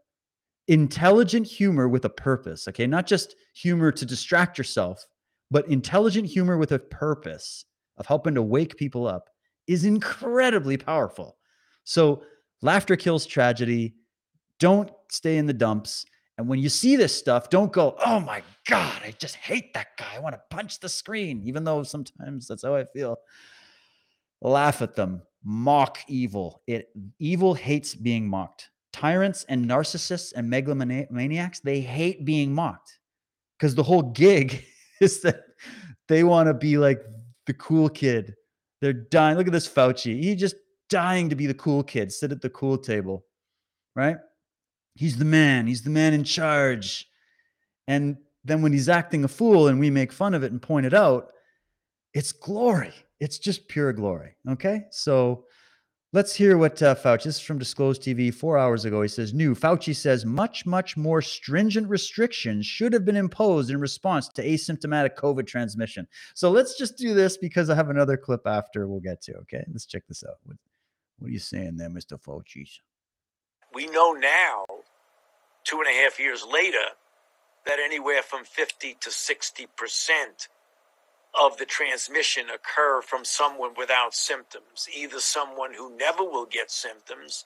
intelligent 0.68 1.46
humor 1.46 1.88
with 1.88 2.04
a 2.04 2.10
purpose, 2.10 2.68
okay? 2.68 2.86
Not 2.86 3.06
just 3.06 3.34
humor 3.54 3.92
to 3.92 4.06
distract 4.06 4.56
yourself, 4.56 5.04
but 5.50 5.68
intelligent 5.68 6.28
humor 6.28 6.56
with 6.56 6.72
a 6.72 6.78
purpose 6.78 7.64
of 7.98 8.06
helping 8.06 8.34
to 8.34 8.42
wake 8.42 8.76
people 8.76 9.06
up 9.06 9.28
is 9.66 9.84
incredibly 9.84 10.76
powerful. 10.76 11.36
So 11.84 12.22
laughter 12.62 12.96
kills 12.96 13.26
tragedy. 13.26 13.94
Don't 14.58 14.90
stay 15.10 15.36
in 15.36 15.46
the 15.46 15.52
dumps. 15.52 16.06
And 16.40 16.48
when 16.48 16.58
you 16.58 16.70
see 16.70 16.96
this 16.96 17.14
stuff, 17.14 17.50
don't 17.50 17.70
go, 17.70 17.96
oh 18.02 18.18
my 18.18 18.42
God, 18.66 19.02
I 19.04 19.12
just 19.18 19.36
hate 19.36 19.74
that 19.74 19.88
guy. 19.98 20.06
I 20.14 20.20
want 20.20 20.34
to 20.34 20.40
punch 20.48 20.80
the 20.80 20.88
screen, 20.88 21.42
even 21.44 21.64
though 21.64 21.82
sometimes 21.82 22.48
that's 22.48 22.62
how 22.62 22.76
I 22.76 22.86
feel. 22.86 23.18
Laugh 24.40 24.80
at 24.80 24.96
them, 24.96 25.20
mock 25.44 25.98
evil. 26.08 26.62
It 26.66 26.88
evil 27.18 27.52
hates 27.52 27.94
being 27.94 28.26
mocked. 28.26 28.70
Tyrants 28.90 29.44
and 29.50 29.66
narcissists 29.66 30.32
and 30.34 30.50
megalomaniacs, 30.50 31.60
they 31.60 31.82
hate 31.82 32.24
being 32.24 32.54
mocked 32.54 32.98
because 33.58 33.74
the 33.74 33.82
whole 33.82 34.00
gig 34.00 34.64
is 35.02 35.20
that 35.20 35.42
they 36.08 36.24
want 36.24 36.46
to 36.46 36.54
be 36.54 36.78
like 36.78 37.02
the 37.44 37.52
cool 37.52 37.90
kid. 37.90 38.34
They're 38.80 38.94
dying. 38.94 39.36
Look 39.36 39.46
at 39.46 39.52
this 39.52 39.68
Fauci. 39.68 40.18
He 40.22 40.34
just 40.34 40.56
dying 40.88 41.28
to 41.28 41.36
be 41.36 41.46
the 41.46 41.52
cool 41.52 41.82
kid, 41.82 42.10
sit 42.10 42.32
at 42.32 42.40
the 42.40 42.48
cool 42.48 42.78
table, 42.78 43.26
right? 43.94 44.16
He's 44.94 45.18
the 45.18 45.24
man. 45.24 45.66
He's 45.66 45.82
the 45.82 45.90
man 45.90 46.14
in 46.14 46.24
charge. 46.24 47.08
And 47.88 48.16
then 48.44 48.62
when 48.62 48.72
he's 48.72 48.88
acting 48.88 49.24
a 49.24 49.28
fool 49.28 49.68
and 49.68 49.78
we 49.80 49.90
make 49.90 50.12
fun 50.12 50.34
of 50.34 50.42
it 50.42 50.52
and 50.52 50.60
point 50.60 50.86
it 50.86 50.94
out, 50.94 51.32
it's 52.14 52.32
glory. 52.32 52.92
It's 53.18 53.38
just 53.38 53.68
pure 53.68 53.92
glory. 53.92 54.36
Okay. 54.48 54.84
So 54.90 55.44
Let's 56.12 56.34
hear 56.34 56.58
what 56.58 56.82
uh, 56.82 56.96
Fauci. 56.96 57.22
This 57.22 57.36
is 57.36 57.40
from 57.40 57.58
Disclose.tv 57.58 58.34
four 58.34 58.58
hours 58.58 58.84
ago. 58.84 59.00
He 59.00 59.06
says, 59.06 59.32
"New 59.32 59.54
Fauci 59.54 59.94
says 59.94 60.26
much, 60.26 60.66
much 60.66 60.96
more 60.96 61.22
stringent 61.22 61.88
restrictions 61.88 62.66
should 62.66 62.92
have 62.92 63.04
been 63.04 63.14
imposed 63.14 63.70
in 63.70 63.78
response 63.78 64.26
to 64.30 64.44
asymptomatic 64.44 65.14
COVID 65.14 65.46
transmission." 65.46 66.08
So 66.34 66.50
let's 66.50 66.76
just 66.76 66.98
do 66.98 67.14
this 67.14 67.36
because 67.36 67.70
I 67.70 67.76
have 67.76 67.90
another 67.90 68.16
clip 68.16 68.44
after 68.44 68.88
we'll 68.88 68.98
get 68.98 69.22
to. 69.22 69.34
Okay, 69.36 69.62
let's 69.70 69.86
check 69.86 70.02
this 70.08 70.24
out. 70.28 70.38
What, 70.42 70.56
what 71.20 71.28
are 71.28 71.32
you 71.32 71.38
saying 71.38 71.76
there, 71.76 71.88
Mister 71.88 72.18
Fauci? 72.18 72.68
We 73.72 73.86
know 73.86 74.10
now, 74.10 74.64
two 75.70 75.78
and 75.78 75.88
a 75.88 76.02
half 76.02 76.18
years 76.18 76.44
later, 76.50 76.96
that 77.64 77.78
anywhere 77.78 78.22
from 78.22 78.44
fifty 78.44 78.96
to 79.00 79.10
sixty 79.10 79.68
percent 79.76 80.48
of 81.40 81.58
the 81.58 81.64
transmission 81.64 82.46
occur 82.52 83.00
from 83.00 83.24
someone 83.24 83.70
without 83.78 84.14
symptoms, 84.14 84.88
either 84.92 85.20
someone 85.20 85.74
who 85.74 85.96
never 85.96 86.24
will 86.24 86.46
get 86.46 86.72
symptoms 86.72 87.44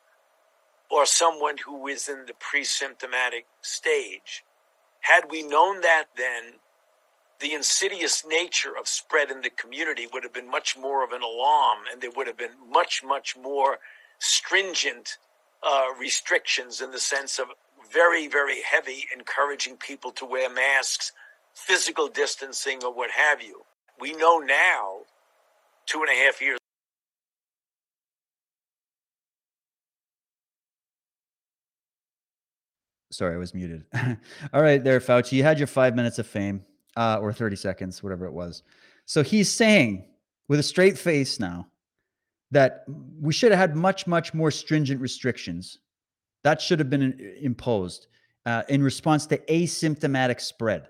or 0.90 1.04
someone 1.04 1.56
who 1.66 1.86
is 1.86 2.08
in 2.08 2.24
the 2.26 2.32
pre 2.38 2.64
symptomatic 2.64 3.46
stage. 3.60 4.42
Had 5.00 5.30
we 5.30 5.42
known 5.42 5.82
that 5.82 6.04
then, 6.16 6.54
the 7.40 7.52
insidious 7.52 8.24
nature 8.26 8.72
of 8.78 8.88
spread 8.88 9.30
in 9.30 9.42
the 9.42 9.50
community 9.50 10.06
would 10.10 10.22
have 10.22 10.32
been 10.32 10.50
much 10.50 10.78
more 10.78 11.04
of 11.04 11.12
an 11.12 11.20
alarm, 11.22 11.80
and 11.92 12.00
there 12.00 12.10
would 12.16 12.26
have 12.26 12.38
been 12.38 12.56
much, 12.70 13.02
much 13.04 13.36
more 13.36 13.78
stringent 14.18 15.18
uh, 15.62 15.88
restrictions 16.00 16.80
in 16.80 16.90
the 16.90 16.98
sense 16.98 17.38
of 17.38 17.48
very, 17.94 18.26
very 18.26 18.60
heavy 18.62 19.06
encouraging 19.16 19.76
people 19.76 20.10
to 20.10 20.26
wear 20.26 20.50
masks, 20.50 21.12
physical 21.54 22.08
distancing, 22.08 22.82
or 22.84 22.92
what 22.92 23.10
have 23.10 23.40
you 23.40 23.62
we 24.00 24.12
know 24.12 24.38
now, 24.38 24.98
two 25.86 26.00
and 26.00 26.08
a 26.08 26.24
half 26.24 26.40
years. 26.40 26.58
Sorry, 33.12 33.34
I 33.34 33.38
was 33.38 33.54
muted. 33.54 33.84
All 34.52 34.62
right, 34.62 34.82
there, 34.82 34.98
Fauci. 34.98 35.32
You 35.32 35.44
had 35.44 35.58
your 35.58 35.68
five 35.68 35.94
minutes 35.94 36.18
of 36.18 36.26
fame, 36.26 36.64
uh, 36.96 37.18
or 37.20 37.32
30 37.32 37.54
seconds, 37.54 38.02
whatever 38.02 38.26
it 38.26 38.32
was. 38.32 38.64
So 39.06 39.22
he's 39.22 39.50
saying 39.52 40.04
with 40.48 40.58
a 40.58 40.64
straight 40.64 40.98
face 40.98 41.38
now 41.38 41.68
that 42.50 42.84
we 43.20 43.32
should 43.32 43.52
have 43.52 43.60
had 43.60 43.76
much, 43.76 44.06
much 44.08 44.34
more 44.34 44.50
stringent 44.50 45.00
restrictions. 45.00 45.78
That 46.44 46.62
should 46.62 46.78
have 46.78 46.90
been 46.90 47.18
uh, 47.18 47.44
imposed 47.44 48.06
uh, 48.46 48.62
in 48.68 48.82
response 48.82 49.26
to 49.26 49.38
asymptomatic 49.38 50.40
spread. 50.40 50.88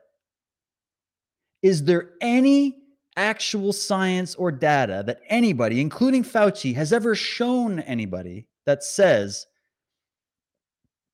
Is 1.63 1.85
there 1.85 2.11
any 2.21 2.83
actual 3.17 3.73
science 3.73 4.35
or 4.35 4.51
data 4.51 5.03
that 5.07 5.21
anybody, 5.29 5.81
including 5.81 6.25
Fauci, 6.25 6.75
has 6.75 6.93
ever 6.93 7.15
shown 7.15 7.81
anybody 7.81 8.47
that 8.67 8.83
says 8.83 9.47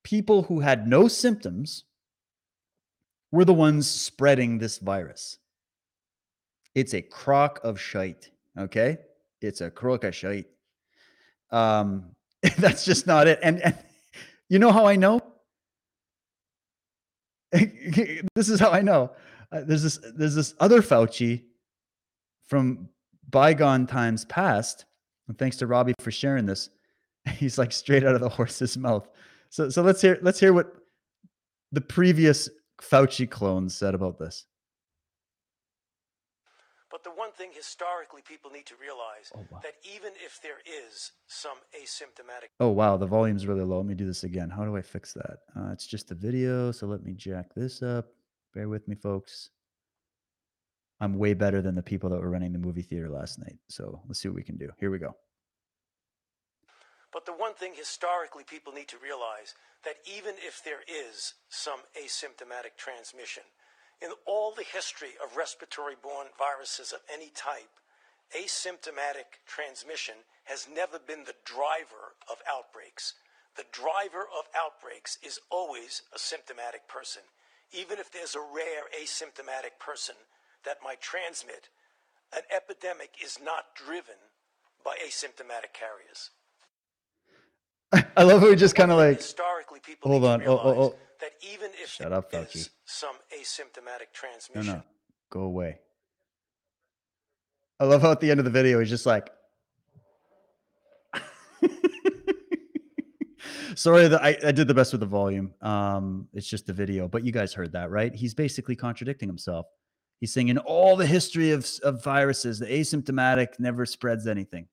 people 0.02 0.42
who 0.44 0.60
had 0.60 0.88
no 0.88 1.08
symptoms 1.08 1.84
were 3.30 3.44
the 3.44 3.54
ones 3.54 3.88
spreading 3.88 4.58
this 4.58 4.78
virus. 4.78 5.38
It's 6.74 6.94
a 6.94 7.02
crock 7.02 7.60
of 7.62 7.80
shite. 7.80 8.30
Okay. 8.58 8.98
It's 9.40 9.60
a 9.60 9.70
crock 9.70 10.04
of 10.04 10.14
shite. 10.14 10.46
Um, 11.50 12.16
that's 12.58 12.84
just 12.84 13.06
not 13.06 13.26
it. 13.28 13.38
And, 13.42 13.60
and 13.60 13.76
you 14.50 14.58
know 14.58 14.72
how 14.72 14.84
I 14.84 14.96
know? 14.96 15.22
this 17.52 18.48
is 18.48 18.60
how 18.60 18.70
I 18.70 18.82
know. 18.82 19.12
Uh, 19.50 19.62
there's 19.64 19.82
this 19.82 19.98
there's 20.14 20.34
this 20.34 20.54
other 20.60 20.82
Fauci 20.82 21.44
from 22.46 22.88
bygone 23.30 23.86
times 23.86 24.24
past. 24.26 24.84
And 25.28 25.38
thanks 25.38 25.56
to 25.58 25.66
Robbie 25.66 25.94
for 26.00 26.10
sharing 26.10 26.46
this. 26.46 26.70
He's 27.36 27.58
like 27.58 27.72
straight 27.72 28.04
out 28.04 28.14
of 28.14 28.20
the 28.20 28.28
horse's 28.28 28.76
mouth. 28.76 29.08
So 29.50 29.70
so 29.70 29.82
let's 29.82 30.02
hear 30.02 30.18
let's 30.20 30.40
hear 30.40 30.52
what 30.52 30.74
the 31.72 31.80
previous 31.80 32.48
Fauci 32.82 33.30
clones 33.30 33.74
said 33.74 33.94
about 33.94 34.18
this. 34.18 34.46
But 37.40 37.46
the 37.46 37.48
one 37.48 37.52
thing 37.52 37.56
historically 37.56 38.22
people 38.22 38.50
need 38.50 38.66
to 38.66 38.74
realize 38.80 39.32
oh, 39.34 39.44
wow. 39.50 39.60
that 39.62 39.74
even 39.84 40.12
if 40.24 40.40
there 40.42 40.58
is 40.66 41.12
some 41.26 41.58
asymptomatic. 41.74 42.48
Oh, 42.58 42.68
wow. 42.68 42.96
The 42.96 43.06
volume's 43.06 43.46
really 43.46 43.64
low. 43.64 43.78
Let 43.78 43.86
me 43.86 43.94
do 43.94 44.06
this 44.06 44.24
again. 44.24 44.50
How 44.50 44.64
do 44.64 44.76
I 44.76 44.82
fix 44.82 45.14
that? 45.14 45.38
Uh, 45.56 45.70
it's 45.72 45.86
just 45.86 46.08
the 46.08 46.14
video. 46.14 46.72
So 46.72 46.86
let 46.86 47.02
me 47.02 47.12
jack 47.12 47.54
this 47.54 47.82
up. 47.82 48.06
Bear 48.54 48.68
with 48.68 48.86
me, 48.88 48.94
folks. 48.94 49.50
I'm 51.00 51.14
way 51.16 51.32
better 51.32 51.62
than 51.62 51.74
the 51.74 51.82
people 51.82 52.10
that 52.10 52.20
were 52.20 52.28
running 52.28 52.52
the 52.52 52.58
movie 52.58 52.82
theater 52.82 53.08
last 53.08 53.38
night. 53.38 53.56
So 53.68 54.02
let's 54.06 54.20
see 54.20 54.28
what 54.28 54.36
we 54.36 54.42
can 54.42 54.58
do. 54.58 54.68
Here 54.78 54.90
we 54.90 54.98
go. 54.98 55.16
But 57.12 57.24
the 57.24 57.32
one 57.32 57.54
thing 57.54 57.72
historically 57.74 58.44
people 58.44 58.72
need 58.72 58.88
to 58.88 58.98
realize 59.02 59.54
that 59.84 59.96
even 60.04 60.34
if 60.46 60.62
there 60.62 60.80
is 60.86 61.34
some 61.48 61.80
asymptomatic 61.96 62.76
transmission, 62.76 63.42
in 64.02 64.10
all 64.26 64.52
the 64.52 64.64
history 64.64 65.12
of 65.22 65.36
respiratory 65.36 65.94
borne 66.00 66.28
viruses 66.38 66.92
of 66.92 67.00
any 67.12 67.30
type, 67.34 67.70
asymptomatic 68.36 69.42
transmission 69.46 70.14
has 70.44 70.68
never 70.72 70.98
been 70.98 71.24
the 71.24 71.36
driver 71.44 72.16
of 72.30 72.42
outbreaks. 72.48 73.14
The 73.56 73.66
driver 73.72 74.24
of 74.24 74.48
outbreaks 74.56 75.18
is 75.22 75.40
always 75.50 76.02
a 76.14 76.18
symptomatic 76.18 76.88
person. 76.88 77.22
Even 77.72 77.98
if 77.98 78.10
there's 78.10 78.34
a 78.34 78.40
rare 78.40 78.88
asymptomatic 78.96 79.78
person 79.78 80.16
that 80.64 80.78
might 80.82 81.00
transmit, 81.00 81.68
an 82.32 82.42
epidemic 82.54 83.10
is 83.22 83.38
not 83.42 83.74
driven 83.74 84.18
by 84.84 84.96
asymptomatic 85.04 85.74
carriers. 85.74 86.30
I 88.16 88.22
love 88.22 88.40
how 88.40 88.48
we 88.48 88.56
just 88.56 88.74
kind 88.76 88.90
of 88.92 88.98
like 88.98 89.16
historically 89.16 89.80
people 89.80 90.10
hold 90.10 90.24
on. 90.24 90.42
Oh, 90.46 90.58
oh, 90.62 90.82
oh. 90.82 90.94
That 91.20 91.32
even 91.52 91.70
if 91.82 91.90
shut 91.90 92.12
up, 92.12 92.30
Fauci. 92.32 92.68
Some 92.84 93.16
asymptomatic 93.36 94.12
transmission. 94.12 94.66
No, 94.66 94.74
no, 94.74 94.82
go 95.28 95.40
away. 95.40 95.80
I 97.78 97.84
love 97.84 98.02
how 98.02 98.12
at 98.12 98.20
the 98.20 98.30
end 98.30 98.38
of 98.40 98.44
the 98.44 98.50
video 98.50 98.78
he's 98.78 98.90
just 98.90 99.06
like. 99.06 99.30
Sorry 103.74 104.06
that 104.08 104.22
I, 104.22 104.36
I 104.44 104.52
did 104.52 104.68
the 104.68 104.74
best 104.74 104.92
with 104.92 105.00
the 105.00 105.06
volume. 105.06 105.52
Um, 105.60 106.28
it's 106.32 106.46
just 106.46 106.66
the 106.66 106.72
video, 106.72 107.08
but 107.08 107.24
you 107.24 107.32
guys 107.32 107.52
heard 107.54 107.72
that, 107.72 107.90
right? 107.90 108.14
He's 108.14 108.34
basically 108.34 108.76
contradicting 108.76 109.28
himself. 109.28 109.66
He's 110.20 110.32
saying 110.32 110.48
in 110.48 110.58
all 110.58 110.96
the 110.96 111.06
history 111.06 111.50
of, 111.52 111.66
of 111.82 112.04
viruses, 112.04 112.58
the 112.58 112.66
asymptomatic 112.66 113.58
never 113.58 113.86
spreads 113.86 114.26
anything. 114.26 114.68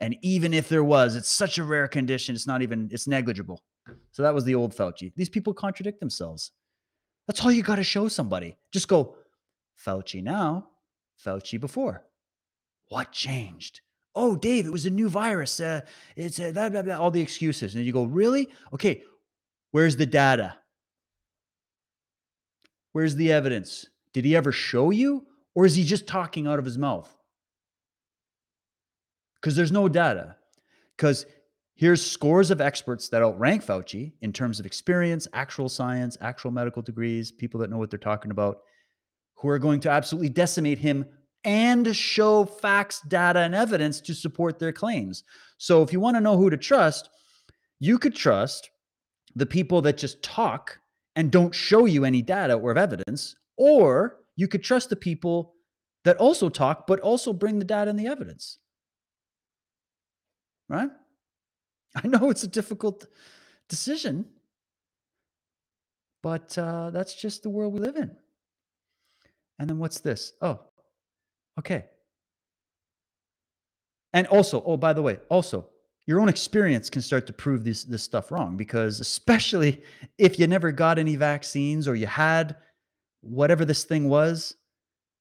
And 0.00 0.16
even 0.22 0.54
if 0.54 0.68
there 0.68 0.84
was, 0.84 1.14
it's 1.14 1.30
such 1.30 1.58
a 1.58 1.64
rare 1.64 1.86
condition, 1.86 2.34
it's 2.34 2.46
not 2.46 2.62
even, 2.62 2.88
it's 2.90 3.06
negligible. 3.06 3.62
So 4.12 4.22
that 4.22 4.34
was 4.34 4.44
the 4.44 4.54
old 4.54 4.74
Fauci. 4.74 5.12
These 5.16 5.28
people 5.28 5.52
contradict 5.52 6.00
themselves. 6.00 6.52
That's 7.26 7.44
all 7.44 7.52
you 7.52 7.62
got 7.62 7.76
to 7.76 7.84
show 7.84 8.08
somebody. 8.08 8.56
Just 8.72 8.88
go, 8.88 9.16
Fauci 9.84 10.22
now, 10.22 10.68
Fauci 11.24 11.60
before. 11.60 12.02
What 12.88 13.12
changed? 13.12 13.82
Oh, 14.14 14.36
Dave, 14.36 14.66
it 14.66 14.72
was 14.72 14.86
a 14.86 14.90
new 14.90 15.08
virus. 15.08 15.60
Uh, 15.60 15.82
it's 16.16 16.40
uh, 16.40 16.50
blah, 16.52 16.68
blah, 16.68 16.82
blah, 16.82 16.98
all 16.98 17.10
the 17.10 17.20
excuses. 17.20 17.74
And 17.74 17.84
you 17.84 17.92
go, 17.92 18.04
really? 18.04 18.48
Okay, 18.72 19.02
where's 19.70 19.96
the 19.96 20.06
data? 20.06 20.56
Where's 22.92 23.14
the 23.14 23.30
evidence? 23.32 23.86
Did 24.12 24.24
he 24.24 24.34
ever 24.34 24.50
show 24.50 24.90
you? 24.90 25.26
Or 25.54 25.66
is 25.66 25.76
he 25.76 25.84
just 25.84 26.06
talking 26.06 26.46
out 26.46 26.58
of 26.58 26.64
his 26.64 26.78
mouth? 26.78 27.14
Because 29.40 29.56
there's 29.56 29.72
no 29.72 29.88
data. 29.88 30.36
Because 30.96 31.26
here's 31.74 32.04
scores 32.04 32.50
of 32.50 32.60
experts 32.60 33.08
that 33.08 33.22
outrank 33.22 33.64
Fauci 33.64 34.12
in 34.20 34.32
terms 34.32 34.60
of 34.60 34.66
experience, 34.66 35.26
actual 35.32 35.68
science, 35.68 36.18
actual 36.20 36.50
medical 36.50 36.82
degrees, 36.82 37.32
people 37.32 37.58
that 37.60 37.70
know 37.70 37.78
what 37.78 37.90
they're 37.90 37.98
talking 37.98 38.30
about, 38.30 38.58
who 39.34 39.48
are 39.48 39.58
going 39.58 39.80
to 39.80 39.90
absolutely 39.90 40.28
decimate 40.28 40.78
him 40.78 41.06
and 41.44 41.96
show 41.96 42.44
facts, 42.44 43.00
data, 43.08 43.38
and 43.40 43.54
evidence 43.54 44.00
to 44.02 44.14
support 44.14 44.58
their 44.58 44.72
claims. 44.72 45.24
So 45.56 45.82
if 45.82 45.92
you 45.92 46.00
want 46.00 46.16
to 46.16 46.20
know 46.20 46.36
who 46.36 46.50
to 46.50 46.56
trust, 46.58 47.08
you 47.78 47.98
could 47.98 48.14
trust 48.14 48.68
the 49.34 49.46
people 49.46 49.80
that 49.82 49.96
just 49.96 50.22
talk 50.22 50.78
and 51.16 51.30
don't 51.30 51.54
show 51.54 51.86
you 51.86 52.04
any 52.04 52.20
data 52.20 52.54
or 52.54 52.76
evidence 52.76 53.36
or 53.56 54.18
you 54.36 54.48
could 54.48 54.62
trust 54.62 54.88
the 54.90 54.96
people 54.96 55.54
that 56.04 56.16
also 56.16 56.48
talk, 56.48 56.86
but 56.86 57.00
also 57.00 57.32
bring 57.32 57.58
the 57.58 57.64
data 57.64 57.90
and 57.90 57.98
the 57.98 58.06
evidence. 58.06 58.58
Right? 60.70 60.90
I 61.96 62.06
know 62.06 62.30
it's 62.30 62.44
a 62.44 62.48
difficult 62.48 63.06
decision, 63.68 64.24
but 66.22 66.56
uh, 66.56 66.90
that's 66.90 67.14
just 67.20 67.42
the 67.42 67.50
world 67.50 67.72
we 67.72 67.80
live 67.80 67.96
in. 67.96 68.12
And 69.58 69.68
then 69.68 69.78
what's 69.78 69.98
this? 69.98 70.32
Oh, 70.40 70.60
okay. 71.58 71.86
And 74.12 74.28
also, 74.28 74.62
oh, 74.64 74.76
by 74.76 74.92
the 74.92 75.02
way, 75.02 75.18
also, 75.28 75.68
your 76.06 76.20
own 76.20 76.28
experience 76.28 76.88
can 76.88 77.02
start 77.02 77.26
to 77.26 77.32
prove 77.32 77.64
this 77.64 77.84
this 77.84 78.02
stuff 78.02 78.30
wrong 78.30 78.56
because 78.56 79.00
especially 79.00 79.82
if 80.18 80.38
you 80.38 80.46
never 80.46 80.72
got 80.72 80.98
any 80.98 81.16
vaccines 81.16 81.86
or 81.86 81.94
you 81.94 82.06
had 82.06 82.56
whatever 83.22 83.64
this 83.64 83.84
thing 83.84 84.08
was, 84.08 84.54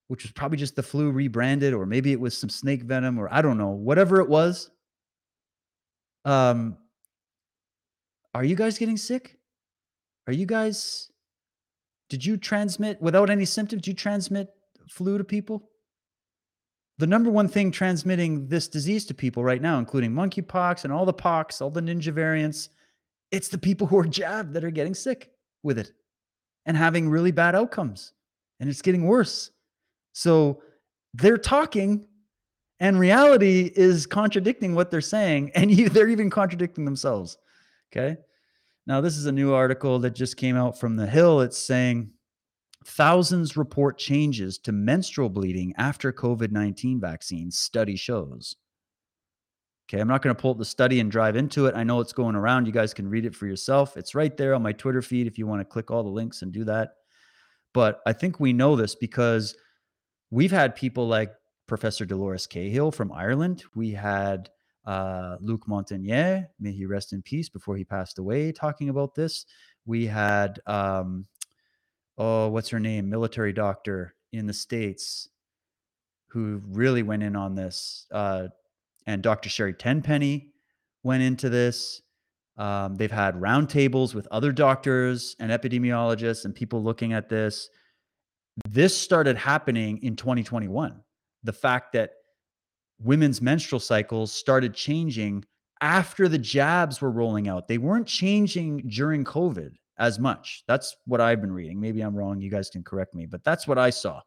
which 0.08 0.24
was 0.24 0.32
probably 0.32 0.58
just 0.58 0.76
the 0.76 0.84
flu 0.84 1.12
rebranded, 1.12 1.74
or 1.74 1.88
maybe 1.88 2.12
it 2.12 2.20
was 2.20 2.38
some 2.38 2.50
snake 2.50 2.84
venom, 2.84 3.18
or 3.20 3.28
I 3.34 3.42
don't 3.42 3.58
know, 3.58 3.70
whatever 3.70 4.22
it 4.22 4.30
was, 4.30 4.70
Um, 6.26 6.78
are 8.34 8.44
you 8.44 8.56
guys 8.56 8.78
getting 8.78 8.98
sick? 8.98 9.38
Are 10.28 10.34
you 10.34 10.46
guys 10.46 11.10
did 12.10 12.26
you 12.26 12.38
transmit 12.38 13.02
without 13.02 13.30
any 13.30 13.46
symptoms? 13.46 13.88
You 13.88 13.94
transmit 13.94 14.50
flu 14.90 15.18
to 15.18 15.24
people? 15.24 15.70
The 16.98 17.08
number 17.08 17.30
one 17.30 17.48
thing 17.48 17.72
transmitting 17.72 18.48
this 18.48 18.68
disease 18.68 19.06
to 19.06 19.14
people 19.14 19.44
right 19.44 19.62
now, 19.62 19.78
including 19.78 20.12
monkeypox 20.12 20.84
and 20.84 20.92
all 20.92 21.06
the 21.06 21.14
pox, 21.14 21.62
all 21.62 21.70
the 21.70 21.82
ninja 21.82 22.12
variants, 22.12 22.70
it's 23.32 23.48
the 23.48 23.58
people 23.58 23.88
who 23.88 23.98
are 23.98 24.08
jabbed 24.08 24.54
that 24.54 24.66
are 24.66 24.72
getting 24.72 24.96
sick 24.96 25.32
with 25.64 25.78
it 25.78 25.92
and 26.66 26.76
having 26.76 27.10
really 27.10 27.32
bad 27.32 27.56
outcomes. 27.56 28.14
And 28.60 28.70
it's 28.70 28.82
getting 28.82 29.06
worse. 29.06 29.52
So 30.14 30.62
they're 31.14 31.38
talking 31.38 32.06
and 32.80 33.00
reality 33.00 33.72
is 33.76 34.06
contradicting 34.06 34.76
what 34.76 34.92
they're 34.92 35.02
saying 35.02 35.52
and 35.56 35.72
you, 35.72 35.90
they're 35.90 36.10
even 36.10 36.30
contradicting 36.30 36.86
themselves. 36.86 37.38
Okay? 37.92 38.18
Now 38.88 39.02
this 39.02 39.18
is 39.18 39.26
a 39.26 39.32
new 39.32 39.54
article 39.54 40.00
that 40.00 40.16
just 40.16 40.38
came 40.38 40.56
out 40.56 40.80
from 40.80 40.96
the 40.96 41.08
Hill. 41.08 41.42
It's 41.42 41.58
saying 41.58 42.12
thousands 42.86 43.58
report 43.58 43.98
changes 43.98 44.58
to 44.60 44.72
menstrual 44.72 45.30
bleeding 45.30 45.74
after 45.78 46.12
COVID-19 46.12 47.00
vaccines, 47.00 47.58
study 47.58 47.96
shows. 47.96 48.56
Okay, 49.88 50.00
I'm 50.00 50.08
not 50.08 50.22
going 50.22 50.36
to 50.36 50.40
pull 50.40 50.52
up 50.52 50.60
the 50.60 50.66
study 50.66 51.00
and 51.00 51.10
drive 51.10 51.36
into 51.36 51.66
it. 51.66 51.74
I 51.76 51.84
know 51.84 52.00
it's 52.00 52.14
going 52.14 52.36
around. 52.36 52.68
You 52.68 52.72
guys 52.72 52.94
can 52.94 53.10
read 53.10 53.26
it 53.26 53.34
for 53.34 53.48
yourself. 53.48 53.98
It's 53.98 54.14
right 54.14 54.36
there 54.38 54.54
on 54.54 54.62
my 54.62 54.72
Twitter 54.72 55.02
feed 55.02 55.26
if 55.26 55.40
you 55.40 55.48
want 55.48 55.62
to 55.62 55.66
click 55.66 55.90
all 55.90 56.04
the 56.04 56.10
links 56.10 56.44
and 56.44 56.52
do 56.52 56.64
that. 56.66 56.94
But 57.74 58.00
I 58.06 58.14
think 58.14 58.40
we 58.40 58.54
know 58.54 58.76
this 58.76 58.94
because 58.94 59.56
we've 60.30 60.52
had 60.52 60.76
people 60.76 61.08
like 61.08 61.32
Professor 61.70 62.04
Dolores 62.04 62.48
Cahill 62.48 62.92
from 62.92 63.12
Ireland. 63.14 63.64
We 63.76 63.92
had 63.92 64.50
uh, 64.86 65.38
Luc 65.40 65.68
Montagnier, 65.68 66.48
may 66.60 66.72
he 66.72 66.86
rest 66.86 67.14
in 67.14 67.22
peace 67.22 67.48
before 67.48 67.78
he 67.78 67.86
passed 67.86 68.18
away, 68.18 68.52
talking 68.52 68.90
about 68.90 69.14
this. 69.14 69.46
We 69.86 70.08
had, 70.08 70.60
um, 70.66 71.28
oh, 72.18 72.50
what's 72.50 72.70
her 72.70 72.80
name? 72.80 73.08
Military 73.08 73.54
doctor 73.54 74.16
in 74.34 74.48
the 74.48 74.54
States 74.54 75.30
who 76.28 76.62
really 76.68 77.04
went 77.04 77.24
in 77.24 77.36
on 77.36 77.56
this. 77.56 78.08
Uh, 78.12 78.48
and 79.06 79.22
Dr. 79.22 79.50
Sherry 79.50 79.74
Tenpenny 79.74 80.50
went 81.04 81.24
into 81.24 81.50
this. 81.50 82.02
Um, 82.58 82.96
they've 82.96 83.12
had 83.12 83.36
roundtables 83.36 84.14
with 84.14 84.28
other 84.32 84.52
doctors 84.52 85.36
and 85.40 85.52
epidemiologists 85.52 86.46
and 86.46 86.54
people 86.54 86.84
looking 86.84 87.14
at 87.14 87.30
this. 87.30 87.70
This 88.68 88.98
started 88.98 89.38
happening 89.38 90.00
in 90.04 90.16
2021. 90.16 91.02
The 91.44 91.54
fact 91.54 91.94
that 91.94 92.12
women's 93.02 93.42
menstrual 93.42 93.80
cycles 93.80 94.32
started 94.32 94.74
changing 94.74 95.46
after 95.82 96.28
the 96.28 96.38
jabs 96.38 97.02
were 97.02 97.12
rolling 97.12 97.48
out. 97.48 97.68
They 97.68 97.78
weren't 97.78 98.08
changing 98.08 98.90
during 98.90 99.24
COVID 99.24 99.72
as 99.98 100.20
much. 100.20 100.64
That's 100.68 100.96
what 101.06 101.22
I've 101.22 101.42
been 101.42 101.52
reading. 101.52 101.80
Maybe 101.80 102.02
I'm 102.02 102.16
wrong. 102.16 102.42
You 102.42 102.50
guys 102.50 102.70
can 102.70 102.84
correct 102.84 103.14
me, 103.14 103.26
but 103.26 103.44
that's 103.44 103.68
what 103.68 103.78
I 103.78 103.90
saw. 103.90 104.18
It 104.18 104.24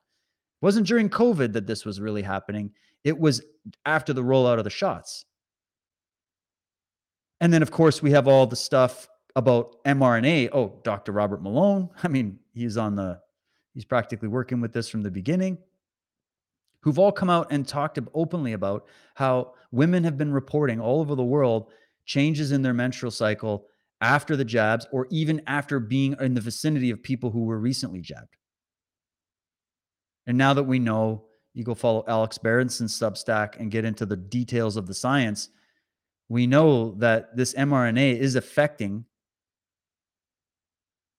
wasn't 0.63 0.87
during 0.87 1.09
COVID 1.09 1.53
that 1.53 1.67
this 1.67 1.85
was 1.85 2.01
really 2.01 2.23
happening. 2.23 2.71
It 3.05 3.19
was 3.19 3.43
after 3.85 4.13
the 4.13 4.23
rollout 4.23 4.59
of 4.59 4.65
the 4.65 4.71
shots. 4.71 5.25
And 7.41 7.53
then, 7.53 7.63
of 7.63 7.71
course, 7.71 8.03
we 8.03 8.13
have 8.13 8.29
all 8.29 8.47
the 8.47 8.57
stuff 8.57 9.09
about 9.35 9.83
mRNA. 9.85 10.51
Oh, 10.53 10.79
Dr. 10.85 11.13
Robert 11.13 11.43
Malone. 11.43 11.91
I 12.03 12.09
mean, 12.09 12.39
he's 12.55 12.77
on 12.77 12.95
the, 12.95 13.21
he's 13.75 13.85
practically 13.85 14.29
working 14.29 14.61
with 14.61 14.73
this 14.73 14.89
from 14.89 15.03
the 15.03 15.11
beginning, 15.11 15.59
who've 16.83 16.99
all 16.99 17.13
come 17.13 17.31
out 17.31 17.49
and 17.51 17.67
talked 17.67 17.99
openly 18.15 18.53
about 18.53 18.87
how 19.15 19.55
women 19.71 20.05
have 20.05 20.19
been 20.19 20.33
reporting 20.33 20.81
all 20.81 21.01
over 21.01 21.15
the 21.15 21.25
world 21.25 21.71
changes 22.05 22.53
in 22.53 22.63
their 22.63 22.75
menstrual 22.75 23.11
cycle 23.11 23.67
after 24.01 24.37
the 24.37 24.45
jabs 24.45 24.87
or 24.93 25.07
even 25.11 25.41
after 25.47 25.79
being 25.79 26.17
in 26.21 26.35
the 26.35 26.41
vicinity 26.41 26.91
of 26.91 27.03
people 27.03 27.31
who 27.31 27.45
were 27.45 27.59
recently 27.59 28.01
jabbed. 28.01 28.37
And 30.27 30.37
now 30.37 30.55
that 30.55 30.65
we 30.65 30.79
know 30.79 31.25
you 31.55 31.65
go 31.65 31.75
follow 31.75 32.05
Alex 32.09 32.39
Berenson's 32.39 32.99
Substack 32.99 33.61
and 33.61 33.71
get 33.71 33.85
into 33.85 34.07
the 34.07 34.17
details 34.17 34.77
of 34.77 34.87
the 34.87 34.95
science, 34.95 35.51
we 36.29 36.47
know 36.47 36.95
that 36.99 37.37
this 37.37 37.55
mRNA 37.55 38.19
is 38.19 38.37
affecting 38.37 39.05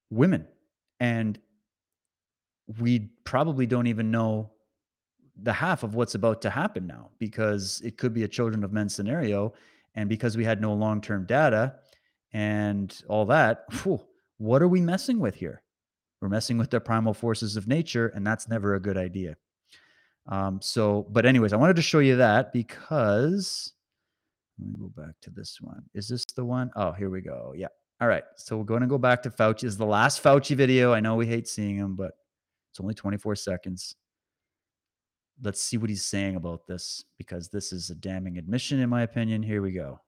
women. 0.10 0.48
And 1.00 1.40
we 2.80 3.12
probably 3.24 3.66
don't 3.66 3.88
even 3.88 4.12
know 4.12 4.52
the 5.42 5.54
half 5.54 5.84
of 5.84 5.96
what's 5.96 6.16
about 6.16 6.42
to 6.42 6.50
happen 6.50 6.86
now 6.86 7.10
because 7.18 7.82
it 7.84 7.98
could 7.98 8.14
be 8.14 8.24
a 8.24 8.28
children 8.28 8.64
of 8.64 8.72
men 8.72 8.90
scenario. 8.90 9.54
And 9.96 10.10
because 10.10 10.38
we 10.38 10.46
had 10.46 10.62
no 10.62 10.74
long 10.74 11.02
term 11.02 11.26
data 11.26 11.76
and 12.32 12.96
all 13.08 13.26
that, 13.28 13.66
whew, 13.84 14.02
what 14.38 14.62
are 14.62 14.68
we 14.68 14.82
messing 14.82 15.20
with 15.20 15.36
here? 15.36 15.62
We're 16.22 16.30
messing 16.30 16.58
with 16.58 16.70
the 16.70 16.80
primal 16.80 17.14
forces 17.14 17.58
of 17.58 17.68
nature, 17.68 18.08
and 18.16 18.26
that's 18.26 18.48
never 18.48 18.76
a 18.76 18.80
good 18.80 18.98
idea. 18.98 19.36
Um, 20.28 20.62
so, 20.62 21.06
but 21.10 21.26
anyways, 21.26 21.52
I 21.52 21.58
wanted 21.58 21.76
to 21.76 21.82
show 21.82 22.00
you 22.00 22.16
that 22.16 22.54
because 22.54 23.74
let 24.58 24.68
me 24.68 24.76
go 24.80 24.92
back 24.96 25.16
to 25.22 25.30
this 25.32 25.60
one. 25.60 25.84
Is 25.94 26.08
this 26.08 26.24
the 26.36 26.46
one? 26.46 26.72
Oh, 26.76 26.92
here 26.94 27.10
we 27.10 27.22
go. 27.22 27.54
Yeah. 27.56 27.68
All 28.00 28.08
right. 28.08 28.24
So 28.38 28.58
we're 28.58 28.64
going 28.64 28.82
to 28.82 28.88
go 28.88 28.98
back 28.98 29.22
to 29.24 29.30
Fauci. 29.30 29.62
This 29.62 29.74
is 29.74 29.78
the 29.78 29.86
last 29.86 30.24
Fauci 30.24 30.56
video. 30.56 30.94
I 30.94 31.00
know 31.00 31.16
we 31.16 31.28
hate 31.28 31.48
seeing 31.48 31.76
him, 31.76 31.96
but 31.96 32.12
it's 32.72 32.80
only 32.80 32.94
24 32.94 33.36
seconds. 33.36 33.96
Let's 35.42 35.62
see 35.62 35.78
what 35.78 35.90
he's 35.90 36.06
saying 36.06 36.36
about 36.36 36.68
this 36.68 37.04
because 37.18 37.50
this 37.50 37.74
is 37.74 37.90
a 37.90 37.96
damning 37.96 38.38
admission, 38.38 38.80
in 38.80 38.90
my 38.90 39.02
opinion. 39.02 39.44
Here 39.44 39.62
we 39.62 39.72
go 39.72 40.02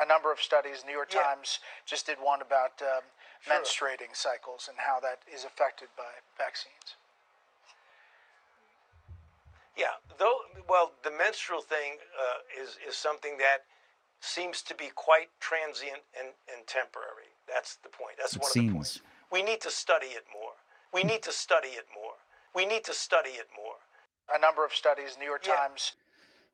a 0.00 0.06
number 0.06 0.32
of 0.32 0.40
studies. 0.40 0.84
New 0.86 0.92
York 0.92 1.12
yeah. 1.12 1.22
Times 1.22 1.58
just 1.84 2.06
did 2.06 2.18
one 2.20 2.42
about 2.42 2.80
um, 2.82 3.04
sure. 3.40 3.54
menstruating 3.54 4.14
cycles 4.14 4.68
and 4.68 4.76
how 4.78 5.00
that 5.00 5.20
is 5.32 5.44
affected 5.44 5.88
by 5.96 6.20
vaccines. 6.36 6.96
Yeah, 9.76 10.00
though. 10.18 10.40
Well, 10.68 10.92
the 11.04 11.10
menstrual 11.10 11.60
thing 11.60 12.00
uh, 12.16 12.62
is 12.62 12.78
is 12.86 12.96
something 12.96 13.36
that 13.38 13.68
seems 14.20 14.62
to 14.62 14.74
be 14.74 14.88
quite 14.94 15.28
transient 15.38 16.00
and, 16.18 16.32
and 16.48 16.66
temporary. 16.66 17.36
That's 17.46 17.76
the 17.76 17.90
point. 17.90 18.16
That's 18.18 18.36
it 18.36 18.42
one 18.42 18.50
seems. 18.50 18.64
of 18.64 18.72
the 18.72 18.76
points. 18.76 19.00
We 19.30 19.42
need 19.42 19.60
to 19.60 19.70
study 19.70 20.16
it 20.16 20.24
more. 20.32 20.56
We 20.94 21.04
need 21.04 21.22
to 21.24 21.32
study 21.32 21.76
it 21.76 21.84
more. 21.94 22.05
We 22.56 22.64
need 22.64 22.84
to 22.84 22.94
study 22.94 23.30
it 23.30 23.46
more. 23.54 23.74
A 24.34 24.40
number 24.40 24.64
of 24.64 24.72
studies, 24.72 25.16
New 25.20 25.26
York 25.26 25.46
yeah. 25.46 25.56
Times. 25.56 25.92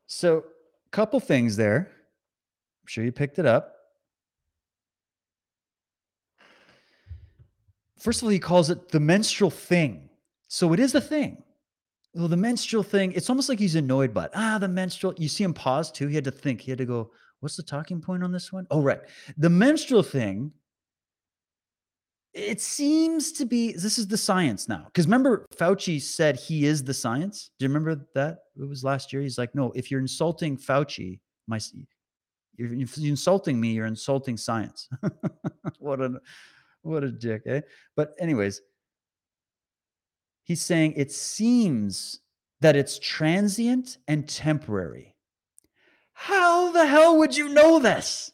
So, 0.06 0.44
couple 0.90 1.20
things 1.20 1.56
there. 1.56 1.88
I'm 1.88 2.86
sure 2.86 3.04
you 3.04 3.12
picked 3.12 3.38
it 3.38 3.46
up. 3.46 3.76
First 8.00 8.20
of 8.20 8.24
all, 8.24 8.30
he 8.30 8.40
calls 8.40 8.68
it 8.68 8.88
the 8.88 8.98
menstrual 8.98 9.50
thing. 9.50 10.10
So 10.48 10.72
it 10.72 10.80
is 10.80 10.92
a 10.96 11.00
thing. 11.00 11.44
Well, 12.14 12.26
the 12.26 12.36
menstrual 12.36 12.82
thing, 12.82 13.12
it's 13.12 13.30
almost 13.30 13.48
like 13.48 13.60
he's 13.60 13.76
annoyed 13.76 14.12
by 14.12 14.24
it. 14.24 14.32
Ah, 14.34 14.58
the 14.58 14.68
menstrual. 14.68 15.14
You 15.16 15.28
see 15.28 15.44
him 15.44 15.54
pause 15.54 15.92
too. 15.92 16.08
He 16.08 16.16
had 16.16 16.24
to 16.24 16.32
think. 16.32 16.60
He 16.60 16.72
had 16.72 16.78
to 16.78 16.84
go, 16.84 17.12
what's 17.38 17.56
the 17.56 17.62
talking 17.62 18.00
point 18.00 18.24
on 18.24 18.32
this 18.32 18.52
one? 18.52 18.66
Oh, 18.72 18.82
right. 18.82 19.00
The 19.38 19.48
menstrual 19.48 20.02
thing, 20.02 20.52
it 22.34 22.60
seems 22.60 23.32
to 23.32 23.44
be 23.44 23.72
this 23.72 23.98
is 23.98 24.06
the 24.06 24.16
science 24.16 24.68
now. 24.68 24.84
Because 24.86 25.06
remember, 25.06 25.46
Fauci 25.56 26.00
said 26.00 26.36
he 26.36 26.64
is 26.64 26.82
the 26.82 26.94
science. 26.94 27.50
Do 27.58 27.64
you 27.64 27.68
remember 27.68 28.06
that? 28.14 28.38
It 28.56 28.68
was 28.68 28.84
last 28.84 29.12
year. 29.12 29.22
He's 29.22 29.38
like, 29.38 29.54
no, 29.54 29.72
if 29.74 29.90
you're 29.90 30.00
insulting 30.00 30.56
Fauci, 30.56 31.20
my 31.46 31.60
you're, 32.56 32.72
you're 32.74 32.88
insulting 33.10 33.60
me, 33.60 33.72
you're 33.72 33.86
insulting 33.86 34.36
science. 34.36 34.88
what 35.78 36.00
a 36.00 36.20
what 36.82 37.04
a 37.04 37.10
dick, 37.10 37.42
eh? 37.46 37.60
But 37.96 38.14
anyways, 38.18 38.60
He's 40.44 40.60
saying 40.62 40.94
it 40.96 41.12
seems 41.12 42.20
that 42.60 42.76
it's 42.76 42.98
transient 42.98 43.98
and 44.08 44.28
temporary. 44.28 45.16
How 46.12 46.72
the 46.72 46.86
hell 46.86 47.18
would 47.18 47.36
you 47.36 47.48
know 47.48 47.78
this? 47.78 48.32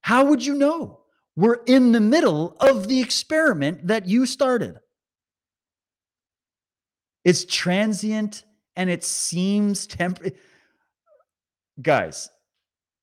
How 0.00 0.24
would 0.26 0.44
you 0.44 0.54
know? 0.54 1.00
We're 1.36 1.62
in 1.66 1.92
the 1.92 2.00
middle 2.00 2.56
of 2.60 2.88
the 2.88 3.00
experiment 3.00 3.86
that 3.88 4.06
you 4.06 4.24
started. 4.24 4.78
It's 7.24 7.44
transient 7.44 8.44
and 8.74 8.88
it 8.88 9.04
seems 9.04 9.86
temporary. 9.86 10.34
Guys, 11.80 12.30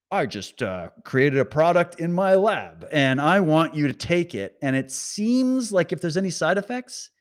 I 0.10 0.26
just 0.26 0.64
uh, 0.64 0.90
created 1.04 1.40
a 1.40 1.46
product 1.46 2.00
in 2.00 2.12
my 2.12 2.36
lab 2.36 2.88
and 2.92 3.22
I 3.22 3.40
want 3.40 3.76
you 3.76 3.88
to 3.88 3.94
take 3.94 4.34
it. 4.34 4.58
And 4.62 4.76
it 4.76 4.92
seems 4.92 5.72
like 5.72 5.92
if 5.92 6.02
there's 6.02 6.18
any 6.18 6.32
side 6.32 6.58
effects, 6.58 7.12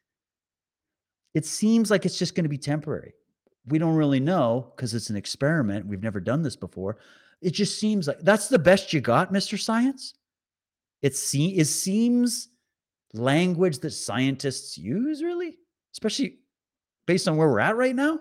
it 1.34 1.44
seems 1.44 1.90
like 1.90 2.06
it's 2.06 2.18
just 2.18 2.34
going 2.34 2.44
to 2.44 2.51
be 2.51 2.59
temporary. 2.59 3.12
We 3.66 3.78
don't 3.78 3.97
really 3.97 4.20
know 4.20 4.72
because 4.74 4.94
it's 4.94 5.10
an 5.10 5.16
experiment. 5.16 5.86
We've 5.86 6.02
never 6.02 6.20
done 6.20 6.43
this 6.43 6.56
before. 6.56 6.98
It 7.40 7.51
just 7.51 7.78
seems 7.78 8.09
like 8.09 8.20
that's 8.20 8.48
the 8.48 8.59
best 8.59 8.93
you 8.93 9.01
got, 9.01 9.32
Mr. 9.32 9.59
Science. 9.59 10.14
It, 11.03 11.16
se- 11.16 11.57
it 11.57 11.66
seems 11.66 12.49
language 13.12 13.81
that 13.81 13.91
scientists 13.91 14.79
use, 14.79 15.23
really, 15.23 15.57
especially 15.93 16.39
based 17.07 17.29
on 17.29 17.37
where 17.37 17.49
we're 17.49 17.61
at 17.61 17.77
right 17.77 17.95
now. 17.95 18.20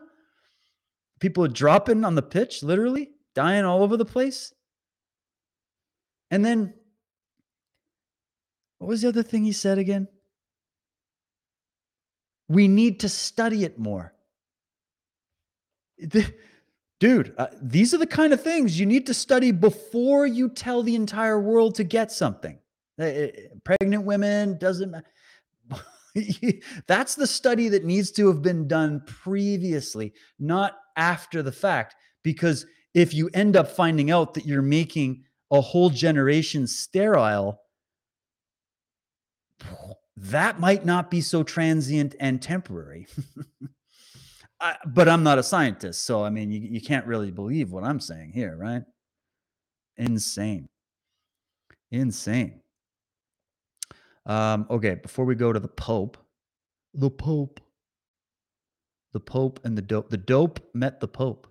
People 1.20 1.46
are 1.46 1.50
dropping 1.50 2.04
on 2.04 2.16
the 2.16 2.22
pitch, 2.24 2.64
literally. 2.64 3.12
dying 3.36 3.64
all 3.64 3.84
over 3.84 3.96
the 3.96 4.06
place. 4.06 4.54
And 6.32 6.44
then, 6.44 6.74
what 8.80 8.88
was 8.88 9.02
the 9.04 9.10
other 9.10 9.24
thing 9.24 9.44
he 9.46 9.52
said 9.52 9.78
again? 9.78 10.08
We 12.50 12.68
need 12.68 13.02
to 13.02 13.10
study 13.10 13.64
it 13.64 13.78
more. 13.80 14.14
The- 16.00 16.34
dude, 17.00 17.34
uh, 17.38 17.48
these 17.62 17.94
are 17.94 17.98
the 18.00 18.08
kind 18.08 18.34
of 18.34 18.42
things 18.42 18.80
you 18.80 18.86
need 18.86 19.06
to 19.08 19.14
study 19.14 19.52
before 19.52 20.26
you 20.26 20.50
tell 20.50 20.84
the 20.84 20.96
entire 20.96 21.40
world 21.40 21.76
to 21.76 21.84
get 21.84 22.12
something. 22.12 22.58
Uh, 23.00 23.04
uh, 23.04 23.28
pregnant 23.64 24.04
women 24.04 24.58
doesn't 24.58 24.94
That's 26.88 27.16
the 27.16 27.28
study 27.28 27.70
that 27.70 27.86
needs 27.86 28.12
to 28.12 28.28
have 28.28 28.42
been 28.42 28.68
done 28.68 29.02
previously, 29.06 30.14
not 30.40 30.78
after 30.98 31.42
the 31.42 31.52
fact. 31.52 31.96
Because 32.24 32.66
if 32.94 33.14
you 33.14 33.30
end 33.34 33.56
up 33.56 33.70
finding 33.70 34.12
out 34.12 34.34
that 34.34 34.46
you're 34.46 34.62
making 34.62 35.24
a 35.52 35.62
whole 35.62 35.90
generation 35.90 36.68
sterile, 36.68 37.62
that 40.18 40.60
might 40.60 40.86
not 40.86 41.10
be 41.10 41.22
so 41.22 41.44
transient 41.44 42.16
and 42.20 42.42
temporary. 42.42 43.08
I, 44.60 44.76
but 44.86 45.10
I'm 45.10 45.24
not 45.24 45.40
a 45.40 45.44
scientist, 45.44 46.06
so 46.06 46.24
I 46.24 46.30
mean, 46.30 46.52
you, 46.52 46.60
you 46.60 46.82
can't 46.82 47.08
really 47.08 47.32
believe 47.32 47.72
what 47.72 47.84
I'm 47.84 48.00
saying 48.00 48.32
here, 48.34 48.56
right? 48.56 48.84
Insane, 49.98 50.70
insane. 51.90 52.61
Um, 54.26 54.68
okay, 54.70 54.96
before 54.96 55.26
we 55.26 55.36
go 55.36 55.52
to 55.52 55.60
the 55.60 55.68
Pope, 55.68 56.18
the 56.94 57.10
Pope, 57.10 57.60
the 59.14 59.20
Pope 59.20 59.60
and 59.64 59.78
the 59.78 59.82
dope. 59.82 60.10
The 60.10 60.18
dope 60.18 60.60
met 60.74 61.00
the 61.00 61.08
Pope. 61.08 61.48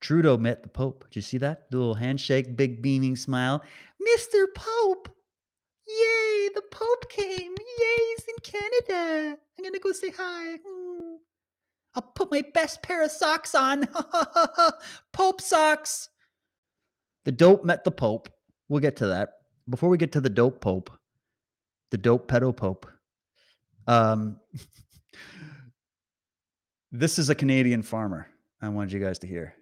Trudeau 0.00 0.36
met 0.36 0.62
the 0.62 0.68
Pope. 0.68 1.04
Did 1.04 1.16
you 1.16 1.22
see 1.22 1.38
that? 1.38 1.70
The 1.70 1.78
little 1.78 1.94
handshake, 1.94 2.56
big 2.56 2.80
beaming 2.82 3.16
smile. 3.16 3.62
Mr. 4.00 4.46
Pope, 4.54 5.08
yay! 5.86 6.48
The 6.54 6.62
Pope 6.70 7.10
came. 7.10 7.52
Yay! 7.52 7.98
He's 8.16 8.24
in 8.28 8.36
Canada. 8.42 9.38
I'm 9.58 9.64
gonna 9.64 9.78
go 9.78 9.92
say 9.92 10.12
hi. 10.16 10.58
Hmm. 10.66 11.16
I'll 11.94 12.02
put 12.02 12.30
my 12.30 12.44
best 12.54 12.82
pair 12.82 13.02
of 13.02 13.10
socks 13.10 13.54
on. 13.54 13.88
Pope 15.12 15.40
socks. 15.40 16.08
The 17.24 17.32
dope 17.32 17.64
met 17.64 17.84
the 17.84 17.90
Pope. 17.90 18.28
We'll 18.68 18.80
get 18.80 18.96
to 18.96 19.06
that. 19.08 19.30
Before 19.68 19.88
we 19.88 19.98
get 19.98 20.12
to 20.12 20.20
the 20.20 20.30
dope 20.30 20.60
Pope, 20.60 20.90
the 21.90 21.98
dope 21.98 22.30
pedo 22.30 22.54
Pope. 22.54 22.86
Um, 23.86 24.38
this 26.92 27.18
is 27.18 27.30
a 27.30 27.34
Canadian 27.34 27.82
farmer. 27.82 28.28
I 28.60 28.68
wanted 28.68 28.92
you 28.92 29.00
guys 29.00 29.18
to 29.20 29.26
hear 29.26 29.54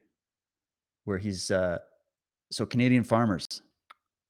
where 1.05 1.19
he's 1.19 1.51
uh, 1.51 1.79
so 2.51 2.67
Canadian 2.67 3.05
farmers. 3.05 3.63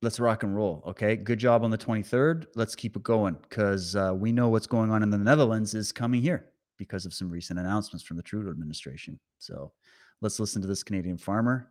Let's 0.03 0.21
rock 0.21 0.43
and 0.43 0.55
roll. 0.55 0.83
Okay. 0.87 1.17
Good 1.17 1.39
job 1.39 1.65
on 1.65 1.71
the 1.71 1.79
23rd. 1.79 2.47
Let's 2.55 2.75
keep 2.75 2.97
it 2.97 3.03
going 3.03 3.37
because 3.43 3.97
uh, 3.97 4.13
we 4.15 4.31
know 4.31 4.49
what's 4.49 4.67
going 4.67 4.91
on 4.91 5.03
in 5.03 5.11
the 5.11 5.19
Netherlands 5.19 5.75
is 5.75 5.91
coming 5.91 6.21
here 6.21 6.47
because 6.77 7.07
of 7.07 7.15
some 7.15 7.31
recent 7.31 7.59
announcements 7.59 8.05
from 8.05 8.19
the 8.19 8.23
Trudeau 8.23 8.51
administration. 8.51 9.19
So 9.39 9.73
let's 10.21 10.39
listen 10.39 10.61
to 10.63 10.69
this 10.69 10.83
Canadian 10.83 11.17
farmer, 11.17 11.71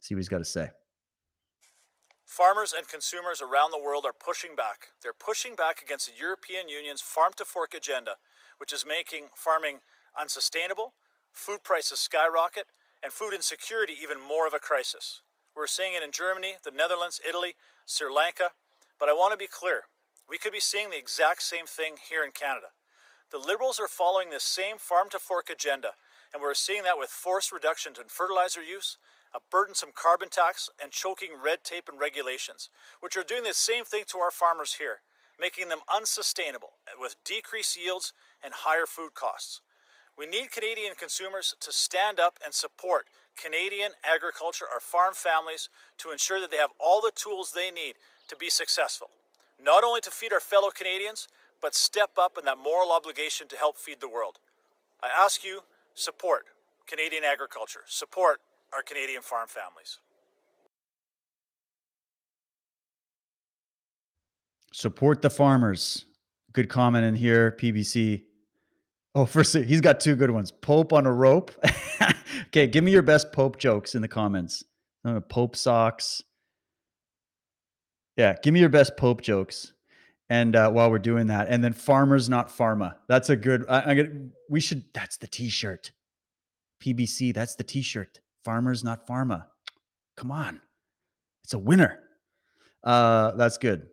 see 0.00 0.14
what 0.14 0.20
he's 0.20 0.28
got 0.28 0.38
to 0.38 0.44
say. 0.44 0.70
Farmers 2.26 2.74
and 2.76 2.88
consumers 2.88 3.40
around 3.40 3.70
the 3.70 3.80
world 3.80 4.04
are 4.04 4.12
pushing 4.12 4.56
back. 4.56 4.88
They're 5.00 5.14
pushing 5.14 5.54
back 5.54 5.80
against 5.80 6.06
the 6.10 6.18
European 6.20 6.68
Union's 6.68 7.00
farm 7.00 7.32
to 7.36 7.44
fork 7.44 7.72
agenda, 7.72 8.16
which 8.58 8.72
is 8.72 8.84
making 8.84 9.28
farming 9.34 9.78
unsustainable, 10.18 10.92
food 11.32 11.62
prices 11.62 12.00
skyrocket, 12.00 12.66
and 13.00 13.12
food 13.12 13.32
insecurity 13.32 13.94
even 14.02 14.18
more 14.20 14.46
of 14.46 14.54
a 14.54 14.58
crisis. 14.58 15.22
We're 15.54 15.68
seeing 15.68 15.94
it 15.94 16.02
in 16.02 16.10
Germany, 16.10 16.56
the 16.64 16.72
Netherlands, 16.72 17.20
Italy, 17.26 17.54
Sri 17.86 18.12
Lanka, 18.12 18.50
but 18.98 19.08
I 19.08 19.12
want 19.12 19.32
to 19.32 19.38
be 19.38 19.46
clear. 19.46 19.82
We 20.28 20.36
could 20.36 20.52
be 20.52 20.60
seeing 20.60 20.90
the 20.90 20.98
exact 20.98 21.42
same 21.42 21.66
thing 21.66 21.94
here 22.10 22.24
in 22.24 22.32
Canada. 22.32 22.74
The 23.30 23.38
Liberals 23.38 23.78
are 23.78 23.88
following 23.88 24.30
this 24.30 24.44
same 24.44 24.78
farm 24.78 25.08
to 25.10 25.20
fork 25.20 25.48
agenda, 25.48 25.92
and 26.34 26.42
we're 26.42 26.54
seeing 26.54 26.82
that 26.82 26.98
with 26.98 27.10
forced 27.10 27.52
reductions 27.52 27.98
in 27.98 28.08
fertilizer 28.08 28.62
use, 28.62 28.98
a 29.36 29.40
burdensome 29.50 29.90
carbon 29.94 30.30
tax, 30.30 30.70
and 30.82 30.90
choking 30.90 31.36
red 31.44 31.62
tape 31.62 31.90
and 31.90 32.00
regulations, 32.00 32.70
which 33.00 33.16
are 33.16 33.22
doing 33.22 33.44
the 33.44 33.52
same 33.52 33.84
thing 33.84 34.04
to 34.06 34.18
our 34.18 34.30
farmers 34.30 34.76
here, 34.80 35.00
making 35.38 35.68
them 35.68 35.80
unsustainable 35.94 36.72
with 36.98 37.16
decreased 37.22 37.76
yields 37.76 38.14
and 38.42 38.54
higher 38.64 38.86
food 38.86 39.12
costs. 39.12 39.60
We 40.16 40.24
need 40.24 40.50
Canadian 40.50 40.94
consumers 40.98 41.54
to 41.60 41.70
stand 41.70 42.18
up 42.18 42.38
and 42.42 42.54
support 42.54 43.04
Canadian 43.36 43.92
agriculture, 44.02 44.64
our 44.72 44.80
farm 44.80 45.12
families, 45.12 45.68
to 45.98 46.10
ensure 46.10 46.40
that 46.40 46.50
they 46.50 46.56
have 46.56 46.72
all 46.80 47.02
the 47.02 47.12
tools 47.14 47.52
they 47.52 47.70
need 47.70 47.96
to 48.28 48.36
be 48.36 48.48
successful, 48.48 49.10
not 49.62 49.84
only 49.84 50.00
to 50.00 50.10
feed 50.10 50.32
our 50.32 50.40
fellow 50.40 50.70
Canadians, 50.70 51.28
but 51.60 51.74
step 51.74 52.12
up 52.18 52.38
in 52.38 52.46
that 52.46 52.56
moral 52.56 52.90
obligation 52.90 53.48
to 53.48 53.56
help 53.56 53.76
feed 53.76 54.00
the 54.00 54.08
world. 54.08 54.38
I 55.02 55.08
ask 55.08 55.44
you, 55.44 55.60
support 55.94 56.46
Canadian 56.86 57.24
agriculture, 57.24 57.80
support 57.86 58.40
our 58.72 58.82
Canadian 58.82 59.22
farm 59.22 59.48
families. 59.48 59.98
Support 64.72 65.22
the 65.22 65.30
farmers. 65.30 66.04
Good 66.52 66.68
comment 66.68 67.04
in 67.04 67.14
here, 67.14 67.56
PBC. 67.58 68.24
Oh, 69.14 69.24
first 69.26 69.54
he's 69.54 69.80
got 69.80 70.00
two 70.00 70.14
good 70.14 70.30
ones. 70.30 70.50
Pope 70.50 70.92
on 70.92 71.06
a 71.06 71.12
rope. 71.12 71.50
okay, 72.48 72.66
give 72.66 72.84
me 72.84 72.92
your 72.92 73.02
best 73.02 73.32
Pope 73.32 73.58
jokes 73.58 73.94
in 73.94 74.02
the 74.02 74.08
comments. 74.08 74.64
Uh, 75.04 75.20
Pope 75.20 75.56
socks. 75.56 76.22
Yeah, 78.16 78.36
give 78.42 78.52
me 78.52 78.60
your 78.60 78.68
best 78.68 78.96
Pope 78.96 79.22
jokes. 79.22 79.72
And 80.28 80.56
uh, 80.56 80.70
while 80.70 80.90
we're 80.90 80.98
doing 80.98 81.28
that, 81.28 81.48
and 81.48 81.62
then 81.62 81.72
farmers 81.72 82.28
not 82.28 82.48
pharma. 82.48 82.96
That's 83.08 83.30
a 83.30 83.36
good. 83.36 83.64
I, 83.68 83.92
I 83.92 83.94
get. 83.94 84.10
We 84.50 84.60
should. 84.60 84.84
That's 84.92 85.16
the 85.16 85.28
T-shirt. 85.28 85.92
PBC. 86.82 87.32
That's 87.32 87.54
the 87.54 87.64
T-shirt. 87.64 88.20
Farmers 88.46 88.84
not 88.84 89.08
pharma. 89.08 89.46
Come 90.16 90.30
on, 90.30 90.60
it's 91.42 91.52
a 91.52 91.58
winner. 91.58 91.98
Uh, 92.84 93.32
that's 93.32 93.58
good. 93.58 93.88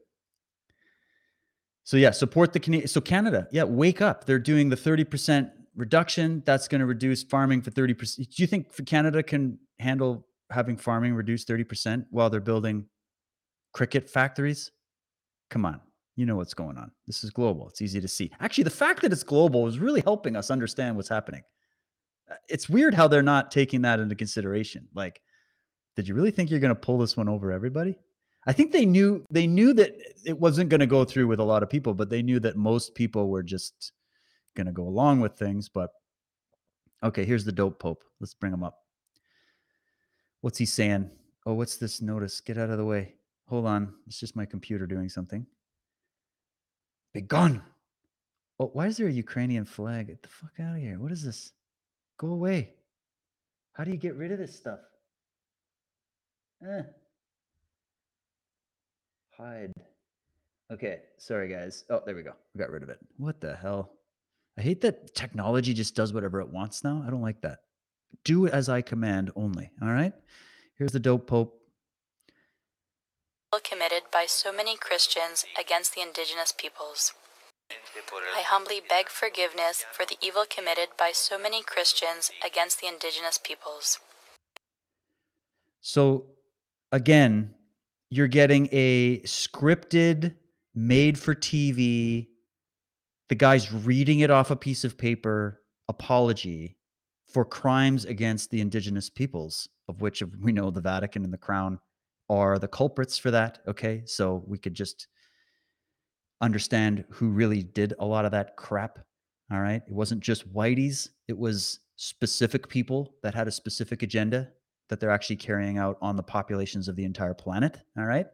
So 1.84 1.98
yeah, 1.98 2.12
support 2.12 2.54
the 2.54 2.60
Canadian. 2.60 2.88
So 2.88 3.02
Canada, 3.02 3.48
yeah, 3.52 3.64
wake 3.64 4.00
up. 4.00 4.26
They're 4.26 4.38
doing 4.38 4.70
the 4.70 4.78
thirty 4.78 5.04
percent 5.04 5.50
reduction. 5.76 6.44
That's 6.46 6.68
going 6.68 6.82
to 6.82 6.86
reduce 6.86 7.24
farming 7.24 7.64
for 7.64 7.72
thirty 7.72 7.96
percent. 7.96 8.30
Do 8.30 8.44
you 8.44 8.48
think 8.48 8.86
Canada 8.86 9.24
can 9.24 9.58
handle 9.80 10.28
having 10.52 10.78
farming 10.78 11.16
reduce 11.16 11.46
thirty 11.46 11.64
percent 11.64 12.06
while 12.12 12.30
they're 12.30 12.40
building 12.52 12.86
cricket 13.74 14.08
factories? 14.08 14.72
Come 15.50 15.66
on, 15.66 15.82
you 16.16 16.28
know 16.28 16.36
what's 16.36 16.54
going 16.54 16.78
on. 16.78 16.92
This 17.08 17.24
is 17.24 17.32
global. 17.32 17.70
It's 17.70 17.82
easy 17.82 18.00
to 18.00 18.08
see. 18.08 18.32
Actually, 18.40 18.66
the 18.66 18.70
fact 18.70 19.02
that 19.02 19.12
it's 19.12 19.24
global 19.24 19.68
is 19.68 19.80
really 19.80 20.02
helping 20.02 20.36
us 20.36 20.52
understand 20.52 20.96
what's 20.96 21.10
happening. 21.10 21.42
Uh, 22.30 22.36
it's 22.50 22.70
weird 22.70 22.94
how 22.94 23.08
they're 23.08 23.22
not 23.22 23.52
taking 23.52 23.82
that 23.84 24.00
into 24.00 24.16
consideration. 24.16 24.88
Like, 24.94 25.22
did 25.95 26.08
you 26.08 26.16
really 26.16 26.32
think 26.32 26.50
you're 26.50 26.60
going 26.60 26.76
to 26.76 26.80
pull 26.80 26.98
this 26.98 27.16
one 27.18 27.30
over 27.30 27.52
everybody? 27.52 27.98
I 28.45 28.54
think 28.54 28.72
they 28.72 28.86
knew 28.86 29.26
they 29.32 29.48
knew 29.48 29.74
that 29.74 29.94
it 30.26 30.38
wasn't 30.38 30.70
going 30.70 30.82
to 30.82 30.88
go 30.88 31.06
through 31.06 31.28
with 31.28 31.40
a 31.40 31.45
lot 31.45 31.64
of 31.64 31.70
people, 31.70 31.94
but 31.94 32.10
they 32.10 32.22
knew 32.22 32.40
that 32.41 32.58
most 32.58 32.94
people 32.94 33.30
were 33.30 33.44
just 33.44 33.94
going 34.56 34.68
to 34.68 34.74
go 34.74 34.84
along 34.84 35.22
with 35.22 35.38
things. 35.38 35.70
But 35.70 35.91
okay, 37.04 37.24
here's 37.24 37.45
the 37.45 37.52
dope 37.52 37.80
pope. 37.80 38.04
Let's 38.20 38.34
bring 38.34 38.54
him 38.54 38.64
up. 38.64 38.80
What's 40.41 40.58
he 40.58 40.66
saying? 40.66 41.10
Oh, 41.45 41.54
what's 41.54 41.78
this 41.78 42.02
notice? 42.02 42.41
Get 42.41 42.58
out 42.58 42.70
of 42.70 42.78
the 42.78 42.86
way. 42.86 43.16
Hold 43.48 43.66
on. 43.66 43.94
It's 44.08 44.20
just 44.20 44.36
my 44.36 44.45
computer 44.45 44.88
doing 44.88 45.10
something. 45.10 45.45
Begone. 47.14 47.62
Oh, 48.60 48.70
why 48.74 48.88
is 48.88 48.98
there 48.98 49.08
a 49.08 49.12
Ukrainian 49.12 49.66
flag? 49.66 50.08
Get 50.08 50.22
the 50.22 50.30
fuck 50.30 50.52
out 50.60 50.76
of 50.76 50.82
here. 50.82 51.00
What 51.00 51.12
is 51.12 51.24
this? 51.24 51.52
Go 52.18 52.27
away. 52.27 52.73
How 53.73 53.84
do 53.84 53.91
you 53.91 53.98
get 53.98 54.15
rid 54.15 54.31
of 54.31 54.38
this 54.38 54.56
stuff? 54.56 54.80
Eh. 56.65 56.84
Hide. 59.38 59.73
Okay, 60.72 60.99
sorry 61.18 61.49
guys. 61.49 61.85
Oh, 61.90 62.02
there 62.06 62.15
we 62.15 62.23
go. 62.23 62.34
We 62.53 62.60
got 62.60 62.69
rid 62.69 62.84
of 62.84 62.90
it. 62.90 62.99
What 63.18 63.41
the 63.41 63.56
hell? 63.56 63.91
I 64.57 64.61
hate 64.61 64.81
that 64.81 65.15
technology 65.15 65.73
just 65.73 65.95
does 65.95 66.14
whatever 66.14 66.40
it 66.40 66.49
wants 66.49 66.84
now. 66.84 67.03
I 67.06 67.10
don't 67.10 67.22
like 67.22 67.41
that. 67.41 67.60
Do 68.23 68.48
as 68.48 68.69
I 68.69 68.81
command 68.81 69.31
only. 69.35 69.72
All 69.81 69.90
right? 69.90 70.14
Here's 70.77 70.91
the 70.91 70.99
dope 70.99 71.27
pope. 71.27 71.60
Committed 73.64 74.03
by 74.11 74.26
so 74.27 74.52
many 74.52 74.76
Christians 74.76 75.45
against 75.60 75.94
the 75.94 76.02
indigenous 76.02 76.52
peoples. 76.52 77.14
I 77.69 78.44
humbly 78.45 78.81
beg 78.88 79.10
forgiveness 79.10 79.85
for 79.91 80.06
the 80.06 80.18
evil 80.22 80.45
committed 80.49 80.90
by 80.98 81.11
so 81.14 81.38
many 81.38 81.64
Christians 81.64 82.31
against 82.45 82.81
the 82.81 82.88
indigenous 82.88 83.38
peoples. 83.38 83.99
So, 85.81 86.26
again, 86.91 87.53
you're 88.10 88.27
getting 88.27 88.69
a 88.72 89.19
scripted, 89.22 90.35
made 90.76 91.18
for 91.18 91.35
TV, 91.35 92.27
the 93.30 93.35
guy's 93.35 93.72
reading 93.72 94.19
it 94.19 94.30
off 94.30 94.52
a 94.52 94.56
piece 94.56 94.84
of 94.84 94.98
paper 94.98 95.61
apology 95.88 96.77
for 97.27 97.45
crimes 97.45 98.06
against 98.06 98.52
the 98.52 98.61
indigenous 98.61 99.10
peoples. 99.10 99.68
of 99.90 100.02
which 100.02 100.23
we 100.41 100.53
know 100.53 100.72
the 100.72 100.80
Vatican 100.80 101.26
and 101.26 101.34
the 101.34 101.38
Crown 101.38 101.80
are 102.30 102.57
the 102.57 102.68
culprits 102.68 103.18
for 103.18 103.31
that. 103.31 103.60
Okay. 103.68 104.03
So 104.06 104.44
we 104.48 104.57
could 104.57 104.73
just 104.73 105.07
understand 106.44 107.06
who 107.10 107.30
really 107.30 107.64
did 107.64 107.94
a 107.99 108.06
lot 108.06 108.26
of 108.26 108.32
that 108.32 108.56
crap. 108.57 108.99
All 109.52 109.61
right. 109.61 109.82
It 109.86 109.94
wasn't 109.94 110.22
just 110.22 110.52
whiteys, 110.53 111.10
it 111.28 111.38
was 111.38 111.80
specific 111.95 112.68
people 112.68 113.15
that 113.24 113.34
had 113.34 113.48
a 113.48 113.52
specific 113.52 114.03
agenda 114.03 114.49
that 114.90 114.99
they're 114.99 115.10
actually 115.10 115.38
carrying 115.38 115.78
out 115.78 115.98
on 116.02 116.15
the 116.15 116.24
populations 116.24 116.88
of 116.88 116.95
the 116.95 117.06
entire 117.06 117.34
planet. 117.34 117.80
All 117.98 118.06
right. 118.06 118.28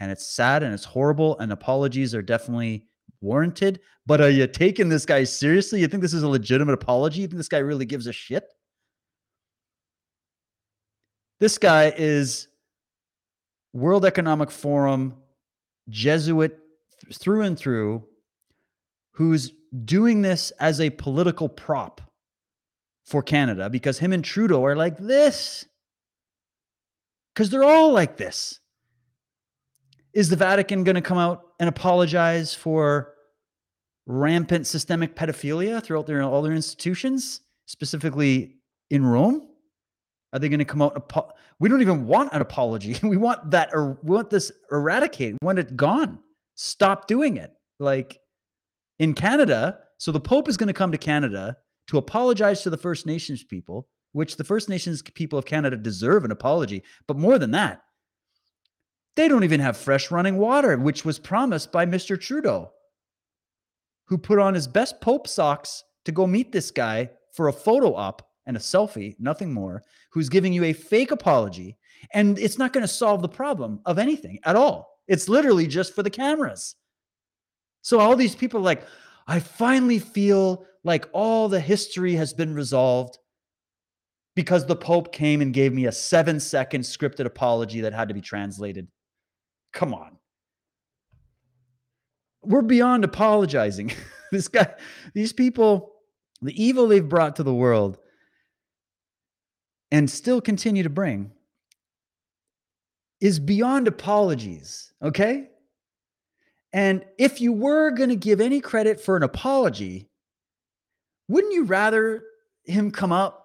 And 0.00 0.10
it's 0.10 0.34
sad 0.34 0.62
and 0.62 0.74
it's 0.74 0.84
horrible, 0.84 1.38
and 1.38 1.50
apologies 1.50 2.14
are 2.14 2.22
definitely 2.22 2.86
warranted. 3.22 3.80
But 4.04 4.20
are 4.20 4.28
you 4.28 4.46
taking 4.46 4.90
this 4.90 5.06
guy 5.06 5.24
seriously? 5.24 5.80
You 5.80 5.88
think 5.88 6.02
this 6.02 6.12
is 6.12 6.22
a 6.22 6.28
legitimate 6.28 6.74
apology? 6.74 7.22
You 7.22 7.26
think 7.26 7.38
this 7.38 7.48
guy 7.48 7.58
really 7.58 7.86
gives 7.86 8.06
a 8.06 8.12
shit? 8.12 8.44
This 11.40 11.56
guy 11.56 11.94
is 11.96 12.48
World 13.72 14.04
Economic 14.04 14.50
Forum 14.50 15.14
Jesuit 15.88 16.58
through 17.12 17.42
and 17.42 17.58
through, 17.58 18.04
who's 19.12 19.52
doing 19.84 20.22
this 20.22 20.50
as 20.52 20.80
a 20.80 20.90
political 20.90 21.48
prop 21.48 22.00
for 23.04 23.22
Canada 23.22 23.70
because 23.70 23.98
him 23.98 24.12
and 24.12 24.24
Trudeau 24.24 24.64
are 24.64 24.76
like 24.76 24.98
this. 24.98 25.66
Because 27.34 27.50
they're 27.50 27.64
all 27.64 27.92
like 27.92 28.16
this. 28.16 28.60
Is 30.12 30.30
the 30.30 30.36
Vatican 30.36 30.84
going 30.84 30.94
to 30.94 31.02
come 31.02 31.18
out 31.18 31.42
and 31.60 31.68
apologize 31.68 32.54
for 32.54 33.12
rampant 34.06 34.66
systemic 34.66 35.14
pedophilia 35.14 35.82
throughout 35.82 36.06
their 36.06 36.22
all 36.22 36.42
their 36.42 36.52
institutions, 36.52 37.40
specifically 37.66 38.56
in 38.90 39.04
Rome? 39.04 39.46
Are 40.32 40.38
they 40.38 40.48
going 40.48 40.60
to 40.60 40.64
come 40.64 40.82
out? 40.82 41.34
We 41.58 41.68
don't 41.68 41.82
even 41.82 42.06
want 42.06 42.32
an 42.32 42.40
apology. 42.40 42.96
We 43.02 43.16
want 43.16 43.50
that, 43.50 43.70
or 43.72 43.98
we 44.02 44.14
want 44.14 44.30
this 44.30 44.50
eradicated. 44.72 45.36
We 45.40 45.46
want 45.46 45.58
it 45.58 45.76
gone. 45.76 46.18
Stop 46.56 47.06
doing 47.06 47.36
it. 47.36 47.52
Like 47.78 48.18
in 48.98 49.14
Canada, 49.14 49.78
so 49.98 50.10
the 50.10 50.20
Pope 50.20 50.48
is 50.48 50.56
going 50.56 50.66
to 50.66 50.72
come 50.72 50.92
to 50.92 50.98
Canada 50.98 51.56
to 51.88 51.98
apologize 51.98 52.62
to 52.62 52.70
the 52.70 52.76
First 52.76 53.06
Nations 53.06 53.44
people, 53.44 53.88
which 54.12 54.36
the 54.36 54.44
First 54.44 54.68
Nations 54.68 55.02
people 55.02 55.38
of 55.38 55.44
Canada 55.44 55.76
deserve 55.76 56.24
an 56.24 56.32
apology. 56.32 56.82
But 57.06 57.18
more 57.18 57.38
than 57.38 57.52
that, 57.52 57.82
they 59.14 59.28
don't 59.28 59.44
even 59.44 59.60
have 59.60 59.76
fresh 59.76 60.10
running 60.10 60.36
water, 60.36 60.76
which 60.76 61.04
was 61.04 61.18
promised 61.18 61.72
by 61.72 61.86
Mr. 61.86 62.20
Trudeau, 62.20 62.72
who 64.06 64.18
put 64.18 64.38
on 64.38 64.54
his 64.54 64.66
best 64.66 65.00
Pope 65.00 65.28
socks 65.28 65.84
to 66.04 66.12
go 66.12 66.26
meet 66.26 66.52
this 66.52 66.70
guy 66.70 67.10
for 67.32 67.48
a 67.48 67.52
photo 67.52 67.94
op 67.94 68.22
and 68.46 68.56
a 68.56 68.60
selfie, 68.60 69.16
nothing 69.18 69.52
more, 69.52 69.82
who's 70.10 70.28
giving 70.28 70.52
you 70.52 70.64
a 70.64 70.72
fake 70.72 71.10
apology. 71.10 71.76
And 72.12 72.38
it's 72.38 72.58
not 72.58 72.72
going 72.72 72.82
to 72.82 72.88
solve 72.88 73.22
the 73.22 73.28
problem 73.28 73.80
of 73.84 73.98
anything 73.98 74.38
at 74.44 74.56
all. 74.56 74.95
It's 75.08 75.28
literally 75.28 75.66
just 75.66 75.94
for 75.94 76.02
the 76.02 76.10
cameras. 76.10 76.74
So 77.82 78.00
all 78.00 78.16
these 78.16 78.34
people 78.34 78.60
like, 78.60 78.82
I 79.26 79.40
finally 79.40 79.98
feel 79.98 80.66
like 80.84 81.08
all 81.12 81.48
the 81.48 81.60
history 81.60 82.14
has 82.14 82.32
been 82.32 82.54
resolved 82.54 83.18
because 84.34 84.66
the 84.66 84.76
Pope 84.76 85.12
came 85.12 85.40
and 85.40 85.52
gave 85.52 85.72
me 85.72 85.86
a 85.86 85.92
seven 85.92 86.38
second 86.40 86.82
scripted 86.82 87.24
apology 87.26 87.80
that 87.82 87.92
had 87.92 88.08
to 88.08 88.14
be 88.14 88.20
translated. 88.20 88.88
Come 89.72 89.94
on. 89.94 90.18
We're 92.42 92.62
beyond 92.62 93.04
apologizing. 93.04 93.92
this 94.32 94.48
guy, 94.48 94.74
these 95.14 95.32
people, 95.32 95.92
the 96.42 96.62
evil 96.62 96.86
they've 96.86 97.08
brought 97.08 97.36
to 97.36 97.42
the 97.42 97.54
world 97.54 97.98
and 99.90 100.10
still 100.10 100.40
continue 100.40 100.82
to 100.82 100.90
bring 100.90 101.32
is 103.20 103.38
beyond 103.38 103.88
apologies. 103.88 104.92
Okay. 105.02 105.48
And 106.72 107.04
if 107.18 107.40
you 107.40 107.52
were 107.52 107.90
going 107.90 108.10
to 108.10 108.16
give 108.16 108.40
any 108.40 108.60
credit 108.60 109.00
for 109.00 109.16
an 109.16 109.22
apology, 109.22 110.10
wouldn't 111.28 111.54
you 111.54 111.64
rather 111.64 112.22
him 112.64 112.90
come 112.90 113.12
up, 113.12 113.44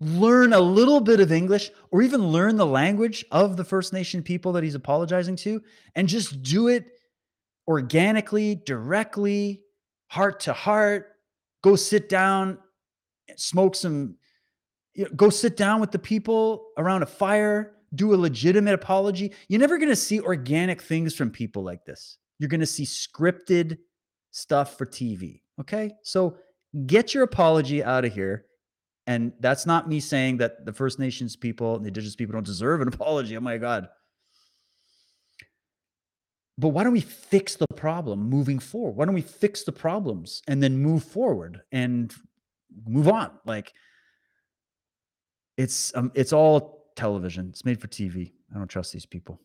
learn 0.00 0.52
a 0.52 0.60
little 0.60 1.00
bit 1.00 1.20
of 1.20 1.30
English, 1.30 1.70
or 1.90 2.02
even 2.02 2.28
learn 2.28 2.56
the 2.56 2.66
language 2.66 3.24
of 3.30 3.56
the 3.56 3.64
First 3.64 3.92
Nation 3.92 4.22
people 4.22 4.52
that 4.52 4.64
he's 4.64 4.74
apologizing 4.74 5.36
to, 5.36 5.62
and 5.94 6.08
just 6.08 6.42
do 6.42 6.68
it 6.68 6.86
organically, 7.68 8.56
directly, 8.56 9.62
heart 10.08 10.40
to 10.40 10.52
heart? 10.52 11.12
Go 11.62 11.76
sit 11.76 12.08
down, 12.08 12.58
smoke 13.36 13.76
some, 13.76 14.16
you 14.94 15.04
know, 15.04 15.10
go 15.14 15.30
sit 15.30 15.56
down 15.56 15.80
with 15.80 15.92
the 15.92 15.98
people 15.98 16.66
around 16.76 17.02
a 17.02 17.06
fire, 17.06 17.73
do 17.94 18.14
a 18.14 18.16
legitimate 18.16 18.74
apology. 18.74 19.32
You're 19.48 19.60
never 19.60 19.78
going 19.78 19.90
to 19.90 19.96
see 19.96 20.20
organic 20.20 20.82
things 20.82 21.14
from 21.14 21.30
people 21.30 21.62
like 21.62 21.84
this. 21.84 22.18
You're 22.38 22.48
going 22.48 22.60
to 22.60 22.66
see 22.66 22.84
scripted 22.84 23.78
stuff 24.30 24.76
for 24.76 24.86
TV. 24.86 25.42
Okay. 25.60 25.92
So 26.02 26.36
get 26.86 27.14
your 27.14 27.22
apology 27.22 27.82
out 27.82 28.04
of 28.04 28.12
here. 28.12 28.46
And 29.06 29.32
that's 29.40 29.66
not 29.66 29.88
me 29.88 30.00
saying 30.00 30.38
that 30.38 30.64
the 30.64 30.72
First 30.72 30.98
Nations 30.98 31.36
people 31.36 31.76
and 31.76 31.84
the 31.84 31.88
Indigenous 31.88 32.16
people 32.16 32.32
don't 32.32 32.46
deserve 32.46 32.80
an 32.80 32.88
apology. 32.92 33.36
Oh 33.36 33.40
my 33.40 33.58
God. 33.58 33.88
But 36.56 36.68
why 36.68 36.84
don't 36.84 36.92
we 36.92 37.00
fix 37.00 37.56
the 37.56 37.66
problem 37.76 38.28
moving 38.30 38.58
forward? 38.58 38.96
Why 38.96 39.04
don't 39.04 39.14
we 39.14 39.22
fix 39.22 39.64
the 39.64 39.72
problems 39.72 40.40
and 40.46 40.62
then 40.62 40.78
move 40.78 41.02
forward 41.02 41.62
and 41.72 42.14
move 42.86 43.08
on? 43.08 43.30
Like 43.44 43.72
it's 45.56 45.94
um, 45.96 46.12
it's 46.14 46.32
all 46.32 46.83
television. 46.96 47.48
It's 47.50 47.64
made 47.64 47.80
for 47.80 47.88
TV. 47.88 48.32
I 48.54 48.58
don't 48.58 48.68
trust 48.68 48.92
these 48.92 49.06
people. 49.06 49.40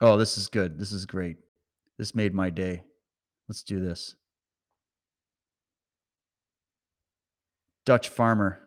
Oh, 0.00 0.16
this 0.16 0.38
is 0.38 0.48
good. 0.48 0.78
This 0.78 0.92
is 0.92 1.06
great. 1.06 1.36
This 1.98 2.14
made 2.14 2.34
my 2.34 2.50
day. 2.50 2.82
Let's 3.48 3.62
do 3.62 3.80
this. 3.80 4.14
Dutch 7.84 8.08
farmer 8.08 8.60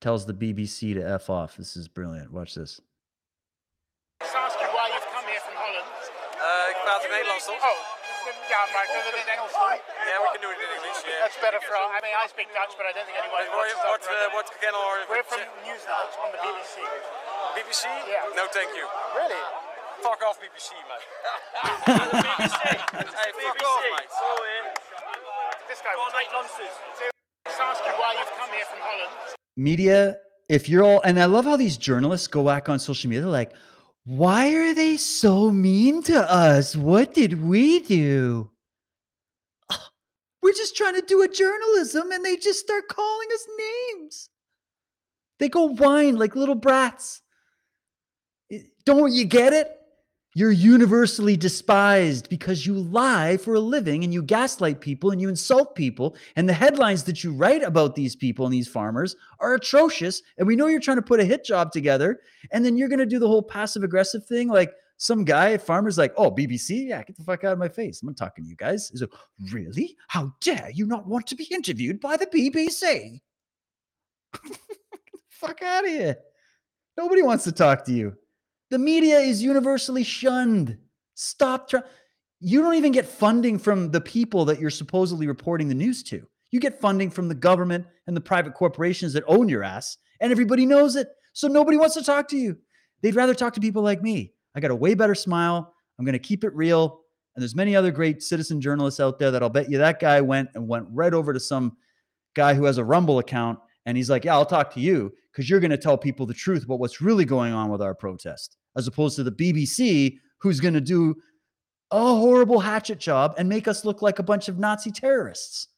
tells 0.00 0.26
the 0.26 0.34
BBC 0.34 0.94
to 0.94 1.02
F 1.02 1.30
off. 1.30 1.56
This 1.56 1.76
is 1.76 1.88
brilliant. 1.88 2.32
Watch 2.32 2.54
this. 2.54 2.80
In 11.30 11.46
English. 11.46 11.60
Yeah. 11.60 11.60
That's 11.60 11.62
better 11.62 11.62
for. 11.62 11.78
I 11.78 12.00
mean, 12.02 12.14
I 12.14 12.26
speak 12.26 12.50
Dutch, 12.50 12.74
but 12.74 12.86
I 12.86 12.92
don't 12.92 13.06
think 13.06 13.18
anyone. 13.18 13.46
What, 13.54 13.70
watches 13.70 13.78
what, 13.86 14.02
that 14.02 14.30
uh, 14.30 14.34
what 14.34 14.46
can 14.58 14.74
or 14.74 15.06
We're 15.06 15.26
from 15.26 15.42
Newsnight 15.62 16.10
on 16.18 16.28
the 16.34 16.40
BBC. 16.42 16.82
BBC? 17.54 17.86
Yeah. 18.10 18.34
No, 18.34 18.50
thank 18.50 18.74
you. 18.74 18.86
Really? 19.14 19.42
Fuck 20.02 20.22
off, 20.24 20.40
BBC, 20.40 20.72
mate. 20.88 21.06
BBC. 21.84 22.56
hey, 23.14 23.30
fuck 23.36 23.62
off, 23.62 23.82
mate. 23.94 24.10
This 25.68 25.80
guy 25.84 25.94
will 25.94 26.10
take 26.10 26.32
nonsense. 26.32 26.74
Just 27.46 27.60
ask 27.60 27.84
you 27.84 27.92
why 28.00 28.16
you've 28.18 28.32
come 28.38 28.50
here 28.50 28.64
from 28.64 28.78
Holland. 28.80 29.12
media, 29.56 30.16
if 30.48 30.68
you're 30.68 30.82
all, 30.82 31.00
and 31.04 31.20
I 31.20 31.26
love 31.26 31.44
how 31.44 31.56
these 31.56 31.76
journalists 31.76 32.26
go 32.26 32.44
back 32.44 32.68
on 32.68 32.78
social 32.78 33.08
media, 33.08 33.22
they're 33.22 33.30
like, 33.30 33.52
why 34.04 34.54
are 34.54 34.74
they 34.74 34.96
so 34.96 35.50
mean 35.50 36.02
to 36.04 36.32
us? 36.32 36.74
What 36.74 37.14
did 37.14 37.44
we 37.44 37.80
do? 37.80 38.50
We're 40.42 40.52
just 40.52 40.76
trying 40.76 40.94
to 40.94 41.02
do 41.02 41.22
a 41.22 41.28
journalism 41.28 42.12
and 42.12 42.24
they 42.24 42.36
just 42.36 42.60
start 42.60 42.88
calling 42.88 43.28
us 43.32 43.46
names. 43.58 44.30
They 45.38 45.48
go 45.48 45.68
whine 45.68 46.16
like 46.16 46.36
little 46.36 46.54
brats. 46.54 47.22
Don't 48.84 49.12
you 49.12 49.24
get 49.24 49.52
it? 49.52 49.76
You're 50.34 50.52
universally 50.52 51.36
despised 51.36 52.28
because 52.28 52.64
you 52.64 52.74
lie 52.74 53.36
for 53.36 53.54
a 53.54 53.60
living 53.60 54.04
and 54.04 54.14
you 54.14 54.22
gaslight 54.22 54.80
people 54.80 55.10
and 55.10 55.20
you 55.20 55.28
insult 55.28 55.74
people. 55.74 56.14
And 56.36 56.48
the 56.48 56.52
headlines 56.52 57.02
that 57.04 57.24
you 57.24 57.32
write 57.32 57.64
about 57.64 57.96
these 57.96 58.14
people 58.14 58.46
and 58.46 58.54
these 58.54 58.68
farmers 58.68 59.16
are 59.40 59.54
atrocious. 59.54 60.22
And 60.38 60.46
we 60.46 60.54
know 60.54 60.68
you're 60.68 60.78
trying 60.78 60.98
to 60.98 61.02
put 61.02 61.18
a 61.18 61.24
hit 61.24 61.44
job 61.44 61.72
together. 61.72 62.20
And 62.52 62.64
then 62.64 62.76
you're 62.76 62.88
going 62.88 63.00
to 63.00 63.06
do 63.06 63.18
the 63.18 63.26
whole 63.26 63.42
passive 63.42 63.82
aggressive 63.82 64.24
thing. 64.24 64.48
Like 64.48 64.72
some 65.00 65.24
guy 65.24 65.56
farmers, 65.56 65.96
like, 65.96 66.12
oh, 66.18 66.30
BBC? 66.30 66.88
Yeah, 66.88 67.02
get 67.02 67.16
the 67.16 67.24
fuck 67.24 67.42
out 67.42 67.54
of 67.54 67.58
my 67.58 67.70
face. 67.70 68.02
I'm 68.02 68.08
not 68.08 68.18
talking 68.18 68.44
to 68.44 68.50
you 68.50 68.54
guys. 68.54 68.90
He's 68.90 69.00
like, 69.00 69.14
really? 69.50 69.96
How 70.08 70.34
dare 70.42 70.68
you 70.74 70.84
not 70.84 71.06
want 71.06 71.26
to 71.28 71.34
be 71.34 71.44
interviewed 71.44 72.02
by 72.02 72.18
the 72.18 72.26
BBC? 72.26 73.18
fuck 75.30 75.62
out 75.62 75.86
of 75.86 75.90
here. 75.90 76.18
Nobody 76.98 77.22
wants 77.22 77.44
to 77.44 77.52
talk 77.52 77.86
to 77.86 77.92
you. 77.92 78.14
The 78.68 78.78
media 78.78 79.18
is 79.18 79.42
universally 79.42 80.04
shunned. 80.04 80.76
Stop 81.14 81.70
trying. 81.70 81.84
You 82.40 82.60
don't 82.60 82.74
even 82.74 82.92
get 82.92 83.06
funding 83.06 83.58
from 83.58 83.90
the 83.90 84.02
people 84.02 84.44
that 84.44 84.60
you're 84.60 84.68
supposedly 84.68 85.26
reporting 85.26 85.68
the 85.68 85.74
news 85.74 86.02
to. 86.04 86.26
You 86.50 86.60
get 86.60 86.78
funding 86.78 87.10
from 87.10 87.26
the 87.26 87.34
government 87.34 87.86
and 88.06 88.14
the 88.14 88.20
private 88.20 88.52
corporations 88.52 89.14
that 89.14 89.24
own 89.26 89.48
your 89.48 89.64
ass, 89.64 89.96
and 90.20 90.30
everybody 90.30 90.66
knows 90.66 90.94
it. 90.94 91.08
So 91.32 91.48
nobody 91.48 91.78
wants 91.78 91.94
to 91.94 92.04
talk 92.04 92.28
to 92.28 92.36
you. 92.36 92.58
They'd 93.00 93.16
rather 93.16 93.34
talk 93.34 93.54
to 93.54 93.60
people 93.60 93.82
like 93.82 94.02
me. 94.02 94.34
I 94.54 94.60
got 94.60 94.70
a 94.70 94.76
way 94.76 94.94
better 94.94 95.14
smile. 95.14 95.74
I'm 95.98 96.04
going 96.04 96.12
to 96.14 96.18
keep 96.18 96.44
it 96.44 96.54
real. 96.54 97.00
And 97.34 97.42
there's 97.42 97.54
many 97.54 97.76
other 97.76 97.90
great 97.90 98.22
citizen 98.22 98.60
journalists 98.60 99.00
out 99.00 99.18
there 99.18 99.30
that 99.30 99.42
I'll 99.42 99.48
bet 99.48 99.70
you 99.70 99.78
that 99.78 100.00
guy 100.00 100.20
went 100.20 100.48
and 100.54 100.66
went 100.66 100.86
right 100.90 101.14
over 101.14 101.32
to 101.32 101.40
some 101.40 101.76
guy 102.34 102.54
who 102.54 102.64
has 102.64 102.78
a 102.78 102.84
Rumble 102.84 103.18
account 103.18 103.58
And 103.86 103.96
he's 103.96 104.10
like, 104.10 104.24
Yeah, 104.24 104.34
I'll 104.34 104.46
talk 104.46 104.72
to 104.74 104.80
you 104.80 105.12
because 105.32 105.48
you're 105.48 105.60
going 105.60 105.70
to 105.70 105.78
tell 105.78 105.96
people 105.96 106.26
the 106.26 106.34
truth 106.34 106.64
about 106.64 106.80
what's 106.80 107.00
really 107.00 107.24
going 107.24 107.52
on 107.52 107.70
with 107.70 107.82
our 107.82 107.94
protest, 107.94 108.56
as 108.76 108.86
opposed 108.86 109.16
to 109.16 109.22
the 109.22 109.32
BBC, 109.32 110.18
who's 110.38 110.60
going 110.60 110.74
to 110.74 110.80
do 110.80 111.14
a 111.90 111.98
horrible 111.98 112.60
hatchet 112.60 112.98
job 112.98 113.34
and 113.38 113.48
make 113.48 113.68
us 113.68 113.84
look 113.84 114.02
like 114.02 114.18
a 114.18 114.24
bunch 114.24 114.48
of 114.48 114.58
Nazi 114.58 114.90
terrorists. 114.90 115.68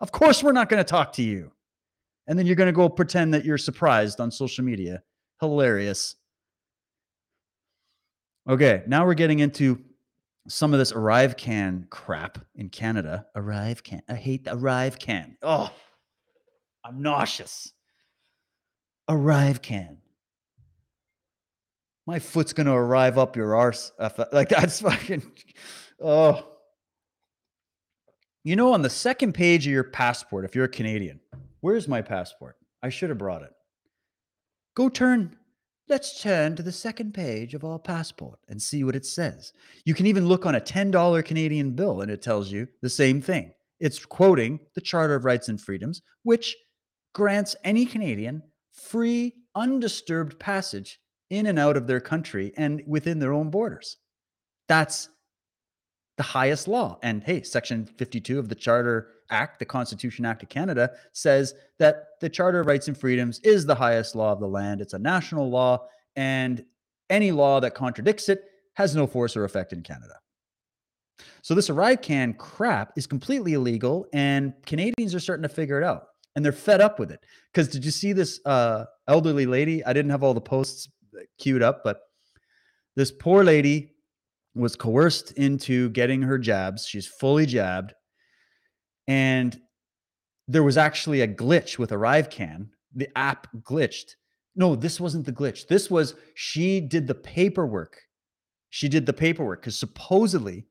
Of 0.00 0.12
course, 0.12 0.42
we're 0.42 0.52
not 0.52 0.68
going 0.68 0.82
to 0.82 0.88
talk 0.88 1.12
to 1.14 1.22
you. 1.22 1.52
And 2.26 2.38
then 2.38 2.46
you're 2.46 2.56
going 2.56 2.68
to 2.68 2.72
go 2.72 2.88
pretend 2.88 3.34
that 3.34 3.44
you're 3.44 3.58
surprised 3.58 4.20
on 4.20 4.30
social 4.30 4.64
media. 4.64 5.02
Hilarious. 5.40 6.14
Okay, 8.48 8.82
now 8.86 9.04
we're 9.04 9.14
getting 9.14 9.40
into 9.40 9.78
some 10.48 10.72
of 10.72 10.78
this 10.78 10.92
ArriveCan 10.92 11.90
crap 11.90 12.38
in 12.54 12.70
Canada. 12.70 13.26
ArriveCan. 13.36 14.00
I 14.08 14.14
hate 14.14 14.44
the 14.44 14.52
ArriveCan. 14.52 15.34
Oh, 15.42 15.70
I'm 16.82 17.02
nauseous. 17.02 17.72
ArriveCan. 19.10 19.98
My 22.06 22.18
foot's 22.18 22.54
gonna 22.54 22.74
arrive 22.74 23.18
up 23.18 23.36
your 23.36 23.54
arse. 23.54 23.92
Like 24.32 24.48
that's 24.48 24.80
fucking. 24.80 25.30
Oh. 26.02 26.54
You 28.44 28.56
know, 28.56 28.72
on 28.72 28.80
the 28.80 28.88
second 28.88 29.34
page 29.34 29.66
of 29.66 29.72
your 29.72 29.84
passport, 29.84 30.46
if 30.46 30.54
you're 30.54 30.64
a 30.64 30.70
Canadian, 30.70 31.20
where's 31.60 31.86
my 31.86 32.00
passport? 32.00 32.56
I 32.82 32.88
should 32.88 33.10
have 33.10 33.18
brought 33.18 33.42
it. 33.42 33.52
Go 34.74 34.88
turn. 34.88 35.36
Let's 35.88 36.20
turn 36.20 36.54
to 36.56 36.62
the 36.62 36.70
second 36.70 37.14
page 37.14 37.54
of 37.54 37.64
our 37.64 37.78
passport 37.78 38.38
and 38.46 38.60
see 38.60 38.84
what 38.84 38.94
it 38.94 39.06
says. 39.06 39.54
You 39.86 39.94
can 39.94 40.06
even 40.06 40.28
look 40.28 40.44
on 40.44 40.54
a 40.54 40.60
$10 40.60 41.24
Canadian 41.24 41.70
bill 41.70 42.02
and 42.02 42.10
it 42.10 42.20
tells 42.20 42.52
you 42.52 42.68
the 42.82 42.90
same 42.90 43.22
thing. 43.22 43.52
It's 43.80 44.04
quoting 44.04 44.60
the 44.74 44.82
Charter 44.82 45.14
of 45.14 45.24
Rights 45.24 45.48
and 45.48 45.58
Freedoms, 45.58 46.02
which 46.24 46.54
grants 47.14 47.56
any 47.64 47.86
Canadian 47.86 48.42
free, 48.70 49.32
undisturbed 49.54 50.38
passage 50.38 51.00
in 51.30 51.46
and 51.46 51.58
out 51.58 51.78
of 51.78 51.86
their 51.86 52.00
country 52.00 52.52
and 52.58 52.82
within 52.86 53.18
their 53.18 53.32
own 53.32 53.48
borders. 53.48 53.96
That's 54.68 55.08
the 56.18 56.22
highest 56.22 56.68
law. 56.68 56.98
And 57.02 57.24
hey, 57.24 57.42
Section 57.42 57.86
52 57.86 58.38
of 58.38 58.50
the 58.50 58.54
Charter 58.54 59.08
Act, 59.30 59.58
the 59.58 59.64
Constitution 59.64 60.24
Act 60.24 60.42
of 60.42 60.48
Canada, 60.48 60.90
says 61.12 61.54
that 61.78 62.04
the 62.20 62.28
Charter 62.28 62.60
of 62.60 62.66
Rights 62.66 62.88
and 62.88 62.98
Freedoms 62.98 63.40
is 63.44 63.66
the 63.66 63.74
highest 63.74 64.14
law 64.14 64.32
of 64.32 64.40
the 64.40 64.46
land. 64.46 64.80
It's 64.80 64.94
a 64.94 64.98
national 64.98 65.50
law, 65.50 65.86
and 66.16 66.64
any 67.10 67.32
law 67.32 67.60
that 67.60 67.74
contradicts 67.74 68.28
it 68.28 68.44
has 68.74 68.94
no 68.94 69.06
force 69.06 69.36
or 69.36 69.44
effect 69.44 69.72
in 69.72 69.82
Canada. 69.82 70.14
So 71.42 71.54
this 71.54 71.70
can 72.02 72.34
crap 72.34 72.92
is 72.96 73.06
completely 73.06 73.54
illegal, 73.54 74.06
and 74.12 74.52
Canadians 74.66 75.14
are 75.14 75.20
starting 75.20 75.42
to 75.42 75.48
figure 75.48 75.80
it 75.80 75.84
out, 75.84 76.04
and 76.36 76.44
they're 76.44 76.52
fed 76.52 76.80
up 76.80 76.98
with 76.98 77.10
it. 77.10 77.20
Because 77.52 77.68
did 77.68 77.84
you 77.84 77.90
see 77.90 78.12
this 78.12 78.40
uh, 78.44 78.84
elderly 79.08 79.46
lady? 79.46 79.84
I 79.84 79.92
didn't 79.92 80.10
have 80.10 80.22
all 80.22 80.34
the 80.34 80.40
posts 80.40 80.88
queued 81.38 81.62
up, 81.62 81.82
but 81.84 82.00
this 82.96 83.10
poor 83.10 83.44
lady 83.44 83.92
was 84.54 84.76
coerced 84.76 85.32
into 85.32 85.90
getting 85.90 86.22
her 86.22 86.38
jabs. 86.38 86.86
She's 86.86 87.06
fully 87.06 87.46
jabbed. 87.46 87.94
And 89.08 89.60
there 90.46 90.62
was 90.62 90.76
actually 90.76 91.22
a 91.22 91.28
glitch 91.28 91.78
with 91.78 91.90
ArriveCan. 91.90 92.68
The 92.94 93.08
app 93.16 93.48
glitched. 93.62 94.14
No, 94.54 94.76
this 94.76 95.00
wasn't 95.00 95.26
the 95.26 95.32
glitch. 95.32 95.66
This 95.66 95.90
was 95.90 96.14
she 96.34 96.80
did 96.80 97.06
the 97.06 97.14
paperwork. 97.14 97.98
She 98.70 98.88
did 98.88 99.06
the 99.06 99.12
paperwork 99.12 99.62
because 99.62 99.78
supposedly 99.78 100.66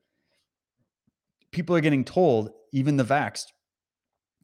people 1.51 1.75
are 1.75 1.81
getting 1.81 2.03
told, 2.03 2.51
even 2.71 2.97
the 2.97 3.03
vaxxed, 3.03 3.47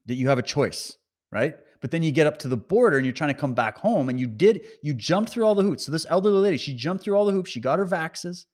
that 0.07 0.15
you 0.15 0.27
have 0.27 0.39
a 0.39 0.43
choice, 0.43 0.97
right? 1.31 1.55
But 1.81 1.91
then 1.91 2.01
you 2.01 2.11
get 2.11 2.27
up 2.27 2.39
to 2.39 2.47
the 2.47 2.57
border 2.57 2.97
and 2.97 3.05
you're 3.05 3.13
trying 3.13 3.33
to 3.33 3.39
come 3.39 3.53
back 3.53 3.77
home 3.77 4.09
and 4.09 4.19
you 4.19 4.27
did, 4.27 4.61
you 4.81 4.93
jumped 4.93 5.31
through 5.31 5.45
all 5.45 5.55
the 5.55 5.63
hoops. 5.63 5.85
So 5.85 5.91
this 5.91 6.07
elderly 6.09 6.39
lady, 6.39 6.57
she 6.57 6.73
jumped 6.73 7.03
through 7.03 7.15
all 7.15 7.25
the 7.25 7.31
hoops. 7.31 7.51
She 7.51 7.59
got 7.59 7.79
her 7.79 7.85
vaxes. 7.85 8.45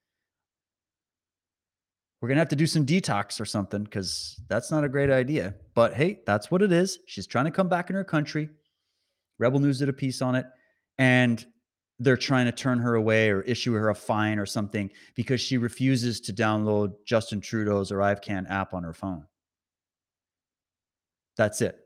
We're 2.22 2.30
to 2.30 2.36
have 2.36 2.50
to 2.50 2.56
do 2.56 2.68
some 2.68 2.86
detox 2.86 3.40
or 3.40 3.46
something 3.46 3.84
because 3.84 4.40
that's 4.50 4.72
not 4.72 4.84
a 4.84 4.90
great 4.90 5.10
idea. 5.10 5.56
But 5.74 5.94
hey, 5.94 6.20
that's 6.26 6.52
what 6.52 6.62
it 6.62 6.72
is. 6.72 7.00
She's 7.06 7.28
trying 7.28 7.46
to 7.46 7.52
come 7.52 7.70
back 7.70 7.90
in 7.90 7.96
her 7.96 8.04
country. 8.04 8.50
Rebel 9.38 9.60
News 9.60 9.80
did 9.80 9.88
a 9.88 9.94
piece 9.94 10.22
on 10.22 10.36
it. 10.36 10.46
And 10.98 11.46
they're 12.00 12.18
trying 12.18 12.46
to 12.46 12.52
turn 12.52 12.80
her 12.80 12.96
away 12.96 13.30
or 13.30 13.42
issue 13.42 13.74
her 13.74 13.90
a 13.90 13.96
fine 13.96 14.40
or 14.40 14.46
something 14.46 14.90
because 15.16 15.42
she 15.42 15.58
refuses 15.58 16.20
to 16.22 16.34
download 16.34 16.94
Justin 17.06 17.42
Trudeau's 17.42 17.92
or 17.92 17.98
ArriveCan 17.98 18.50
app 18.50 18.74
on 18.74 18.84
her 18.84 18.94
phone. 18.94 19.26
That's 21.38 21.62
it. 21.62 21.78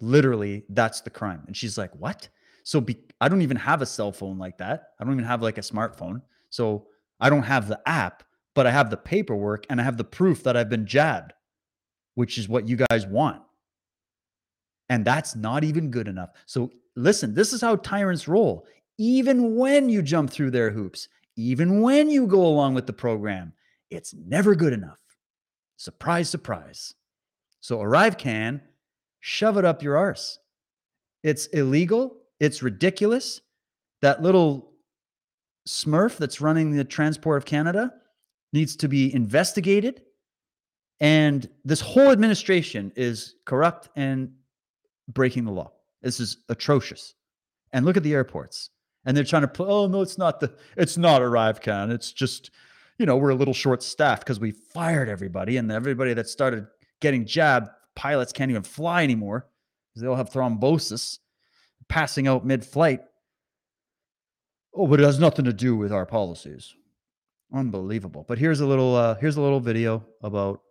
Literally, 0.00 0.64
that's 0.68 1.00
the 1.00 1.10
crime. 1.10 1.44
And 1.46 1.56
she's 1.56 1.78
like, 1.78 1.92
What? 1.96 2.28
So 2.64 2.80
be- 2.80 3.04
I 3.20 3.28
don't 3.28 3.42
even 3.42 3.56
have 3.56 3.82
a 3.82 3.86
cell 3.86 4.12
phone 4.12 4.38
like 4.38 4.58
that. 4.58 4.90
I 5.00 5.04
don't 5.04 5.12
even 5.14 5.24
have 5.24 5.42
like 5.42 5.58
a 5.58 5.62
smartphone. 5.62 6.22
So 6.50 6.86
I 7.20 7.30
don't 7.30 7.42
have 7.42 7.68
the 7.68 7.80
app, 7.86 8.24
but 8.54 8.66
I 8.66 8.70
have 8.70 8.90
the 8.90 8.96
paperwork 8.96 9.66
and 9.70 9.80
I 9.80 9.84
have 9.84 9.96
the 9.96 10.04
proof 10.04 10.42
that 10.44 10.56
I've 10.56 10.68
been 10.68 10.86
jabbed, 10.86 11.32
which 12.14 12.38
is 12.38 12.48
what 12.48 12.68
you 12.68 12.76
guys 12.76 13.06
want. 13.06 13.42
And 14.88 15.04
that's 15.04 15.34
not 15.34 15.64
even 15.64 15.90
good 15.90 16.08
enough. 16.08 16.30
So 16.46 16.70
listen, 16.96 17.34
this 17.34 17.52
is 17.52 17.60
how 17.60 17.76
tyrants 17.76 18.28
roll. 18.28 18.66
Even 18.98 19.56
when 19.56 19.88
you 19.88 20.02
jump 20.02 20.30
through 20.30 20.50
their 20.50 20.70
hoops, 20.70 21.08
even 21.36 21.80
when 21.80 22.10
you 22.10 22.26
go 22.26 22.44
along 22.44 22.74
with 22.74 22.86
the 22.86 22.92
program, 22.92 23.52
it's 23.90 24.14
never 24.14 24.54
good 24.54 24.72
enough. 24.72 24.98
Surprise, 25.76 26.28
surprise. 26.28 26.94
So 27.60 27.78
ArriveCan, 27.78 28.60
shove 29.20 29.56
it 29.56 29.64
up 29.64 29.82
your 29.82 29.96
arse. 29.96 30.38
It's 31.22 31.46
illegal. 31.46 32.18
It's 32.38 32.62
ridiculous. 32.62 33.40
That 34.02 34.22
little 34.22 34.72
smurf 35.66 36.18
that's 36.18 36.40
running 36.40 36.72
the 36.72 36.84
Transport 36.84 37.38
of 37.38 37.44
Canada 37.44 37.92
needs 38.52 38.76
to 38.76 38.88
be 38.88 39.14
investigated. 39.14 40.02
And 41.00 41.48
this 41.64 41.80
whole 41.80 42.10
administration 42.10 42.92
is 42.94 43.34
corrupt 43.44 43.88
and 43.96 44.32
breaking 45.08 45.44
the 45.44 45.52
law. 45.52 45.72
This 46.02 46.20
is 46.20 46.38
atrocious. 46.48 47.14
And 47.72 47.84
look 47.84 47.96
at 47.96 48.02
the 48.02 48.14
airports. 48.14 48.70
And 49.04 49.16
they're 49.16 49.24
trying 49.24 49.42
to 49.42 49.48
put, 49.48 49.68
oh 49.68 49.88
no, 49.88 50.00
it's 50.00 50.18
not 50.18 50.38
the 50.38 50.54
it's 50.76 50.96
not 50.96 51.22
ArriveCan. 51.22 51.90
It's 51.90 52.12
just, 52.12 52.50
you 52.98 53.06
know, 53.06 53.16
we're 53.16 53.30
a 53.30 53.34
little 53.34 53.54
short 53.54 53.82
staffed 53.82 54.22
because 54.22 54.38
we 54.38 54.52
fired 54.52 55.08
everybody 55.08 55.56
and 55.56 55.72
everybody 55.72 56.14
that 56.14 56.28
started 56.28 56.66
getting 57.00 57.26
jabbed, 57.26 57.68
pilots 57.96 58.32
can't 58.32 58.50
even 58.50 58.62
fly 58.62 59.02
anymore 59.02 59.48
because 59.88 60.02
they 60.02 60.08
all 60.08 60.14
have 60.14 60.30
thrombosis, 60.30 61.18
passing 61.88 62.28
out 62.28 62.46
mid-flight. 62.46 63.00
Oh, 64.74 64.86
but 64.86 65.00
it 65.00 65.04
has 65.04 65.18
nothing 65.18 65.44
to 65.46 65.52
do 65.52 65.76
with 65.76 65.92
our 65.92 66.06
policies. 66.06 66.74
Unbelievable. 67.52 68.24
But 68.26 68.38
here's 68.38 68.60
a 68.60 68.66
little 68.66 68.96
uh 68.96 69.14
here's 69.16 69.36
a 69.36 69.42
little 69.42 69.60
video 69.60 70.04
about 70.22 70.62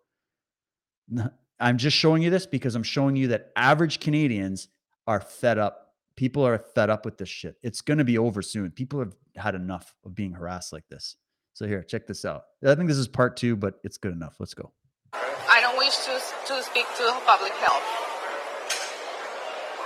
I'm 1.59 1.77
just 1.77 1.95
showing 1.95 2.23
you 2.23 2.29
this 2.29 2.45
because 2.45 2.75
I'm 2.75 2.83
showing 2.83 3.15
you 3.15 3.27
that 3.27 3.51
average 3.55 3.99
Canadians 3.99 4.67
are 5.07 5.19
fed 5.19 5.59
up. 5.59 5.93
People 6.15 6.45
are 6.45 6.57
fed 6.57 6.89
up 6.89 7.05
with 7.05 7.17
this 7.17 7.29
shit. 7.29 7.55
It's 7.61 7.81
going 7.81 7.99
to 7.99 8.03
be 8.03 8.17
over 8.17 8.41
soon. 8.41 8.71
People 8.71 8.99
have 8.99 9.13
had 9.35 9.55
enough 9.55 9.93
of 10.03 10.15
being 10.15 10.33
harassed 10.33 10.73
like 10.73 10.87
this. 10.89 11.15
So 11.53 11.67
here, 11.67 11.83
check 11.83 12.07
this 12.07 12.25
out. 12.25 12.43
I 12.65 12.75
think 12.75 12.87
this 12.87 12.97
is 12.97 13.07
part 13.07 13.37
2, 13.37 13.55
but 13.55 13.75
it's 13.83 13.97
good 13.97 14.13
enough. 14.13 14.35
Let's 14.39 14.53
go. 14.53 14.71
I 15.13 15.59
don't 15.61 15.77
wish 15.77 15.95
to, 16.05 16.13
to 16.47 16.63
speak 16.63 16.85
to 16.97 17.13
public 17.25 17.51
health. 17.53 17.83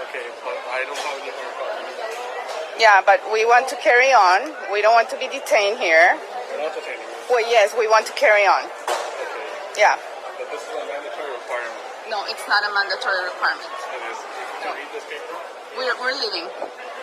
Okay, 0.07 0.27
but 0.43 0.57
I 0.71 0.83
don't 0.85 0.97
have 0.97 1.19
any 1.21 1.31
problem. 1.57 2.79
Yeah, 2.79 3.01
but 3.05 3.21
we 3.33 3.45
want 3.45 3.67
to 3.69 3.75
carry 3.77 4.11
on. 4.13 4.53
We 4.71 4.81
don't 4.81 4.93
want 4.93 5.09
to 5.09 5.17
be 5.17 5.27
detained 5.27 5.79
here. 5.79 6.17
Not 6.57 6.71
the. 6.73 6.81
Well, 7.29 7.43
yes, 7.49 7.75
we 7.77 7.87
want 7.87 8.05
to 8.07 8.13
carry 8.13 8.47
on. 8.47 8.63
Okay. 8.63 9.81
Yeah. 9.81 9.99
But 10.39 10.47
this 10.51 10.61
is 10.63 10.71
a 10.71 10.85
mandatory 10.87 11.31
requirement. 11.35 11.79
No, 12.07 12.23
it's 12.31 12.47
not 12.47 12.63
a 12.63 12.71
mandatory 12.71 13.27
requirement. 13.27 13.65
It 13.65 14.01
is. 14.07 14.19
To 14.63 14.69
read 14.71 14.89
this 14.93 15.05
paper. 15.09 15.35
We're, 15.75 15.95
we're 15.99 16.15
leaving. 16.15 16.47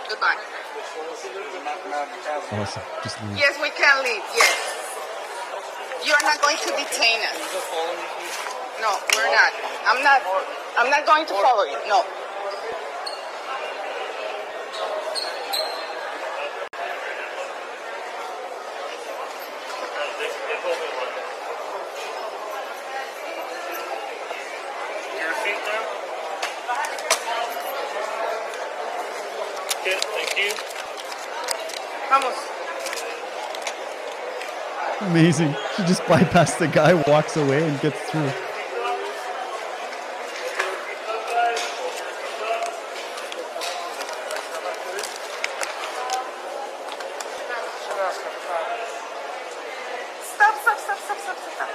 Goodbye. 0.09 0.41
Awesome. 2.53 2.83
Just 3.03 3.21
leave. 3.25 3.37
Yes, 3.37 3.59
we 3.61 3.71
can 3.77 4.03
leave. 4.05 4.25
Yes. 4.35 4.53
You 6.05 6.13
are 6.13 6.25
not 6.27 6.41
going 6.41 6.57
to 6.57 6.71
detain 6.75 7.21
us. 7.29 7.37
No, 8.81 8.91
we're 9.15 9.31
not. 9.31 9.53
I'm 9.87 10.03
not. 10.03 10.21
I'm 10.79 10.91
not 10.91 11.07
going 11.07 11.27
to 11.27 11.35
follow 11.35 11.65
you. 11.65 11.79
No. 11.87 12.05
amazing. 35.13 35.55
She 35.77 35.83
just 35.85 36.01
bypassed 36.05 36.59
the 36.59 36.69
guy, 36.69 36.95
walks 37.07 37.37
away, 37.37 37.69
and 37.69 37.79
gets 37.83 38.01
through. 38.11 38.31
Stop, 50.23 50.55
stop, 50.63 50.79
stop, 50.79 50.99
stop, 50.99 51.19
stop. 51.19 51.69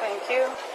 Thank 0.00 0.30
you. 0.30 0.69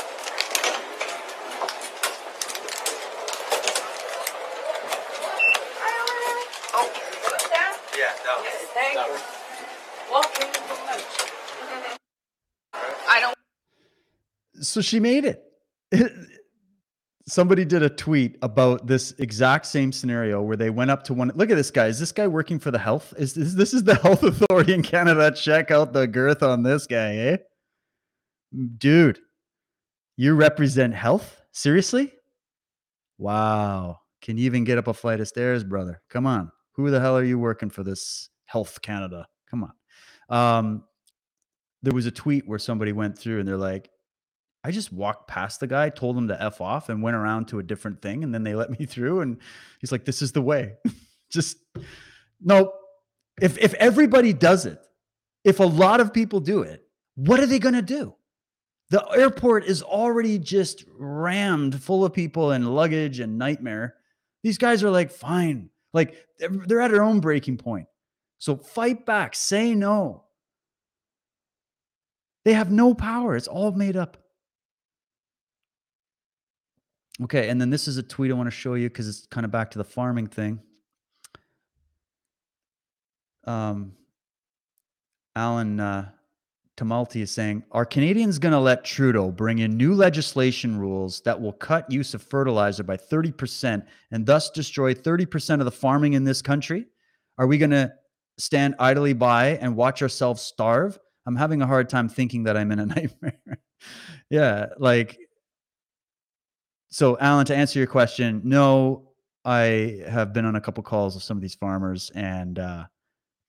Thank 8.75 8.95
you. 8.95 9.17
Walking. 10.11 10.47
I 13.09 13.21
don't 13.21 13.35
so 14.61 14.81
she 14.81 14.99
made 14.99 15.25
it. 15.25 15.43
Somebody 17.27 17.65
did 17.65 17.81
a 17.81 17.89
tweet 17.89 18.37
about 18.43 18.85
this 18.85 19.11
exact 19.17 19.65
same 19.65 19.91
scenario 19.91 20.43
where 20.43 20.57
they 20.57 20.69
went 20.69 20.91
up 20.91 21.03
to 21.05 21.13
one. 21.13 21.31
Look 21.35 21.49
at 21.49 21.55
this 21.55 21.71
guy. 21.71 21.87
Is 21.87 21.99
this 21.99 22.11
guy 22.11 22.27
working 22.27 22.59
for 22.59 22.69
the 22.69 22.77
health? 22.77 23.13
Is 23.17 23.33
this, 23.33 23.53
this 23.53 23.73
is 23.73 23.83
the 23.83 23.95
health 24.03 24.21
authority 24.21 24.73
in 24.73 24.83
Canada? 24.83 25.31
Check 25.31 25.71
out 25.71 25.91
the 25.91 26.05
girth 26.05 26.43
on 26.43 26.61
this 26.61 26.85
guy, 26.85 27.15
eh? 27.15 27.37
Dude, 28.77 29.19
you 30.17 30.35
represent 30.35 30.93
health? 30.93 31.41
Seriously? 31.51 32.13
Wow. 33.17 34.01
Can 34.21 34.37
you 34.37 34.45
even 34.45 34.63
get 34.63 34.77
up 34.77 34.87
a 34.87 34.93
flight 34.93 35.19
of 35.19 35.27
stairs, 35.27 35.63
brother? 35.63 36.01
Come 36.09 36.27
on. 36.27 36.51
Who 36.73 36.91
the 36.91 36.99
hell 36.99 37.17
are 37.17 37.23
you 37.23 37.39
working 37.39 37.71
for 37.71 37.83
this 37.83 38.29
Health 38.45 38.81
Canada? 38.81 39.27
Come 39.49 39.63
on. 39.63 39.73
Um, 40.29 40.83
there 41.83 41.93
was 41.93 42.05
a 42.05 42.11
tweet 42.11 42.47
where 42.47 42.59
somebody 42.59 42.91
went 42.91 43.17
through 43.17 43.39
and 43.39 43.47
they're 43.47 43.57
like, 43.57 43.89
I 44.65 44.71
just 44.71 44.91
walked 44.91 45.27
past 45.27 45.59
the 45.59 45.67
guy, 45.67 45.89
told 45.89 46.17
him 46.17 46.27
to 46.29 46.43
F 46.43 46.59
off, 46.59 46.89
and 46.89 47.03
went 47.03 47.15
around 47.15 47.49
to 47.49 47.59
a 47.59 47.63
different 47.63 48.01
thing. 48.01 48.23
And 48.23 48.33
then 48.33 48.43
they 48.43 48.55
let 48.55 48.71
me 48.71 48.85
through. 48.87 49.21
And 49.21 49.37
he's 49.79 49.91
like, 49.91 50.05
This 50.05 50.23
is 50.23 50.31
the 50.31 50.41
way. 50.41 50.73
just 51.29 51.57
no. 52.41 52.73
If 53.39 53.59
if 53.59 53.75
everybody 53.75 54.33
does 54.33 54.65
it, 54.65 54.79
if 55.43 55.59
a 55.59 55.65
lot 55.65 55.99
of 55.99 56.13
people 56.13 56.39
do 56.39 56.63
it, 56.63 56.81
what 57.13 57.39
are 57.39 57.45
they 57.45 57.59
gonna 57.59 57.83
do? 57.83 58.15
The 58.89 59.05
airport 59.15 59.65
is 59.65 59.83
already 59.83 60.39
just 60.39 60.85
rammed 60.97 61.81
full 61.81 62.03
of 62.03 62.13
people 62.13 62.51
and 62.51 62.73
luggage 62.73 63.19
and 63.19 63.37
nightmare. 63.37 63.95
These 64.41 64.57
guys 64.57 64.83
are 64.83 64.89
like, 64.89 65.11
fine. 65.11 65.69
Like 65.93 66.15
they're 66.39 66.49
they're 66.49 66.81
at 66.81 66.91
their 66.91 67.03
own 67.03 67.19
breaking 67.19 67.57
point. 67.57 67.87
So 68.37 68.57
fight 68.57 69.05
back, 69.05 69.35
say 69.35 69.73
no. 69.73 70.23
They 72.43 72.53
have 72.53 72.71
no 72.71 72.93
power. 72.93 73.35
It's 73.35 73.47
all 73.47 73.71
made 73.71 73.97
up. 73.97 74.17
Okay, 77.23 77.49
and 77.49 77.59
then 77.59 77.69
this 77.69 77.87
is 77.87 77.97
a 77.97 78.03
tweet 78.03 78.29
I 78.29 78.33
want 78.33 78.47
to 78.47 78.51
show 78.51 78.73
you 78.73 78.89
because 78.89 79.07
it's 79.07 79.25
kind 79.27 79.45
of 79.45 79.51
back 79.51 79.71
to 79.71 79.77
the 79.77 79.83
farming 79.83 80.27
thing. 80.27 80.59
Um, 83.47 83.93
Alan 85.35 85.79
uh, 85.79 86.09
Tamalti 86.77 87.21
is 87.21 87.31
saying, 87.31 87.63
"Are 87.71 87.85
Canadians 87.85 88.37
going 88.37 88.51
to 88.51 88.59
let 88.59 88.83
Trudeau 88.83 89.31
bring 89.31 89.59
in 89.59 89.77
new 89.77 89.93
legislation 89.93 90.77
rules 90.77 91.21
that 91.21 91.39
will 91.39 91.53
cut 91.53 91.89
use 91.89 92.13
of 92.13 92.21
fertilizer 92.21 92.83
by 92.83 92.97
thirty 92.97 93.31
percent 93.31 93.85
and 94.11 94.25
thus 94.25 94.49
destroy 94.49 94.93
thirty 94.93 95.25
percent 95.25 95.61
of 95.61 95.65
the 95.65 95.71
farming 95.71 96.13
in 96.13 96.25
this 96.25 96.41
country? 96.41 96.85
Are 97.37 97.47
we 97.47 97.57
going 97.57 97.71
to 97.71 97.93
stand 98.37 98.75
idly 98.79 99.13
by 99.13 99.57
and 99.57 99.75
watch 99.75 100.01
ourselves 100.01 100.41
starve?" 100.41 100.97
I'm 101.27 101.35
having 101.35 101.61
a 101.61 101.67
hard 101.67 101.89
time 101.89 102.07
thinking 102.07 102.43
that 102.43 102.55
I'm 102.55 102.71
in 102.71 102.79
a 102.79 102.85
nightmare. 102.95 103.59
yeah, 104.29 104.67
like 104.77 105.17
so 106.95 107.17
alan 107.19 107.45
to 107.45 107.53
answer 107.53 107.77
your 107.77 107.87
question 107.87 108.39
no 108.45 109.11
i 109.43 110.01
have 110.07 110.31
been 110.31 110.45
on 110.45 110.55
a 110.55 110.61
couple 110.61 110.81
calls 110.81 111.13
with 111.13 111.23
some 111.23 111.35
of 111.35 111.41
these 111.41 111.55
farmers 111.55 112.09
and 112.15 112.57
uh, 112.57 112.85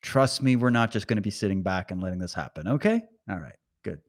trust 0.02 0.42
me 0.42 0.56
we're 0.56 0.68
not 0.68 0.90
just 0.90 1.06
going 1.06 1.16
to 1.16 1.22
be 1.22 1.30
sitting 1.30 1.62
back 1.62 1.92
and 1.92 2.02
letting 2.02 2.18
this 2.18 2.34
happen 2.34 2.66
okay 2.66 3.00
all 3.30 3.38
right 3.38 3.54
good 3.84 4.00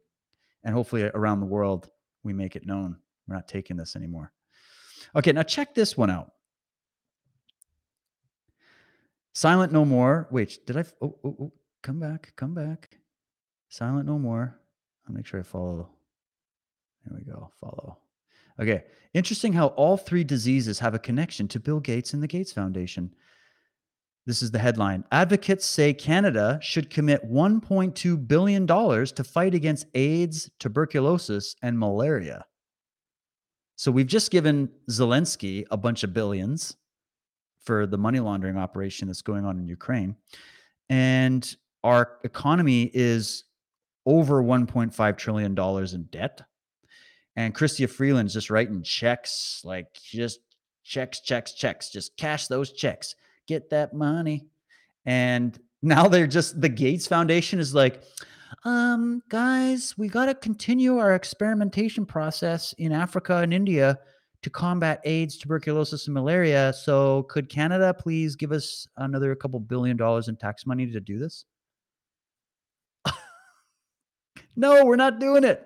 and 0.63 0.73
hopefully 0.73 1.03
around 1.13 1.39
the 1.39 1.45
world 1.45 1.87
we 2.23 2.33
make 2.33 2.55
it 2.55 2.65
known 2.65 2.97
we're 3.27 3.35
not 3.35 3.47
taking 3.47 3.77
this 3.77 3.95
anymore 3.95 4.31
okay 5.15 5.31
now 5.31 5.43
check 5.43 5.75
this 5.75 5.95
one 5.95 6.09
out 6.09 6.31
silent 9.43 9.71
no 9.71 9.83
more 9.85 10.27
wait 10.31 10.51
did 10.65 10.77
i 10.77 10.83
oh, 11.01 11.15
oh, 11.23 11.35
oh 11.41 11.53
come 11.83 11.99
back 11.99 12.33
come 12.35 12.53
back 12.53 12.97
silent 13.69 14.05
no 14.05 14.17
more 14.17 14.59
i'll 15.07 15.15
make 15.15 15.27
sure 15.27 15.39
i 15.39 15.43
follow 15.43 15.89
there 17.05 17.17
we 17.17 17.23
go 17.23 17.51
follow 17.61 17.97
Okay. 18.59 18.83
Interesting 19.13 19.53
how 19.53 19.67
all 19.67 19.97
three 19.97 20.23
diseases 20.23 20.79
have 20.79 20.93
a 20.93 20.99
connection 20.99 21.47
to 21.49 21.59
Bill 21.59 21.79
Gates 21.79 22.13
and 22.13 22.21
the 22.21 22.27
Gates 22.27 22.51
Foundation. 22.51 23.13
This 24.25 24.41
is 24.41 24.51
the 24.51 24.59
headline. 24.59 25.05
Advocates 25.11 25.65
say 25.65 25.93
Canada 25.93 26.59
should 26.61 26.89
commit 26.89 27.29
$1.2 27.31 28.27
billion 28.27 28.67
to 28.67 29.23
fight 29.23 29.55
against 29.55 29.87
AIDS, 29.95 30.49
tuberculosis, 30.59 31.55
and 31.61 31.79
malaria. 31.79 32.45
So 33.77 33.91
we've 33.91 34.07
just 34.07 34.31
given 34.31 34.69
Zelensky 34.89 35.65
a 35.71 35.77
bunch 35.77 36.03
of 36.03 36.13
billions 36.13 36.75
for 37.67 37.85
the 37.85 37.97
money 37.97 38.19
laundering 38.19 38.57
operation 38.57 39.07
that's 39.07 39.21
going 39.21 39.45
on 39.45 39.59
in 39.59 39.67
Ukraine. 39.67 40.15
And 40.89 41.55
our 41.83 42.17
economy 42.23 42.89
is 42.93 43.43
over 44.07 44.41
$1.5 44.41 45.17
trillion 45.17 45.55
in 45.93 46.03
debt 46.05 46.41
and 47.37 47.53
Chrystia 47.53 47.87
Freeland's 47.87 48.33
just 48.33 48.49
writing 48.49 48.81
checks, 48.81 49.61
like 49.63 49.93
just 49.93 50.39
checks, 50.83 51.21
checks, 51.21 51.53
checks, 51.53 51.89
just 51.89 52.17
cash 52.17 52.47
those 52.47 52.73
checks, 52.73 53.15
get 53.47 53.69
that 53.69 53.93
money. 53.93 54.47
And 55.05 55.57
now 55.83 56.07
they're 56.07 56.27
just 56.27 56.59
the 56.59 56.67
Gates 56.67 57.07
Foundation 57.07 57.59
is 57.59 57.75
like, 57.75 58.01
um, 58.65 59.21
guys, 59.29 59.93
we 59.97 60.09
got 60.09 60.25
to 60.25 60.33
continue 60.33 60.97
our 60.97 61.13
experimentation 61.13 62.07
process 62.07 62.73
in 62.79 62.91
Africa 62.91 63.37
and 63.37 63.53
India 63.53 63.99
to 64.43 64.49
combat 64.49 65.01
AIDS, 65.03 65.37
tuberculosis, 65.37 66.07
and 66.07 66.13
malaria. 66.13 66.73
So, 66.73 67.23
could 67.23 67.49
Canada 67.49 67.93
please 67.93 68.35
give 68.35 68.51
us 68.51 68.87
another 68.97 69.33
couple 69.35 69.59
billion 69.59 69.97
dollars 69.97 70.27
in 70.27 70.35
tax 70.35 70.65
money 70.65 70.85
to 70.87 70.99
do 70.99 71.19
this? 71.19 71.45
no, 74.55 74.85
we're 74.85 74.95
not 74.95 75.19
doing 75.19 75.43
it. 75.43 75.63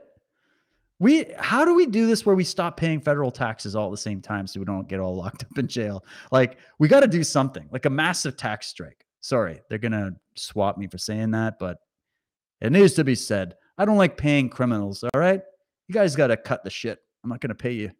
We 0.99 1.25
how 1.37 1.65
do 1.65 1.73
we 1.73 1.87
do 1.87 2.05
this 2.05 2.25
where 2.25 2.35
we 2.35 2.43
stop 2.43 2.77
paying 2.77 3.01
federal 3.01 3.31
taxes 3.31 3.75
all 3.75 3.87
at 3.87 3.91
the 3.91 3.97
same 3.97 4.21
time 4.21 4.45
so 4.45 4.59
we 4.59 4.65
don't 4.65 4.87
get 4.87 4.99
all 4.99 5.15
locked 5.15 5.43
up 5.43 5.57
in 5.57 5.67
jail? 5.67 6.05
Like 6.31 6.57
we 6.79 6.87
got 6.87 6.99
to 7.01 7.07
do 7.07 7.23
something, 7.23 7.67
like 7.71 7.85
a 7.85 7.89
massive 7.89 8.37
tax 8.37 8.67
strike. 8.67 9.05
Sorry, 9.19 9.61
they're 9.69 9.79
gonna 9.79 10.11
swap 10.35 10.77
me 10.77 10.87
for 10.87 10.97
saying 10.97 11.31
that, 11.31 11.59
but 11.59 11.77
it 12.61 12.71
needs 12.71 12.93
to 12.93 13.03
be 13.03 13.15
said. 13.15 13.55
I 13.77 13.85
don't 13.85 13.97
like 13.97 14.15
paying 14.15 14.49
criminals. 14.49 15.03
All 15.03 15.19
right, 15.19 15.41
you 15.87 15.93
guys 15.93 16.15
got 16.15 16.27
to 16.27 16.37
cut 16.37 16.63
the 16.63 16.69
shit. 16.69 16.99
I'm 17.23 17.29
not 17.29 17.41
gonna 17.41 17.55
pay 17.55 17.71
you 17.71 17.91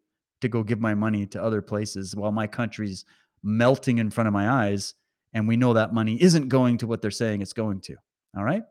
to 0.42 0.48
go 0.48 0.62
give 0.62 0.80
my 0.80 0.94
money 0.94 1.26
to 1.26 1.42
other 1.42 1.62
places 1.62 2.14
while 2.14 2.32
my 2.32 2.46
country's 2.46 3.04
melting 3.42 3.98
in 3.98 4.10
front 4.10 4.28
of 4.28 4.34
my 4.34 4.48
eyes, 4.48 4.94
and 5.32 5.48
we 5.48 5.56
know 5.56 5.72
that 5.72 5.94
money 5.94 6.20
isn't 6.20 6.48
going 6.48 6.78
to 6.78 6.86
what 6.86 7.00
they're 7.00 7.10
saying 7.10 7.40
it's 7.40 7.52
going 7.52 7.80
to. 7.80 7.96
All 8.36 8.44
right. 8.44 8.64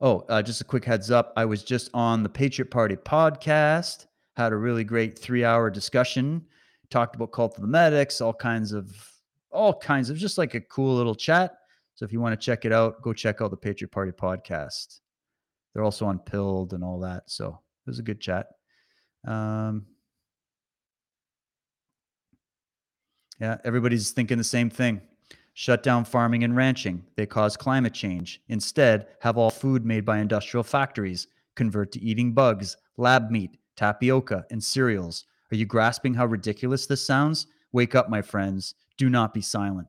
Oh, 0.00 0.24
uh, 0.28 0.42
just 0.42 0.60
a 0.60 0.64
quick 0.64 0.84
heads 0.84 1.10
up. 1.10 1.32
I 1.36 1.44
was 1.44 1.62
just 1.62 1.90
on 1.94 2.22
the 2.22 2.28
Patriot 2.28 2.70
Party 2.70 2.96
podcast, 2.96 4.06
had 4.36 4.52
a 4.52 4.56
really 4.56 4.84
great 4.84 5.18
three 5.18 5.44
hour 5.44 5.70
discussion, 5.70 6.44
talked 6.90 7.16
about 7.16 7.32
cult 7.32 7.56
of 7.56 7.62
the 7.62 7.68
medics, 7.68 8.20
all 8.20 8.32
kinds 8.32 8.72
of, 8.72 8.90
all 9.50 9.74
kinds 9.74 10.10
of 10.10 10.16
just 10.16 10.38
like 10.38 10.54
a 10.54 10.60
cool 10.60 10.94
little 10.94 11.14
chat. 11.14 11.58
So 11.94 12.04
if 12.04 12.12
you 12.12 12.20
want 12.20 12.38
to 12.38 12.44
check 12.44 12.64
it 12.64 12.72
out, 12.72 13.02
go 13.02 13.12
check 13.12 13.42
out 13.42 13.50
the 13.50 13.56
Patriot 13.56 13.90
Party 13.90 14.12
podcast. 14.12 15.00
They're 15.74 15.84
also 15.84 16.06
on 16.06 16.18
Pilled 16.18 16.72
and 16.72 16.82
all 16.82 16.98
that. 17.00 17.24
So 17.26 17.60
it 17.86 17.90
was 17.90 17.98
a 17.98 18.02
good 18.02 18.20
chat. 18.20 18.46
Um, 19.26 19.86
yeah, 23.40 23.58
everybody's 23.64 24.10
thinking 24.10 24.38
the 24.38 24.44
same 24.44 24.70
thing. 24.70 25.00
Shut 25.54 25.82
down 25.82 26.04
farming 26.04 26.44
and 26.44 26.56
ranching. 26.56 27.04
They 27.16 27.26
cause 27.26 27.56
climate 27.56 27.92
change. 27.92 28.40
Instead, 28.48 29.08
have 29.20 29.36
all 29.36 29.50
food 29.50 29.84
made 29.84 30.04
by 30.04 30.18
industrial 30.18 30.64
factories 30.64 31.26
convert 31.54 31.92
to 31.92 32.00
eating 32.00 32.32
bugs, 32.32 32.76
lab 32.96 33.30
meat, 33.30 33.58
tapioca, 33.76 34.46
and 34.50 34.62
cereals. 34.62 35.24
Are 35.52 35.56
you 35.56 35.66
grasping 35.66 36.14
how 36.14 36.26
ridiculous 36.26 36.86
this 36.86 37.04
sounds? 37.04 37.46
Wake 37.72 37.94
up, 37.94 38.08
my 38.08 38.22
friends. 38.22 38.74
Do 38.96 39.10
not 39.10 39.34
be 39.34 39.40
silent. 39.40 39.88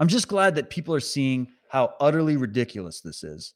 I'm 0.00 0.08
just 0.08 0.28
glad 0.28 0.54
that 0.56 0.70
people 0.70 0.94
are 0.94 1.00
seeing 1.00 1.48
how 1.68 1.94
utterly 2.00 2.36
ridiculous 2.36 3.00
this 3.00 3.24
is. 3.24 3.54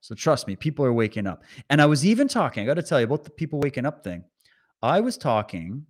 So 0.00 0.14
trust 0.14 0.46
me, 0.46 0.56
people 0.56 0.84
are 0.84 0.92
waking 0.92 1.26
up. 1.26 1.42
And 1.68 1.80
I 1.80 1.86
was 1.86 2.06
even 2.06 2.28
talking, 2.28 2.62
I 2.62 2.66
got 2.66 2.74
to 2.74 2.82
tell 2.82 3.00
you 3.00 3.04
about 3.04 3.24
the 3.24 3.30
people 3.30 3.60
waking 3.60 3.86
up 3.86 4.02
thing. 4.02 4.24
I 4.82 5.00
was 5.00 5.18
talking 5.18 5.84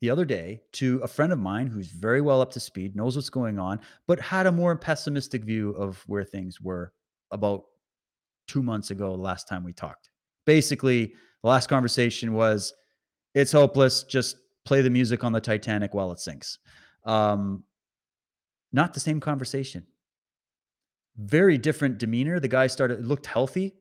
the 0.00 0.10
other 0.10 0.24
day 0.24 0.62
to 0.72 1.00
a 1.02 1.08
friend 1.08 1.32
of 1.32 1.38
mine 1.38 1.66
who's 1.66 1.88
very 1.88 2.20
well 2.20 2.40
up 2.40 2.52
to 2.52 2.60
speed, 2.60 2.96
knows 2.96 3.16
what's 3.16 3.30
going 3.30 3.58
on, 3.58 3.80
but 4.06 4.20
had 4.20 4.46
a 4.46 4.52
more 4.52 4.76
pessimistic 4.76 5.44
view 5.44 5.70
of 5.70 6.02
where 6.06 6.24
things 6.24 6.60
were 6.60 6.92
about 7.30 7.64
two 8.46 8.62
months 8.62 8.90
ago, 8.90 9.12
the 9.12 9.22
last 9.22 9.48
time 9.48 9.64
we 9.64 9.72
talked. 9.72 10.10
Basically, 10.46 11.12
the 11.42 11.48
last 11.48 11.68
conversation 11.68 12.32
was 12.32 12.72
it's 13.34 13.52
hopeless. 13.52 14.04
Just 14.04 14.36
play 14.64 14.80
the 14.80 14.90
music 14.90 15.24
on 15.24 15.32
the 15.32 15.40
Titanic 15.40 15.94
while 15.94 16.12
it 16.12 16.20
sinks. 16.20 16.58
Um, 17.04 17.64
not 18.72 18.94
the 18.94 19.00
same 19.00 19.20
conversation. 19.20 19.86
Very 21.18 21.58
different 21.58 21.98
demeanor. 21.98 22.40
The 22.40 22.48
guy 22.48 22.68
started 22.68 23.06
looked 23.06 23.26
healthy. 23.26 23.74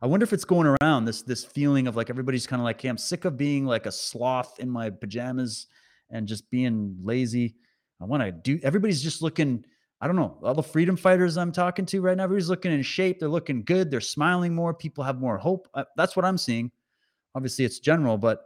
I 0.00 0.06
wonder 0.06 0.24
if 0.24 0.32
it's 0.32 0.44
going 0.44 0.76
around 0.80 1.04
this 1.04 1.22
this 1.22 1.44
feeling 1.44 1.86
of 1.86 1.96
like 1.96 2.10
everybody's 2.10 2.46
kind 2.46 2.60
of 2.60 2.64
like, 2.64 2.80
hey, 2.80 2.88
I'm 2.88 2.98
sick 2.98 3.24
of 3.24 3.36
being 3.36 3.66
like 3.66 3.86
a 3.86 3.92
sloth 3.92 4.60
in 4.60 4.70
my 4.70 4.90
pajamas 4.90 5.66
and 6.10 6.28
just 6.28 6.48
being 6.50 6.96
lazy. 7.02 7.56
I 8.00 8.04
want 8.04 8.22
to 8.22 8.30
do. 8.30 8.60
Everybody's 8.62 9.02
just 9.02 9.22
looking. 9.22 9.64
I 10.00 10.06
don't 10.06 10.16
know. 10.16 10.38
All 10.42 10.54
the 10.54 10.62
freedom 10.62 10.96
fighters 10.96 11.38
I'm 11.38 11.52
talking 11.52 11.86
to 11.86 12.00
right 12.02 12.16
now, 12.16 12.24
everybody's 12.24 12.50
looking 12.50 12.70
in 12.70 12.82
shape. 12.82 13.18
They're 13.18 13.28
looking 13.28 13.64
good. 13.64 13.90
They're 13.90 14.00
smiling 14.00 14.54
more. 14.54 14.74
People 14.74 15.02
have 15.02 15.18
more 15.18 15.38
hope. 15.38 15.68
Uh, 15.72 15.84
that's 15.96 16.14
what 16.14 16.24
I'm 16.24 16.36
seeing. 16.36 16.70
Obviously, 17.34 17.64
it's 17.64 17.80
general, 17.80 18.18
but 18.18 18.42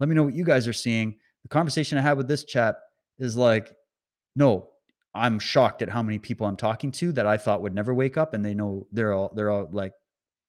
let 0.00 0.08
me 0.08 0.14
know 0.14 0.24
what 0.24 0.34
you 0.34 0.44
guys 0.44 0.66
are 0.66 0.72
seeing. 0.72 1.16
The 1.42 1.48
conversation 1.48 1.98
I 1.98 2.02
had 2.02 2.16
with 2.16 2.26
this 2.26 2.44
chap 2.44 2.78
is 3.18 3.36
like, 3.36 3.72
no, 4.34 4.70
I'm 5.14 5.38
shocked 5.38 5.82
at 5.82 5.88
how 5.88 6.02
many 6.02 6.18
people 6.18 6.46
I'm 6.46 6.56
talking 6.56 6.90
to 6.92 7.12
that 7.12 7.26
I 7.26 7.36
thought 7.36 7.62
would 7.62 7.74
never 7.74 7.94
wake 7.94 8.16
up, 8.16 8.34
and 8.34 8.44
they 8.44 8.54
know 8.54 8.86
they're 8.92 9.12
all 9.12 9.32
they're 9.34 9.50
all 9.50 9.68
like 9.72 9.92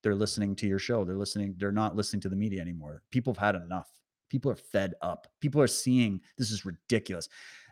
they're 0.04 0.16
listening 0.16 0.56
to 0.58 0.68
your 0.68 0.80
show. 0.80 1.04
They're 1.04 1.16
listening. 1.16 1.56
They're 1.58 1.72
not 1.72 1.96
listening 1.96 2.22
to 2.22 2.30
the 2.30 2.36
media 2.36 2.62
anymore. 2.62 3.02
People 3.12 3.34
have 3.34 3.56
had 3.56 3.56
enough. 3.56 3.90
People 4.30 4.52
are 4.52 4.56
fed 4.56 4.94
up. 5.02 5.28
People 5.40 5.62
are 5.62 5.68
seeing 5.68 6.22
this 6.38 6.52
is 6.52 6.66
ridiculous. 6.66 7.30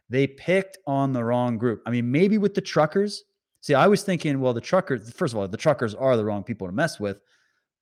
They 0.10 0.28
picked 0.28 0.78
on 0.88 1.14
the 1.14 1.24
wrong 1.24 1.58
group. 1.58 1.82
I 1.86 1.92
mean, 1.92 2.10
maybe 2.10 2.38
with 2.38 2.54
the 2.54 2.62
truckers. 2.62 3.24
See, 3.62 3.74
I 3.74 3.88
was 3.88 4.04
thinking, 4.04 4.40
well, 4.40 4.54
the 4.54 4.62
truckers, 4.62 5.12
first 5.12 5.34
of 5.34 5.40
all, 5.40 5.48
the 5.48 5.58
truckers 5.58 5.94
are 5.94 6.16
the 6.16 6.24
wrong 6.24 6.44
people 6.44 6.68
to 6.68 6.74
mess 6.74 7.00
with. 7.00 7.20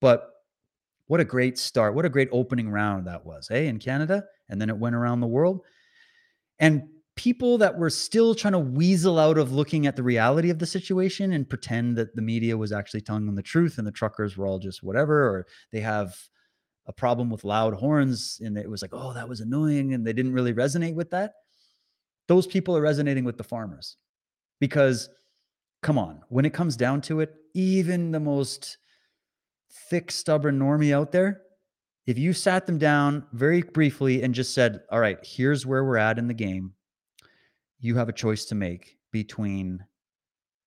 But 0.01 0.31
what 1.07 1.19
a 1.19 1.25
great 1.25 1.59
start. 1.59 1.93
What 1.93 2.05
a 2.05 2.09
great 2.09 2.29
opening 2.31 2.69
round 2.69 3.05
that 3.07 3.25
was, 3.25 3.47
hey, 3.47 3.67
in 3.67 3.77
Canada. 3.77 4.23
And 4.49 4.59
then 4.59 4.69
it 4.69 4.77
went 4.77 4.95
around 4.95 5.19
the 5.19 5.27
world. 5.27 5.61
And 6.59 6.87
people 7.15 7.57
that 7.57 7.77
were 7.77 7.89
still 7.89 8.35
trying 8.35 8.51
to 8.51 8.59
weasel 8.59 9.17
out 9.19 9.37
of 9.37 9.53
looking 9.53 9.87
at 9.87 9.95
the 9.95 10.03
reality 10.03 10.49
of 10.49 10.59
the 10.59 10.65
situation 10.65 11.31
and 11.31 11.49
pretend 11.49 11.95
that 11.97 12.15
the 12.15 12.21
media 12.21 12.57
was 12.57 12.71
actually 12.71 13.01
telling 13.01 13.25
them 13.25 13.35
the 13.35 13.41
truth 13.41 13.77
and 13.77 13.87
the 13.87 13.91
truckers 13.91 14.35
were 14.35 14.45
all 14.45 14.59
just 14.59 14.83
whatever, 14.83 15.23
or 15.27 15.47
they 15.71 15.79
have 15.79 16.17
a 16.87 16.93
problem 16.93 17.29
with 17.29 17.43
loud 17.43 17.73
horns 17.73 18.39
and 18.43 18.57
it 18.57 18.69
was 18.69 18.81
like, 18.81 18.93
oh, 18.93 19.13
that 19.13 19.27
was 19.27 19.39
annoying. 19.39 19.93
And 19.93 20.05
they 20.05 20.13
didn't 20.13 20.33
really 20.33 20.53
resonate 20.53 20.93
with 20.93 21.09
that. 21.11 21.33
Those 22.27 22.47
people 22.47 22.75
are 22.75 22.81
resonating 22.81 23.23
with 23.23 23.37
the 23.37 23.43
farmers 23.43 23.97
because, 24.59 25.09
come 25.81 25.97
on, 25.97 26.21
when 26.29 26.45
it 26.45 26.53
comes 26.53 26.75
down 26.75 27.01
to 27.01 27.21
it, 27.21 27.33
even 27.53 28.11
the 28.11 28.19
most 28.19 28.77
thick, 29.89 30.11
stubborn 30.11 30.59
normie 30.59 30.93
out 30.93 31.11
there, 31.11 31.41
if 32.07 32.17
you 32.19 32.33
sat 32.33 32.67
them 32.67 32.77
down 32.77 33.25
very 33.33 33.61
briefly 33.61 34.21
and 34.21 34.35
just 34.35 34.53
said, 34.53 34.81
all 34.91 34.99
right, 34.99 35.17
here's 35.23 35.65
where 35.65 35.83
we're 35.83 35.97
at 35.97 36.19
in 36.19 36.27
the 36.27 36.33
game 36.33 36.74
you 37.85 37.95
have 37.95 38.09
a 38.09 38.13
choice 38.13 38.45
to 38.45 38.55
make 38.55 38.97
between 39.11 39.85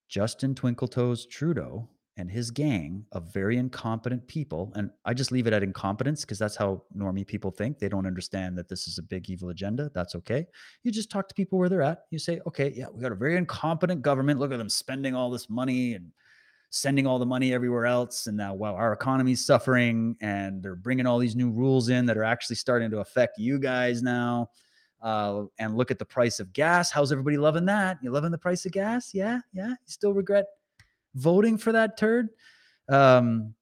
Justin 0.08 0.54
Twinkletoes 0.54 1.28
Trudeau 1.28 1.88
and 2.16 2.30
his 2.30 2.50
gang 2.50 3.04
of 3.12 3.32
very 3.32 3.56
incompetent 3.56 4.26
people. 4.26 4.72
And 4.74 4.90
I 5.04 5.14
just 5.14 5.30
leave 5.30 5.46
it 5.46 5.52
at 5.52 5.62
incompetence 5.62 6.22
because 6.22 6.38
that's 6.38 6.56
how 6.56 6.82
normie 6.96 7.26
people 7.26 7.50
think. 7.50 7.78
They 7.78 7.88
don't 7.88 8.06
understand 8.06 8.56
that 8.58 8.68
this 8.68 8.88
is 8.88 8.98
a 8.98 9.02
big 9.02 9.28
evil 9.30 9.50
agenda. 9.50 9.90
That's 9.94 10.14
okay. 10.14 10.46
You 10.82 10.90
just 10.90 11.10
talk 11.10 11.28
to 11.28 11.34
people 11.34 11.58
where 11.58 11.68
they're 11.68 11.82
at. 11.82 12.04
You 12.10 12.18
say, 12.18 12.40
okay, 12.46 12.72
yeah, 12.74 12.86
we 12.92 13.02
got 13.02 13.12
a 13.12 13.16
very 13.16 13.36
incompetent 13.36 14.02
government. 14.02 14.40
Look 14.40 14.52
at 14.52 14.58
them 14.58 14.68
spending 14.68 15.14
all 15.14 15.30
this 15.30 15.50
money 15.50 15.94
and 15.94 16.10
sending 16.70 17.06
all 17.06 17.18
the 17.18 17.26
money 17.26 17.52
everywhere 17.52 17.86
else. 17.86 18.26
And 18.26 18.36
now, 18.36 18.54
while 18.54 18.74
our 18.74 18.92
economy's 18.92 19.44
suffering 19.44 20.16
and 20.20 20.62
they're 20.62 20.76
bringing 20.76 21.06
all 21.06 21.18
these 21.18 21.36
new 21.36 21.50
rules 21.50 21.88
in 21.88 22.06
that 22.06 22.16
are 22.16 22.24
actually 22.24 22.56
starting 22.56 22.90
to 22.90 22.98
affect 22.98 23.38
you 23.38 23.58
guys 23.58 24.02
now 24.02 24.50
uh, 25.02 25.44
and 25.58 25.76
look 25.76 25.90
at 25.90 25.98
the 25.98 26.04
price 26.04 26.40
of 26.40 26.52
gas. 26.52 26.90
How's 26.90 27.12
everybody 27.12 27.36
loving 27.36 27.64
that? 27.66 27.98
You 28.02 28.10
loving 28.10 28.30
the 28.30 28.38
price 28.38 28.66
of 28.66 28.72
gas? 28.72 29.14
Yeah, 29.14 29.40
yeah. 29.52 29.68
You 29.70 29.76
still 29.86 30.12
regret 30.12 30.46
voting 31.14 31.58
for 31.58 31.72
that 31.72 31.96
turd? 31.96 32.28
Um, 32.88 33.54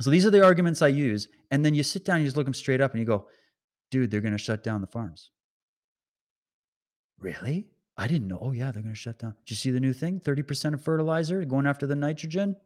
so 0.00 0.10
these 0.10 0.24
are 0.24 0.30
the 0.30 0.44
arguments 0.44 0.82
I 0.82 0.88
use, 0.88 1.28
and 1.50 1.64
then 1.64 1.74
you 1.74 1.82
sit 1.82 2.04
down, 2.04 2.20
you 2.20 2.26
just 2.26 2.36
look 2.36 2.46
them 2.46 2.54
straight 2.54 2.80
up, 2.80 2.92
and 2.92 3.00
you 3.00 3.06
go, 3.06 3.26
"Dude, 3.90 4.10
they're 4.10 4.20
going 4.20 4.32
to 4.32 4.38
shut 4.38 4.62
down 4.62 4.80
the 4.80 4.86
farms." 4.86 5.30
Really? 7.18 7.68
I 7.96 8.06
didn't 8.06 8.28
know. 8.28 8.38
Oh 8.40 8.52
yeah, 8.52 8.72
they're 8.72 8.82
going 8.82 8.94
to 8.94 9.00
shut 9.00 9.18
down. 9.18 9.34
Did 9.44 9.50
you 9.50 9.56
see 9.56 9.70
the 9.70 9.80
new 9.80 9.92
thing? 9.92 10.20
Thirty 10.20 10.42
percent 10.42 10.74
of 10.74 10.82
fertilizer 10.82 11.44
going 11.44 11.66
after 11.66 11.86
the 11.86 11.94
nitrogen, 11.94 12.56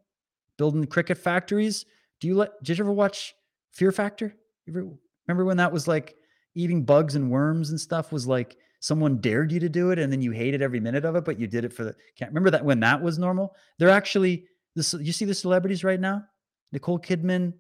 building 0.56 0.86
cricket 0.86 1.18
factories. 1.18 1.86
Do 2.20 2.28
you 2.28 2.36
let? 2.36 2.62
Did 2.62 2.78
you 2.78 2.84
ever 2.84 2.92
watch 2.92 3.34
Fear 3.72 3.90
Factor? 3.90 4.36
You 4.66 4.72
ever 4.72 4.88
remember 5.26 5.44
when 5.44 5.56
that 5.56 5.72
was 5.72 5.88
like? 5.88 6.16
Eating 6.54 6.84
bugs 6.84 7.14
and 7.14 7.30
worms 7.30 7.70
and 7.70 7.80
stuff 7.80 8.12
was 8.12 8.26
like 8.26 8.56
someone 8.80 9.18
dared 9.20 9.50
you 9.50 9.58
to 9.60 9.68
do 9.68 9.90
it 9.90 9.98
and 9.98 10.12
then 10.12 10.20
you 10.20 10.30
hated 10.30 10.62
every 10.62 10.78
minute 10.78 11.04
of 11.04 11.16
it, 11.16 11.24
but 11.24 11.38
you 11.38 11.46
did 11.46 11.64
it 11.64 11.72
for 11.72 11.84
the 11.84 11.94
can't 12.16 12.30
remember 12.30 12.50
that 12.50 12.64
when 12.64 12.80
that 12.80 13.02
was 13.02 13.18
normal. 13.18 13.54
They're 13.78 13.90
actually 13.90 14.44
this 14.76 14.94
you 14.94 15.12
see 15.12 15.24
the 15.24 15.34
celebrities 15.34 15.84
right 15.84 16.00
now? 16.00 16.24
Nicole 16.72 16.98
Kidman, 16.98 17.54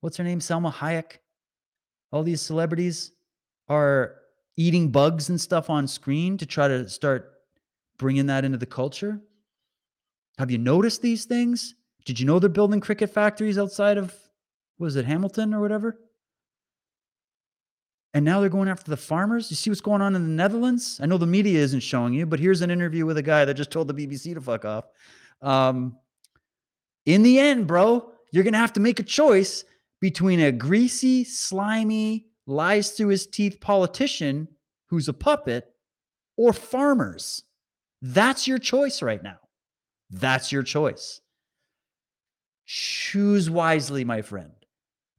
what's 0.00 0.16
her 0.16 0.24
name? 0.24 0.40
Salma 0.40 0.72
Hayek. 0.72 1.18
All 2.12 2.22
these 2.22 2.42
celebrities 2.42 3.12
are 3.68 4.16
eating 4.56 4.90
bugs 4.90 5.30
and 5.30 5.40
stuff 5.40 5.70
on 5.70 5.86
screen 5.86 6.36
to 6.38 6.46
try 6.46 6.68
to 6.68 6.88
start 6.88 7.32
bringing 7.98 8.26
that 8.26 8.44
into 8.44 8.58
the 8.58 8.66
culture. 8.66 9.20
Have 10.38 10.50
you 10.50 10.58
noticed 10.58 11.02
these 11.02 11.24
things? 11.24 11.74
Did 12.04 12.20
you 12.20 12.26
know 12.26 12.38
they're 12.38 12.48
building 12.48 12.80
cricket 12.80 13.10
factories 13.10 13.58
outside 13.58 13.96
of 13.96 14.14
was 14.78 14.96
it 14.96 15.06
Hamilton 15.06 15.54
or 15.54 15.60
whatever? 15.60 15.98
And 18.14 18.24
now 18.24 18.40
they're 18.40 18.48
going 18.48 18.68
after 18.68 18.90
the 18.90 18.96
farmers. 18.96 19.50
You 19.50 19.56
see 19.56 19.70
what's 19.70 19.80
going 19.80 20.00
on 20.00 20.14
in 20.14 20.22
the 20.22 20.28
Netherlands? 20.28 21.00
I 21.02 21.06
know 21.06 21.18
the 21.18 21.26
media 21.26 21.58
isn't 21.58 21.80
showing 21.80 22.14
you, 22.14 22.26
but 22.26 22.38
here's 22.38 22.62
an 22.62 22.70
interview 22.70 23.04
with 23.04 23.18
a 23.18 23.22
guy 23.22 23.44
that 23.44 23.54
just 23.54 23.72
told 23.72 23.88
the 23.88 23.94
BBC 23.94 24.34
to 24.34 24.40
fuck 24.40 24.64
off. 24.64 24.84
Um, 25.42 25.96
in 27.06 27.24
the 27.24 27.40
end, 27.40 27.66
bro, 27.66 28.12
you're 28.30 28.44
going 28.44 28.52
to 28.52 28.58
have 28.58 28.72
to 28.74 28.80
make 28.80 29.00
a 29.00 29.04
choice 29.04 29.64
between 30.00 30.40
a 30.40 30.52
greasy, 30.52 31.24
slimy, 31.24 32.28
lies 32.46 32.92
through 32.92 33.08
his 33.08 33.26
teeth 33.26 33.60
politician 33.60 34.46
who's 34.86 35.08
a 35.08 35.12
puppet 35.12 35.74
or 36.36 36.52
farmers. 36.52 37.42
That's 38.00 38.46
your 38.46 38.58
choice 38.58 39.02
right 39.02 39.22
now. 39.22 39.38
That's 40.10 40.52
your 40.52 40.62
choice. 40.62 41.20
Choose 42.66 43.50
wisely, 43.50 44.04
my 44.04 44.22
friend. 44.22 44.52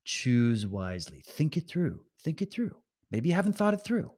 Choose 0.06 0.66
wisely. 0.66 1.24
Think 1.26 1.58
it 1.58 1.68
through. 1.68 2.00
Think 2.24 2.42
it 2.42 2.54
through. 2.54 2.76
Maybe 3.16 3.30
you 3.30 3.36
haven't 3.36 3.56
thought 3.56 3.74
it 3.74 3.82
through. 3.82 4.12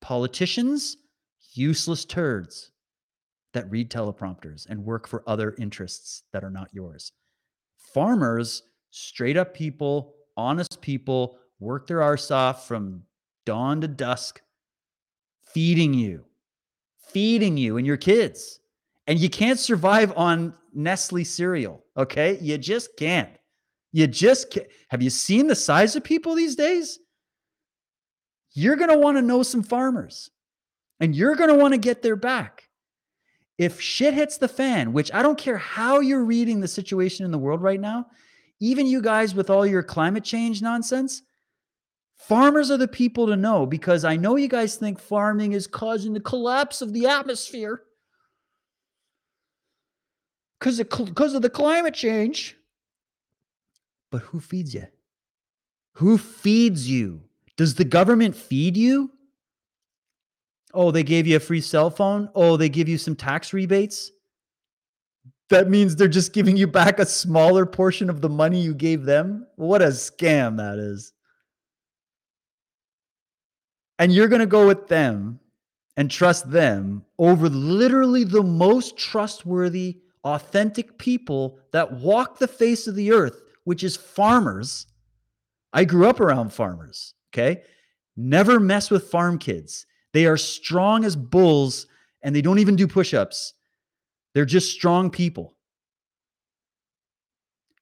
Politicians, 0.00 0.96
useless 1.52 2.04
turds 2.04 2.72
that 3.52 3.70
read 3.70 3.92
teleprompters 3.92 4.66
and 4.68 4.84
work 4.84 5.06
for 5.06 5.22
other 5.28 5.54
interests 5.56 6.24
that 6.32 6.42
are 6.42 6.50
not 6.50 6.68
yours. 6.72 7.12
Farmers, 7.94 8.64
straight 8.90 9.36
up 9.36 9.54
people, 9.54 10.16
honest 10.36 10.80
people, 10.80 11.38
work 11.60 11.86
their 11.86 12.02
arse 12.02 12.32
off 12.32 12.66
from 12.66 13.04
dawn 13.46 13.80
to 13.82 13.86
dusk, 13.86 14.42
feeding 15.52 15.94
you, 15.94 16.24
feeding 17.12 17.56
you 17.56 17.76
and 17.76 17.86
your 17.86 17.96
kids. 17.96 18.58
And 19.06 19.16
you 19.16 19.30
can't 19.30 19.60
survive 19.60 20.12
on 20.16 20.54
Nestle 20.72 21.22
cereal. 21.22 21.84
Okay. 21.96 22.36
You 22.40 22.58
just 22.58 22.96
can't. 22.96 23.30
You 23.92 24.08
just 24.08 24.50
can't. 24.50 24.66
Have 24.88 25.02
you 25.02 25.10
seen 25.10 25.46
the 25.46 25.54
size 25.54 25.94
of 25.94 26.02
people 26.02 26.34
these 26.34 26.56
days? 26.56 26.98
You're 28.54 28.76
going 28.76 28.90
to 28.90 28.98
want 28.98 29.18
to 29.18 29.22
know 29.22 29.42
some 29.42 29.62
farmers 29.62 30.30
and 31.00 31.14
you're 31.14 31.34
going 31.34 31.50
to 31.50 31.56
want 31.56 31.74
to 31.74 31.78
get 31.78 32.02
their 32.02 32.16
back. 32.16 32.68
If 33.58 33.80
shit 33.80 34.14
hits 34.14 34.38
the 34.38 34.48
fan, 34.48 34.92
which 34.92 35.12
I 35.12 35.22
don't 35.22 35.38
care 35.38 35.58
how 35.58 36.00
you're 36.00 36.24
reading 36.24 36.60
the 36.60 36.68
situation 36.68 37.24
in 37.24 37.30
the 37.30 37.38
world 37.38 37.62
right 37.62 37.80
now, 37.80 38.06
even 38.60 38.86
you 38.86 39.02
guys 39.02 39.34
with 39.34 39.50
all 39.50 39.66
your 39.66 39.82
climate 39.82 40.24
change 40.24 40.62
nonsense, 40.62 41.22
farmers 42.16 42.70
are 42.70 42.76
the 42.76 42.88
people 42.88 43.26
to 43.26 43.36
know 43.36 43.66
because 43.66 44.04
I 44.04 44.16
know 44.16 44.36
you 44.36 44.48
guys 44.48 44.76
think 44.76 44.98
farming 44.98 45.52
is 45.52 45.66
causing 45.66 46.12
the 46.12 46.20
collapse 46.20 46.80
of 46.80 46.92
the 46.92 47.06
atmosphere 47.06 47.82
because 50.58 50.80
of, 50.80 50.88
of 51.36 51.42
the 51.42 51.50
climate 51.50 51.94
change. 51.94 52.56
But 54.10 54.22
who 54.22 54.40
feeds 54.40 54.74
you? 54.74 54.86
Who 55.94 56.18
feeds 56.18 56.88
you? 56.88 57.22
Does 57.56 57.74
the 57.74 57.84
government 57.84 58.34
feed 58.36 58.76
you? 58.76 59.10
Oh, 60.72 60.90
they 60.90 61.04
gave 61.04 61.26
you 61.26 61.36
a 61.36 61.40
free 61.40 61.60
cell 61.60 61.88
phone. 61.88 62.28
Oh, 62.34 62.56
they 62.56 62.68
give 62.68 62.88
you 62.88 62.98
some 62.98 63.14
tax 63.14 63.52
rebates. 63.52 64.10
That 65.50 65.68
means 65.68 65.94
they're 65.94 66.08
just 66.08 66.32
giving 66.32 66.56
you 66.56 66.66
back 66.66 66.98
a 66.98 67.06
smaller 67.06 67.64
portion 67.64 68.10
of 68.10 68.20
the 68.20 68.28
money 68.28 68.60
you 68.60 68.74
gave 68.74 69.04
them. 69.04 69.46
What 69.56 69.82
a 69.82 69.88
scam 69.88 70.56
that 70.56 70.78
is. 70.78 71.12
And 73.98 74.12
you're 74.12 74.28
going 74.28 74.40
to 74.40 74.46
go 74.46 74.66
with 74.66 74.88
them 74.88 75.38
and 75.96 76.10
trust 76.10 76.50
them 76.50 77.04
over 77.18 77.48
literally 77.48 78.24
the 78.24 78.42
most 78.42 78.96
trustworthy, 78.96 79.98
authentic 80.24 80.98
people 80.98 81.60
that 81.70 81.92
walk 81.92 82.38
the 82.38 82.48
face 82.48 82.88
of 82.88 82.96
the 82.96 83.12
earth, 83.12 83.42
which 83.62 83.84
is 83.84 83.96
farmers. 83.96 84.86
I 85.72 85.84
grew 85.84 86.08
up 86.08 86.18
around 86.18 86.52
farmers. 86.52 87.13
Okay. 87.34 87.62
Never 88.16 88.60
mess 88.60 88.90
with 88.90 89.10
farm 89.10 89.38
kids. 89.38 89.86
They 90.12 90.26
are 90.26 90.36
strong 90.36 91.04
as 91.04 91.16
bulls 91.16 91.88
and 92.22 92.34
they 92.34 92.42
don't 92.42 92.60
even 92.60 92.76
do 92.76 92.86
push 92.86 93.12
ups. 93.12 93.54
They're 94.34 94.44
just 94.44 94.72
strong 94.72 95.10
people. 95.10 95.54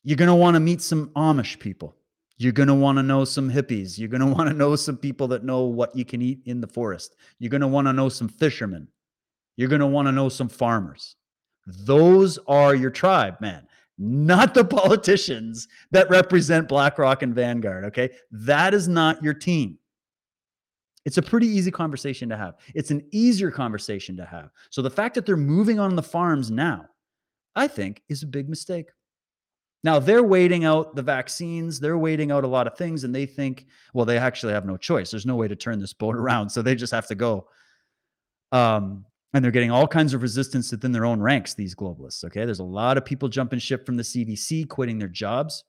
You're 0.04 0.16
going 0.16 0.28
to 0.28 0.34
want 0.34 0.54
to 0.54 0.60
meet 0.60 0.80
some 0.80 1.10
Amish 1.10 1.60
people. 1.60 1.96
You're 2.38 2.52
going 2.52 2.68
to 2.68 2.74
want 2.74 2.98
to 2.98 3.02
know 3.02 3.24
some 3.24 3.50
hippies. 3.50 3.98
You're 3.98 4.08
going 4.08 4.20
to 4.26 4.26
want 4.26 4.48
to 4.48 4.56
know 4.56 4.74
some 4.74 4.96
people 4.96 5.28
that 5.28 5.44
know 5.44 5.64
what 5.64 5.94
you 5.94 6.04
can 6.04 6.22
eat 6.22 6.40
in 6.46 6.60
the 6.60 6.66
forest. 6.66 7.16
You're 7.38 7.50
going 7.50 7.60
to 7.60 7.68
want 7.68 7.86
to 7.86 7.92
know 7.92 8.08
some 8.08 8.28
fishermen. 8.28 8.88
You're 9.56 9.68
going 9.68 9.80
to 9.80 9.86
want 9.86 10.08
to 10.08 10.12
know 10.12 10.30
some 10.30 10.48
farmers. 10.48 11.16
Those 11.66 12.38
are 12.48 12.74
your 12.74 12.90
tribe, 12.90 13.40
man, 13.40 13.68
not 14.02 14.52
the 14.52 14.64
politicians 14.82 15.68
that 15.92 16.10
represent 16.10 16.68
BlackRock 16.68 17.22
and 17.22 17.34
Vanguard. 17.34 17.84
Okay. 17.86 18.10
That 18.30 18.74
is 18.74 18.88
not 18.88 19.22
your 19.22 19.34
team. 19.34 19.78
It's 21.04 21.18
a 21.18 21.22
pretty 21.22 21.48
easy 21.48 21.70
conversation 21.70 22.28
to 22.28 22.36
have. 22.36 22.54
It's 22.74 22.90
an 22.90 23.02
easier 23.10 23.50
conversation 23.50 24.16
to 24.16 24.24
have. 24.24 24.50
So 24.70 24.82
the 24.82 24.90
fact 24.90 25.14
that 25.14 25.26
they're 25.26 25.36
moving 25.36 25.80
on 25.80 25.96
the 25.96 26.02
farms 26.02 26.50
now, 26.50 26.86
I 27.56 27.66
think, 27.66 28.02
is 28.08 28.22
a 28.22 28.26
big 28.26 28.48
mistake. 28.48 28.86
Now 29.84 29.98
they're 29.98 30.22
waiting 30.22 30.64
out 30.64 30.94
the 30.94 31.02
vaccines, 31.02 31.80
they're 31.80 31.98
waiting 31.98 32.30
out 32.30 32.44
a 32.44 32.48
lot 32.48 32.68
of 32.68 32.76
things, 32.76 33.02
and 33.02 33.12
they 33.12 33.26
think, 33.26 33.66
well, 33.94 34.06
they 34.06 34.16
actually 34.16 34.52
have 34.52 34.64
no 34.64 34.76
choice. 34.76 35.10
There's 35.10 35.26
no 35.26 35.34
way 35.34 35.48
to 35.48 35.56
turn 35.56 35.80
this 35.80 35.92
boat 35.92 36.14
around. 36.16 36.50
So 36.50 36.62
they 36.62 36.76
just 36.76 36.92
have 36.92 37.08
to 37.08 37.14
go. 37.14 37.48
Um, 38.52 39.06
and 39.34 39.44
they're 39.44 39.50
getting 39.50 39.70
all 39.70 39.86
kinds 39.86 40.14
of 40.14 40.22
resistance 40.22 40.70
within 40.70 40.92
their 40.92 41.04
own 41.04 41.20
ranks, 41.20 41.54
these 41.54 41.74
globalists. 41.74 42.24
Okay. 42.24 42.44
There's 42.44 42.58
a 42.58 42.64
lot 42.64 42.96
of 42.96 43.04
people 43.04 43.28
jumping 43.28 43.58
ship 43.58 43.86
from 43.86 43.96
the 43.96 44.02
CDC, 44.02 44.68
quitting 44.68 44.98
their 44.98 45.08
jobs. 45.08 45.64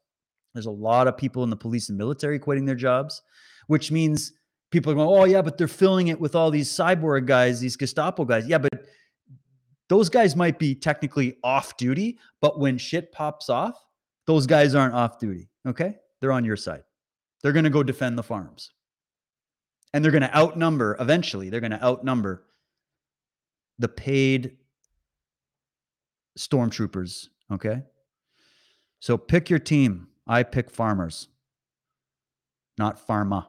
There's 0.53 0.65
a 0.65 0.71
lot 0.71 1.07
of 1.07 1.17
people 1.17 1.43
in 1.43 1.49
the 1.49 1.55
police 1.55 1.89
and 1.89 1.97
military 1.97 2.39
quitting 2.39 2.65
their 2.65 2.75
jobs, 2.75 3.21
which 3.67 3.91
means 3.91 4.33
people 4.71 4.91
are 4.91 4.95
going, 4.95 5.07
oh, 5.07 5.23
yeah, 5.23 5.41
but 5.41 5.57
they're 5.57 5.67
filling 5.67 6.09
it 6.09 6.19
with 6.19 6.35
all 6.35 6.51
these 6.51 6.69
cyborg 6.69 7.25
guys, 7.25 7.59
these 7.59 7.75
Gestapo 7.75 8.25
guys. 8.25 8.47
Yeah, 8.47 8.59
but 8.59 8.85
those 9.89 10.09
guys 10.09 10.35
might 10.35 10.59
be 10.59 10.75
technically 10.75 11.37
off 11.43 11.77
duty, 11.77 12.19
but 12.41 12.59
when 12.59 12.77
shit 12.77 13.11
pops 13.11 13.49
off, 13.49 13.75
those 14.27 14.45
guys 14.45 14.75
aren't 14.75 14.93
off 14.93 15.19
duty. 15.19 15.49
Okay. 15.67 15.95
They're 16.21 16.31
on 16.31 16.45
your 16.45 16.55
side. 16.55 16.83
They're 17.41 17.51
going 17.51 17.65
to 17.65 17.69
go 17.69 17.83
defend 17.83 18.17
the 18.17 18.23
farms. 18.23 18.71
And 19.93 20.03
they're 20.03 20.11
going 20.11 20.23
to 20.23 20.35
outnumber, 20.35 20.97
eventually, 20.99 21.49
they're 21.49 21.59
going 21.59 21.71
to 21.71 21.83
outnumber 21.83 22.45
the 23.79 23.87
paid 23.87 24.57
stormtroopers. 26.37 27.29
Okay. 27.51 27.83
So 28.99 29.17
pick 29.17 29.49
your 29.49 29.59
team. 29.59 30.07
I 30.25 30.43
pick 30.43 30.69
farmers, 30.71 31.27
not 32.77 33.05
pharma. 33.05 33.47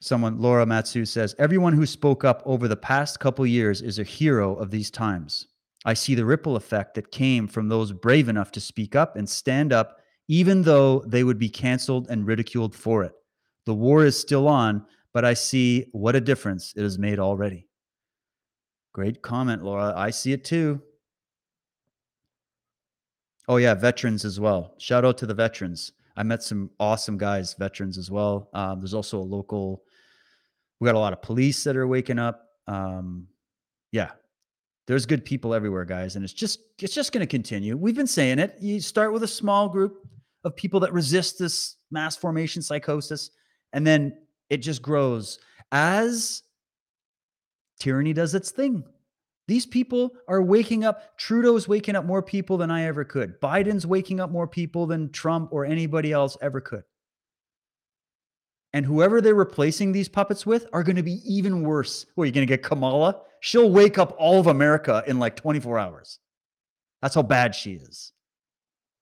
Someone, 0.00 0.38
Laura 0.38 0.66
Matsu 0.66 1.04
says, 1.06 1.34
everyone 1.38 1.72
who 1.72 1.86
spoke 1.86 2.24
up 2.24 2.42
over 2.44 2.68
the 2.68 2.76
past 2.76 3.18
couple 3.18 3.46
years 3.46 3.82
is 3.82 3.98
a 3.98 4.04
hero 4.04 4.54
of 4.54 4.70
these 4.70 4.90
times. 4.90 5.46
I 5.86 5.94
see 5.94 6.14
the 6.14 6.24
ripple 6.24 6.56
effect 6.56 6.94
that 6.94 7.10
came 7.10 7.48
from 7.48 7.68
those 7.68 7.90
brave 7.90 8.28
enough 8.28 8.52
to 8.52 8.60
speak 8.60 8.94
up 8.94 9.16
and 9.16 9.28
stand 9.28 9.72
up, 9.72 9.98
even 10.28 10.62
though 10.62 11.00
they 11.00 11.24
would 11.24 11.38
be 11.38 11.48
canceled 11.48 12.06
and 12.10 12.26
ridiculed 12.26 12.74
for 12.74 13.02
it. 13.02 13.14
The 13.66 13.74
war 13.74 14.04
is 14.04 14.16
still 14.16 14.46
on, 14.46 14.86
but 15.14 15.24
I 15.24 15.32
see 15.32 15.86
what 15.92 16.16
a 16.16 16.20
difference 16.20 16.74
it 16.76 16.82
has 16.82 16.98
made 16.98 17.18
already. 17.18 17.66
Great 18.92 19.22
comment, 19.22 19.62
Laura. 19.64 19.94
I 19.96 20.10
see 20.10 20.32
it 20.32 20.44
too. 20.44 20.82
Oh, 23.48 23.56
yeah, 23.56 23.74
veterans 23.74 24.24
as 24.24 24.38
well. 24.38 24.74
Shout 24.78 25.04
out 25.04 25.16
to 25.18 25.26
the 25.26 25.34
veterans. 25.34 25.92
I 26.16 26.22
met 26.22 26.42
some 26.42 26.70
awesome 26.78 27.16
guys, 27.16 27.54
veterans 27.54 27.96
as 27.96 28.10
well. 28.10 28.50
Um, 28.52 28.80
there's 28.80 28.94
also 28.94 29.18
a 29.18 29.22
local 29.22 29.84
we 30.80 30.86
got 30.86 30.96
a 30.96 30.98
lot 30.98 31.12
of 31.12 31.22
police 31.22 31.64
that 31.64 31.76
are 31.76 31.86
waking 31.86 32.18
up. 32.18 32.48
Um, 32.66 33.26
yeah, 33.92 34.10
there's 34.86 35.06
good 35.06 35.24
people 35.24 35.54
everywhere, 35.54 35.84
guys, 35.84 36.16
and 36.16 36.24
it's 36.24 36.34
just 36.34 36.60
it's 36.78 36.94
just 36.94 37.12
going 37.12 37.20
to 37.20 37.26
continue. 37.26 37.76
We've 37.76 37.94
been 37.94 38.06
saying 38.06 38.38
it. 38.38 38.56
You 38.60 38.80
start 38.80 39.12
with 39.12 39.22
a 39.22 39.28
small 39.28 39.68
group 39.68 40.06
of 40.44 40.54
people 40.56 40.80
that 40.80 40.92
resist 40.92 41.38
this 41.38 41.76
mass 41.90 42.16
formation 42.16 42.60
psychosis, 42.60 43.30
and 43.72 43.86
then 43.86 44.16
it 44.50 44.58
just 44.58 44.82
grows 44.82 45.38
as 45.72 46.42
tyranny 47.80 48.12
does 48.12 48.34
its 48.34 48.50
thing. 48.50 48.84
These 49.46 49.66
people 49.66 50.12
are 50.26 50.40
waking 50.40 50.84
up. 50.84 51.18
Trudeau's 51.18 51.68
waking 51.68 51.96
up 51.96 52.04
more 52.04 52.22
people 52.22 52.56
than 52.56 52.70
I 52.70 52.84
ever 52.84 53.04
could. 53.04 53.40
Biden's 53.40 53.86
waking 53.86 54.20
up 54.20 54.30
more 54.30 54.48
people 54.48 54.86
than 54.86 55.10
Trump 55.10 55.52
or 55.52 55.66
anybody 55.66 56.12
else 56.12 56.36
ever 56.40 56.60
could. 56.60 56.84
And 58.72 58.86
whoever 58.86 59.20
they're 59.20 59.34
replacing 59.34 59.92
these 59.92 60.08
puppets 60.08 60.46
with 60.46 60.66
are 60.72 60.82
going 60.82 60.96
to 60.96 61.02
be 61.02 61.20
even 61.24 61.62
worse. 61.62 62.06
Well, 62.16 62.24
you're 62.24 62.32
going 62.32 62.46
to 62.46 62.52
get 62.52 62.62
Kamala. 62.62 63.20
She'll 63.40 63.70
wake 63.70 63.98
up 63.98 64.16
all 64.18 64.40
of 64.40 64.46
America 64.46 65.04
in 65.06 65.18
like 65.18 65.36
24 65.36 65.78
hours. 65.78 66.18
That's 67.02 67.14
how 67.14 67.22
bad 67.22 67.54
she 67.54 67.74
is. 67.74 68.13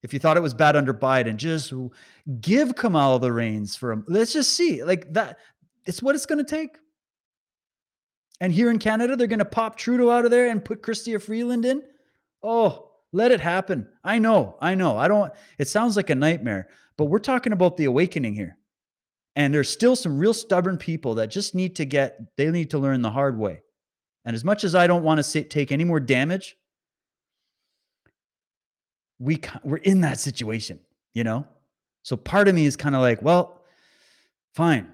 If 0.02 0.12
you 0.12 0.18
thought 0.18 0.36
it 0.36 0.42
was 0.42 0.54
bad 0.54 0.76
under 0.76 0.92
Biden, 0.92 1.36
just 1.36 1.72
give 2.40 2.74
Kamala 2.74 3.20
the 3.20 3.32
reins 3.32 3.76
for 3.76 3.92
him. 3.92 4.04
Let's 4.08 4.32
just 4.32 4.56
see. 4.56 4.82
Like 4.82 5.12
that, 5.12 5.38
it's 5.84 6.02
what 6.02 6.14
it's 6.14 6.26
going 6.26 6.44
to 6.44 6.50
take. 6.50 6.76
And 8.40 8.52
here 8.52 8.70
in 8.70 8.80
Canada, 8.80 9.14
they're 9.14 9.28
going 9.28 9.38
to 9.38 9.44
pop 9.44 9.76
Trudeau 9.76 10.10
out 10.10 10.24
of 10.24 10.32
there 10.32 10.48
and 10.48 10.64
put 10.64 10.82
Chrystia 10.82 11.22
Freeland 11.22 11.64
in. 11.64 11.82
Oh, 12.42 12.90
let 13.12 13.30
it 13.30 13.40
happen. 13.40 13.86
I 14.02 14.18
know. 14.18 14.56
I 14.60 14.74
know. 14.74 14.98
I 14.98 15.06
don't, 15.06 15.32
it 15.58 15.68
sounds 15.68 15.96
like 15.96 16.10
a 16.10 16.14
nightmare, 16.16 16.68
but 16.96 17.04
we're 17.04 17.20
talking 17.20 17.52
about 17.52 17.76
the 17.76 17.84
awakening 17.84 18.34
here. 18.34 18.56
And 19.36 19.54
there's 19.54 19.70
still 19.70 19.94
some 19.94 20.18
real 20.18 20.34
stubborn 20.34 20.76
people 20.76 21.14
that 21.14 21.30
just 21.30 21.54
need 21.54 21.76
to 21.76 21.84
get, 21.84 22.36
they 22.36 22.50
need 22.50 22.70
to 22.70 22.78
learn 22.78 23.02
the 23.02 23.10
hard 23.10 23.38
way. 23.38 23.62
And 24.24 24.34
as 24.34 24.44
much 24.44 24.64
as 24.64 24.74
I 24.74 24.86
don't 24.86 25.04
want 25.04 25.22
to 25.22 25.44
take 25.44 25.70
any 25.70 25.84
more 25.84 26.00
damage, 26.00 26.56
we, 29.22 29.40
we're 29.62 29.76
in 29.78 30.00
that 30.00 30.18
situation, 30.18 30.80
you 31.14 31.24
know? 31.24 31.46
So 32.02 32.16
part 32.16 32.48
of 32.48 32.54
me 32.54 32.66
is 32.66 32.76
kind 32.76 32.94
of 32.94 33.00
like, 33.00 33.22
well, 33.22 33.62
fine. 34.54 34.88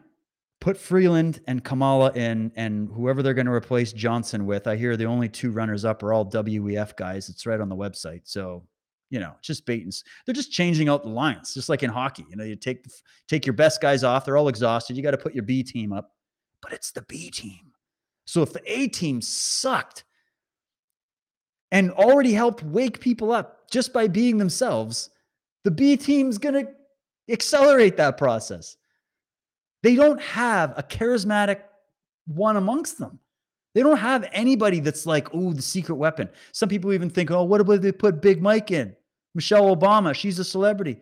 Put 0.61 0.77
Freeland 0.77 1.41
and 1.47 1.63
Kamala 1.65 2.13
in, 2.13 2.53
and 2.57 2.89
whoever 2.93 3.23
they're 3.23 3.33
going 3.33 3.47
to 3.47 3.53
replace 3.53 3.93
Johnson 3.93 4.45
with. 4.45 4.67
I 4.67 4.77
hear 4.77 4.97
the 4.97 5.05
only 5.05 5.29
two 5.29 5.53
runners 5.53 5.85
up 5.85 6.03
are 6.03 6.13
all 6.13 6.27
WEF 6.27 6.97
guys. 6.97 7.29
It's 7.29 7.47
right 7.47 7.61
on 7.61 7.69
the 7.69 7.77
website. 7.77 8.23
So 8.25 8.65
you 9.11 9.21
know, 9.21 9.33
just 9.41 9.65
bait 9.65 9.85
and 9.85 9.95
they're 10.27 10.35
just 10.35 10.53
changing 10.53 10.89
out 10.89 11.03
the 11.03 11.09
lines, 11.09 11.55
just 11.55 11.69
like 11.69 11.83
in 11.83 11.91
hockey. 11.91 12.27
You 12.29 12.37
know, 12.37 12.45
you 12.45 12.57
take 12.57 12.85
take 13.27 13.47
your 13.47 13.55
best 13.55 13.81
guys 13.81 14.05
off; 14.05 14.25
they're 14.25 14.37
all 14.37 14.49
exhausted. 14.49 14.97
You 14.97 15.03
got 15.03 15.13
to 15.13 15.19
put 15.19 15.35
your 15.35 15.45
B 15.45 15.63
team 15.63 15.93
up, 15.93 16.13
but 16.61 16.73
it's 16.73 16.91
the 16.91 17.03
B 17.03 17.31
team. 17.31 17.73
So 18.27 18.43
if 18.43 18.53
the 18.53 18.63
A 18.71 18.89
team 18.89 19.23
sucked 19.23 20.05
and 21.71 21.91
already 21.93 22.33
helped 22.33 22.63
wake 22.63 23.01
people 23.01 23.33
up 23.33 23.69
just 23.71 23.93
by 23.93 24.09
being 24.09 24.39
themselves, 24.39 25.11
the 25.65 25.71
B 25.71 25.97
team's 25.97 26.39
gonna 26.39 26.65
accelerate 27.29 27.97
that 27.97 28.17
process. 28.17 28.77
They 29.83 29.95
don't 29.95 30.21
have 30.21 30.75
a 30.77 30.83
charismatic 30.83 31.61
one 32.27 32.57
amongst 32.57 32.99
them. 32.99 33.19
They 33.75 33.83
don't 33.83 33.99
have 33.99 34.29
anybody 34.33 34.81
that's 34.81 35.07
like, 35.07 35.29
oh, 35.35 35.53
the 35.53 35.63
secret 35.63 35.97
weapon. 35.97 36.29
Some 36.53 36.69
people 36.69 36.93
even 36.93 37.11
think, 37.11 37.31
oh, 37.31 37.45
what 37.45 37.61
if 37.61 37.81
they 37.81 37.93
put 37.93 38.21
Big 38.21 38.43
Mike 38.43 38.71
in? 38.71 38.97
Michelle 39.35 39.77
Obama, 39.77 40.15
she's 40.15 40.39
a 40.39 40.45
celebrity. 40.45 41.01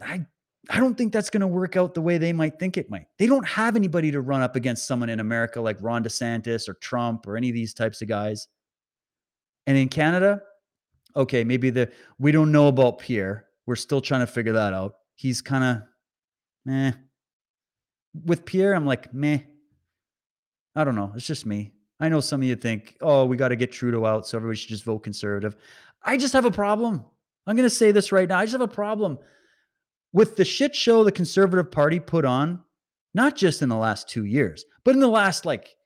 I 0.00 0.24
I 0.68 0.78
don't 0.78 0.96
think 0.96 1.12
that's 1.12 1.30
going 1.30 1.42
to 1.42 1.46
work 1.46 1.76
out 1.76 1.94
the 1.94 2.00
way 2.00 2.18
they 2.18 2.32
might 2.32 2.58
think 2.58 2.76
it 2.76 2.90
might. 2.90 3.06
They 3.18 3.26
don't 3.26 3.46
have 3.46 3.76
anybody 3.76 4.10
to 4.10 4.20
run 4.20 4.42
up 4.42 4.56
against 4.56 4.86
someone 4.86 5.08
in 5.08 5.20
America 5.20 5.60
like 5.60 5.76
Ron 5.80 6.02
DeSantis 6.02 6.68
or 6.68 6.74
Trump 6.74 7.26
or 7.26 7.36
any 7.36 7.48
of 7.48 7.54
these 7.54 7.72
types 7.72 8.02
of 8.02 8.08
guys. 8.08 8.48
And 9.66 9.76
in 9.76 9.88
Canada, 9.88 10.42
okay, 11.14 11.44
maybe 11.44 11.70
the 11.70 11.90
we 12.18 12.32
don't 12.32 12.52
know 12.52 12.68
about 12.68 12.98
Pierre. 12.98 13.46
We're 13.66 13.76
still 13.76 14.00
trying 14.00 14.20
to 14.20 14.26
figure 14.26 14.52
that 14.52 14.72
out. 14.72 14.94
He's 15.14 15.42
kind 15.42 15.64
of 15.64 15.82
meh. 16.64 16.92
With 18.24 18.44
Pierre, 18.44 18.74
I'm 18.74 18.86
like, 18.86 19.12
meh. 19.12 19.40
I 20.74 20.84
don't 20.84 20.94
know. 20.94 21.12
It's 21.16 21.26
just 21.26 21.46
me. 21.46 21.72
I 21.98 22.08
know 22.08 22.20
some 22.20 22.42
of 22.42 22.46
you 22.46 22.56
think, 22.56 22.96
oh, 23.00 23.24
we 23.24 23.36
got 23.36 23.48
to 23.48 23.56
get 23.56 23.72
Trudeau 23.72 24.04
out, 24.04 24.26
so 24.26 24.36
everybody 24.36 24.58
should 24.58 24.68
just 24.68 24.84
vote 24.84 25.00
conservative. 25.00 25.56
I 26.02 26.16
just 26.18 26.34
have 26.34 26.44
a 26.44 26.50
problem. 26.50 27.04
I'm 27.46 27.56
going 27.56 27.68
to 27.68 27.74
say 27.74 27.92
this 27.92 28.12
right 28.12 28.28
now. 28.28 28.38
I 28.38 28.44
just 28.44 28.52
have 28.52 28.60
a 28.60 28.68
problem 28.68 29.18
with 30.12 30.36
the 30.36 30.44
shit 30.44 30.74
show 30.74 31.04
the 31.04 31.12
Conservative 31.12 31.70
Party 31.70 32.00
put 32.00 32.24
on, 32.24 32.60
not 33.14 33.36
just 33.36 33.62
in 33.62 33.68
the 33.68 33.76
last 33.76 34.08
two 34.08 34.24
years, 34.24 34.64
but 34.84 34.94
in 34.94 35.00
the 35.00 35.08
last 35.08 35.46
like 35.46 35.76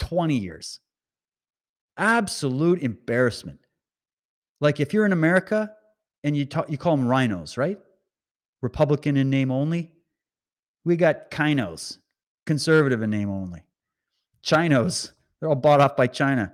20 0.00 0.36
years. 0.36 0.80
Absolute 2.00 2.82
embarrassment. 2.82 3.60
Like 4.60 4.80
if 4.80 4.92
you're 4.92 5.06
in 5.06 5.12
America 5.12 5.72
and 6.24 6.36
you 6.36 6.46
talk, 6.46 6.70
you 6.70 6.78
call 6.78 6.96
them 6.96 7.06
RINOs, 7.06 7.56
right? 7.56 7.78
Republican 8.62 9.16
in 9.16 9.30
name 9.30 9.50
only. 9.50 9.92
We 10.84 10.96
got 10.96 11.30
KINOs, 11.30 11.98
conservative 12.46 13.02
in 13.02 13.10
name 13.10 13.30
only. 13.30 13.62
Chinos, 14.42 15.12
they're 15.38 15.48
all 15.48 15.54
bought 15.54 15.80
off 15.80 15.96
by 15.96 16.06
China 16.06 16.52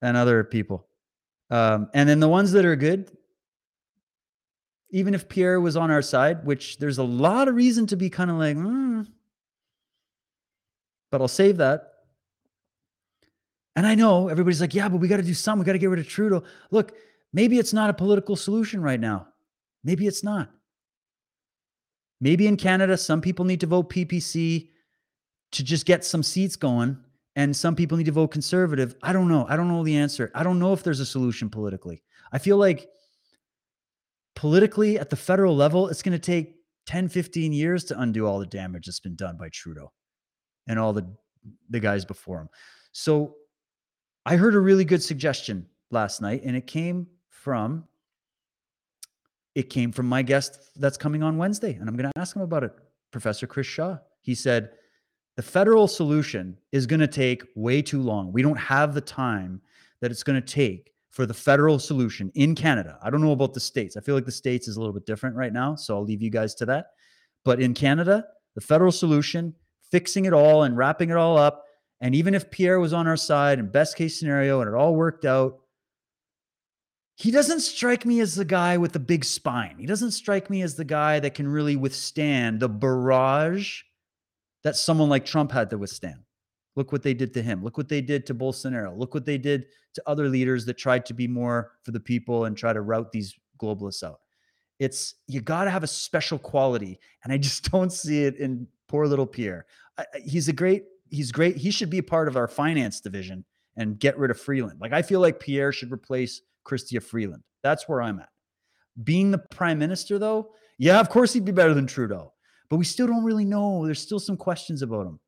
and 0.00 0.16
other 0.16 0.44
people. 0.44 0.86
Um, 1.50 1.88
and 1.94 2.08
then 2.08 2.20
the 2.20 2.28
ones 2.28 2.52
that 2.52 2.64
are 2.64 2.76
good, 2.76 3.10
even 4.90 5.14
if 5.14 5.28
Pierre 5.28 5.60
was 5.60 5.76
on 5.76 5.90
our 5.90 6.02
side, 6.02 6.44
which 6.44 6.78
there's 6.78 6.98
a 6.98 7.04
lot 7.04 7.48
of 7.48 7.54
reason 7.54 7.86
to 7.88 7.96
be 7.96 8.08
kind 8.08 8.30
of 8.30 8.36
like, 8.36 8.56
mm, 8.56 9.06
but 11.10 11.20
I'll 11.20 11.28
save 11.28 11.56
that. 11.56 11.92
And 13.76 13.86
I 13.86 13.94
know 13.94 14.28
everybody's 14.28 14.60
like, 14.60 14.74
yeah, 14.74 14.88
but 14.88 14.96
we 14.96 15.06
got 15.06 15.18
to 15.18 15.22
do 15.22 15.34
something. 15.34 15.60
We 15.60 15.66
got 15.66 15.74
to 15.74 15.78
get 15.78 15.90
rid 15.90 16.00
of 16.00 16.08
Trudeau. 16.08 16.42
Look, 16.70 16.94
maybe 17.34 17.58
it's 17.58 17.74
not 17.74 17.90
a 17.90 17.94
political 17.94 18.34
solution 18.34 18.82
right 18.82 18.98
now. 18.98 19.28
Maybe 19.84 20.06
it's 20.06 20.24
not. 20.24 20.50
Maybe 22.20 22.46
in 22.46 22.56
Canada, 22.56 22.96
some 22.96 23.20
people 23.20 23.44
need 23.44 23.60
to 23.60 23.66
vote 23.66 23.90
PPC 23.90 24.70
to 25.52 25.62
just 25.62 25.84
get 25.84 26.04
some 26.04 26.22
seats 26.22 26.56
going, 26.56 26.96
and 27.36 27.54
some 27.54 27.76
people 27.76 27.98
need 27.98 28.06
to 28.06 28.12
vote 28.12 28.28
conservative. 28.28 28.96
I 29.02 29.12
don't 29.12 29.28
know. 29.28 29.46
I 29.48 29.56
don't 29.56 29.68
know 29.68 29.84
the 29.84 29.96
answer. 29.96 30.30
I 30.34 30.42
don't 30.42 30.58
know 30.58 30.72
if 30.72 30.82
there's 30.82 31.00
a 31.00 31.06
solution 31.06 31.50
politically. 31.50 32.02
I 32.32 32.38
feel 32.38 32.56
like 32.56 32.88
politically 34.34 34.98
at 34.98 35.10
the 35.10 35.16
federal 35.16 35.54
level, 35.54 35.88
it's 35.88 36.02
going 36.02 36.12
to 36.12 36.18
take 36.18 36.54
10, 36.86 37.08
15 37.08 37.52
years 37.52 37.84
to 37.84 38.00
undo 38.00 38.26
all 38.26 38.38
the 38.38 38.46
damage 38.46 38.86
that's 38.86 39.00
been 39.00 39.16
done 39.16 39.36
by 39.36 39.50
Trudeau 39.50 39.92
and 40.66 40.78
all 40.78 40.94
the, 40.94 41.06
the 41.68 41.80
guys 41.80 42.04
before 42.06 42.40
him. 42.40 42.48
So 42.92 43.36
I 44.26 44.34
heard 44.34 44.56
a 44.56 44.60
really 44.60 44.84
good 44.84 45.04
suggestion 45.04 45.66
last 45.92 46.20
night, 46.20 46.42
and 46.44 46.56
it 46.56 46.66
came 46.66 47.06
from 47.30 47.84
it 49.54 49.70
came 49.70 49.92
from 49.92 50.06
my 50.06 50.20
guest 50.20 50.58
that's 50.76 50.98
coming 50.98 51.22
on 51.22 51.38
Wednesday, 51.38 51.74
and 51.74 51.88
I'm 51.88 51.96
going 51.96 52.10
to 52.10 52.20
ask 52.20 52.34
him 52.34 52.42
about 52.42 52.64
it, 52.64 52.72
Professor 53.12 53.46
Chris 53.46 53.68
Shaw. 53.68 53.98
He 54.20 54.34
said 54.34 54.72
the 55.36 55.42
federal 55.42 55.86
solution 55.86 56.58
is 56.72 56.86
going 56.86 57.00
to 57.00 57.06
take 57.06 57.44
way 57.54 57.80
too 57.80 58.02
long. 58.02 58.32
We 58.32 58.42
don't 58.42 58.58
have 58.58 58.94
the 58.94 59.00
time 59.00 59.62
that 60.00 60.10
it's 60.10 60.24
going 60.24 60.42
to 60.42 60.46
take 60.46 60.92
for 61.10 61.24
the 61.24 61.32
federal 61.32 61.78
solution 61.78 62.32
in 62.34 62.56
Canada. 62.56 62.98
I 63.02 63.10
don't 63.10 63.22
know 63.22 63.30
about 63.30 63.54
the 63.54 63.60
states. 63.60 63.96
I 63.96 64.00
feel 64.00 64.16
like 64.16 64.26
the 64.26 64.32
states 64.32 64.66
is 64.66 64.76
a 64.76 64.80
little 64.80 64.92
bit 64.92 65.06
different 65.06 65.36
right 65.36 65.52
now, 65.52 65.76
so 65.76 65.94
I'll 65.94 66.04
leave 66.04 66.20
you 66.20 66.30
guys 66.30 66.56
to 66.56 66.66
that. 66.66 66.86
But 67.44 67.60
in 67.60 67.74
Canada, 67.74 68.26
the 68.56 68.60
federal 68.60 68.90
solution, 68.90 69.54
fixing 69.88 70.24
it 70.24 70.32
all 70.32 70.64
and 70.64 70.76
wrapping 70.76 71.10
it 71.10 71.16
all 71.16 71.38
up, 71.38 71.65
and 72.00 72.14
even 72.14 72.34
if 72.34 72.50
Pierre 72.50 72.80
was 72.80 72.92
on 72.92 73.06
our 73.06 73.16
side 73.16 73.58
and 73.58 73.72
best 73.72 73.96
case 73.96 74.18
scenario 74.18 74.60
and 74.60 74.68
it 74.68 74.74
all 74.74 74.94
worked 74.94 75.24
out, 75.24 75.60
he 77.16 77.30
doesn't 77.30 77.60
strike 77.60 78.04
me 78.04 78.20
as 78.20 78.34
the 78.34 78.44
guy 78.44 78.76
with 78.76 78.92
the 78.92 78.98
big 78.98 79.24
spine. 79.24 79.76
He 79.78 79.86
doesn't 79.86 80.10
strike 80.10 80.50
me 80.50 80.60
as 80.60 80.74
the 80.74 80.84
guy 80.84 81.18
that 81.20 81.34
can 81.34 81.48
really 81.48 81.74
withstand 81.74 82.60
the 82.60 82.68
barrage 82.68 83.82
that 84.64 84.76
someone 84.76 85.08
like 85.08 85.24
Trump 85.24 85.50
had 85.50 85.70
to 85.70 85.78
withstand. 85.78 86.20
Look 86.74 86.92
what 86.92 87.02
they 87.02 87.14
did 87.14 87.32
to 87.34 87.42
him. 87.42 87.64
Look 87.64 87.78
what 87.78 87.88
they 87.88 88.02
did 88.02 88.26
to 88.26 88.34
Bolsonaro. 88.34 88.96
Look 88.96 89.14
what 89.14 89.24
they 89.24 89.38
did 89.38 89.66
to 89.94 90.02
other 90.06 90.28
leaders 90.28 90.66
that 90.66 90.74
tried 90.74 91.06
to 91.06 91.14
be 91.14 91.26
more 91.26 91.72
for 91.82 91.90
the 91.90 92.00
people 92.00 92.44
and 92.44 92.54
try 92.54 92.74
to 92.74 92.82
rout 92.82 93.12
these 93.12 93.34
globalists 93.58 94.02
out. 94.02 94.20
It's 94.78 95.14
you 95.26 95.40
got 95.40 95.64
to 95.64 95.70
have 95.70 95.82
a 95.82 95.88
special 95.88 96.38
quality, 96.38 97.00
and 97.24 97.32
I 97.32 97.38
just 97.38 97.70
don't 97.70 97.90
see 97.90 98.24
it 98.24 98.36
in 98.36 98.66
poor 98.88 99.06
little 99.06 99.26
Pierre. 99.26 99.64
I, 99.96 100.04
he's 100.22 100.48
a 100.48 100.52
great, 100.52 100.84
he's 101.10 101.32
great. 101.32 101.56
He 101.56 101.70
should 101.70 101.90
be 101.90 102.02
part 102.02 102.28
of 102.28 102.36
our 102.36 102.48
finance 102.48 103.00
division 103.00 103.44
and 103.76 103.98
get 103.98 104.18
rid 104.18 104.30
of 104.30 104.40
Freeland. 104.40 104.80
Like 104.80 104.92
I 104.92 105.02
feel 105.02 105.20
like 105.20 105.40
Pierre 105.40 105.72
should 105.72 105.92
replace 105.92 106.40
Chrystia 106.66 107.02
Freeland. 107.02 107.42
That's 107.62 107.88
where 107.88 108.02
I'm 108.02 108.18
at. 108.20 108.28
Being 109.04 109.30
the 109.30 109.38
prime 109.38 109.78
minister, 109.78 110.18
though, 110.18 110.52
yeah, 110.78 111.00
of 111.00 111.08
course 111.08 111.32
he'd 111.32 111.44
be 111.44 111.52
better 111.52 111.74
than 111.74 111.86
Trudeau, 111.86 112.32
but 112.70 112.76
we 112.76 112.84
still 112.84 113.06
don't 113.06 113.24
really 113.24 113.44
know. 113.44 113.84
There's 113.84 114.00
still 114.00 114.18
some 114.18 114.36
questions 114.36 114.82
about 114.82 115.06
him. 115.06 115.20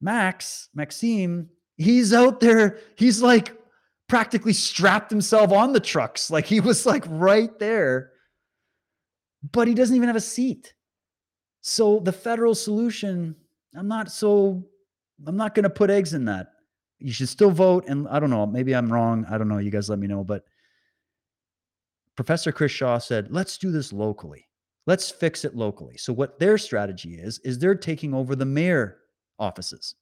Max, 0.00 0.68
Maxime, 0.74 1.48
he's 1.76 2.12
out 2.12 2.40
there. 2.40 2.78
He's 2.96 3.22
like 3.22 3.56
practically 4.08 4.52
strapped 4.52 5.10
himself 5.10 5.52
on 5.52 5.72
the 5.72 5.80
trucks. 5.80 6.30
Like 6.30 6.46
he 6.46 6.60
was 6.60 6.86
like 6.86 7.04
right 7.08 7.56
there, 7.58 8.12
but 9.52 9.68
he 9.68 9.74
doesn't 9.74 9.96
even 9.96 10.08
have 10.08 10.16
a 10.16 10.20
seat. 10.20 10.74
So 11.62 12.00
the 12.00 12.12
federal 12.12 12.54
solution, 12.54 13.34
I'm 13.76 13.88
not 13.88 14.10
so, 14.10 14.64
I'm 15.26 15.36
not 15.36 15.54
going 15.54 15.64
to 15.64 15.70
put 15.70 15.90
eggs 15.90 16.14
in 16.14 16.24
that. 16.26 16.48
You 16.98 17.12
should 17.12 17.28
still 17.28 17.50
vote. 17.50 17.84
And 17.88 18.08
I 18.08 18.18
don't 18.18 18.30
know, 18.30 18.46
maybe 18.46 18.74
I'm 18.74 18.92
wrong. 18.92 19.26
I 19.30 19.38
don't 19.38 19.48
know. 19.48 19.58
You 19.58 19.70
guys 19.70 19.88
let 19.90 19.98
me 19.98 20.06
know. 20.06 20.24
But 20.24 20.44
Professor 22.16 22.52
Chris 22.52 22.72
Shaw 22.72 22.98
said, 22.98 23.28
let's 23.30 23.58
do 23.58 23.70
this 23.70 23.92
locally. 23.92 24.46
Let's 24.86 25.10
fix 25.10 25.44
it 25.44 25.54
locally. 25.56 25.96
So 25.98 26.12
what 26.12 26.38
their 26.38 26.56
strategy 26.58 27.14
is, 27.16 27.40
is 27.40 27.58
they're 27.58 27.74
taking 27.74 28.14
over 28.14 28.36
the 28.36 28.46
mayor 28.46 28.98
offices. 29.38 29.94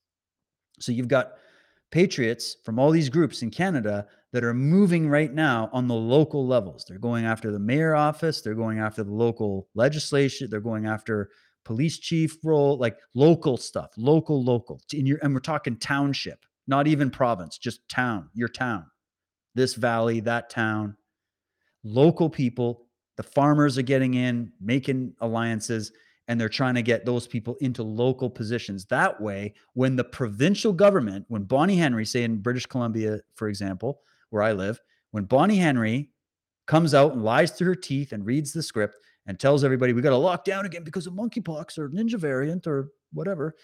So 0.79 0.93
you've 0.93 1.09
got 1.09 1.33
patriots 1.91 2.57
from 2.65 2.79
all 2.79 2.91
these 2.91 3.09
groups 3.09 3.43
in 3.43 3.51
Canada 3.51 4.07
that 4.33 4.45
are 4.45 4.53
moving 4.53 5.09
right 5.09 5.33
now 5.33 5.71
on 5.73 5.87
the 5.87 5.95
local 5.95 6.47
levels. 6.47 6.85
They're 6.85 6.99
going 6.99 7.25
after 7.25 7.53
the 7.53 7.59
mayor 7.59 7.95
office, 7.95 8.41
they're 8.41 8.55
going 8.55 8.81
after 8.81 9.05
the 9.05 9.13
local 9.13 9.69
legislation, 9.75 10.51
they're 10.51 10.61
going 10.61 10.87
after 10.87 11.31
police 11.65 11.99
chief 11.99 12.37
role, 12.45 12.79
like 12.79 12.97
local 13.15 13.57
stuff, 13.57 13.91
local, 13.97 14.43
local. 14.43 14.81
In 14.93 15.07
your, 15.07 15.19
and 15.23 15.33
we're 15.35 15.41
talking 15.41 15.77
township, 15.77 16.45
not 16.67 16.87
even 16.87 17.11
province, 17.11 17.59
just 17.59 17.89
town, 17.89 18.29
your 18.35 18.49
town, 18.49 18.87
this 19.55 19.75
valley, 19.75 20.21
that 20.21 20.51
town. 20.51 20.97
Local 21.83 22.31
people, 22.31 22.87
the 23.17 23.23
farmers 23.23 23.79
are 23.79 23.83
getting 23.83 24.15
in, 24.15 24.53
making 24.61 25.15
alliances 25.21 25.93
and 26.29 26.41
they're 26.41 26.49
trying 26.49 26.75
to 26.75 26.83
get 26.83 27.05
those 27.05 27.27
people 27.27 27.57
into 27.61 27.83
local 27.83 28.31
positions. 28.31 28.87
That 28.87 29.21
way, 29.21 29.55
when 29.75 29.97
the 29.97 30.05
provincial 30.05 30.73
government, 30.73 31.27
when 31.29 31.45
Bonnie 31.45 31.77
Henry, 31.77 32.07
say 32.07 32.25
in 32.25 32.39
British 32.39 32.67
Columbia, 32.67 33.21
for 33.35 33.49
example, 33.49 34.01
where 34.31 34.43
I 34.43 34.53
live, 34.53 34.81
when 35.11 35.25
Bonnie 35.25 35.59
Henry 35.59 36.11
comes 36.67 36.95
out 36.95 37.13
and 37.13 37.23
lies 37.23 37.51
through 37.51 37.69
her 37.69 37.75
teeth 37.75 38.13
and 38.13 38.25
reads 38.25 38.53
the 38.53 38.63
script 38.63 38.97
and 39.27 39.39
tells 39.39 39.65
everybody 39.65 39.93
we 39.93 40.03
got 40.03 40.11
to 40.11 40.17
lock 40.17 40.45
down 40.45 40.67
again 40.67 40.85
because 40.85 41.07
of 41.07 41.15
monkeypox 41.15 41.79
or 41.79 41.89
ninja 41.91 42.19
variant 42.19 42.67
or 42.67 42.89
whatever, 43.13 43.55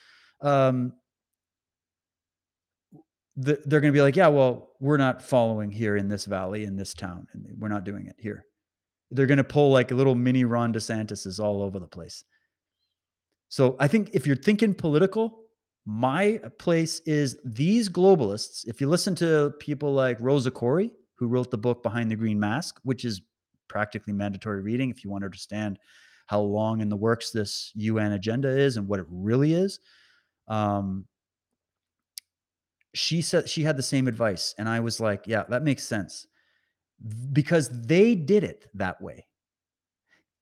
um, 0.40 0.92
the, 3.36 3.60
they're 3.64 3.80
going 3.80 3.92
to 3.92 3.96
be 3.96 4.02
like, 4.02 4.16
yeah, 4.16 4.28
well, 4.28 4.70
we're 4.80 4.96
not 4.96 5.22
following 5.22 5.70
here 5.70 5.96
in 5.96 6.08
this 6.08 6.24
valley 6.24 6.64
in 6.64 6.76
this 6.76 6.94
town, 6.94 7.26
and 7.32 7.46
we're 7.58 7.68
not 7.68 7.84
doing 7.84 8.06
it 8.06 8.16
here. 8.18 8.44
They're 9.10 9.26
going 9.26 9.38
to 9.38 9.44
pull 9.44 9.70
like 9.70 9.90
little 9.90 10.14
mini 10.14 10.44
Ron 10.44 10.72
DeSantis 10.72 11.40
all 11.40 11.62
over 11.62 11.78
the 11.78 11.86
place. 11.86 12.24
So 13.48 13.76
I 13.80 13.88
think 13.88 14.10
if 14.12 14.26
you're 14.26 14.36
thinking 14.36 14.74
political, 14.74 15.40
my 15.86 16.40
place 16.58 17.00
is 17.06 17.38
these 17.44 17.88
globalists. 17.88 18.66
If 18.66 18.80
you 18.80 18.88
listen 18.88 19.14
to 19.16 19.52
people 19.58 19.92
like 19.92 20.18
Rosa 20.20 20.50
Koire, 20.50 20.90
who 21.16 21.26
wrote 21.26 21.50
the 21.50 21.58
book 21.58 21.82
Behind 21.82 22.10
the 22.10 22.16
Green 22.16 22.38
Mask, 22.38 22.78
which 22.84 23.04
is 23.04 23.22
practically 23.70 24.12
mandatory 24.12 24.60
reading 24.60 24.90
if 24.90 25.04
you 25.04 25.10
want 25.10 25.22
to 25.22 25.26
understand 25.26 25.78
how 26.26 26.40
long 26.40 26.80
in 26.80 26.88
the 26.88 26.96
works 26.96 27.30
this 27.30 27.72
UN 27.76 28.12
agenda 28.12 28.48
is 28.48 28.76
and 28.76 28.86
what 28.86 29.00
it 29.00 29.06
really 29.08 29.54
is. 29.54 29.80
Um, 30.48 31.06
she 32.92 33.22
said 33.22 33.48
she 33.48 33.62
had 33.62 33.76
the 33.76 33.82
same 33.82 34.08
advice. 34.08 34.54
And 34.58 34.68
I 34.68 34.80
was 34.80 35.00
like, 35.00 35.22
yeah, 35.26 35.44
that 35.48 35.62
makes 35.62 35.84
sense 35.84 36.26
because 37.32 37.68
they 37.86 38.14
did 38.14 38.44
it 38.44 38.66
that 38.74 39.00
way. 39.00 39.26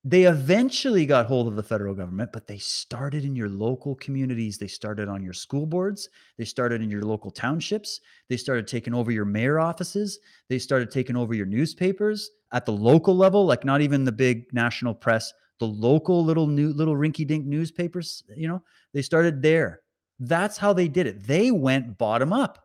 They 0.09 0.25
eventually 0.25 1.05
got 1.05 1.27
hold 1.27 1.49
of 1.49 1.57
the 1.57 1.63
federal 1.63 1.95
government, 1.95 2.33
but 2.33 2.47
they 2.47 2.57
started 2.57 3.27
in 3.27 3.37
your 3.37 3.51
local 3.51 3.95
communities. 3.97 4.57
They 4.57 4.67
started 4.67 5.07
on 5.07 5.23
your 5.23 5.35
school 5.35 5.67
boards. 5.67 6.09
They 6.39 6.47
started 6.47 6.81
in 6.81 6.91
your 6.91 7.03
local 7.03 7.31
townships. 7.31 8.01
They 8.31 8.39
started 8.39 8.67
taking 8.67 8.95
over 8.95 9.11
your 9.11 9.27
mayor 9.27 9.61
offices. 9.61 10.19
They 10.49 10.59
started 10.59 10.91
taking 10.91 11.15
over 11.15 11.35
your 11.35 11.45
newspapers 11.45 12.31
at 12.55 12.65
the 12.65 12.73
local 12.73 13.15
level, 13.15 13.45
like 13.45 13.67
not 13.67 13.83
even 13.83 14.03
the 14.05 14.11
big 14.11 14.47
national 14.55 14.95
press, 14.95 15.31
the 15.61 15.67
local 15.67 16.25
little 16.25 16.47
new 16.47 16.73
little 16.73 16.97
rinky 16.97 17.27
dink 17.27 17.45
newspapers, 17.45 18.23
you 18.35 18.49
know, 18.49 18.63
they 18.95 19.03
started 19.03 19.43
there. 19.43 19.83
That's 20.21 20.57
how 20.57 20.73
they 20.73 20.89
did 20.89 21.07
it. 21.07 21.27
They 21.27 21.51
went 21.51 21.99
bottom 21.99 22.33
up. 22.33 22.65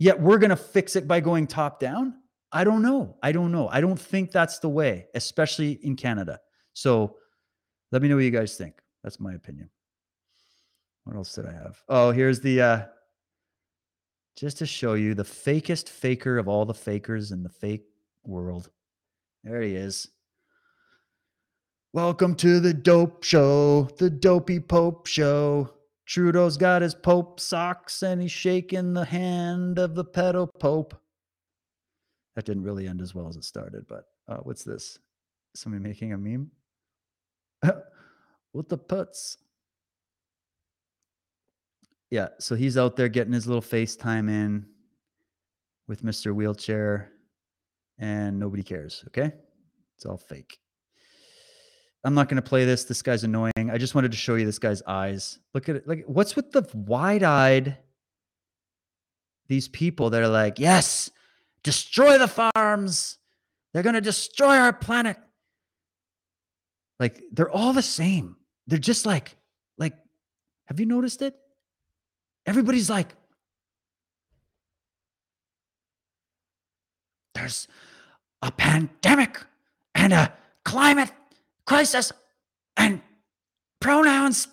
Yet 0.00 0.20
we're 0.20 0.38
going 0.38 0.50
to 0.50 0.56
fix 0.56 0.96
it 0.96 1.06
by 1.06 1.20
going 1.20 1.46
top 1.46 1.78
down. 1.78 2.14
I 2.54 2.62
don't 2.62 2.82
know. 2.82 3.16
I 3.20 3.32
don't 3.32 3.50
know. 3.50 3.68
I 3.68 3.80
don't 3.80 3.98
think 3.98 4.30
that's 4.30 4.60
the 4.60 4.68
way, 4.68 5.08
especially 5.14 5.72
in 5.82 5.96
Canada. 5.96 6.38
So 6.72 7.16
let 7.90 8.00
me 8.00 8.08
know 8.08 8.14
what 8.14 8.24
you 8.24 8.30
guys 8.30 8.56
think. 8.56 8.74
That's 9.02 9.18
my 9.18 9.34
opinion. 9.34 9.70
What 11.02 11.16
else 11.16 11.34
did 11.34 11.46
I 11.46 11.52
have? 11.52 11.82
Oh, 11.88 12.12
here's 12.12 12.40
the 12.40 12.62
uh 12.62 12.82
just 14.36 14.58
to 14.58 14.66
show 14.66 14.94
you 14.94 15.14
the 15.14 15.24
fakest 15.24 15.88
faker 15.88 16.38
of 16.38 16.46
all 16.46 16.64
the 16.64 16.74
fakers 16.74 17.32
in 17.32 17.42
the 17.42 17.48
fake 17.48 17.86
world. 18.24 18.70
There 19.42 19.60
he 19.60 19.74
is. 19.74 20.08
Welcome 21.92 22.36
to 22.36 22.60
the 22.60 22.74
dope 22.74 23.24
show, 23.24 23.88
the 23.98 24.10
dopey 24.10 24.60
pope 24.60 25.06
show. 25.06 25.74
Trudeau's 26.06 26.56
got 26.56 26.82
his 26.82 26.94
pope 26.94 27.40
socks 27.40 28.02
and 28.04 28.22
he's 28.22 28.32
shaking 28.32 28.92
the 28.92 29.04
hand 29.04 29.80
of 29.80 29.96
the 29.96 30.04
pedo 30.04 30.48
pope. 30.60 30.94
That 32.36 32.44
didn't 32.44 32.64
really 32.64 32.88
end 32.88 33.00
as 33.00 33.14
well 33.14 33.28
as 33.28 33.36
it 33.36 33.44
started, 33.44 33.86
but 33.88 34.06
uh, 34.28 34.38
what's 34.38 34.64
this? 34.64 34.98
Somebody 35.54 35.82
making 35.82 36.12
a 36.12 36.18
meme? 36.18 36.50
what 38.52 38.68
the 38.68 38.78
putz? 38.78 39.36
Yeah, 42.10 42.28
so 42.38 42.54
he's 42.54 42.76
out 42.76 42.96
there 42.96 43.08
getting 43.08 43.32
his 43.32 43.46
little 43.46 43.62
FaceTime 43.62 44.28
in 44.28 44.66
with 45.88 46.02
Mr. 46.02 46.34
Wheelchair, 46.34 47.10
and 47.98 48.38
nobody 48.38 48.62
cares. 48.62 49.04
Okay, 49.08 49.32
it's 49.96 50.06
all 50.06 50.16
fake. 50.16 50.58
I'm 52.04 52.14
not 52.14 52.28
going 52.28 52.36
to 52.36 52.48
play 52.48 52.64
this. 52.66 52.84
This 52.84 53.00
guy's 53.00 53.24
annoying. 53.24 53.70
I 53.70 53.78
just 53.78 53.94
wanted 53.94 54.10
to 54.10 54.18
show 54.18 54.34
you 54.34 54.44
this 54.44 54.58
guy's 54.58 54.82
eyes. 54.82 55.38
Look 55.54 55.68
at 55.68 55.76
it. 55.76 55.88
Like, 55.88 56.04
what's 56.06 56.36
with 56.36 56.52
the 56.52 56.68
wide-eyed 56.74 57.78
these 59.48 59.68
people 59.68 60.10
that 60.10 60.22
are 60.22 60.28
like, 60.28 60.58
yes, 60.58 61.10
destroy 61.64 62.18
the 62.18 62.28
farms. 62.28 63.18
They're 63.72 63.82
going 63.82 63.96
to 63.96 64.00
destroy 64.00 64.56
our 64.56 64.72
planet. 64.72 65.16
Like 67.00 67.20
they're 67.32 67.50
all 67.50 67.72
the 67.72 67.82
same. 67.82 68.36
They're 68.68 68.78
just 68.78 69.04
like, 69.04 69.36
like, 69.76 69.94
have 70.66 70.78
you 70.78 70.86
noticed 70.86 71.22
it? 71.22 71.34
Everybody's 72.46 72.88
like, 72.88 73.08
there's 77.34 77.66
a 78.42 78.52
pandemic 78.52 79.40
and 79.94 80.12
a 80.12 80.32
climate 80.64 81.10
crisis 81.66 82.12
and 82.76 83.00
pronouns. 83.80 84.48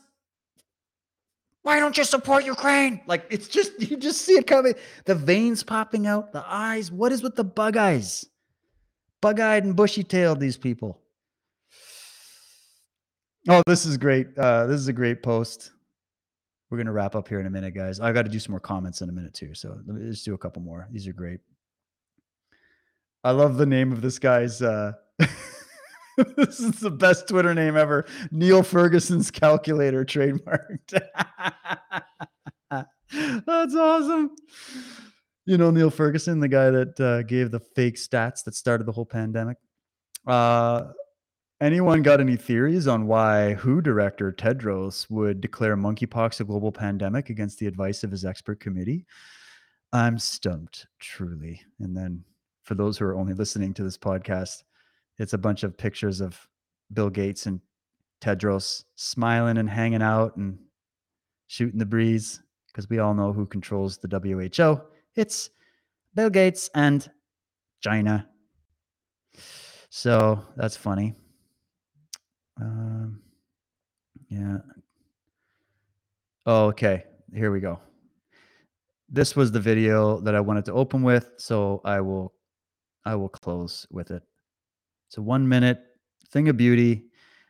Why 1.64 1.80
don't 1.80 1.98
you 1.98 2.04
support 2.04 2.44
Ukraine? 2.44 3.02
Like 3.06 3.26
it's 3.30 3.48
just 3.48 3.80
you 3.90 3.98
just 3.98 4.22
see 4.22 4.34
it 4.34 4.48
coming. 4.48 4.74
The 5.06 5.16
veins 5.16 5.64
popping 5.64 6.08
out, 6.08 6.34
the 6.34 6.44
eyes. 6.46 6.92
What 6.92 7.12
is 7.12 7.22
with 7.22 7.36
the 7.36 7.44
bug 7.44 7.78
eyes? 7.78 8.26
Bug-eyed 9.22 9.64
and 9.64 9.76
bushy-tailed, 9.76 10.40
these 10.40 10.58
people. 10.58 11.00
Oh, 13.48 13.62
this 13.68 13.86
is 13.86 13.98
great. 13.98 14.36
Uh, 14.36 14.66
this 14.66 14.80
is 14.80 14.88
a 14.88 14.94
great 14.94 15.22
post. 15.22 15.70
We're 16.72 16.80
gonna 16.80 16.92
wrap 16.92 17.16
up 17.16 17.28
here 17.28 17.40
in 17.40 17.46
a 17.46 17.50
minute, 17.50 17.76
guys. 17.76 18.00
I 18.00 18.14
got 18.14 18.24
to 18.24 18.32
do 18.32 18.40
some 18.40 18.54
more 18.54 18.60
comments 18.60 19.02
in 19.02 19.10
a 19.10 19.12
minute 19.12 19.36
too. 19.36 19.54
So 19.54 19.78
let 19.86 19.96
me 19.96 20.10
just 20.10 20.26
do 20.26 20.34
a 20.34 20.38
couple 20.40 20.64
more. 20.64 20.88
These 20.92 21.08
are 21.08 21.14
great. 21.14 21.40
I 23.24 23.32
love 23.32 23.58
the 23.58 23.66
name 23.68 23.92
of 23.92 24.02
this 24.02 24.18
guy's. 24.18 24.62
Uh, 24.62 24.94
this 26.38 26.60
is 26.60 26.80
the 26.80 26.92
best 26.92 27.28
Twitter 27.28 27.54
name 27.54 27.78
ever. 27.78 28.06
Neil 28.32 28.64
Ferguson's 28.64 29.32
calculator 29.32 30.06
trademarked. 30.06 31.00
That's 33.46 33.76
awesome. 33.76 34.36
You 35.46 35.58
know 35.58 35.72
Neil 35.72 35.90
Ferguson, 35.90 36.40
the 36.40 36.48
guy 36.48 36.70
that 36.70 37.00
uh, 37.00 37.24
gave 37.24 37.52
the 37.52 37.60
fake 37.60 37.96
stats 37.96 38.44
that 38.44 38.56
started 38.56 38.86
the 38.86 38.92
whole 38.92 39.06
pandemic. 39.06 39.58
Uh, 40.26 40.92
anyone 41.60 42.04
got 42.04 42.22
any 42.22 42.38
theories 42.38 42.88
on 42.88 43.08
why 43.08 43.56
WHO 43.56 43.82
director 43.82 44.32
Tedros 44.32 45.10
would 45.10 45.42
declare 45.42 45.76
monkeypox 45.76 46.40
a 46.40 46.44
global 46.44 46.72
pandemic 46.72 47.30
against 47.30 47.60
the 47.60 47.68
advice 47.68 48.04
of 48.04 48.12
his 48.12 48.24
expert 48.24 48.60
committee? 48.60 49.06
I'm 49.92 50.20
stumped, 50.20 50.88
truly. 51.00 51.62
And 51.80 51.98
then 51.98 52.24
for 52.64 52.76
those 52.76 52.98
who 52.98 53.06
are 53.06 53.16
only 53.16 53.34
listening 53.34 53.74
to 53.74 53.84
this 53.84 53.98
podcast, 53.98 54.64
it's 55.18 55.34
a 55.34 55.38
bunch 55.38 55.64
of 55.64 55.78
pictures 55.78 56.22
of 56.22 56.48
Bill 56.94 57.10
Gates 57.10 57.46
and 57.46 57.60
Tedros 58.22 58.84
smiling 58.96 59.58
and 59.58 59.70
hanging 59.70 60.02
out 60.02 60.36
and 60.38 60.58
shooting 61.48 61.80
the 61.80 61.86
breeze 61.86 62.42
because 62.68 62.90
we 62.90 63.00
all 63.00 63.14
know 63.14 63.34
who 63.34 63.46
controls 63.46 63.98
the 63.98 64.08
WHO. 64.08 64.82
It's 65.16 65.50
Bill 66.16 66.30
Gates 66.30 66.70
and 66.76 67.10
China. 67.82 68.28
So 69.90 70.46
that's 70.56 70.78
funny. 70.78 71.16
Um, 72.60 73.22
yeah. 74.30 74.58
Oh, 76.46 76.66
okay. 76.68 77.04
Here 77.34 77.52
we 77.52 77.60
go. 77.60 77.80
This 79.10 79.36
was 79.36 79.52
the 79.52 79.60
video 79.60 80.20
that 80.22 80.36
I 80.36 80.40
wanted 80.40 80.66
to 80.66 80.74
open 80.74 81.04
with, 81.04 81.32
so 81.38 81.82
I 81.84 82.00
will 82.00 82.34
I 83.04 83.16
will 83.16 83.30
close 83.30 83.86
with 83.92 84.12
it. 84.12 84.24
It's 85.12 85.18
a 85.18 85.22
one 85.22 85.50
minute 85.50 85.84
thing 86.30 86.48
of 86.48 86.56
beauty. 86.56 87.04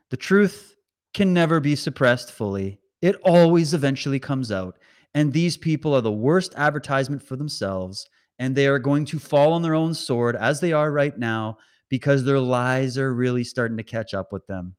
The 0.10 0.18
truth 0.18 0.76
can 1.14 1.32
never 1.32 1.60
be 1.60 1.76
suppressed 1.76 2.32
fully, 2.32 2.80
it 3.04 3.18
always 3.18 3.76
eventually 3.76 4.20
comes 4.20 4.52
out. 4.52 4.80
And 5.14 5.32
these 5.32 5.58
people 5.58 5.94
are 5.94 6.02
the 6.02 6.12
worst 6.12 6.56
advertisement 6.58 7.22
for 7.22 7.36
themselves. 7.36 8.10
And 8.40 8.56
they 8.56 8.66
are 8.66 8.80
going 8.80 9.06
to 9.06 9.20
fall 9.20 9.54
on 9.54 9.62
their 9.62 9.76
own 9.76 9.94
sword 9.94 10.36
as 10.36 10.60
they 10.60 10.74
are 10.74 10.92
right 10.92 11.16
now 11.16 11.60
because 11.88 12.24
their 12.24 12.40
lies 12.40 12.98
are 12.98 13.14
really 13.14 13.44
starting 13.44 13.78
to 13.78 13.84
catch 13.84 14.16
up 14.16 14.34
with 14.34 14.48
them. 14.48 14.76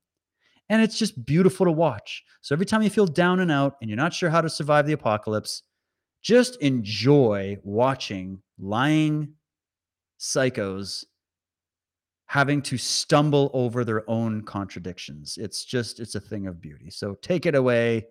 And 0.69 0.83
it's 0.83 0.99
just 0.99 1.25
beautiful 1.25 1.67
to 1.67 1.71
watch. 1.71 2.25
So 2.41 2.53
every 2.53 2.67
time 2.67 2.83
you 2.83 2.91
feel 2.91 3.07
down 3.07 3.39
and 3.39 3.53
out 3.53 3.77
and 3.81 3.89
you're 3.89 3.97
not 3.97 4.13
sure 4.13 4.31
how 4.31 4.41
to 4.41 4.51
survive 4.51 4.87
the 4.87 4.95
apocalypse, 4.95 5.63
just 6.21 6.57
enjoy 6.57 7.59
watching 7.63 8.43
lying 8.59 9.35
psychos 10.19 11.05
having 12.33 12.63
to 12.63 12.79
stumble 12.79 13.51
over 13.53 13.85
their 13.85 14.09
own 14.09 14.41
contradictions. 14.41 15.37
It's 15.37 15.67
just, 15.67 16.01
it's 16.01 16.15
a 16.15 16.21
thing 16.21 16.47
of 16.47 16.63
beauty. 16.63 16.89
So 16.89 17.13
take 17.21 17.45
it 17.45 17.55
away, 17.55 18.07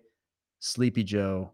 Sleepy 0.60 1.02
Joe. 1.02 1.50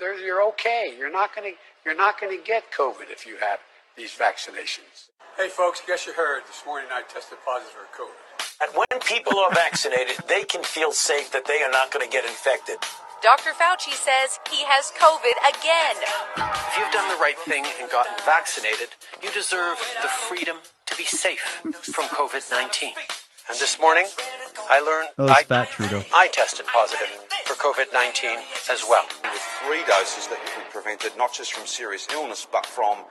There, 0.00 0.18
you're 0.18 0.42
okay. 0.56 0.94
You're 0.98 1.12
not 1.12 1.36
going 1.36 1.52
to 1.52 1.56
you're 1.84 1.94
not 1.94 2.18
going 2.18 2.34
to 2.34 2.42
get 2.42 2.72
COVID 2.72 3.12
if 3.12 3.26
you 3.26 3.36
have 3.36 3.58
these 3.94 4.10
vaccinations. 4.10 5.12
Hey, 5.36 5.48
folks, 5.50 5.82
guess 5.86 6.06
you 6.06 6.14
heard 6.14 6.44
this 6.48 6.62
morning 6.64 6.88
I 6.90 7.02
tested 7.12 7.36
positive 7.44 7.76
for 7.76 7.84
COVID. 7.92 8.24
And 8.64 8.72
when 8.72 9.00
people 9.02 9.38
are 9.38 9.52
vaccinated, 9.52 10.16
they 10.28 10.44
can 10.44 10.64
feel 10.64 10.92
safe 10.92 11.30
that 11.32 11.44
they 11.44 11.60
are 11.60 11.70
not 11.70 11.92
going 11.92 12.04
to 12.04 12.10
get 12.10 12.24
infected. 12.24 12.76
Dr. 13.22 13.52
Fauci 13.52 13.92
says 13.92 14.40
he 14.50 14.64
has 14.64 14.92
COVID 14.96 15.36
again. 15.44 15.96
If 16.40 16.78
you've 16.80 16.92
done 16.92 17.08
the 17.12 17.20
right 17.20 17.38
thing 17.44 17.64
and 17.78 17.90
gotten 17.92 18.16
vaccinated, 18.24 18.88
you 19.22 19.30
deserve 19.30 19.76
the 20.00 20.08
freedom 20.08 20.56
to 20.96 21.02
be 21.02 21.04
safe 21.04 21.60
from 21.82 22.04
COVID 22.06 22.50
19. 22.50 22.92
And 23.48 23.58
this 23.58 23.78
morning, 23.78 24.06
I 24.70 24.80
learned 24.80 25.08
Oh, 25.18 25.28
I, 25.28 25.42
Fat 25.42 25.68
Trudeau. 25.68 26.02
I 26.14 26.28
tested 26.28 26.66
positive 26.66 27.08
for 27.44 27.54
COVID 27.54 27.92
19 27.92 28.38
as 28.70 28.82
well. 28.88 29.04
With 29.22 29.42
three 29.64 29.84
doses 29.84 30.26
that 30.28 30.38
you 30.42 30.50
can 30.54 30.64
prevent 30.72 31.04
it 31.04 31.16
not 31.18 31.34
just 31.34 31.52
from 31.52 31.66
serious 31.66 32.06
illness, 32.12 32.46
but 32.50 32.64
from 32.64 33.04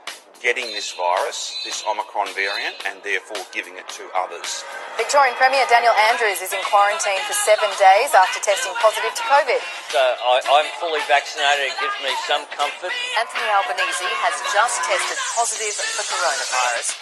getting 0.46 0.70
this 0.78 0.94
virus, 0.94 1.58
this 1.66 1.82
Omicron 1.90 2.30
variant, 2.38 2.78
and 2.86 3.02
therefore 3.02 3.42
giving 3.50 3.82
it 3.82 3.90
to 3.90 4.06
others. 4.14 4.62
Victorian 4.94 5.34
Premier 5.42 5.66
Daniel 5.74 5.98
Andrews 6.14 6.38
is 6.38 6.54
in 6.54 6.62
quarantine 6.70 7.18
for 7.26 7.34
seven 7.34 7.66
days 7.82 8.14
after 8.14 8.38
testing 8.46 8.70
positive 8.78 9.10
to 9.18 9.26
COVID. 9.26 9.58
So 9.90 9.98
I, 9.98 10.46
I'm 10.46 10.70
fully 10.78 11.02
vaccinated. 11.10 11.74
It 11.74 11.78
gives 11.82 11.98
me 12.06 12.14
some 12.30 12.46
comfort. 12.54 12.94
Anthony 13.18 13.50
Albanese 13.58 14.06
has 14.22 14.38
just 14.54 14.86
tested 14.86 15.18
positive 15.34 15.74
for 15.74 16.06
coronavirus. 16.14 16.94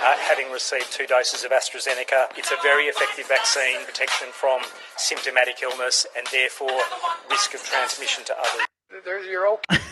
Uh, 0.00 0.16
having 0.24 0.48
received 0.48 0.88
two 0.88 1.04
doses 1.04 1.44
of 1.44 1.52
AstraZeneca, 1.52 2.32
it's 2.40 2.48
a 2.48 2.56
very 2.64 2.88
effective 2.88 3.28
vaccine, 3.28 3.84
protection 3.84 4.32
from 4.32 4.64
symptomatic 4.96 5.60
illness 5.60 6.08
and 6.16 6.24
therefore 6.32 6.80
risk 7.28 7.52
of 7.52 7.60
transmission 7.60 8.24
to 8.24 8.32
others. 8.32 8.64
There, 9.04 9.20
you're 9.20 9.52
okay. 9.60 9.84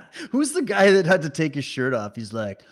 Who's 0.30 0.52
the 0.52 0.62
guy 0.62 0.90
that 0.90 1.06
had 1.06 1.22
to 1.22 1.30
take 1.30 1.54
his 1.54 1.64
shirt 1.64 1.94
off? 1.94 2.16
He's 2.16 2.32
like, 2.32 2.62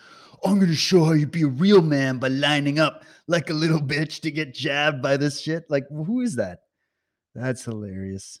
I'm 0.43 0.59
to 0.59 0.75
show 0.75 1.03
how 1.03 1.13
you 1.13 1.27
be 1.27 1.43
a 1.43 1.47
real 1.47 1.81
man 1.81 2.17
by 2.17 2.29
lining 2.29 2.79
up 2.79 3.03
like 3.27 3.49
a 3.49 3.53
little 3.53 3.79
bitch 3.79 4.21
to 4.21 4.31
get 4.31 4.53
jabbed 4.53 5.01
by 5.01 5.17
this 5.17 5.39
shit. 5.39 5.65
Like, 5.69 5.85
who 5.89 6.21
is 6.21 6.35
that? 6.35 6.59
That's 7.35 7.63
hilarious. 7.63 8.39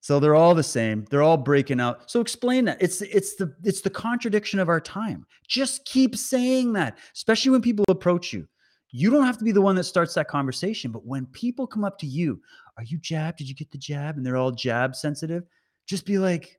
So 0.00 0.20
they're 0.20 0.36
all 0.36 0.54
the 0.54 0.62
same. 0.62 1.04
They're 1.10 1.22
all 1.22 1.36
breaking 1.36 1.80
out. 1.80 2.08
So 2.08 2.20
explain 2.20 2.64
that. 2.66 2.80
It's 2.80 3.02
it's 3.02 3.34
the 3.34 3.52
it's 3.64 3.80
the 3.80 3.90
contradiction 3.90 4.60
of 4.60 4.68
our 4.68 4.80
time. 4.80 5.26
Just 5.48 5.84
keep 5.84 6.16
saying 6.16 6.74
that, 6.74 6.98
especially 7.14 7.50
when 7.50 7.60
people 7.60 7.84
approach 7.88 8.32
you. 8.32 8.46
You 8.92 9.10
don't 9.10 9.26
have 9.26 9.38
to 9.38 9.44
be 9.44 9.50
the 9.50 9.60
one 9.60 9.74
that 9.74 9.84
starts 9.84 10.14
that 10.14 10.28
conversation, 10.28 10.92
but 10.92 11.04
when 11.04 11.26
people 11.26 11.66
come 11.66 11.84
up 11.84 11.98
to 11.98 12.06
you, 12.06 12.40
are 12.76 12.84
you 12.84 12.98
jabbed? 12.98 13.38
Did 13.38 13.48
you 13.48 13.54
get 13.56 13.70
the 13.72 13.78
jab? 13.78 14.16
And 14.16 14.24
they're 14.24 14.36
all 14.36 14.52
jab 14.52 14.94
sensitive. 14.94 15.42
Just 15.88 16.06
be 16.06 16.18
like, 16.18 16.56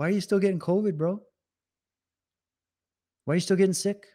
why 0.00 0.06
are 0.06 0.12
you 0.12 0.22
still 0.22 0.38
getting 0.38 0.58
COVID, 0.58 0.96
bro? 0.96 1.20
Why 3.26 3.32
are 3.32 3.34
you 3.34 3.42
still 3.42 3.58
getting 3.58 3.74
sick? 3.74 4.06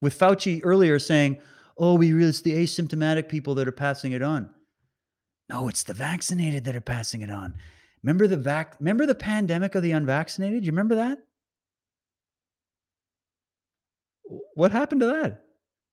With 0.00 0.18
Fauci 0.18 0.62
earlier 0.64 0.98
saying, 0.98 1.38
oh, 1.76 1.96
we 1.96 2.14
really, 2.14 2.30
it's 2.30 2.40
the 2.40 2.54
asymptomatic 2.54 3.28
people 3.28 3.54
that 3.56 3.68
are 3.68 3.72
passing 3.72 4.12
it 4.12 4.22
on. 4.22 4.48
No, 5.50 5.68
it's 5.68 5.82
the 5.82 5.92
vaccinated 5.92 6.64
that 6.64 6.74
are 6.74 6.80
passing 6.80 7.20
it 7.20 7.30
on. 7.30 7.52
Remember 8.02 8.26
the 8.26 8.38
vac 8.38 8.76
remember 8.80 9.04
the 9.04 9.14
pandemic 9.14 9.74
of 9.74 9.82
the 9.82 9.92
unvaccinated? 9.92 10.64
You 10.64 10.72
remember 10.72 10.94
that? 10.94 11.18
What 14.54 14.72
happened 14.72 15.02
to 15.02 15.08
that? 15.08 15.42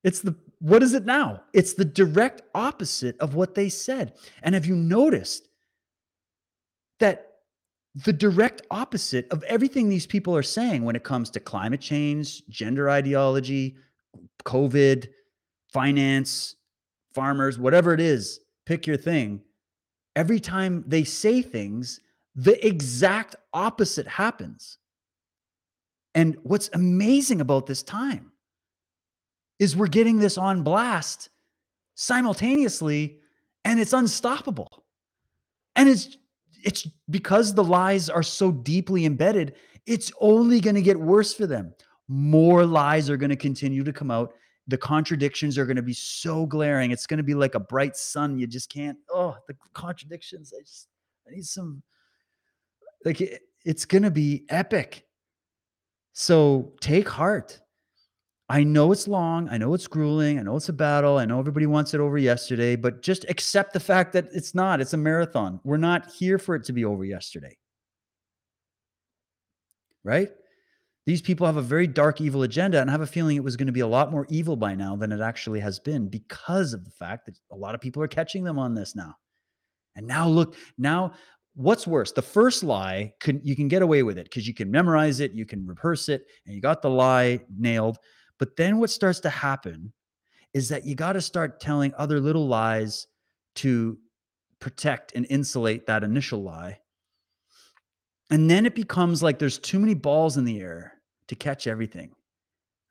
It's 0.06 0.22
the 0.22 0.34
what 0.60 0.82
is 0.82 0.94
it 0.94 1.04
now? 1.04 1.42
It's 1.54 1.74
the 1.74 1.84
direct 1.84 2.44
opposite 2.56 3.20
of 3.20 3.36
what 3.36 3.54
they 3.54 3.68
said. 3.68 4.14
And 4.42 4.56
have 4.56 4.66
you 4.66 4.78
noticed 4.78 5.50
that 7.02 7.31
the 7.96 8.14
direct 8.14 8.62
opposite 8.72 9.28
of 9.32 9.44
everything 9.44 9.90
these 9.90 10.08
people 10.08 10.36
are 10.36 10.44
saying 10.44 10.86
when 10.86 10.96
it 10.96 11.04
comes 11.04 11.30
to 11.32 11.40
climate 11.40 11.82
change, 11.82 12.46
gender 12.48 12.90
ideology, 12.90 13.76
COVID, 14.46 15.10
finance, 15.74 16.56
farmers, 17.14 17.60
whatever 17.60 17.94
it 17.94 18.00
is, 18.00 18.40
pick 18.66 18.88
your 18.88 18.98
thing. 18.98 19.42
Every 20.16 20.40
time 20.40 20.84
they 20.88 21.04
say 21.04 21.42
things, 21.42 22.00
the 22.36 22.66
exact 22.66 23.36
opposite 23.54 24.08
happens. 24.08 24.78
And 26.16 26.38
what's 26.44 26.70
amazing 26.74 27.42
about 27.42 27.66
this 27.66 27.84
time 27.84 28.32
is 29.60 29.76
we're 29.76 29.88
getting 29.88 30.20
this 30.20 30.38
on 30.38 30.64
blast 30.64 31.30
simultaneously 31.96 33.18
and 33.64 33.80
it's 33.80 33.94
unstoppable. 33.94 34.84
And 35.76 35.88
it's 35.88 36.18
it's 36.64 36.88
because 37.10 37.54
the 37.54 37.64
lies 37.64 38.10
are 38.10 38.24
so 38.24 38.52
deeply 38.52 39.06
embedded 39.06 39.56
It's 39.86 40.12
only 40.20 40.60
going 40.60 40.76
to 40.76 40.82
get 40.82 41.00
worse 41.00 41.34
for 41.34 41.48
them. 41.48 41.74
More 42.08 42.66
lies 42.66 43.10
are 43.10 43.18
going 43.18 43.30
to 43.30 43.36
continue 43.36 43.84
to 43.84 43.94
come 43.94 44.12
out. 44.12 44.34
The 44.68 44.78
contradictions 44.78 45.58
are 45.58 45.66
going 45.66 45.78
to 45.78 45.82
be 45.82 45.94
so 45.94 46.46
glaring. 46.46 46.92
It's 46.92 47.08
going 47.08 47.18
to 47.18 47.24
be 47.24 47.34
like 47.34 47.56
a 47.56 47.60
bright 47.60 47.96
sun. 47.96 48.38
You 48.38 48.48
just 48.48 48.70
can't. 48.70 48.98
Oh, 49.10 49.36
the 49.48 49.56
contradictions. 49.74 50.54
I 50.58 50.62
just, 50.62 50.88
I 51.28 51.32
need 51.32 51.46
some. 51.46 51.82
Like, 53.04 53.22
it, 53.22 53.42
it's 53.66 53.86
going 53.86 54.04
to 54.04 54.12
be 54.12 54.46
epic. 54.50 55.06
So 56.14 56.74
take 56.80 57.10
heart. 57.10 57.61
I 58.52 58.66
know 58.66 58.92
it's 58.92 59.08
long. 59.08 59.48
I 59.48 59.58
know 59.58 59.74
it's 59.74 59.88
grueling. 59.88 60.38
I 60.38 60.42
know 60.42 60.58
it's 60.58 60.68
a 60.68 60.74
battle. 60.74 61.18
I 61.18 61.24
know 61.24 61.40
everybody 61.40 61.68
wants 61.68 61.94
it 61.94 62.02
over 62.02 62.18
yesterday, 62.18 62.76
but 62.76 63.02
just 63.02 63.24
accept 63.30 63.72
the 63.72 63.80
fact 63.80 64.12
that 64.12 64.28
it's 64.34 64.54
not. 64.54 64.82
It's 64.82 64.92
a 64.92 64.98
marathon. 64.98 65.62
We're 65.64 65.78
not 65.78 66.12
here 66.12 66.38
for 66.38 66.56
it 66.56 66.66
to 66.66 66.74
be 66.74 66.84
over 66.84 67.06
yesterday. 67.06 67.58
Right? 70.04 70.28
These 71.06 71.22
people 71.22 71.48
have 71.48 71.56
a 71.56 71.62
very 71.62 71.88
dark, 71.88 72.20
evil 72.20 72.44
agenda, 72.44 72.82
and 72.82 72.90
I 72.90 72.92
have 72.92 73.00
a 73.00 73.08
feeling 73.08 73.38
it 73.38 73.44
was 73.44 73.56
going 73.56 73.68
to 73.68 73.72
be 73.72 73.80
a 73.80 73.88
lot 73.88 74.12
more 74.12 74.28
evil 74.30 74.58
by 74.58 74.76
now 74.76 74.98
than 74.98 75.14
it 75.14 75.22
actually 75.22 75.62
has 75.62 75.80
been 75.80 76.10
because 76.10 76.74
of 76.74 76.84
the 76.84 76.92
fact 76.92 77.28
that 77.28 77.40
a 77.54 77.56
lot 77.56 77.74
of 77.74 77.80
people 77.80 78.04
are 78.04 78.08
catching 78.10 78.44
them 78.44 78.60
on 78.60 78.76
this 78.76 78.98
now. 78.98 79.16
And 79.96 80.06
now 80.06 80.28
look, 80.28 80.56
now 80.78 81.14
what's 81.56 81.86
worse 81.86 82.14
the 82.14 82.22
first 82.22 82.64
lie 82.64 83.12
can 83.20 83.42
you 83.44 83.58
can 83.58 83.68
get 83.68 83.82
away 83.82 84.04
with 84.04 84.18
it 84.18 84.24
because 84.24 84.48
you 84.48 84.54
can 84.54 84.72
memorize 84.72 85.20
it 85.20 85.34
you 85.34 85.46
can 85.46 85.68
rehearse 85.68 86.08
it 86.08 86.24
and 86.46 86.56
you 86.56 86.62
got 86.62 86.82
the 86.82 86.90
lie 86.90 87.38
nailed 87.58 87.98
but 88.42 88.56
then 88.56 88.80
what 88.80 88.90
starts 88.90 89.20
to 89.20 89.30
happen 89.30 89.94
is 90.56 90.70
that 90.70 90.84
you 90.84 90.96
got 90.96 91.14
to 91.14 91.22
start 91.22 91.60
telling 91.60 91.94
other 91.96 92.20
little 92.20 92.48
lies 92.48 93.06
to 93.58 94.00
protect 94.60 95.12
and 95.14 95.28
insulate 95.30 95.86
that 95.86 96.04
initial 96.04 96.42
lie. 96.42 96.80
And 98.32 98.50
then 98.50 98.66
it 98.66 98.74
becomes 98.74 99.22
like 99.22 99.38
there's 99.38 99.60
too 99.60 99.78
many 99.78 99.94
balls 99.94 100.38
in 100.38 100.46
the 100.46 100.60
air 100.60 100.94
to 101.28 101.36
catch 101.36 101.68
everything. 101.68 102.14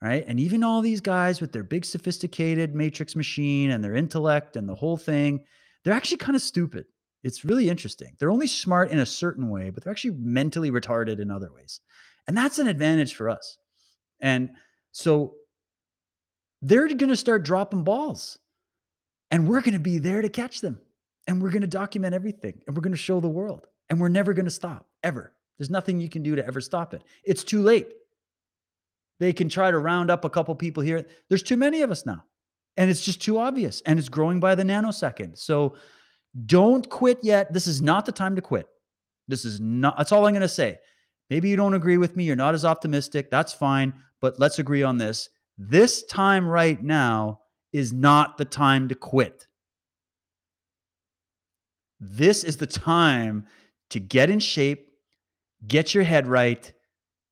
Right. 0.00 0.24
And 0.28 0.38
even 0.38 0.62
all 0.62 0.82
these 0.82 1.00
guys 1.00 1.40
with 1.40 1.50
their 1.50 1.64
big 1.64 1.84
sophisticated 1.84 2.76
matrix 2.76 3.16
machine 3.16 3.72
and 3.72 3.82
their 3.82 3.96
intellect 3.96 4.54
and 4.54 4.68
the 4.68 4.76
whole 4.76 4.96
thing, 4.96 5.42
they're 5.82 5.94
actually 5.94 6.18
kind 6.18 6.36
of 6.36 6.42
stupid. 6.42 6.86
It's 7.24 7.44
really 7.44 7.68
interesting. 7.68 8.14
They're 8.20 8.30
only 8.30 8.46
smart 8.46 8.92
in 8.92 9.00
a 9.00 9.06
certain 9.06 9.50
way, 9.50 9.70
but 9.70 9.82
they're 9.82 9.90
actually 9.90 10.14
mentally 10.16 10.70
retarded 10.70 11.18
in 11.18 11.28
other 11.28 11.52
ways. 11.52 11.80
And 12.28 12.36
that's 12.36 12.60
an 12.60 12.68
advantage 12.68 13.14
for 13.14 13.28
us. 13.28 13.58
And 14.20 14.50
so 14.92 15.34
they're 16.62 16.88
going 16.88 17.08
to 17.08 17.16
start 17.16 17.44
dropping 17.44 17.84
balls 17.84 18.38
and 19.30 19.48
we're 19.48 19.60
going 19.60 19.74
to 19.74 19.80
be 19.80 19.98
there 19.98 20.22
to 20.22 20.28
catch 20.28 20.60
them 20.60 20.78
and 21.26 21.42
we're 21.42 21.50
going 21.50 21.62
to 21.62 21.68
document 21.68 22.14
everything 22.14 22.60
and 22.66 22.76
we're 22.76 22.82
going 22.82 22.92
to 22.92 22.98
show 22.98 23.20
the 23.20 23.28
world 23.28 23.66
and 23.88 24.00
we're 24.00 24.08
never 24.08 24.32
going 24.32 24.44
to 24.44 24.50
stop 24.50 24.86
ever. 25.02 25.32
There's 25.58 25.70
nothing 25.70 26.00
you 26.00 26.08
can 26.08 26.22
do 26.22 26.36
to 26.36 26.46
ever 26.46 26.60
stop 26.60 26.94
it. 26.94 27.02
It's 27.24 27.44
too 27.44 27.62
late. 27.62 27.88
They 29.18 29.32
can 29.32 29.48
try 29.48 29.70
to 29.70 29.78
round 29.78 30.10
up 30.10 30.24
a 30.24 30.30
couple 30.30 30.54
people 30.54 30.82
here. 30.82 31.06
There's 31.28 31.42
too 31.42 31.56
many 31.56 31.82
of 31.82 31.90
us 31.90 32.06
now. 32.06 32.24
And 32.76 32.90
it's 32.90 33.04
just 33.04 33.20
too 33.20 33.38
obvious 33.38 33.82
and 33.84 33.98
it's 33.98 34.08
growing 34.08 34.40
by 34.40 34.54
the 34.54 34.62
nanosecond. 34.62 35.36
So 35.36 35.74
don't 36.46 36.88
quit 36.88 37.18
yet. 37.22 37.52
This 37.52 37.66
is 37.66 37.82
not 37.82 38.06
the 38.06 38.12
time 38.12 38.36
to 38.36 38.42
quit. 38.42 38.66
This 39.28 39.44
is 39.44 39.60
not, 39.60 39.98
that's 39.98 40.12
all 40.12 40.26
I'm 40.26 40.32
going 40.32 40.40
to 40.42 40.48
say. 40.48 40.78
Maybe 41.28 41.48
you 41.48 41.56
don't 41.56 41.74
agree 41.74 41.98
with 41.98 42.16
me. 42.16 42.24
You're 42.24 42.36
not 42.36 42.54
as 42.54 42.64
optimistic. 42.64 43.30
That's 43.30 43.52
fine. 43.52 43.92
But 44.20 44.40
let's 44.40 44.58
agree 44.58 44.82
on 44.82 44.98
this 44.98 45.28
this 45.62 46.04
time 46.04 46.48
right 46.48 46.82
now 46.82 47.40
is 47.70 47.92
not 47.92 48.38
the 48.38 48.46
time 48.46 48.88
to 48.88 48.94
quit. 48.94 49.46
This 52.00 52.44
is 52.44 52.56
the 52.56 52.66
time 52.66 53.46
to 53.90 54.00
get 54.00 54.30
in 54.30 54.38
shape, 54.38 54.90
get 55.66 55.94
your 55.94 56.02
head 56.02 56.26
right, 56.26 56.72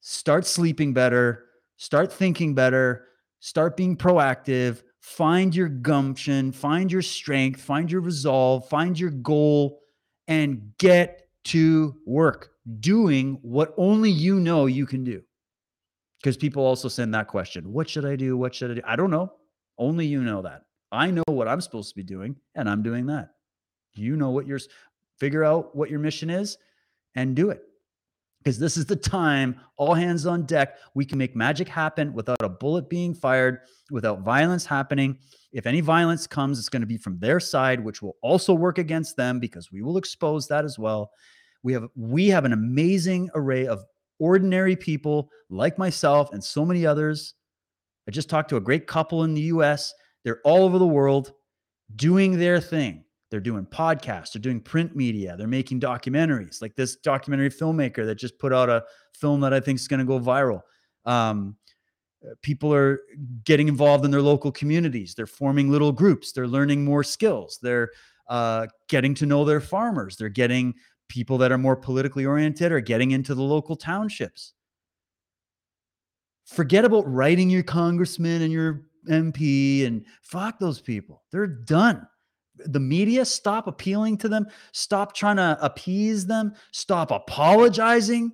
start 0.03 0.45
sleeping 0.45 0.93
better, 0.93 1.47
start 1.79 2.13
thinking 2.13 2.55
better, 2.55 3.07
start 3.41 3.79
being 3.79 3.97
proactive, 3.97 4.83
find 5.01 5.57
your 5.57 5.71
gumption, 5.71 6.53
find 6.53 6.93
your 6.93 7.01
strength, 7.01 7.63
find 7.63 7.91
your 7.91 8.03
resolve, 8.03 8.69
find 8.69 9.01
your 9.01 9.11
goal, 9.11 9.81
and 10.27 10.73
get 10.77 11.29
to 11.45 11.97
work 12.05 12.51
doing 12.81 13.39
what 13.41 13.73
only 13.79 14.11
you 14.11 14.39
know 14.39 14.67
you 14.67 14.85
can 14.85 15.03
do 15.03 15.23
because 16.21 16.37
people 16.37 16.65
also 16.65 16.89
send 16.89 17.15
that 17.15 17.29
question 17.29 17.73
what 17.73 17.89
should 17.89 18.05
i 18.05 18.17
do? 18.17 18.37
What 18.37 18.55
should 18.55 18.71
i 18.71 18.75
do? 18.75 18.81
I 18.85 18.97
don't 18.97 19.11
know. 19.11 19.33
Only 19.79 20.07
you 20.07 20.23
know 20.23 20.43
that. 20.43 20.63
I 20.91 21.11
know 21.11 21.25
what 21.27 21.49
i'm 21.49 21.61
supposed 21.61 21.91
to 21.91 21.97
be 21.97 22.03
doing 22.03 22.37
and 22.55 22.69
i'm 22.69 22.83
doing 22.83 23.07
that. 23.07 23.31
You 23.95 24.17
know 24.17 24.31
what 24.31 24.47
your 24.47 24.59
figure 25.19 25.45
out 25.45 25.75
what 25.75 25.91
your 25.91 26.01
mission 26.01 26.31
is 26.31 26.59
and 27.15 27.35
do 27.35 27.51
it. 27.51 27.63
Because 28.39 28.59
this 28.59 28.77
is 28.77 28.87
the 28.87 28.97
time 28.97 29.61
all 29.77 29.95
hands 29.95 30.25
on 30.25 30.47
deck 30.47 30.79
we 30.95 31.05
can 31.05 31.19
make 31.19 31.35
magic 31.35 31.69
happen 31.69 32.13
without 32.13 32.43
a 32.43 32.49
bullet 32.49 32.89
being 32.89 33.15
fired 33.15 33.61
without 33.91 34.21
violence 34.21 34.65
happening. 34.65 35.19
If 35.53 35.67
any 35.67 35.81
violence 35.81 36.27
comes 36.27 36.59
it's 36.59 36.69
going 36.69 36.83
to 36.83 36.87
be 36.87 36.99
from 36.99 37.19
their 37.19 37.41
side 37.41 37.85
which 37.85 38.01
will 38.01 38.17
also 38.23 38.55
work 38.55 38.79
against 38.79 39.17
them 39.17 39.41
because 39.41 39.71
we 39.73 39.83
will 39.83 39.99
expose 39.99 40.47
that 40.49 40.65
as 40.65 40.79
well. 40.79 41.11
We 41.63 41.73
have 41.73 41.89
we 41.97 42.29
have 42.29 42.45
an 42.45 42.53
amazing 42.53 43.31
array 43.35 43.67
of 43.67 43.85
ordinary 44.19 44.77
people 44.77 45.31
like 45.51 45.79
myself 45.79 46.33
and 46.33 46.43
so 46.43 46.65
many 46.65 46.87
others. 46.87 47.35
I 48.07 48.11
just 48.11 48.29
talked 48.29 48.51
to 48.51 48.57
a 48.57 48.61
great 48.61 48.87
couple 48.87 49.25
in 49.25 49.35
the 49.35 49.43
US. 49.43 49.93
They're 50.25 50.41
all 50.45 50.65
over 50.65 50.79
the 50.79 50.87
world 50.87 51.33
doing 51.97 52.39
their 52.39 52.61
thing. 52.61 53.05
They're 53.31 53.41
doing 53.41 53.67
podcasts, 53.67 54.33
they're 54.33 54.41
doing 54.41 54.61
print 54.61 54.97
media, 54.97 55.37
they're 55.37 55.47
making 55.47 55.81
documentaries, 55.81 56.63
like 56.63 56.75
this 56.77 56.97
documentary 56.97 57.51
filmmaker 57.51 58.07
that 58.07 58.15
just 58.15 58.39
put 58.39 58.55
out 58.55 58.71
a 58.71 58.85
film 59.15 59.41
that 59.41 59.53
I 59.53 59.61
think 59.61 59.79
is 59.79 59.87
going 59.89 60.01
to 60.01 60.07
go 60.07 60.19
viral. 60.19 60.63
Um, 61.05 61.57
uh, 62.25 62.35
people 62.43 62.73
are 62.73 63.01
getting 63.45 63.69
involved 63.69 64.05
in 64.05 64.11
their 64.11 64.23
local 64.23 64.51
communities. 64.51 65.15
They're 65.15 65.27
forming 65.27 65.71
little 65.71 65.93
groups. 65.93 66.33
They're 66.33 66.49
learning 66.49 66.85
more 66.85 67.05
skills. 67.05 67.59
They're 67.63 67.91
uh, 68.29 68.67
getting 68.89 69.15
to 69.17 69.27
know 69.27 69.45
their 69.45 69.61
farmers. 69.61 70.17
They're 70.17 70.29
getting 70.29 70.75
people 71.09 71.39
that 71.39 71.53
are 71.53 71.59
more 71.59 71.77
politically 71.77 72.25
oriented 72.25 72.73
are 72.73 72.81
getting 72.81 73.11
into 73.13 73.35
the 73.35 73.43
local 73.43 73.77
townships. 73.77 74.53
Forget 76.45 76.85
about 76.85 77.11
writing 77.13 77.51
your 77.51 77.63
congressman 77.63 78.43
and 78.43 78.53
your 78.53 78.87
MP 79.09 79.87
and 79.87 80.05
fuck 80.23 80.59
those 80.59 80.81
people. 80.81 81.25
They're 81.31 81.47
done. 81.47 82.07
The 82.57 82.81
media, 82.81 83.25
stop 83.25 83.67
appealing 83.67 84.19
to 84.19 84.29
them. 84.29 84.47
Stop 84.73 85.15
trying 85.15 85.37
to 85.37 85.59
appease 85.61 86.27
them. 86.27 86.55
Stop 86.73 87.11
apologizing. 87.11 88.33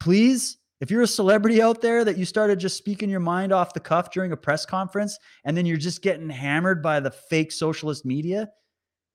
Please, 0.00 0.58
if 0.80 0.90
you're 0.90 1.02
a 1.02 1.06
celebrity 1.06 1.60
out 1.60 1.82
there 1.82 2.04
that 2.04 2.16
you 2.16 2.24
started 2.24 2.60
just 2.60 2.76
speaking 2.76 3.10
your 3.10 3.20
mind 3.20 3.52
off 3.52 3.74
the 3.74 3.80
cuff 3.80 4.10
during 4.10 4.32
a 4.32 4.36
press 4.36 4.64
conference 4.64 5.18
and 5.44 5.56
then 5.56 5.66
you're 5.66 5.76
just 5.76 6.02
getting 6.02 6.30
hammered 6.30 6.82
by 6.82 7.00
the 7.00 7.10
fake 7.10 7.50
socialist 7.52 8.04
media 8.04 8.48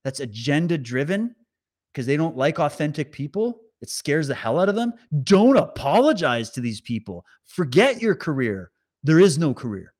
that's 0.04 0.20
agenda 0.20 0.76
driven, 0.76 1.34
because 1.94 2.06
they 2.06 2.16
don't 2.16 2.36
like 2.36 2.58
authentic 2.58 3.12
people. 3.12 3.60
It 3.80 3.88
scares 3.88 4.26
the 4.26 4.34
hell 4.34 4.58
out 4.58 4.68
of 4.68 4.74
them. 4.74 4.94
Don't 5.22 5.56
apologize 5.56 6.50
to 6.50 6.60
these 6.60 6.80
people. 6.80 7.24
Forget 7.44 8.02
your 8.02 8.16
career. 8.16 8.72
There 9.04 9.20
is 9.20 9.38
no 9.38 9.54
career. 9.54 9.94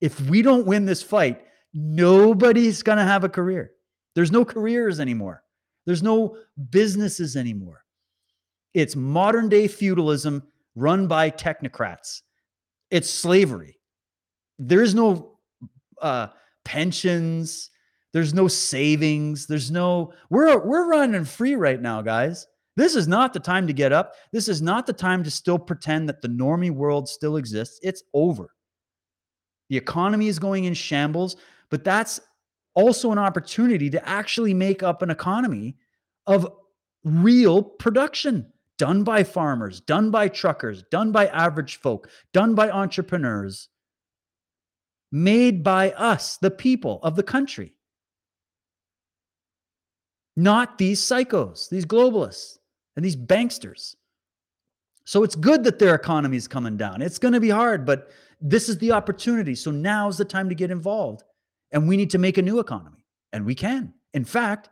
If 0.00 0.20
we 0.22 0.42
don't 0.42 0.66
win 0.66 0.86
this 0.86 1.02
fight, 1.02 1.42
nobody's 1.72 2.82
going 2.82 2.98
to 2.98 3.04
have 3.04 3.22
a 3.22 3.28
career. 3.28 3.70
There's 4.14 4.32
no 4.32 4.44
careers 4.44 4.98
anymore. 4.98 5.44
There's 5.86 6.02
no 6.02 6.36
businesses 6.70 7.36
anymore. 7.36 7.84
It's 8.72 8.96
modern 8.96 9.48
day 9.48 9.68
feudalism 9.68 10.42
run 10.74 11.06
by 11.06 11.30
technocrats. 11.30 12.22
It's 12.90 13.08
slavery. 13.08 13.78
There 14.58 14.82
is 14.82 14.94
no 14.94 15.38
uh, 16.02 16.28
pensions. 16.64 17.70
There's 18.14 18.32
no 18.32 18.46
savings. 18.46 19.46
There's 19.46 19.72
no 19.72 20.12
we're 20.30 20.64
we're 20.64 20.88
running 20.88 21.24
free 21.24 21.56
right 21.56 21.82
now, 21.82 22.00
guys. 22.00 22.46
This 22.76 22.94
is 22.94 23.08
not 23.08 23.32
the 23.32 23.40
time 23.40 23.66
to 23.66 23.72
get 23.72 23.92
up. 23.92 24.14
This 24.32 24.48
is 24.48 24.62
not 24.62 24.86
the 24.86 24.92
time 24.92 25.24
to 25.24 25.30
still 25.30 25.58
pretend 25.58 26.08
that 26.08 26.22
the 26.22 26.28
normie 26.28 26.70
world 26.70 27.08
still 27.08 27.36
exists. 27.36 27.80
It's 27.82 28.04
over. 28.14 28.50
The 29.68 29.76
economy 29.76 30.28
is 30.28 30.38
going 30.38 30.64
in 30.64 30.74
shambles, 30.74 31.36
but 31.70 31.82
that's 31.82 32.20
also 32.74 33.10
an 33.10 33.18
opportunity 33.18 33.90
to 33.90 34.08
actually 34.08 34.54
make 34.54 34.82
up 34.82 35.02
an 35.02 35.10
economy 35.10 35.76
of 36.26 36.46
real 37.02 37.62
production 37.62 38.46
done 38.78 39.02
by 39.02 39.24
farmers, 39.24 39.80
done 39.80 40.10
by 40.10 40.28
truckers, 40.28 40.84
done 40.90 41.10
by 41.10 41.26
average 41.26 41.80
folk, 41.80 42.08
done 42.32 42.54
by 42.54 42.70
entrepreneurs, 42.70 43.68
made 45.10 45.64
by 45.64 45.90
us, 45.92 46.36
the 46.38 46.50
people 46.50 47.00
of 47.02 47.16
the 47.16 47.22
country 47.22 47.73
not 50.36 50.78
these 50.78 51.00
psychos, 51.00 51.68
these 51.68 51.86
globalists, 51.86 52.58
and 52.96 53.04
these 53.04 53.16
banksters. 53.16 53.94
So 55.04 55.22
it's 55.22 55.36
good 55.36 55.64
that 55.64 55.78
their 55.78 55.94
economy 55.94 56.36
is 56.36 56.48
coming 56.48 56.76
down. 56.76 57.02
It's 57.02 57.18
going 57.18 57.34
to 57.34 57.40
be 57.40 57.50
hard, 57.50 57.84
but 57.84 58.10
this 58.40 58.68
is 58.68 58.78
the 58.78 58.92
opportunity. 58.92 59.54
So 59.54 59.70
now 59.70 60.08
is 60.08 60.16
the 60.16 60.24
time 60.24 60.48
to 60.48 60.54
get 60.54 60.70
involved. 60.70 61.22
And 61.72 61.88
we 61.88 61.96
need 61.96 62.10
to 62.10 62.18
make 62.18 62.38
a 62.38 62.42
new 62.42 62.58
economy. 62.58 63.04
And 63.32 63.44
we 63.44 63.54
can. 63.54 63.92
In 64.14 64.24
fact, 64.24 64.70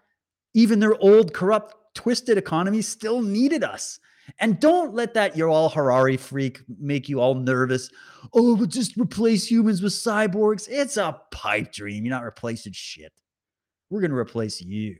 even 0.55 0.80
their 0.80 0.97
old, 1.02 1.34
corrupt, 1.34 1.74
twisted 1.94 2.39
economy 2.39 2.80
still 2.80 3.20
needed 3.22 3.64
us. 3.64 3.98
And 4.39 4.60
don't 4.60 4.94
let 4.94 5.14
that 5.14 5.36
you're 5.36 5.48
all 5.48 5.68
Harari 5.68 6.16
freak 6.16 6.60
make 6.78 7.09
you 7.09 7.20
all 7.20 7.34
nervous. 7.34 7.90
Oh, 8.32 8.56
but 8.56 8.68
just 8.68 8.97
replace 8.97 9.51
humans 9.51 9.82
with 9.82 9.93
cyborgs. 9.93 10.68
It's 10.70 10.97
a 10.97 11.20
pipe 11.32 11.72
dream. 11.72 12.05
You're 12.05 12.14
not 12.14 12.24
replacing 12.24 12.72
shit. 12.72 13.12
We're 13.90 14.01
going 14.01 14.12
to 14.12 14.16
replace 14.16 14.60
you. 14.60 14.97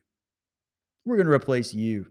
We're 1.05 1.17
going 1.17 1.27
to 1.27 1.33
replace 1.33 1.75
you. 1.75 2.07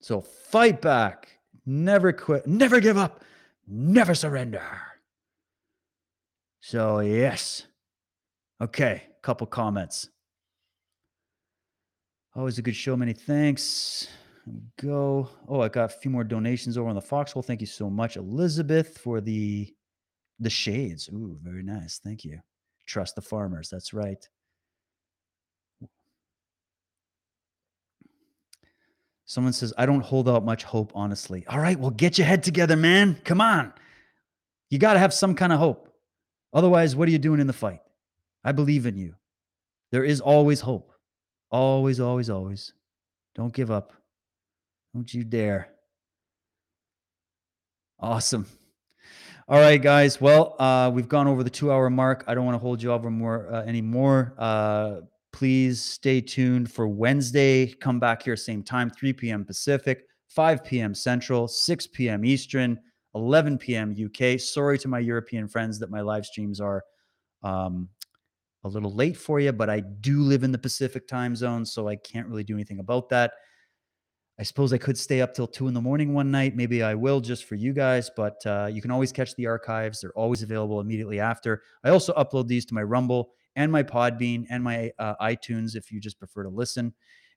So 0.00 0.20
fight 0.20 0.80
back. 0.80 1.38
Never 1.64 2.12
quit. 2.12 2.46
Never 2.46 2.80
give 2.80 2.96
up. 2.96 3.22
Never 3.68 4.14
surrender. 4.14 4.62
So, 6.60 7.00
yes. 7.00 7.66
Okay, 8.60 9.02
couple 9.22 9.46
comments. 9.46 10.08
Always 12.34 12.58
a 12.58 12.62
good 12.62 12.76
show. 12.76 12.96
Many 12.96 13.12
thanks. 13.12 14.08
Go. 14.80 15.28
Oh, 15.48 15.60
I 15.60 15.68
got 15.68 15.92
a 15.92 15.96
few 15.96 16.10
more 16.10 16.24
donations 16.24 16.76
over 16.76 16.88
on 16.88 16.94
the 16.94 17.00
Foxhole. 17.00 17.42
Thank 17.42 17.60
you 17.60 17.66
so 17.66 17.88
much, 17.88 18.16
Elizabeth, 18.16 18.98
for 18.98 19.20
the 19.20 19.72
the 20.40 20.50
shades. 20.50 21.08
Ooh, 21.12 21.38
very 21.42 21.62
nice. 21.62 22.00
Thank 22.02 22.24
you. 22.24 22.40
Trust 22.86 23.14
the 23.14 23.22
farmers. 23.22 23.68
That's 23.70 23.92
right. 23.92 24.28
Someone 29.32 29.54
says, 29.54 29.72
I 29.78 29.86
don't 29.86 30.02
hold 30.02 30.28
out 30.28 30.44
much 30.44 30.62
hope, 30.62 30.92
honestly. 30.94 31.42
All 31.48 31.58
right, 31.58 31.80
well, 31.80 31.88
get 31.90 32.18
your 32.18 32.26
head 32.26 32.42
together, 32.42 32.76
man. 32.76 33.18
Come 33.24 33.40
on. 33.40 33.72
You 34.68 34.78
got 34.78 34.92
to 34.92 34.98
have 34.98 35.14
some 35.14 35.34
kind 35.34 35.54
of 35.54 35.58
hope. 35.58 35.88
Otherwise, 36.52 36.94
what 36.94 37.08
are 37.08 37.12
you 37.12 37.18
doing 37.18 37.40
in 37.40 37.46
the 37.46 37.54
fight? 37.54 37.80
I 38.44 38.52
believe 38.52 38.84
in 38.84 38.98
you. 38.98 39.14
There 39.90 40.04
is 40.04 40.20
always 40.20 40.60
hope. 40.60 40.92
Always, 41.50 41.98
always, 41.98 42.28
always. 42.28 42.74
Don't 43.34 43.54
give 43.54 43.70
up. 43.70 43.94
Don't 44.92 45.14
you 45.14 45.24
dare. 45.24 45.70
Awesome. 47.98 48.44
All 49.48 49.58
right, 49.58 49.80
guys. 49.80 50.20
Well, 50.20 50.56
uh, 50.58 50.90
we've 50.92 51.08
gone 51.08 51.26
over 51.26 51.42
the 51.42 51.48
two-hour 51.48 51.88
mark. 51.88 52.24
I 52.26 52.34
don't 52.34 52.44
want 52.44 52.56
to 52.56 52.58
hold 52.58 52.82
you 52.82 52.92
over 52.92 53.10
more 53.10 53.50
uh, 53.50 53.62
anymore. 53.62 54.34
Uh, 54.36 54.96
please 55.32 55.82
stay 55.82 56.20
tuned 56.20 56.70
for 56.70 56.86
Wednesday. 56.86 57.66
Come 57.66 57.98
back 57.98 58.22
here 58.22 58.36
same 58.36 58.62
time, 58.62 58.90
3 58.90 59.12
p.m. 59.12 59.44
Pacific, 59.44 60.04
5 60.28 60.64
p.m. 60.64 60.94
Central, 60.94 61.48
6 61.48 61.86
p.m. 61.88 62.24
Eastern, 62.24 62.78
11 63.14 63.58
p.m. 63.58 63.94
UK. 63.94 64.38
Sorry 64.38 64.78
to 64.78 64.88
my 64.88 64.98
European 64.98 65.48
friends 65.48 65.78
that 65.78 65.90
my 65.90 66.00
live 66.00 66.24
streams 66.24 66.60
are 66.60 66.82
um, 67.42 67.88
a 68.64 68.68
little 68.68 68.94
late 68.94 69.16
for 69.16 69.40
you, 69.40 69.52
but 69.52 69.68
I 69.68 69.80
do 69.80 70.20
live 70.20 70.44
in 70.44 70.52
the 70.52 70.58
Pacific 70.58 71.08
time 71.08 71.34
zone, 71.34 71.66
so 71.66 71.88
I 71.88 71.96
can't 71.96 72.28
really 72.28 72.44
do 72.44 72.54
anything 72.54 72.78
about 72.78 73.08
that. 73.08 73.32
I 74.38 74.44
suppose 74.44 74.72
I 74.72 74.78
could 74.78 74.96
stay 74.96 75.20
up 75.20 75.34
till 75.34 75.46
two 75.46 75.68
in 75.68 75.74
the 75.74 75.80
morning 75.80 76.14
one 76.14 76.30
night. 76.30 76.56
Maybe 76.56 76.82
I 76.82 76.94
will 76.94 77.20
just 77.20 77.44
for 77.44 77.54
you 77.54 77.72
guys, 77.72 78.10
but 78.16 78.44
uh, 78.46 78.68
you 78.72 78.80
can 78.80 78.90
always 78.90 79.12
catch 79.12 79.34
the 79.34 79.46
archives. 79.46 80.00
They're 80.00 80.12
always 80.12 80.42
available 80.42 80.80
immediately 80.80 81.20
after. 81.20 81.62
I 81.84 81.90
also 81.90 82.14
upload 82.14 82.48
these 82.48 82.64
to 82.66 82.74
my 82.74 82.82
Rumble 82.82 83.30
and 83.56 83.70
my 83.70 83.82
Podbean 83.82 84.46
and 84.50 84.62
my 84.62 84.90
uh, 84.98 85.14
iTunes 85.20 85.76
if 85.76 85.90
you 85.90 86.00
just 86.00 86.18
prefer 86.18 86.42
to 86.42 86.48
listen. 86.48 86.92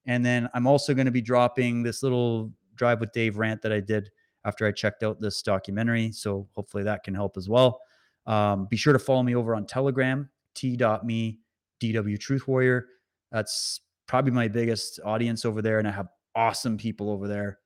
And 0.06 0.26
then 0.26 0.50
I'm 0.54 0.68
also 0.68 0.94
going 0.94 1.06
to 1.06 1.12
be 1.12 1.22
dropping 1.22 1.84
this 1.84 2.04
little 2.04 2.52
Drive 2.76 3.00
with 3.00 3.12
Dave 3.12 3.38
rant 3.38 3.62
that 3.62 3.72
I 3.72 3.80
did 3.80 4.10
after 4.44 4.68
I 4.68 4.72
checked 4.72 5.04
out 5.04 5.20
this 5.20 5.42
documentary. 5.42 6.12
So 6.12 6.48
hopefully 6.56 6.84
that 6.84 7.04
can 7.04 7.16
help 7.16 7.38
as 7.38 7.50
well. 7.50 7.82
Um, 8.28 8.68
be 8.70 8.78
sure 8.78 8.94
to 8.94 9.00
follow 9.00 9.24
me 9.24 9.36
over 9.36 9.56
on 9.56 9.66
Telegram, 9.66 10.30
t.me, 10.56 11.40
DW 11.82 12.20
Truth 12.20 12.48
Warrior. 12.48 12.88
That's 13.32 13.82
probably 14.08 14.32
my 14.32 14.48
biggest 14.48 15.00
audience 15.04 15.46
over 15.46 15.62
there. 15.62 15.80
And 15.80 15.88
I 15.88 15.92
have 15.92 16.08
awesome 16.36 16.78
people 16.78 17.10
over 17.10 17.28
there. 17.28 17.60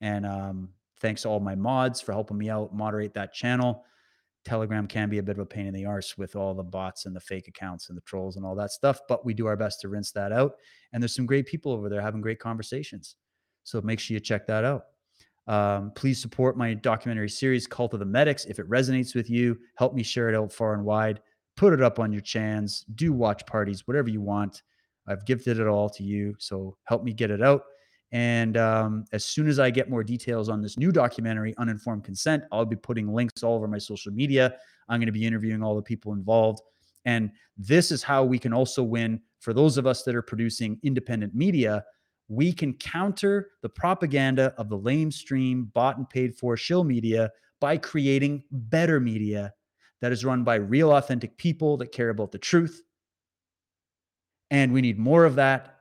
And 0.00 0.24
um, 0.24 0.70
thanks 1.00 1.22
to 1.22 1.28
all 1.28 1.40
my 1.40 1.54
mods 1.54 2.00
for 2.00 2.12
helping 2.12 2.38
me 2.38 2.48
out 2.48 2.74
moderate 2.74 3.14
that 3.14 3.32
channel. 3.32 3.84
Telegram 4.44 4.86
can 4.86 5.08
be 5.08 5.18
a 5.18 5.22
bit 5.22 5.36
of 5.36 5.40
a 5.40 5.46
pain 5.46 5.66
in 5.66 5.74
the 5.74 5.84
arse 5.84 6.16
with 6.16 6.34
all 6.34 6.54
the 6.54 6.62
bots 6.62 7.06
and 7.06 7.14
the 7.14 7.20
fake 7.20 7.48
accounts 7.48 7.88
and 7.88 7.96
the 7.96 8.02
trolls 8.02 8.36
and 8.36 8.44
all 8.44 8.54
that 8.54 8.70
stuff, 8.70 9.00
but 9.08 9.24
we 9.24 9.34
do 9.34 9.46
our 9.46 9.56
best 9.56 9.80
to 9.80 9.88
rinse 9.88 10.12
that 10.12 10.32
out. 10.32 10.54
And 10.92 11.02
there's 11.02 11.14
some 11.14 11.26
great 11.26 11.46
people 11.46 11.72
over 11.72 11.88
there 11.88 12.00
having 12.00 12.20
great 12.20 12.38
conversations. 12.38 13.16
So 13.64 13.80
make 13.82 14.00
sure 14.00 14.14
you 14.14 14.20
check 14.20 14.46
that 14.46 14.64
out. 14.64 14.84
Um, 15.46 15.92
please 15.94 16.20
support 16.20 16.56
my 16.56 16.74
documentary 16.74 17.28
series, 17.28 17.66
Cult 17.66 17.92
of 17.92 18.00
the 18.00 18.06
Medics. 18.06 18.44
If 18.44 18.58
it 18.58 18.68
resonates 18.68 19.14
with 19.14 19.28
you, 19.28 19.58
help 19.76 19.94
me 19.94 20.02
share 20.02 20.28
it 20.28 20.34
out 20.34 20.52
far 20.52 20.74
and 20.74 20.84
wide. 20.84 21.20
Put 21.56 21.72
it 21.72 21.82
up 21.82 21.98
on 21.98 22.12
your 22.12 22.22
chans. 22.22 22.84
Do 22.94 23.12
watch 23.12 23.44
parties, 23.46 23.86
whatever 23.86 24.08
you 24.08 24.20
want. 24.20 24.62
I've 25.06 25.26
gifted 25.26 25.58
it 25.58 25.66
all 25.66 25.90
to 25.90 26.04
you. 26.04 26.34
So 26.38 26.76
help 26.84 27.02
me 27.02 27.12
get 27.12 27.30
it 27.30 27.42
out. 27.42 27.62
And 28.12 28.56
um, 28.56 29.04
as 29.12 29.24
soon 29.24 29.48
as 29.48 29.58
I 29.58 29.70
get 29.70 29.88
more 29.88 30.02
details 30.02 30.48
on 30.48 30.60
this 30.60 30.76
new 30.76 30.90
documentary, 30.90 31.54
Uninformed 31.58 32.04
Consent, 32.04 32.42
I'll 32.50 32.64
be 32.64 32.76
putting 32.76 33.12
links 33.12 33.42
all 33.42 33.54
over 33.54 33.68
my 33.68 33.78
social 33.78 34.12
media. 34.12 34.54
I'm 34.88 34.98
going 34.98 35.06
to 35.06 35.12
be 35.12 35.24
interviewing 35.24 35.62
all 35.62 35.76
the 35.76 35.82
people 35.82 36.12
involved. 36.12 36.60
And 37.04 37.30
this 37.56 37.92
is 37.92 38.02
how 38.02 38.24
we 38.24 38.38
can 38.38 38.52
also 38.52 38.82
win 38.82 39.20
for 39.38 39.54
those 39.54 39.78
of 39.78 39.86
us 39.86 40.02
that 40.02 40.14
are 40.14 40.22
producing 40.22 40.78
independent 40.82 41.34
media. 41.34 41.84
We 42.28 42.52
can 42.52 42.74
counter 42.74 43.50
the 43.62 43.68
propaganda 43.68 44.54
of 44.58 44.68
the 44.68 44.78
lamestream, 44.78 45.72
bought 45.72 45.96
and 45.96 46.08
paid 46.08 46.34
for 46.34 46.56
shill 46.56 46.84
media 46.84 47.30
by 47.60 47.76
creating 47.76 48.42
better 48.50 49.00
media 49.00 49.52
that 50.00 50.12
is 50.12 50.24
run 50.24 50.44
by 50.44 50.56
real, 50.56 50.92
authentic 50.92 51.36
people 51.36 51.76
that 51.76 51.92
care 51.92 52.10
about 52.10 52.32
the 52.32 52.38
truth. 52.38 52.82
And 54.50 54.72
we 54.72 54.80
need 54.80 54.98
more 54.98 55.24
of 55.24 55.36
that 55.36 55.79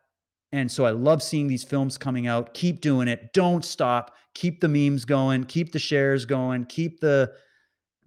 and 0.52 0.72
so 0.72 0.86
I 0.86 0.92
love 0.92 1.22
seeing 1.22 1.48
these 1.48 1.64
films 1.64 1.98
coming 1.98 2.28
out. 2.28 2.54
Keep 2.54 2.82
doing 2.82 3.08
it. 3.08 3.34
Don't 3.34 3.64
stop. 3.64 4.16
Keep 4.34 4.62
the 4.62 4.68
memes 4.68 5.06
going. 5.06 5.44
Keep 5.44 5.72
the 5.72 5.80
shares 5.80 6.26
going. 6.26 6.66
Keep 6.66 7.00
the 7.00 7.32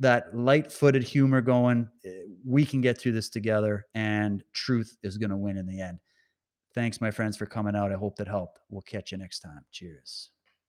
that 0.00 0.36
light-footed 0.36 1.04
humor 1.04 1.40
going. 1.40 1.88
Eh, 2.04 2.10
we 2.44 2.64
can 2.66 2.80
get 2.80 2.98
through 2.98 3.12
this 3.12 3.28
together 3.28 3.86
and 3.94 4.42
truth 4.52 4.96
is 5.04 5.16
going 5.16 5.30
to 5.30 5.36
win 5.36 5.56
in 5.56 5.66
the 5.66 5.80
end. 5.80 5.98
Thanks 6.74 7.00
my 7.00 7.10
friends 7.10 7.36
for 7.36 7.46
coming 7.46 7.76
out. 7.76 7.92
I 7.92 7.96
hope 7.96 8.16
that 8.16 8.26
helped. 8.26 8.58
We'll 8.68 8.82
catch 8.82 9.12
you 9.12 9.18
next 9.18 9.40
time. 9.40 9.64
Cheers. 9.70 10.30